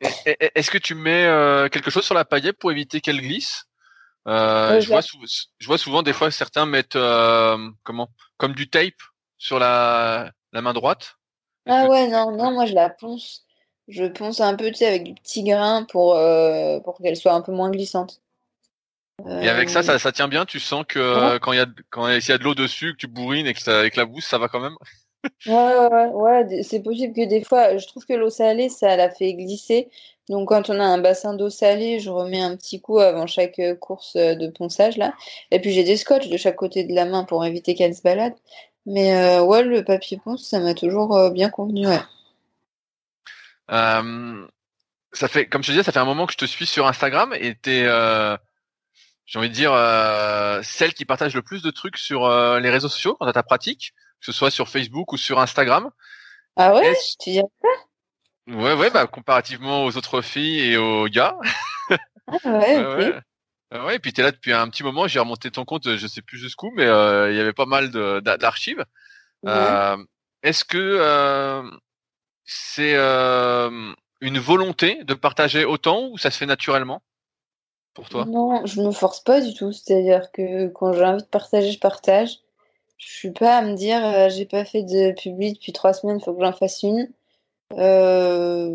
Est-ce 0.00 0.70
que 0.70 0.78
tu 0.78 0.94
mets 0.94 1.26
euh, 1.26 1.68
quelque 1.68 1.90
chose 1.90 2.04
sur 2.04 2.14
la 2.14 2.24
paillette 2.24 2.58
pour 2.58 2.70
éviter 2.70 3.00
qu'elle 3.00 3.20
glisse? 3.20 3.64
Euh, 4.26 4.80
je, 4.80 4.88
vois 4.88 5.00
je, 5.00 5.66
vois 5.66 5.78
souvent 5.78 6.02
des 6.02 6.12
fois 6.12 6.30
certains 6.30 6.66
mettent 6.66 6.96
euh, 6.96 7.56
comment? 7.82 8.08
Comme 8.36 8.52
du 8.52 8.68
tape 8.68 9.00
sur 9.38 9.58
la, 9.58 10.32
la 10.52 10.60
main 10.60 10.72
droite. 10.72 11.16
Ah 11.66 11.86
ouais 11.86 12.08
non 12.08 12.36
non 12.36 12.50
moi 12.52 12.66
je 12.66 12.74
la 12.74 12.90
ponce. 12.90 13.44
Je 13.88 14.04
ponce 14.04 14.40
un 14.40 14.54
peu 14.54 14.68
tu 14.68 14.74
sais, 14.74 14.86
avec 14.86 15.04
du 15.04 15.14
petit 15.14 15.42
grain 15.42 15.84
pour 15.84 16.18
pour 16.84 16.98
qu'elle 16.98 17.16
soit 17.16 17.32
un 17.32 17.40
peu 17.40 17.52
moins 17.52 17.70
glissante. 17.70 18.20
Et 19.26 19.48
avec 19.48 19.68
ça, 19.68 19.82
ça, 19.82 19.98
ça 19.98 20.12
tient 20.12 20.28
bien? 20.28 20.44
Tu 20.44 20.60
sens 20.60 20.84
que 20.86 21.38
quand 21.38 21.52
il 21.52 21.56
y 21.56 21.60
a 21.60 21.66
quand 21.90 22.08
il 22.08 22.24
y 22.24 22.32
a 22.32 22.38
de 22.38 22.44
l'eau 22.44 22.54
dessus, 22.54 22.92
que 22.92 22.98
tu 22.98 23.06
bourrines 23.08 23.46
et 23.46 23.54
que 23.54 23.60
ça 23.60 23.84
éclabousse, 23.84 24.26
ça 24.26 24.38
va 24.38 24.48
quand 24.48 24.60
même? 24.60 24.76
Ouais, 25.46 25.52
ouais, 25.52 26.06
ouais, 26.14 26.62
c'est 26.62 26.80
possible 26.80 27.14
que 27.14 27.26
des 27.26 27.42
fois, 27.42 27.76
je 27.76 27.86
trouve 27.86 28.04
que 28.06 28.12
l'eau 28.12 28.30
salée, 28.30 28.68
ça 28.68 28.96
la 28.96 29.10
fait 29.10 29.34
glisser. 29.34 29.90
Donc, 30.28 30.48
quand 30.48 30.68
on 30.70 30.78
a 30.78 30.84
un 30.84 30.98
bassin 30.98 31.34
d'eau 31.34 31.50
salée, 31.50 32.00
je 32.00 32.10
remets 32.10 32.40
un 32.40 32.56
petit 32.56 32.80
coup 32.80 32.98
avant 32.98 33.26
chaque 33.26 33.58
euh, 33.58 33.74
course 33.74 34.14
euh, 34.16 34.34
de 34.34 34.48
ponçage, 34.48 34.96
là. 34.96 35.14
Et 35.50 35.60
puis, 35.60 35.72
j'ai 35.72 35.84
des 35.84 35.96
scotch 35.96 36.28
de 36.28 36.36
chaque 36.36 36.56
côté 36.56 36.84
de 36.84 36.94
la 36.94 37.06
main 37.06 37.24
pour 37.24 37.44
éviter 37.44 37.74
qu'elle 37.74 37.94
se 37.94 38.02
balade. 38.02 38.34
Mais 38.86 39.14
euh, 39.14 39.42
ouais, 39.42 39.62
le 39.62 39.84
papier 39.84 40.20
ponce, 40.22 40.46
ça 40.46 40.60
m'a 40.60 40.74
toujours 40.74 41.30
bien 41.30 41.50
convenu, 41.50 41.86
ouais. 41.86 42.00
ça 43.68 45.28
fait, 45.28 45.46
comme 45.46 45.62
je 45.62 45.68
te 45.68 45.72
disais, 45.72 45.84
ça 45.84 45.92
fait 45.92 45.98
un 45.98 46.04
moment 46.04 46.26
que 46.26 46.32
je 46.32 46.38
te 46.38 46.44
suis 46.44 46.66
sur 46.66 46.86
Instagram 46.86 47.34
et 47.38 47.54
t'es, 47.54 47.86
j'ai 49.28 49.38
envie 49.38 49.50
de 49.50 49.54
dire, 49.54 49.72
celle 50.64 50.94
qui 50.94 51.04
partage 51.04 51.34
le 51.34 51.42
plus 51.42 51.62
de 51.62 51.70
trucs 51.70 51.98
sur 51.98 52.28
les 52.58 52.70
réseaux 52.70 52.88
sociaux 52.88 53.14
quant 53.14 53.26
à 53.26 53.32
ta 53.32 53.42
pratique 53.42 53.94
que 54.20 54.26
ce 54.26 54.32
soit 54.32 54.50
sur 54.50 54.68
Facebook 54.68 55.12
ou 55.12 55.16
sur 55.16 55.38
Instagram. 55.38 55.90
Ah 56.56 56.74
ouais? 56.74 56.94
Tu 57.20 57.30
dirais 57.30 57.46
ça? 57.62 57.68
Ouais, 58.52 58.74
ouais, 58.74 58.90
bah, 58.90 59.06
comparativement 59.06 59.84
aux 59.84 59.96
autres 59.96 60.22
filles 60.22 60.72
et 60.72 60.76
aux 60.76 61.06
gars. 61.06 61.36
Ah 62.26 62.36
ouais, 62.44 62.78
ouais, 63.72 63.80
ouais. 63.80 63.96
et 63.96 63.98
puis 63.98 64.12
tu 64.12 64.20
es 64.20 64.24
là 64.24 64.32
depuis 64.32 64.52
un 64.52 64.68
petit 64.68 64.82
moment, 64.82 65.06
j'ai 65.06 65.18
remonté 65.18 65.50
ton 65.50 65.64
compte, 65.64 65.96
je 65.96 66.06
sais 66.06 66.22
plus 66.22 66.38
jusqu'où, 66.38 66.72
mais 66.74 66.86
euh, 66.86 67.30
il 67.30 67.36
y 67.36 67.40
avait 67.40 67.52
pas 67.52 67.66
mal 67.66 67.90
d'archives. 67.90 68.84
Euh, 69.46 69.96
Est-ce 70.42 70.64
que 70.64 70.78
euh, 70.78 71.62
c'est 72.44 72.94
euh, 72.94 73.92
une 74.20 74.38
volonté 74.38 75.04
de 75.04 75.14
partager 75.14 75.64
autant 75.64 76.08
ou 76.08 76.18
ça 76.18 76.30
se 76.30 76.38
fait 76.38 76.46
naturellement? 76.46 77.02
Pour 77.98 78.08
toi? 78.08 78.24
Non, 78.26 78.64
je 78.64 78.80
me 78.80 78.92
force 78.92 79.20
pas 79.20 79.40
du 79.40 79.52
tout. 79.54 79.72
C'est-à-dire 79.72 80.30
que 80.32 80.68
quand 80.68 80.92
j'ai 80.92 81.04
envie 81.04 81.22
de 81.22 81.28
partager, 81.28 81.72
je 81.72 81.78
partage. 81.78 82.38
Je 82.96 83.08
suis 83.08 83.30
pas 83.30 83.58
à 83.58 83.62
me 83.62 83.74
dire 83.74 84.04
euh, 84.04 84.28
j'ai 84.28 84.44
pas 84.44 84.64
fait 84.64 84.82
de 84.82 85.12
public 85.12 85.54
depuis 85.54 85.72
trois 85.72 85.92
semaines, 85.92 86.20
faut 86.20 86.34
que 86.34 86.44
j'en 86.44 86.52
fasse 86.52 86.82
une. 86.82 87.08
Euh, 87.74 88.68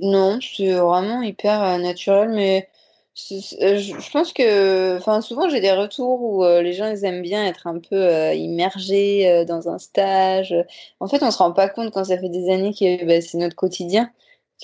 non, 0.00 0.38
c'est 0.40 0.72
vraiment 0.72 1.22
hyper 1.22 1.62
euh, 1.62 1.78
naturel, 1.78 2.30
mais 2.30 2.68
je 3.14 4.10
pense 4.10 4.32
que, 4.32 4.98
souvent 5.20 5.50
j'ai 5.50 5.60
des 5.60 5.72
retours 5.72 6.22
où 6.22 6.44
les 6.44 6.72
gens 6.72 6.86
aiment 6.86 7.20
bien 7.20 7.44
être 7.44 7.66
un 7.66 7.78
peu 7.78 8.34
immergés 8.34 9.44
dans 9.44 9.68
un 9.68 9.78
stage. 9.78 10.54
En 10.98 11.08
fait, 11.08 11.22
on 11.22 11.30
se 11.30 11.36
rend 11.36 11.52
pas 11.52 11.68
compte 11.68 11.92
quand 11.92 12.04
ça 12.04 12.16
fait 12.16 12.30
des 12.30 12.50
années 12.50 12.72
que 12.72 13.04
bah, 13.04 13.20
c'est 13.20 13.36
notre 13.36 13.54
quotidien, 13.54 14.10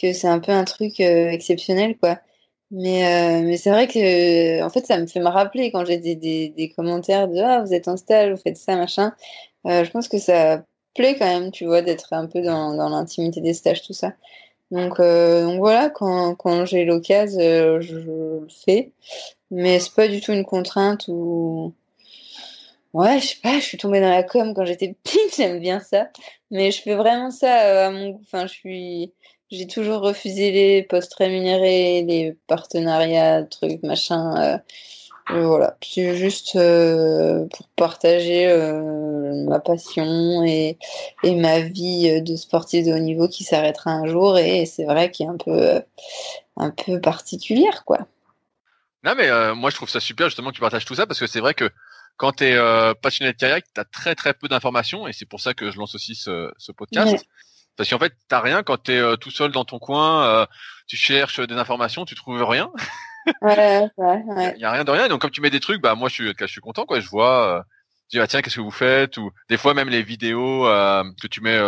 que 0.01 0.14
c'est 0.14 0.28
un 0.28 0.39
peu 0.39 0.53
un 0.53 0.64
truc 0.64 0.99
exceptionnel, 0.99 1.99
quoi. 1.99 2.20
Mais, 2.71 3.07
euh, 3.07 3.43
mais 3.45 3.57
c'est 3.57 3.71
vrai 3.71 3.89
que 3.89 4.62
en 4.62 4.69
fait 4.69 4.87
ça 4.87 4.99
me 4.99 5.07
fait 5.07 5.21
me 5.21 5.29
rappeler 5.29 5.73
quand 5.73 5.87
j'ai 5.87 5.97
des, 5.97 6.14
des, 6.51 6.69
commentaires 6.77 7.27
de 7.27 7.39
ah 7.39 7.62
vous 7.62 7.73
êtes 7.73 7.89
en 7.89 7.97
stage, 7.97 8.31
vous 8.31 8.37
faites 8.37 8.59
ça 8.59 8.77
machin. 8.77 9.14
Euh, 9.66 9.85
je 9.85 9.91
pense 9.91 10.09
que 10.09 10.19
ça 10.19 10.64
plaît 10.95 11.16
quand 11.19 11.27
même, 11.27 11.51
tu 11.53 11.66
vois, 11.66 11.83
d'être 11.83 12.12
un 12.12 12.27
peu 12.27 12.43
dans, 12.43 12.75
dans 12.75 12.89
l'intimité 12.91 13.41
des 13.41 13.55
stages, 13.55 13.83
tout 13.83 13.93
ça. 13.95 14.12
Donc, 14.71 15.01
euh, 15.01 15.45
donc 15.45 15.59
voilà, 15.59 15.91
quand, 15.91 16.35
quand 16.35 16.66
j'ai 16.66 16.85
l'occasion, 16.85 17.41
euh, 17.41 17.81
je, 17.81 17.97
le 17.97 18.47
fais. 18.64 18.93
Mais 19.51 19.81
c'est 19.81 19.95
pas 19.95 20.09
du 20.09 20.21
tout 20.21 20.33
une 20.33 20.45
contrainte 20.45 21.07
ou 21.09 21.75
ouais, 22.93 23.21
je 23.21 23.29
sais 23.29 23.37
pas, 23.43 23.55
je 23.59 23.64
suis 23.64 23.79
tombée 23.79 24.01
dans 24.01 24.11
la 24.11 24.23
com 24.23 24.53
quand 24.55 24.64
j'étais 24.64 24.95
petite, 25.03 25.21
j'aime 25.37 25.61
bien 25.61 25.81
ça. 25.81 26.09
Mais 26.51 26.71
je 26.71 26.83
fais 26.83 26.97
vraiment 26.97 27.31
ça 27.31 27.62
euh, 27.64 27.89
à 27.89 27.91
mon 27.91 28.21
Enfin, 28.23 28.47
je 28.47 28.53
suis 28.53 29.12
j'ai 29.51 29.67
toujours 29.67 30.01
refusé 30.03 30.51
les 30.51 30.83
postes 30.83 31.15
rémunérés, 31.15 32.03
les 32.03 32.37
partenariats, 32.47 33.45
trucs, 33.45 33.83
machin. 33.83 34.37
Euh, 34.37 34.59
euh 35.31 35.47
voilà, 35.47 35.77
c'est 35.83 36.17
juste 36.17 36.57
euh, 36.57 37.47
pour 37.49 37.69
partager 37.77 38.47
euh, 38.47 39.45
ma 39.47 39.61
passion 39.61 40.43
et, 40.45 40.79
et 41.23 41.35
ma 41.35 41.61
vie 41.61 42.23
de 42.23 42.37
sportive 42.37 42.87
de 42.87 42.93
haut 42.93 42.99
niveau 42.99 43.29
qui 43.29 43.45
s'arrêtera 43.45 43.91
un 43.91 44.07
jour. 44.07 44.39
Et 44.39 44.67
c'est 44.67 44.85
vrai 44.85 45.11
qu'il 45.11 45.27
est 45.27 45.31
un 45.31 45.37
peu, 45.37 45.83
un 46.57 46.71
peu 46.71 47.01
particulière, 47.01 47.85
quoi. 47.85 48.07
Non, 49.05 49.15
mais 49.17 49.29
moi 49.55 49.71
je 49.71 49.77
trouve 49.77 49.89
ça 49.89 50.01
super 50.01 50.29
justement 50.29 50.51
que 50.51 50.57
tu 50.57 50.61
partages 50.61 50.85
tout 50.85 50.97
ça 50.97 51.07
parce 51.07 51.21
que 51.21 51.29
c'est 51.29 51.41
vrai 51.41 51.55
que 51.55 51.71
quand 52.17 52.33
tu 52.33 52.45
es 52.45 52.59
passionné 53.01 53.33
de 53.33 53.37
kayak, 53.39 53.65
tu 53.73 53.81
as 53.81 53.85
très 53.85 54.15
très 54.15 54.35
peu 54.35 54.49
d'informations 54.49 55.07
et 55.07 55.13
c'est 55.13 55.25
pour 55.25 55.41
ça 55.41 55.55
que 55.55 55.71
je 55.71 55.79
lance 55.79 55.95
aussi 55.95 56.17
ce, 56.17 56.53
ce 56.59 56.73
podcast. 56.73 57.25
Parce 57.79 57.89
qu'en 57.89 57.99
fait, 58.01 58.12
t'as 58.26 58.41
rien 58.41 58.64
quand 58.64 58.83
tu 58.83 58.93
es 58.93 58.99
euh, 58.99 59.16
tout 59.16 59.31
seul 59.31 59.53
dans 59.53 59.64
ton 59.64 59.79
coin, 59.79 60.24
euh, 60.24 60.47
tu 60.89 60.97
cherches 60.97 61.39
des 61.39 61.55
informations, 61.55 62.05
tu 62.05 62.16
trouves 62.16 62.43
rien. 62.43 62.70
ouais, 63.43 63.89
ouais, 63.97 64.55
Il 64.57 64.61
y 64.61 64.64
a 64.64 64.72
rien 64.72 64.83
de 64.83 64.91
rien. 64.91 65.07
Donc 65.09 65.20
comme 65.20 65.31
tu 65.31 65.41
mets 65.41 65.49
des 65.49 65.61
trucs, 65.61 65.81
bah 65.81 65.95
moi 65.95 66.09
je 66.09 66.14
suis, 66.14 66.33
je 66.37 66.47
suis 66.47 66.61
content 66.61 66.85
quoi. 66.87 66.99
Je 66.99 67.09
vois, 67.09 67.59
euh, 67.59 67.62
je 68.11 68.18
dis 68.18 68.20
ah, 68.20 68.26
tiens 68.26 68.43
qu'est-ce 68.43 68.57
que 68.57 68.61
vous 68.61 68.72
faites? 68.72 69.16
Ou 69.16 69.31
des 69.49 69.57
fois 69.57 69.74
même 69.74 69.89
les 69.89 70.03
vidéos 70.03 70.64
que 70.64 71.26
tu 71.29 71.41
mets 71.41 71.61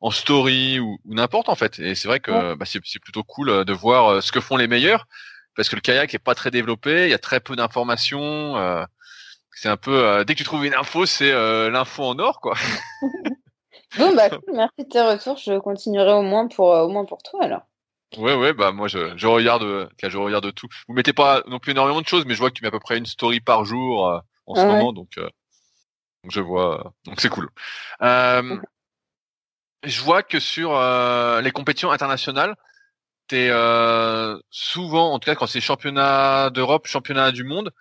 en 0.00 0.10
story 0.10 0.80
ou, 0.80 0.98
n'importe 1.04 1.48
en 1.48 1.54
fait. 1.54 1.78
Et 1.78 1.94
c'est 1.94 2.08
vrai 2.08 2.18
que 2.18 2.54
bah, 2.54 2.66
c'est 2.66 2.80
plutôt 2.98 3.22
cool 3.22 3.64
de 3.64 3.72
voir 3.72 4.20
ce 4.20 4.32
que 4.32 4.40
font 4.40 4.56
les 4.56 4.66
meilleurs 4.66 5.06
parce 5.54 5.68
que 5.68 5.76
le 5.76 5.80
kayak 5.80 6.12
est 6.12 6.18
pas 6.18 6.34
très 6.34 6.50
développé, 6.50 7.04
il 7.04 7.10
y 7.10 7.14
a 7.14 7.18
très 7.18 7.38
peu 7.38 7.54
d'informations. 7.54 8.56
c'est 9.52 9.68
un 9.68 9.76
peu 9.76 10.24
dès 10.26 10.34
que 10.34 10.38
tu 10.38 10.44
trouves 10.44 10.66
une 10.66 10.74
info, 10.74 11.06
c'est 11.06 11.30
l'info 11.70 12.02
en 12.02 12.18
or 12.18 12.40
quoi. 12.40 12.56
bon 13.98 14.14
bah 14.14 14.28
merci 14.52 14.74
de 14.78 14.88
tes 14.88 15.00
retours. 15.02 15.36
Je 15.38 15.58
continuerai 15.58 16.12
au 16.12 16.22
moins 16.22 16.48
pour 16.48 16.68
au 16.68 16.88
moins 16.88 17.04
pour 17.04 17.22
toi 17.22 17.44
alors. 17.44 17.62
Ouais, 18.16 18.34
ouais, 18.34 18.52
bah 18.52 18.72
moi 18.72 18.88
je, 18.88 19.16
je 19.16 19.26
regarde, 19.26 19.64
euh, 19.64 19.88
je 20.02 20.16
regarde 20.16 20.54
tout. 20.54 20.68
Vous 20.88 20.94
mettez 20.94 21.12
pas 21.12 21.42
non 21.48 21.58
plus 21.58 21.72
énormément 21.72 22.00
de 22.00 22.06
choses, 22.06 22.24
mais 22.24 22.34
je 22.34 22.38
vois 22.38 22.50
que 22.50 22.54
tu 22.54 22.62
mets 22.62 22.68
à 22.68 22.72
peu 22.72 22.80
près 22.80 22.98
une 22.98 23.06
story 23.06 23.40
par 23.40 23.64
jour 23.64 24.08
euh, 24.08 24.20
en 24.46 24.54
ce 24.54 24.60
moment, 24.60 24.92
donc, 24.92 25.18
euh, 25.18 25.28
donc 26.22 26.30
je 26.30 26.40
vois, 26.40 26.94
donc 27.04 27.20
c'est 27.20 27.28
cool. 27.28 27.50
Euh, 28.02 28.56
je 29.82 30.00
vois 30.02 30.22
que 30.22 30.38
sur 30.38 30.80
les 31.42 31.50
compétitions 31.50 31.90
internationales, 31.90 32.54
t'es 33.26 33.50
souvent, 34.50 35.12
en 35.12 35.18
tout 35.18 35.26
cas 35.26 35.34
quand 35.34 35.48
c'est 35.48 35.60
championnat 35.60 36.50
d'Europe, 36.50 36.86
championnat 36.86 37.32
du 37.32 37.44
monde, 37.44 37.72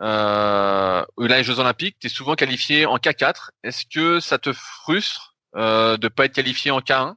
euh, 0.00 1.04
ou 1.16 1.26
là 1.26 1.38
les 1.38 1.44
Jeux 1.44 1.60
Olympiques, 1.60 1.98
t'es 2.00 2.08
souvent 2.08 2.34
qualifié 2.34 2.86
en 2.86 2.96
K4. 2.96 3.50
Est-ce 3.62 3.84
que 3.86 4.20
ça 4.20 4.38
te 4.38 4.52
frustre 4.52 5.33
de 5.54 6.08
pas 6.08 6.26
être 6.26 6.34
qualifié 6.34 6.70
en 6.70 6.80
K1 6.80 7.14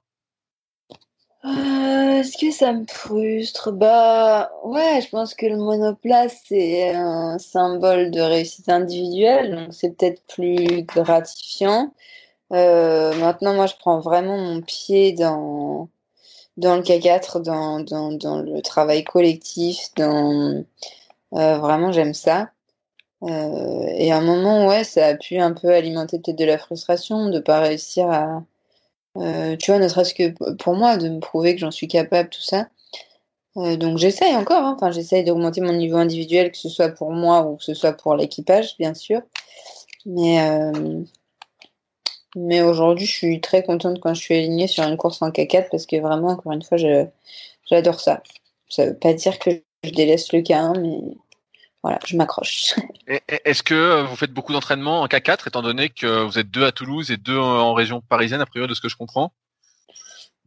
euh, 1.46 2.20
est-ce 2.20 2.38
que 2.38 2.52
ça 2.52 2.74
me 2.74 2.86
frustre? 2.88 3.72
Bah 3.72 4.52
ouais, 4.64 5.02
je 5.02 5.10
pense 5.10 5.34
que 5.34 5.46
le 5.46 5.56
monoplace, 5.58 6.42
c'est 6.48 6.94
un 6.94 7.38
symbole 7.38 8.12
de 8.12 8.20
réussite 8.20 8.70
individuelle, 8.70 9.56
donc 9.56 9.74
c'est 9.74 9.96
peut-être 9.96 10.22
plus 10.28 10.84
gratifiant. 10.84 11.94
Euh, 12.54 13.14
maintenant, 13.16 13.54
moi, 13.54 13.68
je 13.68 13.76
prends 13.80 14.00
vraiment 14.00 14.38
mon 14.38 14.62
pied 14.62 15.14
dans, 15.14 15.90
le 16.58 16.82
K4, 16.82 17.42
dans, 17.42 18.42
le 18.42 18.62
travail 18.62 19.04
collectif, 19.04 19.94
dans 19.96 20.66
euh, 21.34 21.58
vraiment 21.60 21.92
j'aime 21.92 22.14
ça. 22.14 22.50
Et 23.26 24.12
à 24.12 24.18
un 24.18 24.22
moment, 24.22 24.68
ouais, 24.68 24.84
ça 24.84 25.08
a 25.08 25.16
pu 25.16 25.38
un 25.38 25.54
peu 25.54 25.74
alimenter 25.74 26.20
peut-être 26.20 26.38
de 26.38 26.46
la 26.46 26.58
frustration 26.58 27.30
de 27.30 27.40
pas 27.40 27.60
réussir 27.62 28.10
à 28.10 28.44
euh, 29.18 29.56
tu 29.58 29.72
vois, 29.72 29.80
ne 29.80 29.88
serait-ce 29.88 30.14
que 30.14 30.30
pour 30.56 30.76
moi, 30.76 30.98
de 30.98 31.10
me 31.10 31.20
prouver 31.20 31.56
que 31.56 31.62
j'en 31.62 31.72
suis 31.72 31.88
capable, 31.88 32.30
tout 32.30 32.42
ça. 32.42 32.68
Euh, 33.58 33.78
donc 33.78 33.98
j'essaye 33.98 34.36
encore, 34.36 34.64
hein. 34.64 34.76
enfin 34.76 34.92
j'essaye 34.92 35.24
d'augmenter 35.24 35.62
mon 35.62 35.74
niveau 35.74 35.98
individuel, 35.98 36.52
que 36.52 36.58
ce 36.58 36.70
soit 36.70 36.90
pour 36.90 37.12
moi 37.12 37.42
ou 37.44 37.58
que 37.58 37.64
ce 37.64 37.74
soit 37.74 37.94
pour 37.94 38.16
l'équipage, 38.16 38.78
bien 38.78 38.94
sûr. 38.94 39.22
Mais, 40.06 40.42
euh, 40.50 41.04
mais 42.36 42.62
aujourd'hui, 42.62 43.06
je 43.06 43.12
suis 43.14 43.42
très 43.42 43.64
contente 43.64 44.00
quand 44.00 44.14
je 44.14 44.22
suis 44.22 44.36
alignée 44.36 44.68
sur 44.68 44.84
une 44.84 44.98
course 44.98 45.22
en 45.22 45.30
K4 45.32 45.70
parce 45.72 45.86
que 45.88 45.98
vraiment, 45.98 46.30
encore 46.30 46.52
une 46.54 46.64
fois, 46.64 46.78
j'adore 47.70 48.00
ça. 48.00 48.22
Ça 48.70 48.86
veut 48.86 48.98
pas 48.98 49.14
dire 49.14 49.40
que 49.40 49.52
je 49.84 49.92
délaisse 49.92 50.32
le 50.34 50.42
K1, 50.42 50.80
mais 50.80 51.16
voilà, 51.84 52.00
je 52.06 52.18
m'accroche. 52.18 52.76
Est-ce 53.28 53.64
que 53.64 53.74
euh, 53.74 54.04
vous 54.04 54.16
faites 54.16 54.34
beaucoup 54.34 54.54
d'entraînement 54.54 55.02
en 55.02 55.08
K4, 55.08 55.48
étant 55.48 55.62
donné 55.62 55.90
que 55.90 56.24
vous 56.24 56.40
êtes 56.40 56.50
deux 56.50 56.66
à 56.66 56.72
Toulouse 56.72 57.12
et 57.12 57.18
deux 57.18 57.38
en 57.38 57.74
région 57.74 58.02
parisienne, 58.02 58.42
a 58.42 58.46
priori, 58.46 58.68
de 58.68 58.74
ce 58.74 58.82
que 58.82 58.90
je 58.90 58.98
comprends? 58.98 59.32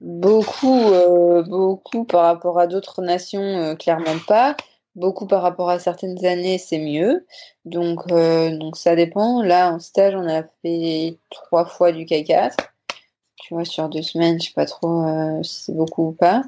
Beaucoup, 0.00 0.92
euh, 0.92 1.42
beaucoup 1.42 2.04
par 2.04 2.24
rapport 2.24 2.58
à 2.58 2.66
d'autres 2.66 3.02
nations, 3.02 3.42
euh, 3.42 3.74
clairement 3.74 4.18
pas. 4.26 4.56
Beaucoup 4.96 5.26
par 5.26 5.42
rapport 5.42 5.70
à 5.70 5.78
certaines 5.78 6.24
années, 6.24 6.58
c'est 6.58 6.78
mieux. 6.78 7.26
Donc, 7.64 8.08
donc 8.08 8.76
ça 8.76 8.96
dépend. 8.96 9.40
Là, 9.40 9.72
en 9.72 9.78
stage, 9.78 10.14
on 10.16 10.28
a 10.28 10.42
fait 10.62 11.16
trois 11.30 11.64
fois 11.64 11.92
du 11.92 12.04
K4. 12.04 12.56
Tu 13.36 13.54
vois, 13.54 13.64
sur 13.64 13.88
deux 13.88 14.02
semaines, 14.02 14.40
je 14.40 14.48
sais 14.48 14.52
pas 14.52 14.66
trop 14.66 15.06
si 15.44 15.64
c'est 15.64 15.76
beaucoup 15.76 16.08
ou 16.08 16.12
pas. 16.12 16.42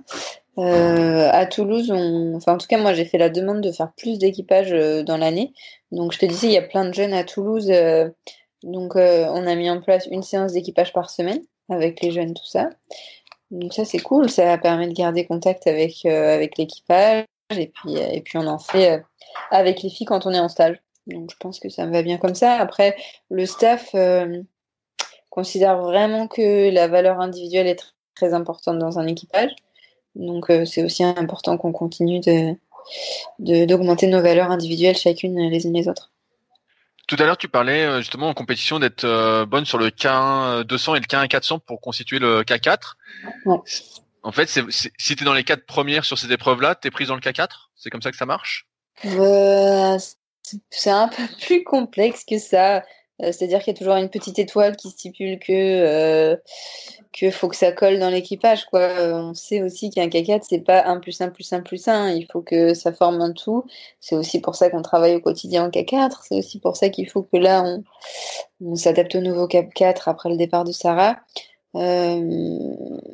Euh, 0.59 1.31
à 1.33 1.47
Toulouse, 1.47 1.91
enfin 2.37 2.55
en 2.55 2.59
tout 2.59 2.67
cas 2.67 2.77
moi 2.77 2.93
j'ai 2.93 3.07
fait 3.07 3.17
la 3.17 3.31
demande 3.31 3.63
de 3.63 3.73
faire 3.73 3.91
plus 3.97 4.19
d'équipage 4.19 4.71
euh, 4.73 5.03
dans 5.03 5.17
l'année. 5.17 5.55
Donc 5.93 6.13
je 6.13 6.19
te 6.19 6.27
disais 6.27 6.49
il 6.49 6.53
y 6.53 6.59
a 6.59 6.63
plein 6.63 6.85
de 6.85 6.93
jeunes 6.93 7.15
à 7.15 7.25
Toulouse, 7.25 7.71
euh, 7.71 8.11
donc 8.63 8.95
on 8.97 9.47
a 9.47 9.55
mis 9.55 9.71
en 9.71 9.81
place 9.81 10.07
une 10.11 10.23
séance 10.23 10.53
d'équipage 10.53 10.93
par 10.93 11.09
semaine 11.09 11.41
avec 11.71 12.03
les 12.03 12.11
jeunes 12.11 12.35
tout 12.35 12.47
ça. 12.47 12.69
Donc 13.51 13.73
ça 13.73 13.87
c'est 13.87 13.99
cool, 13.99 14.29
ça 14.29 14.59
permet 14.59 14.89
de 14.89 14.93
garder 14.93 15.25
contact 15.25 15.67
avec 15.67 16.05
avec 16.05 16.59
l'équipage 16.59 17.25
et 17.51 17.69
puis 17.69 17.97
et 17.97 18.21
puis 18.21 18.37
on 18.37 18.47
en 18.47 18.59
fait 18.59 19.03
avec 19.51 19.83
les 19.83 19.89
filles 19.89 20.07
quand 20.07 20.27
on 20.27 20.33
est 20.33 20.39
en 20.39 20.49
stage. 20.49 20.77
Donc 21.07 21.31
je 21.31 21.37
pense 21.39 21.61
que 21.61 21.71
ça 21.71 21.87
me 21.87 21.93
va 21.93 22.03
bien 22.03 22.19
comme 22.19 22.35
ça. 22.35 22.57
Après 22.57 22.95
le 23.31 23.47
staff 23.47 23.95
considère 25.31 25.79
vraiment 25.81 26.29
que 26.29 26.71
la 26.71 26.89
valeur 26.89 27.21
individuelle 27.21 27.69
est 27.69 27.95
très 28.15 28.35
importante 28.35 28.79
dans 28.79 28.99
un 28.99 29.07
équipage. 29.07 29.55
Donc 30.15 30.51
euh, 30.51 30.65
c'est 30.65 30.83
aussi 30.83 31.05
important 31.05 31.57
qu'on 31.57 31.73
continue 31.73 32.21
de 32.21 32.55
d'augmenter 33.39 34.09
nos 34.09 34.21
valeurs 34.21 34.51
individuelles 34.51 34.97
chacune 34.97 35.39
les 35.39 35.67
unes 35.67 35.73
les 35.73 35.89
autres. 35.89 36.11
Tout 37.07 37.17
à 37.19 37.25
l'heure, 37.25 37.37
tu 37.37 37.49
parlais 37.49 37.85
euh, 37.85 37.99
justement 37.99 38.29
en 38.29 38.35
compétition 38.35 38.79
d'être 38.79 39.05
euh, 39.05 39.47
bonne 39.47 39.65
sur 39.65 39.79
le 39.79 39.89
K1 39.89 40.65
200 40.65 40.95
et 40.97 41.01
le 41.01 41.05
K1 41.05 41.29
400 41.29 41.61
pour 41.61 41.81
constituer 41.81 42.19
le 42.19 42.43
K4. 42.43 42.95
En 44.25 44.33
fait, 44.33 44.49
si 44.49 45.17
tu 45.17 45.23
es 45.23 45.25
dans 45.25 45.33
les 45.33 45.45
quatre 45.45 45.67
premières 45.67 46.05
sur 46.05 46.17
ces 46.17 46.31
épreuves-là, 46.33 46.77
tu 46.77 46.89
es 46.89 46.91
prise 46.91 47.09
dans 47.09 47.17
le 47.17 47.21
K4 47.21 47.49
C'est 47.77 47.91
comme 47.91 48.03
ça 48.03 48.11
que 48.11 48.17
ça 48.17 48.27
marche? 48.27 48.69
C'est 50.71 50.91
un 50.91 51.09
peu 51.09 51.23
plus 51.41 51.65
complexe 51.65 52.25
que 52.25 52.39
ça. 52.39 52.85
C'est-à-dire 53.21 53.61
qu'il 53.61 53.73
y 53.73 53.77
a 53.77 53.79
toujours 53.79 53.95
une 53.95 54.09
petite 54.09 54.39
étoile 54.39 54.77
qui 54.77 54.91
stipule 54.91 55.39
que 55.39 56.37
qu'il 57.13 57.31
faut 57.31 57.49
que 57.49 57.57
ça 57.57 57.73
colle 57.73 57.99
dans 57.99 58.09
l'équipage. 58.09 58.65
quoi. 58.67 58.81
Euh, 58.81 59.13
on 59.15 59.35
sait 59.35 59.63
aussi 59.63 59.91
qu'un 59.91 60.09
K4, 60.09 60.43
c'est 60.49 60.61
pas 60.61 60.85
1 60.87 60.99
plus 60.99 61.21
1 61.21 61.29
plus 61.29 61.53
1 61.53 61.61
plus 61.61 61.87
1. 61.87 62.11
Il 62.11 62.27
faut 62.27 62.41
que 62.41 62.75
ça 62.75 62.93
forme 62.93 63.21
un 63.21 63.33
tout. 63.33 63.65
C'est 64.01 64.17
aussi 64.17 64.41
pour 64.41 64.55
ça 64.57 64.71
qu'on 64.71 64.83
travaille 64.83 65.15
au 65.15 65.21
quotidien 65.21 65.65
en 65.67 65.69
K4. 65.69 66.21
C'est 66.23 66.39
aussi 66.39 66.59
pour 66.59 66.77
ça 66.77 66.89
qu'il 66.89 67.09
faut 67.09 67.23
que 67.23 67.37
là, 67.37 67.63
on, 68.61 68.75
s'adapte 68.75 69.15
au 69.15 69.21
nouveau 69.21 69.47
Cap 69.47 69.73
4 69.75 70.09
après 70.09 70.31
le 70.31 70.37
départ 70.37 70.65
de 70.65 70.73
Sarah. 70.73 71.19
Euh, 71.75 72.21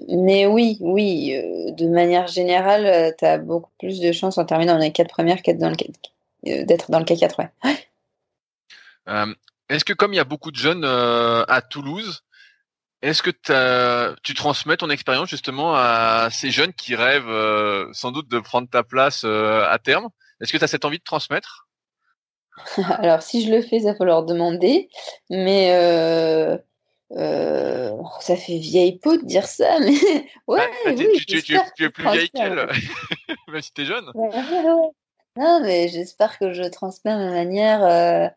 mais 0.09 0.47
oui, 0.47 0.79
oui, 0.81 1.35
euh, 1.35 1.73
de 1.73 1.89
manière 1.89 2.27
générale, 2.29 3.15
tu 3.19 3.25
as 3.25 3.39
beaucoup 3.39 3.71
plus 3.79 4.01
de 4.01 4.13
chances 4.13 4.39
en 4.39 4.45
terminant 4.45 4.75
dans 4.75 4.81
les 4.81 4.93
4 4.93 5.09
premières 5.09 5.43
d'être 5.43 6.91
dans 6.91 6.99
le 7.01 7.05
K4. 7.05 7.35
Ouais. 7.39 7.49
Est-ce 9.69 9.85
que 9.85 9.93
comme 9.93 10.13
il 10.15 10.17
y 10.17 10.21
a 10.21 10.25
beaucoup 10.25 10.51
de 10.51 10.57
jeunes 10.57 10.85
à 10.85 11.63
Toulouse, 11.63 12.23
est-ce 13.01 13.23
que 13.23 13.31
tu 14.23 14.35
transmets 14.35 14.77
ton 14.77 14.91
expérience 14.91 15.29
justement 15.29 15.75
à 15.75 16.29
ces 16.33 16.51
jeunes 16.51 16.73
qui 16.73 16.97
rêvent 16.97 17.29
euh, 17.29 17.89
sans 17.93 18.11
doute 18.11 18.29
de 18.29 18.41
prendre 18.41 18.69
ta 18.69 18.83
place 18.83 19.23
euh, 19.25 19.65
à 19.69 19.79
terme? 19.79 20.09
Est-ce 20.41 20.53
que 20.53 20.59
tu 20.59 20.65
as 20.65 20.69
cette 20.69 20.85
envie 20.85 20.99
de 20.99 21.05
transmettre? 21.05 21.69
Alors 22.99 23.23
si 23.23 23.47
je 23.47 23.53
le 23.53 23.63
fais, 23.63 23.81
ça 23.81 23.93
va 23.93 23.95
falloir 23.95 24.25
demander, 24.25 24.89
mais 25.31 25.71
euh, 25.75 26.59
ça 28.21 28.35
fait 28.35 28.59
vieille 28.59 28.99
peau 28.99 29.17
de 29.17 29.25
dire 29.25 29.47
ça, 29.47 29.79
mais 29.81 29.95
ouais, 30.49 30.69
bah, 30.85 30.91
oui, 30.97 31.25
tu, 31.25 31.37
es, 31.37 31.91
plus 31.91 32.11
vieille 32.11 32.31
qu'elle, 32.31 32.69
même 33.49 33.63
si 33.63 33.73
tu 33.73 33.83
es 33.83 33.85
jeune. 33.85 34.11
non, 35.37 35.61
mais 35.61 35.87
j'espère 35.87 36.37
que 36.41 36.53
je 36.53 36.65
transmets 36.65 37.15
ma 37.15 37.31
manière 37.31 38.33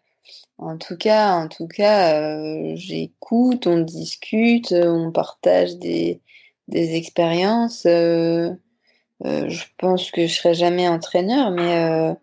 en 0.58 0.78
tout 0.78 0.98
cas, 0.98 1.34
en 1.34 1.48
tout 1.48 1.68
cas, 1.68 2.16
euh, 2.22 2.74
j'écoute, 2.76 3.68
on 3.68 3.80
discute, 3.80 4.72
on 4.74 5.12
partage 5.12 5.78
des, 5.78 6.22
expériences. 6.72 7.86
Euh, 7.86 8.52
euh, 9.26 9.50
je 9.50 9.66
pense 9.78 10.12
que 10.12 10.28
je 10.28 10.34
serai 10.34 10.54
jamais 10.54 10.88
entraîneur, 10.88 11.52
mais 11.52 12.16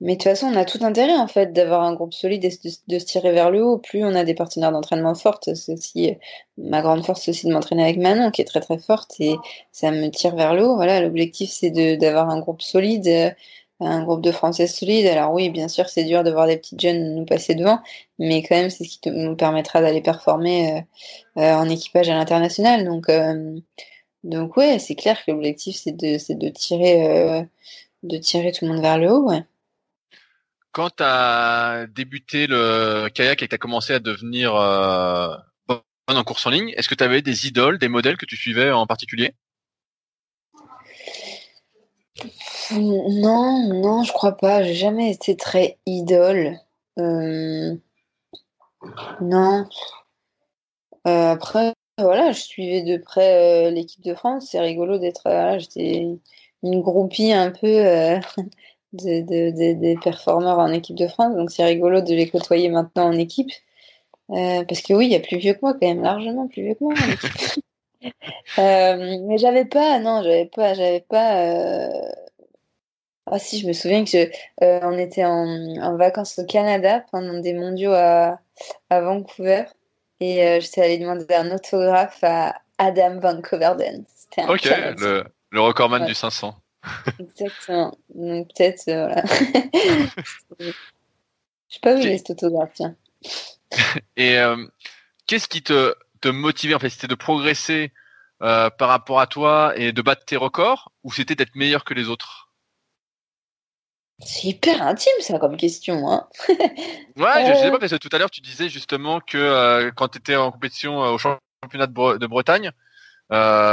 mais 0.00 0.14
de 0.14 0.18
toute 0.18 0.24
façon, 0.24 0.48
on 0.48 0.56
a 0.56 0.64
tout 0.66 0.84
intérêt 0.84 1.16
en 1.16 1.28
fait 1.28 1.52
d'avoir 1.52 1.82
un 1.82 1.94
groupe 1.94 2.12
solide 2.12 2.44
et 2.44 2.50
de, 2.88 2.98
se 2.98 3.04
tirer 3.06 3.32
vers 3.32 3.50
le 3.50 3.64
haut. 3.64 3.78
Plus 3.78 4.04
on 4.04 4.14
a 4.14 4.24
des 4.24 4.34
partenaires 4.34 4.72
d'entraînement 4.72 5.14
fortes, 5.14 5.54
c'est 5.54 5.72
aussi 5.72 6.14
ma 6.58 6.82
grande 6.82 7.06
force, 7.06 7.22
c'est 7.22 7.30
aussi 7.30 7.46
de 7.46 7.52
m'entraîner 7.52 7.84
avec 7.84 7.96
Manon, 7.96 8.30
qui 8.30 8.42
est 8.42 8.44
très 8.44 8.60
très 8.60 8.78
forte 8.78 9.14
et 9.20 9.36
ça 9.72 9.90
me 9.92 10.08
tire 10.10 10.36
vers 10.36 10.54
le 10.54 10.66
haut. 10.66 10.76
Voilà, 10.76 11.00
l'objectif 11.00 11.50
c'est 11.50 11.70
d'avoir 11.96 12.28
un 12.28 12.40
groupe 12.40 12.60
solide 12.60 13.34
un 13.80 14.02
groupe 14.02 14.22
de 14.22 14.32
Français 14.32 14.66
solide. 14.66 15.06
Alors 15.06 15.32
oui, 15.32 15.50
bien 15.50 15.68
sûr, 15.68 15.88
c'est 15.88 16.04
dur 16.04 16.24
de 16.24 16.30
voir 16.30 16.46
des 16.46 16.56
petites 16.56 16.80
jeunes 16.80 17.14
nous 17.14 17.24
passer 17.24 17.54
devant, 17.54 17.80
mais 18.18 18.42
quand 18.42 18.56
même, 18.56 18.70
c'est 18.70 18.84
ce 18.84 18.98
qui 18.98 19.10
nous 19.10 19.36
permettra 19.36 19.80
d'aller 19.80 20.00
performer 20.00 20.72
euh, 20.72 21.40
euh, 21.40 21.54
en 21.54 21.68
équipage 21.68 22.08
à 22.08 22.14
l'international. 22.14 22.84
Donc, 22.84 23.08
euh, 23.08 23.58
ouais, 24.24 24.78
c'est 24.78 24.94
clair 24.94 25.24
que 25.24 25.32
l'objectif, 25.32 25.76
c'est 25.76 25.92
de, 25.92 26.34
de 26.34 26.48
tirer, 26.50 27.48
de 28.02 28.18
tirer 28.18 28.52
tout 28.52 28.64
le 28.64 28.72
monde 28.72 28.82
vers 28.82 28.98
le 28.98 29.10
haut. 29.10 29.28
Ouais. 29.28 29.42
Quand 30.72 30.90
tu 30.90 31.02
as 31.04 31.86
débuté 31.94 32.46
le 32.46 33.08
kayak 33.08 33.42
et 33.42 33.46
que 33.46 33.50
tu 33.50 33.54
as 33.54 33.58
commencé 33.58 33.92
à 33.92 34.00
devenir 34.00 34.54
bonne 35.68 36.16
en 36.16 36.24
course 36.24 36.46
en 36.46 36.50
ligne, 36.50 36.72
est-ce 36.76 36.88
que 36.88 36.94
tu 36.94 37.04
avais 37.04 37.22
des 37.22 37.46
idoles, 37.46 37.78
des 37.78 37.88
modèles 37.88 38.16
que 38.16 38.26
tu 38.26 38.36
suivais 38.36 38.70
en 38.70 38.86
particulier? 38.86 39.34
Non, 42.72 43.68
non, 43.82 44.02
je 44.02 44.12
crois 44.12 44.36
pas. 44.36 44.62
J'ai 44.62 44.74
jamais 44.74 45.10
été 45.10 45.36
très 45.36 45.78
idole. 45.86 46.58
Euh, 46.98 47.74
non. 49.20 49.66
Euh, 51.06 51.32
après, 51.32 51.74
Voilà, 51.98 52.32
je 52.32 52.40
suivais 52.40 52.82
de 52.82 52.96
près 52.96 53.70
l'équipe 53.70 54.02
de 54.04 54.14
France. 54.14 54.48
C'est 54.50 54.60
rigolo 54.60 54.98
d'être. 54.98 55.28
J'étais 55.58 56.06
une 56.62 56.80
groupie 56.80 57.32
un 57.32 57.50
peu 57.50 58.20
des 58.92 59.98
performeurs 60.02 60.58
en 60.58 60.72
équipe 60.72 60.96
de 60.96 61.08
France, 61.08 61.36
donc 61.36 61.50
c'est 61.50 61.64
rigolo 61.64 62.00
de 62.00 62.14
les 62.14 62.28
côtoyer 62.30 62.68
maintenant 62.68 63.08
en 63.08 63.12
équipe. 63.12 63.50
parce 64.28 64.82
que 64.82 64.94
oui, 64.94 65.06
il 65.06 65.12
y 65.12 65.16
a 65.16 65.20
plus 65.20 65.38
vieux 65.38 65.54
que 65.54 65.60
moi, 65.62 65.74
quand 65.74 65.86
même, 65.86 66.02
largement 66.02 66.48
plus 66.48 66.62
vieux 66.62 66.74
que 66.74 66.84
moi. 66.84 66.94
Euh, 68.58 69.18
mais 69.26 69.38
j'avais 69.38 69.64
pas, 69.64 69.98
non, 69.98 70.22
j'avais 70.22 70.46
pas, 70.46 70.74
j'avais 70.74 71.04
pas. 71.08 71.38
Euh, 71.38 71.88
ah 73.26 73.38
si, 73.38 73.58
je 73.58 73.66
me 73.66 73.72
souviens 73.72 74.04
que 74.04 74.30
euh, 74.62 74.80
on 74.82 74.98
était 74.98 75.24
en, 75.24 75.96
vacances 75.96 76.38
au 76.38 76.44
Canada 76.44 77.04
pendant 77.10 77.40
des 77.40 77.54
mondiaux 77.54 77.92
à, 77.92 78.38
à 78.90 79.00
Vancouver 79.00 79.64
et 80.20 80.60
j'étais 80.60 80.82
allée 80.82 80.98
demander 80.98 81.34
un 81.34 81.50
autographe 81.50 82.22
à 82.22 82.54
Adam 82.78 83.18
Van 83.20 83.40
Coverden. 83.40 84.04
Ok, 84.48 84.64
le, 84.64 85.24
le 85.50 85.60
recordman 85.60 86.04
du 86.04 86.14
500. 86.14 86.54
Exactement. 87.18 87.96
Donc 88.14 88.48
peut-être, 88.54 88.84
voilà. 88.84 89.22
Je 90.60 90.72
sais 91.68 91.80
pas 91.80 91.94
où 91.94 91.98
il 91.98 92.08
est 92.08 92.18
cet 92.18 92.30
autographe, 92.30 92.70
tiens. 92.74 92.94
Et 94.16 94.36
qu'est-ce 95.26 95.48
qui 95.48 95.62
te 95.62 95.94
te 96.24 96.28
motiver 96.28 96.74
en 96.74 96.78
fait 96.78 96.88
C'était 96.88 97.06
de 97.06 97.14
progresser 97.14 97.92
euh, 98.42 98.70
par 98.70 98.88
rapport 98.88 99.20
à 99.20 99.26
toi 99.26 99.74
et 99.76 99.92
de 99.92 100.02
battre 100.02 100.24
tes 100.24 100.36
records 100.36 100.90
ou 101.02 101.12
c'était 101.12 101.34
d'être 101.34 101.54
meilleur 101.54 101.84
que 101.84 101.94
les 101.94 102.08
autres? 102.08 102.50
C'est 104.20 104.48
hyper 104.48 104.80
intime 104.82 105.20
ça 105.20 105.38
comme 105.38 105.56
question. 105.56 106.10
Hein 106.10 106.26
ouais, 106.48 107.46
je, 107.46 107.54
sais 107.54 107.66
euh. 107.66 107.70
pas 107.70 107.78
parce 107.78 107.92
que 107.92 107.96
tout 107.96 108.08
à 108.12 108.18
l'heure 108.18 108.30
tu 108.30 108.40
disais 108.40 108.68
justement 108.68 109.20
que 109.20 109.36
euh, 109.36 109.90
quand 109.94 110.08
tu 110.08 110.18
étais 110.18 110.36
en 110.36 110.50
compétition 110.50 110.98
au 110.98 111.18
championnat 111.18 111.86
de, 111.86 112.26
Bretagne, 112.26 112.70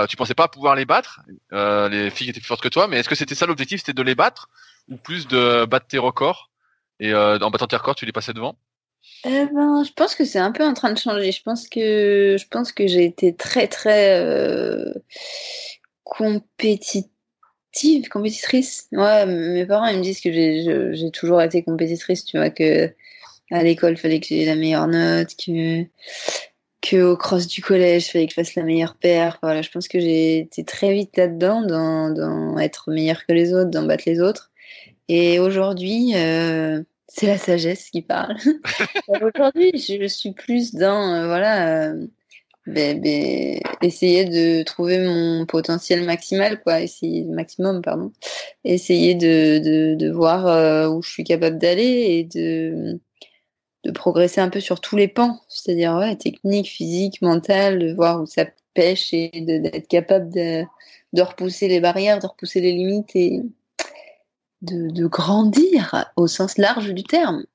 tu 0.10 0.18
pensais 0.18 0.36
pas 0.36 0.47
pouvoir 0.49 0.76
les 0.76 0.86
battre, 0.86 1.22
les 1.52 2.10
filles 2.10 2.30
étaient 2.30 2.41
plus 2.41 2.47
fortes 2.47 2.64
que 2.64 2.70
toi, 2.70 2.88
mais 2.88 2.97
est-ce 2.97 3.10
que 3.10 3.16
c'était 3.16 3.36
ça 3.36 3.45
l'objectif, 3.45 3.80
c'était 3.80 3.93
de 3.93 4.04
les 4.04 4.16
battre 4.16 4.49
ou 4.89 4.97
plus 4.97 5.28
de 5.28 5.66
battre 5.66 5.88
tes 5.88 5.99
records? 5.99 6.49
Et 6.99 7.14
en 7.16 7.49
battant 7.49 7.68
tes 7.68 7.78
records 7.78 7.95
tu 7.95 8.06
les 8.06 8.12
passais 8.12 8.34
devant? 8.34 8.58
Eh 9.26 9.45
ben, 9.54 9.84
je 9.84 9.91
pense 9.93 10.16
que 10.16 10.26
c'est 10.26 10.39
un 10.39 10.52
peu 10.52 10.64
en 10.66 10.74
train 10.74 10.91
de 10.91 10.97
changer. 10.97 11.32
Je 11.32 11.43
pense 11.43 11.68
que 11.68 12.38
je 12.39 12.47
pense 12.47 12.72
que 12.72 12.88
j'ai 12.88 13.06
été 13.06 13.36
très 13.36 13.68
très 13.68 14.20
euh, 14.20 14.93
compétitive, 16.04 17.10
compétitrice. 18.10 18.88
Ouais, 18.91 19.26
mes 19.26 19.66
parents 19.66 19.88
ils 19.88 19.99
me 19.99 20.04
disent 20.04 20.22
que 20.22 20.32
j'ai 20.32 21.12
toujours 21.12 21.41
été 21.41 21.64
compétitrice. 21.64 22.26
Tu 22.26 22.38
vois 22.38 22.49
que 22.49 22.93
à 23.52 23.64
l'école 23.64 23.97
fallait 23.97 24.20
que 24.20 24.28
j'ai 24.28 24.45
la 24.45 24.56
meilleure 24.56 24.88
note, 24.88 25.36
que 25.36 25.84
que 26.82 26.97
au 27.04 27.18
cross 27.18 27.47
du 27.47 27.62
collège 27.62 28.12
fallait 28.12 28.26
que 28.26 28.32
je 28.32 28.36
fasse 28.36 28.56
la 28.56 28.64
meilleure 28.64 28.95
paire. 28.95 29.38
Voilà, 29.43 29.62
je 29.62 29.70
pense 29.70 29.88
que 29.88 29.99
j'ai 29.99 30.39
été 30.39 30.64
très 30.66 30.93
vite 30.93 31.16
là-dedans, 31.18 31.62
dans, 31.62 32.10
dans 32.10 32.58
être 32.58 32.91
meilleure 32.91 33.26
que 33.28 33.34
les 33.34 33.54
autres, 33.54 33.70
dans 33.70 33.84
battre 33.84 34.04
les 34.08 34.20
autres. 34.22 34.52
Et 35.08 35.39
aujourd'hui. 35.39 36.14
Euh, 36.16 36.82
c'est 37.14 37.28
la 37.28 37.38
sagesse 37.38 37.89
qui 37.89 38.01
parle. 38.01 38.38
Aujourd'hui, 39.22 39.72
je 39.76 40.07
suis 40.07 40.32
plus 40.32 40.74
dans, 40.74 41.14
euh, 41.14 41.28
voilà, 41.28 41.89
euh, 41.89 42.07
ben, 42.68 43.01
ben, 43.01 43.59
essayer 43.82 44.24
de 44.24 44.64
trouver 44.64 44.97
mon 44.99 45.45
potentiel 45.45 46.05
maximal, 46.05 46.62
quoi, 46.64 46.80
essayer, 46.80 47.26
maximum, 47.26 47.82
pardon, 47.82 48.14
essayer 48.64 49.14
de, 49.16 49.59
de, 49.59 49.95
de 49.95 50.12
voir 50.12 50.47
euh, 50.47 50.88
où 50.88 51.01
je 51.01 51.09
suis 51.09 51.26
capable 51.26 51.57
d'aller 51.57 51.84
et 51.84 52.24
de, 52.24 52.97
de 53.84 53.91
progresser 53.91 54.39
un 54.39 54.49
peu 54.49 54.62
sur 54.62 54.80
tous 54.80 54.95
les 54.95 55.09
pans, 55.09 55.41
c'est-à-dire 55.49 55.95
ouais, 55.95 56.16
technique, 56.16 56.70
physique, 56.70 57.22
mental, 57.22 57.80
de 57.80 57.93
voir 57.93 58.22
où 58.22 58.26
ça 58.26 58.45
pêche 58.74 59.14
et 59.14 59.32
d'être 59.41 59.89
capable 59.89 60.34
de, 60.34 60.64
de 61.12 61.22
repousser 61.22 61.68
les 61.68 61.82
barrières, 61.82 62.20
de 62.20 62.28
repousser 62.28 62.62
les 62.62 62.72
limites 62.72 63.14
et, 63.16 63.41
de, 64.62 65.07
grandir 65.07 66.05
au 66.16 66.28
sens 66.28 66.57
large 66.57 66.93
du 66.93 67.03
terme. 67.03 67.45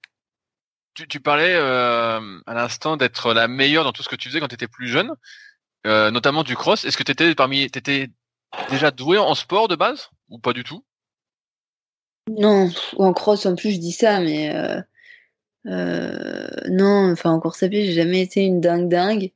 Tu, 0.95 1.21
parlais 1.21 1.55
euh, 1.55 2.41
à 2.47 2.55
l'instant 2.55 2.97
d'être 2.97 3.35
la 3.35 3.49
meilleure 3.49 3.85
dans 3.85 3.93
tout 3.93 4.03
ce 4.03 4.09
que 4.09 4.17
tu 4.17 4.29
faisais 4.29 4.41
quand 4.41 4.49
tu 4.49 4.55
étais 4.55 4.67
plus 4.67 4.89
jeune, 4.89 5.13
euh, 5.87 6.11
notamment 6.11 6.43
du 6.43 6.57
cross. 6.57 6.87
Est-ce 6.87 6.97
que 6.97 7.03
tu 7.03 7.13
étais 7.13 7.35
parmi, 7.35 7.63
étais 7.63 8.09
déjà 8.71 8.91
doué 8.91 9.19
en 9.19 9.35
sport 9.35 9.69
de 9.69 9.77
base 9.77 10.09
ou 10.31 10.39
pas 10.39 10.55
du 10.55 10.65
tout? 10.65 10.85
Non, 12.31 12.71
en 12.97 13.13
cross 13.13 13.45
en 13.45 13.55
plus 13.55 13.73
je 13.73 13.79
dis 13.79 13.93
ça, 13.93 14.21
mais 14.21 14.83
euh, 15.67 16.49
non, 16.71 17.13
enfin 17.13 17.31
en 17.31 17.41
course 17.41 17.63
à 17.63 17.69
pied 17.69 17.85
j'ai 17.85 17.93
jamais 17.93 18.23
été 18.23 18.41
une 18.41 18.61
dingue 18.61 18.89
dingue. 18.89 19.33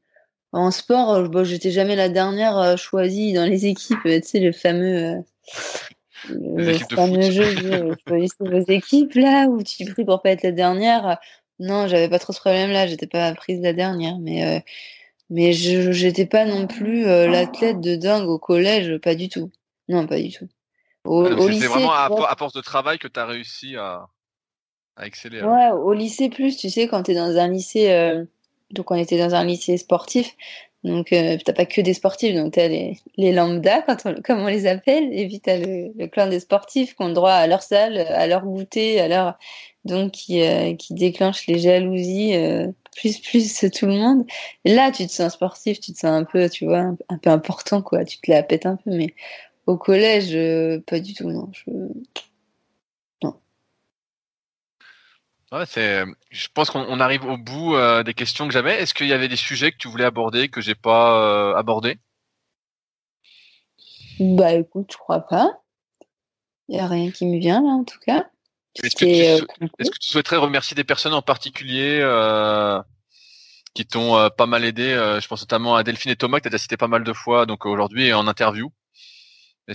En 0.52 0.70
sport, 0.70 1.28
bon, 1.28 1.44
j'étais 1.44 1.70
jamais 1.70 1.94
la 1.94 2.08
dernière 2.08 2.76
choisie 2.78 3.34
dans 3.34 3.44
les 3.44 3.66
équipes, 3.66 4.02
tu 4.02 4.22
sais 4.22 4.40
le 4.40 4.52
fameux 4.52 5.22
le 6.28 6.78
fameux 6.94 7.30
jeu 7.30 7.54
de 7.54 7.96
choisir 8.06 8.34
vos 8.40 8.72
équipes 8.72 9.14
là 9.14 9.46
où 9.46 9.62
tu 9.62 9.84
pries 9.84 10.04
pour 10.04 10.22
pas 10.22 10.30
être 10.30 10.42
la 10.42 10.52
dernière. 10.52 11.18
Non, 11.58 11.88
j'avais 11.88 12.08
pas 12.08 12.18
trop 12.18 12.32
ce 12.32 12.40
problème-là. 12.40 12.86
J'étais 12.86 13.06
pas 13.06 13.32
prise 13.34 13.60
la 13.60 13.72
dernière, 13.72 14.18
mais 14.18 14.46
euh, 14.46 14.60
mais 15.28 15.52
je 15.52 15.92
j'étais 15.92 16.26
pas 16.26 16.44
non 16.44 16.66
plus 16.66 17.06
euh, 17.06 17.28
l'athlète 17.28 17.80
de 17.80 17.96
dingue 17.96 18.28
au 18.28 18.38
collège, 18.38 18.98
pas 18.98 19.14
du 19.14 19.28
tout. 19.28 19.50
Non, 19.88 20.06
pas 20.06 20.20
du 20.20 20.30
tout. 20.30 20.48
Au, 21.04 21.48
lycée, 21.48 21.66
vraiment 21.66 21.92
à, 21.92 22.36
force 22.36 22.52
de 22.52 22.60
travail 22.60 22.98
que 22.98 23.08
tu 23.08 23.18
as 23.18 23.24
réussi 23.24 23.76
à, 23.76 24.06
à 24.96 25.06
exceller. 25.06 25.42
Ouais, 25.42 25.70
au 25.70 25.92
lycée 25.94 26.28
plus, 26.28 26.56
tu 26.56 26.68
sais, 26.68 26.88
quand 26.88 27.04
tu 27.04 27.12
es 27.12 27.14
dans 27.14 27.36
un 27.38 27.48
lycée, 27.48 27.90
euh, 27.90 28.24
donc 28.70 28.90
on 28.90 28.96
était 28.96 29.18
dans 29.18 29.34
un 29.34 29.44
lycée 29.44 29.78
sportif, 29.78 30.36
donc, 30.82 31.12
euh, 31.12 31.36
t'as 31.44 31.52
pas 31.52 31.66
que 31.66 31.80
des 31.82 31.92
sportifs, 31.92 32.34
donc 32.34 32.54
t'as 32.54 32.68
les, 32.68 32.98
les 33.18 33.32
lambda, 33.32 33.82
quand 33.82 33.98
on, 34.06 34.14
comme 34.22 34.40
on 34.40 34.46
les 34.46 34.66
appelle, 34.66 35.12
et 35.12 35.26
puis 35.26 35.40
t'as 35.40 35.58
le, 35.58 35.92
le 35.94 36.06
clan 36.06 36.26
des 36.28 36.40
sportifs 36.40 36.94
qui 36.96 37.02
ont 37.02 37.12
droit 37.12 37.32
à 37.32 37.46
leur 37.46 37.62
salle, 37.62 37.98
à 37.98 38.26
leur 38.26 38.44
goûter, 38.44 39.00
à 39.00 39.08
leur 39.08 39.38
donc 39.84 40.12
qui, 40.12 40.42
euh, 40.42 40.74
qui 40.74 40.94
déclenchent 40.94 41.46
les 41.46 41.58
jalousies 41.58 42.34
euh, 42.34 42.66
plus 42.96 43.18
plus 43.20 43.64
tout 43.74 43.86
le 43.86 43.92
monde. 43.94 44.24
là, 44.64 44.90
tu 44.90 45.06
te 45.06 45.12
sens 45.12 45.32
sportif, 45.32 45.80
tu 45.80 45.92
te 45.92 45.98
sens 45.98 46.10
un 46.10 46.24
peu, 46.24 46.48
tu 46.48 46.66
vois, 46.66 46.94
un, 47.08 47.18
peu 47.18 47.30
important, 47.30 47.82
quoi. 47.82 48.04
Tu 48.04 48.18
te 48.18 48.30
la 48.30 48.42
pètes 48.42 48.66
un 48.66 48.76
peu, 48.76 48.90
mais 48.90 49.14
au 49.66 49.76
collège, 49.76 50.34
euh, 50.34 50.80
pas 50.86 51.00
du 51.00 51.14
tout, 51.14 51.30
non. 51.30 51.48
Je, 51.52 51.70
Ouais, 55.52 55.66
c'est. 55.66 56.04
Je 56.30 56.48
pense 56.54 56.70
qu'on 56.70 57.00
arrive 57.00 57.24
au 57.24 57.36
bout 57.36 57.74
euh, 57.74 58.04
des 58.04 58.14
questions 58.14 58.46
que 58.46 58.52
j'avais. 58.52 58.80
Est-ce 58.80 58.94
qu'il 58.94 59.08
y 59.08 59.12
avait 59.12 59.28
des 59.28 59.36
sujets 59.36 59.72
que 59.72 59.78
tu 59.78 59.88
voulais 59.88 60.04
aborder 60.04 60.48
que 60.48 60.60
j'ai 60.60 60.76
pas 60.76 61.20
euh, 61.20 61.56
abordés? 61.56 61.98
Bah 64.20 64.52
écoute, 64.52 64.90
je 64.92 64.96
crois 64.96 65.20
pas. 65.20 65.50
Il 66.68 66.76
y 66.76 66.78
a 66.80 66.86
rien 66.86 67.10
qui 67.10 67.26
me 67.26 67.38
vient 67.38 67.62
là 67.62 67.70
en 67.70 67.84
tout 67.84 67.98
cas. 67.98 68.30
Est-ce 68.80 68.94
que, 68.94 69.04
euh, 69.04 69.44
que, 69.60 69.98
tu 69.98 70.08
souhaiterais 70.08 70.36
remercier 70.36 70.76
des 70.76 70.84
personnes 70.84 71.14
en 71.14 71.22
particulier 71.22 71.98
qui 73.74 73.86
t'ont 73.86 74.30
pas 74.36 74.46
mal 74.46 74.64
aidé 74.64 74.90
Je 75.20 75.26
pense 75.26 75.40
notamment 75.40 75.74
à 75.74 75.82
Delphine 75.82 76.12
et 76.12 76.16
Thomas 76.16 76.38
que 76.38 76.48
tu 76.48 76.54
as 76.54 76.58
cité 76.58 76.76
pas 76.76 76.86
mal 76.86 77.02
de 77.02 77.12
fois 77.12 77.46
donc 77.46 77.66
aujourd'hui 77.66 78.12
en 78.12 78.28
interview? 78.28 78.70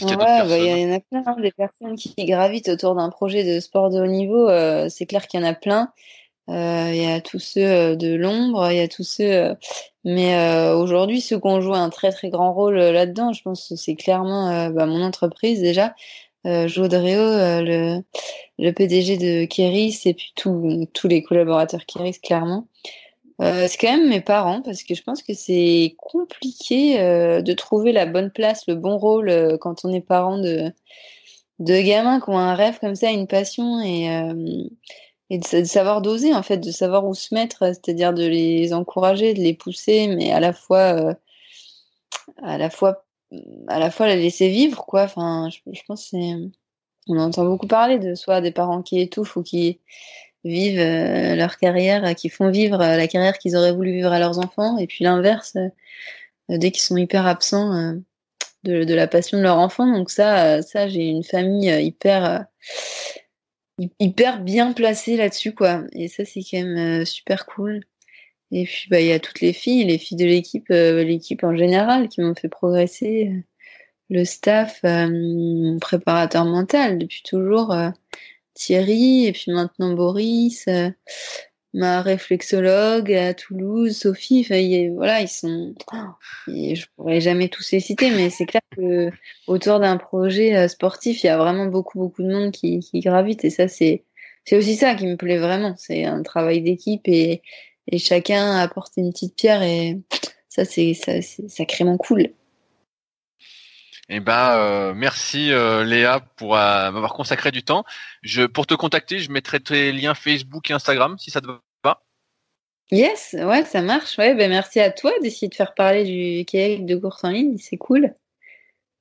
Ouais, 0.01 0.15
bah, 0.17 0.57
il 0.57 0.65
y 0.65 0.85
en 0.85 0.95
a 0.95 0.99
plein, 0.99 1.23
hein, 1.25 1.35
des 1.41 1.51
personnes 1.51 1.95
qui 1.95 2.13
gravitent 2.25 2.69
autour 2.69 2.95
d'un 2.95 3.09
projet 3.09 3.43
de 3.43 3.59
sport 3.59 3.89
de 3.89 4.01
haut 4.01 4.07
niveau. 4.07 4.49
Euh, 4.49 4.87
c'est 4.89 5.05
clair 5.05 5.27
qu'il 5.27 5.39
y 5.39 5.43
en 5.43 5.47
a 5.47 5.53
plein. 5.53 5.91
Euh, 6.49 6.91
il 6.93 7.01
y 7.01 7.11
a 7.11 7.21
tous 7.21 7.39
ceux 7.39 7.65
euh, 7.65 7.95
de 7.95 8.13
l'ombre, 8.13 8.71
il 8.71 8.77
y 8.77 8.81
a 8.81 8.87
tous 8.87 9.03
ceux. 9.03 9.55
mais 10.03 10.69
aujourd'hui, 10.71 11.21
ceux 11.21 11.39
qui 11.39 11.47
ont 11.47 11.61
joué 11.61 11.77
un 11.77 11.89
très 11.89 12.11
très 12.11 12.29
grand 12.29 12.53
rôle 12.53 12.75
là-dedans, 12.75 13.33
je 13.33 13.41
pense 13.41 13.69
que 13.69 13.75
c'est 13.75 13.95
clairement 13.95 14.69
bah, 14.69 14.85
mon 14.85 15.01
entreprise 15.01 15.61
déjà. 15.61 15.93
Euh, 16.45 16.67
le, 16.67 18.03
le 18.59 18.71
PDG 18.71 19.17
de 19.17 19.45
Kéris 19.45 20.01
et 20.05 20.13
puis 20.13 20.31
tous 20.35 21.07
les 21.07 21.23
collaborateurs 21.23 21.85
Kéris, 21.85 22.19
clairement. 22.21 22.67
Euh, 23.41 23.67
c'est 23.67 23.77
quand 23.77 23.91
même 23.91 24.07
mes 24.09 24.21
parents 24.21 24.61
parce 24.61 24.83
que 24.83 24.95
je 24.95 25.03
pense 25.03 25.21
que 25.21 25.33
c'est 25.33 25.95
compliqué 25.97 27.01
euh, 27.01 27.41
de 27.41 27.53
trouver 27.53 27.91
la 27.91 28.05
bonne 28.05 28.31
place, 28.31 28.65
le 28.67 28.75
bon 28.75 28.97
rôle 28.97 29.29
euh, 29.29 29.57
quand 29.57 29.83
on 29.83 29.93
est 29.93 30.01
parent 30.01 30.37
de, 30.37 30.71
de 31.59 31.81
gamins 31.81 32.21
qui 32.21 32.29
ont 32.29 32.37
un 32.37 32.55
rêve 32.55 32.79
comme 32.79 32.95
ça, 32.95 33.11
une 33.11 33.27
passion 33.27 33.81
et, 33.81 34.07
de, 35.31 35.63
savoir 35.65 36.01
doser 36.01 36.33
en 36.33 36.43
fait, 36.43 36.57
de 36.59 36.71
savoir 36.71 37.05
où 37.05 37.13
se 37.13 37.33
mettre, 37.33 37.65
c'est-à-dire 37.65 38.13
de 38.13 38.25
les 38.25 38.73
encourager, 38.73 39.33
de 39.33 39.41
les 39.41 39.53
pousser, 39.53 40.07
mais 40.07 40.31
à 40.31 40.39
la 40.39 40.53
fois 40.53 41.15
à 42.41 42.57
la 42.57 42.69
fois 42.69 43.05
à 43.67 43.79
la 43.79 43.91
fois 43.91 44.07
les 44.07 44.17
laisser 44.17 44.49
vivre 44.49 44.85
quoi. 44.85 45.03
Enfin, 45.03 45.49
je, 45.49 45.81
pense 45.87 46.07
c'est 46.11 46.35
on 47.07 47.17
entend 47.19 47.45
beaucoup 47.45 47.67
parler 47.67 47.99
de 47.99 48.15
soit 48.15 48.41
des 48.41 48.51
parents 48.51 48.81
qui 48.81 48.99
étouffent 48.99 49.35
ou 49.37 49.43
qui 49.43 49.79
vivent 50.45 50.79
euh, 50.79 51.35
leur 51.35 51.57
carrière, 51.57 52.05
euh, 52.05 52.13
qui 52.13 52.29
font 52.29 52.49
vivre 52.49 52.79
euh, 52.81 52.97
la 52.97 53.07
carrière 53.07 53.37
qu'ils 53.37 53.55
auraient 53.55 53.73
voulu 53.73 53.91
vivre 53.91 54.11
à 54.11 54.19
leurs 54.19 54.39
enfants, 54.39 54.77
et 54.77 54.87
puis 54.87 55.03
l'inverse, 55.03 55.57
dès 56.49 56.71
qu'ils 56.71 56.83
sont 56.83 56.97
hyper 56.97 57.25
absents 57.25 57.95
de, 58.63 58.93
la 58.93 59.07
passion 59.07 59.37
de 59.39 59.43
leur 59.43 59.57
enfant. 59.57 59.91
Donc 59.91 60.09
ça, 60.11 60.61
ça 60.61 60.87
j'ai 60.87 61.07
une 61.07 61.23
famille 61.23 61.69
hyper 61.83 62.45
hyper 63.99 64.41
bien 64.41 64.71
placée 64.73 65.17
là-dessus, 65.17 65.53
quoi. 65.53 65.83
Et 65.93 66.07
ça, 66.07 66.23
c'est 66.23 66.41
quand 66.41 66.63
même 66.63 67.05
super 67.05 67.45
cool. 67.45 67.81
Et 68.51 68.65
puis, 68.65 68.87
bah, 68.89 69.01
il 69.01 69.07
y 69.07 69.11
a 69.11 69.19
toutes 69.19 69.41
les 69.41 69.53
filles, 69.53 69.85
les 69.85 69.97
filles 69.97 70.17
de 70.17 70.25
l'équipe, 70.25 70.69
l'équipe 70.69 71.43
en 71.43 71.55
général, 71.57 72.09
qui 72.09 72.21
m'ont 72.21 72.35
fait 72.35 72.49
progresser. 72.49 73.31
Le 74.09 74.23
staff, 74.23 74.81
préparateur 75.81 76.45
mental 76.45 76.99
depuis 76.99 77.23
toujours, 77.23 77.75
Thierry, 78.55 79.27
et 79.27 79.31
puis 79.31 79.51
maintenant 79.51 79.93
Boris 79.93 80.65
ma 81.75 82.01
réflexologue 82.01 83.11
à 83.11 83.33
Toulouse, 83.33 83.97
Sophie, 83.97 84.45
enfin, 84.45 84.93
voilà, 84.95 85.21
ils 85.21 85.27
sont. 85.27 85.75
je 86.47 86.85
pourrais 86.95 87.19
jamais 87.19 87.49
tous 87.49 87.69
les 87.71 87.81
citer, 87.81 88.11
mais 88.11 88.29
c'est 88.29 88.45
clair 88.45 88.61
que 88.75 89.11
autour 89.45 89.81
d'un 89.81 89.97
projet 89.97 90.55
euh, 90.55 90.67
sportif, 90.69 91.23
il 91.23 91.27
y 91.27 91.29
a 91.29 91.37
vraiment 91.37 91.65
beaucoup, 91.65 91.99
beaucoup 91.99 92.23
de 92.23 92.31
monde 92.31 92.51
qui, 92.51 92.81
gravite, 92.95 93.43
et 93.43 93.49
ça, 93.49 93.67
c'est, 93.67 94.05
c'est 94.45 94.57
aussi 94.57 94.75
ça 94.75 94.95
qui 94.95 95.05
me 95.05 95.17
plaît 95.17 95.37
vraiment. 95.37 95.75
C'est 95.77 96.05
un 96.05 96.23
travail 96.23 96.61
d'équipe 96.61 97.05
et, 97.07 97.41
et 97.91 97.97
chacun 97.99 98.55
apporte 98.55 98.93
une 98.95 99.11
petite 99.11 99.35
pierre, 99.35 99.61
et 99.61 99.99
ça, 100.47 100.63
c'est, 100.63 100.93
ça, 100.93 101.21
c'est 101.21 101.49
sacrément 101.49 101.97
cool. 101.97 102.29
Eh 104.07 104.19
ben, 104.19 104.57
euh, 104.57 104.93
merci 104.93 105.51
euh, 105.51 105.83
Léa 105.83 106.19
pour 106.19 106.51
m'avoir 106.51 107.13
consacré 107.13 107.51
du 107.51 107.63
temps. 107.63 107.83
Je, 108.21 108.43
pour 108.43 108.67
te 108.67 108.75
contacter, 108.75 109.19
je 109.19 109.31
mettrai 109.31 109.59
tes 109.59 109.91
liens 109.91 110.13
Facebook 110.13 110.69
et 110.69 110.73
Instagram 110.73 111.17
si 111.17 111.31
ça 111.31 111.41
te 111.41 111.47
va. 111.47 111.61
Yes, 112.91 113.33
ouais, 113.33 113.65
ça 113.65 113.81
marche. 113.81 114.17
Ouais, 114.19 114.35
ben 114.35 114.49
merci 114.49 114.79
à 114.79 114.91
toi 114.91 115.11
d'essayer 115.21 115.47
de 115.47 115.55
faire 115.55 115.73
parler 115.73 116.03
du 116.03 116.45
kayak 116.45 116.85
de 116.85 116.95
course 116.95 117.23
en 117.23 117.29
ligne, 117.29 117.57
c'est 117.57 117.77
cool. 117.77 118.13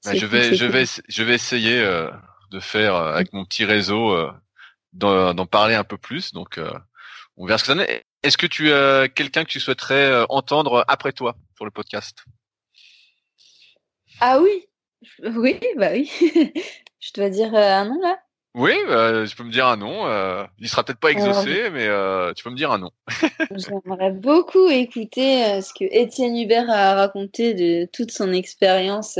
Ben, 0.04 0.16
je 0.16 0.26
vais, 0.26 0.54
je 0.54 0.64
vais, 0.64 0.84
je 1.08 1.22
vais 1.22 1.34
essayer 1.34 1.80
euh, 1.80 2.10
de 2.50 2.60
faire 2.60 2.94
euh, 2.94 3.14
avec 3.14 3.32
mon 3.32 3.44
petit 3.44 3.64
réseau 3.64 4.12
euh, 4.12 4.32
d'en 4.92 5.46
parler 5.46 5.74
un 5.74 5.84
peu 5.84 5.98
plus. 5.98 6.32
Donc, 6.32 6.58
on 7.36 7.46
verra 7.46 7.58
ce 7.58 7.64
que 7.64 7.66
ça 7.68 7.74
donne. 7.74 7.86
Est-ce 8.22 8.38
que 8.38 8.46
tu 8.46 8.72
as 8.72 9.08
quelqu'un 9.08 9.44
que 9.44 9.50
tu 9.50 9.60
souhaiterais 9.60 10.24
entendre 10.28 10.84
après 10.88 11.12
toi 11.12 11.36
sur 11.56 11.64
le 11.64 11.70
podcast? 11.70 12.24
Ah 14.20 14.40
oui, 14.40 14.66
oui, 15.36 15.60
bah 15.76 15.90
oui. 15.92 16.10
je 17.00 17.12
dois 17.14 17.30
dire 17.30 17.54
un 17.54 17.84
nom 17.86 18.00
là? 18.00 18.18
Oui, 18.56 18.72
euh, 18.86 19.26
tu 19.26 19.34
peux 19.34 19.42
me 19.42 19.50
dire 19.50 19.66
un 19.66 19.76
nom. 19.76 20.06
Euh, 20.06 20.44
il 20.60 20.68
sera 20.68 20.84
peut-être 20.84 21.00
pas 21.00 21.10
exaucé, 21.10 21.70
mais 21.70 21.88
euh, 21.88 22.32
tu 22.34 22.44
peux 22.44 22.50
me 22.50 22.56
dire 22.56 22.70
un 22.70 22.78
nom. 22.78 22.92
J'aimerais 23.50 24.12
beaucoup 24.12 24.68
écouter 24.68 25.44
euh, 25.44 25.60
ce 25.60 25.72
que 25.74 25.84
Étienne 25.84 26.36
Hubert 26.36 26.70
a 26.70 26.94
raconté 26.94 27.54
de 27.54 27.88
toute 27.92 28.12
son 28.12 28.32
expérience 28.32 29.18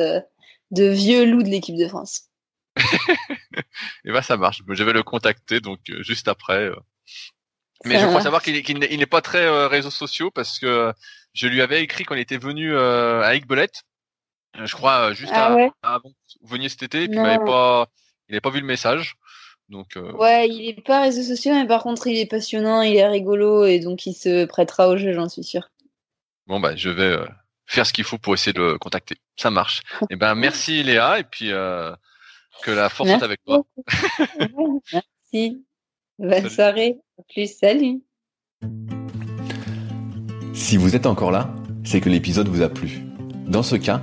de 0.71 0.85
vieux 0.85 1.25
loup 1.25 1.43
de 1.43 1.49
l'équipe 1.49 1.77
de 1.77 1.89
France. 1.89 2.29
Et 4.05 4.13
bah 4.13 4.23
ça 4.23 4.37
marche. 4.37 4.63
Je 4.69 4.85
vais 4.85 4.93
le 4.93 5.03
contacter 5.03 5.59
donc 5.59 5.81
juste 6.01 6.29
après. 6.29 6.71
Mais 7.85 7.99
je 7.99 8.07
crois 8.07 8.21
savoir 8.21 8.41
qu'il 8.41 8.79
n'est 8.79 9.07
pas 9.07 9.21
très 9.21 9.67
réseaux 9.67 9.91
sociaux 9.91 10.31
parce 10.31 10.61
que 10.61 10.93
je 11.33 11.49
lui 11.49 11.61
avais 11.61 11.83
écrit 11.83 12.05
quand 12.05 12.15
il 12.15 12.21
était 12.21 12.39
venu 12.39 12.77
à 12.79 13.35
Igbelette. 13.35 13.83
Je 14.63 14.75
crois 14.75 15.13
juste 15.13 15.33
ah 15.35 15.57
avant 15.83 16.09
que 16.09 16.15
vous 16.41 16.49
veniez 16.49 16.69
cet 16.69 16.83
été, 16.83 17.05
et 17.05 17.09
puis 17.09 17.17
il 17.17 17.23
m'avait 17.23 17.45
pas, 17.45 17.87
il 18.29 18.33
n'avait 18.33 18.41
pas 18.41 18.51
vu 18.51 18.61
le 18.61 18.67
message. 18.67 19.17
Donc, 19.69 19.97
euh, 19.97 20.13
Ouais, 20.13 20.49
il 20.49 20.69
est 20.69 20.83
pas 20.83 21.03
réseaux 21.03 21.23
sociaux, 21.23 21.55
mais 21.55 21.67
par 21.67 21.83
contre, 21.83 22.07
il 22.07 22.19
est 22.19 22.27
passionnant, 22.27 22.83
il 22.83 22.97
est 22.97 23.07
rigolo, 23.07 23.65
et 23.65 23.79
donc 23.79 24.07
il 24.07 24.15
se 24.15 24.45
prêtera 24.45 24.89
au 24.89 24.97
jeu, 24.97 25.13
j'en 25.13 25.29
suis 25.29 25.45
sûr. 25.45 25.71
Bon, 26.47 26.61
bah, 26.61 26.77
je 26.77 26.91
vais 26.91 27.03
euh, 27.03 27.27
faire 27.67 27.87
ce 27.87 27.93
qu'il 27.93 28.05
faut 28.05 28.19
pour 28.19 28.35
essayer 28.35 28.53
de 28.53 28.61
le 28.61 28.79
contacter. 28.79 29.17
Ça 29.37 29.51
marche. 29.51 29.81
et 30.03 30.07
eh 30.11 30.17
ben, 30.17 30.35
merci 30.35 30.83
Léa, 30.83 31.19
et 31.19 31.25
puis 31.25 31.51
euh, 31.51 31.95
que 32.63 32.71
la 32.71 32.89
force 32.89 33.11
soit 33.11 33.25
avec 33.25 33.43
toi. 33.45 33.65
merci. 34.93 35.65
Bonne 36.19 36.49
soirée. 36.49 36.97
À 37.19 37.23
plus. 37.33 37.59
Salut. 37.59 38.03
Si 40.53 40.77
vous 40.77 40.95
êtes 40.95 41.07
encore 41.07 41.31
là, 41.31 41.53
c'est 41.85 42.01
que 42.01 42.09
l'épisode 42.09 42.49
vous 42.49 42.63
a 42.63 42.69
plu. 42.69 43.01
Dans 43.47 43.63
ce 43.63 43.77
cas, 43.77 44.03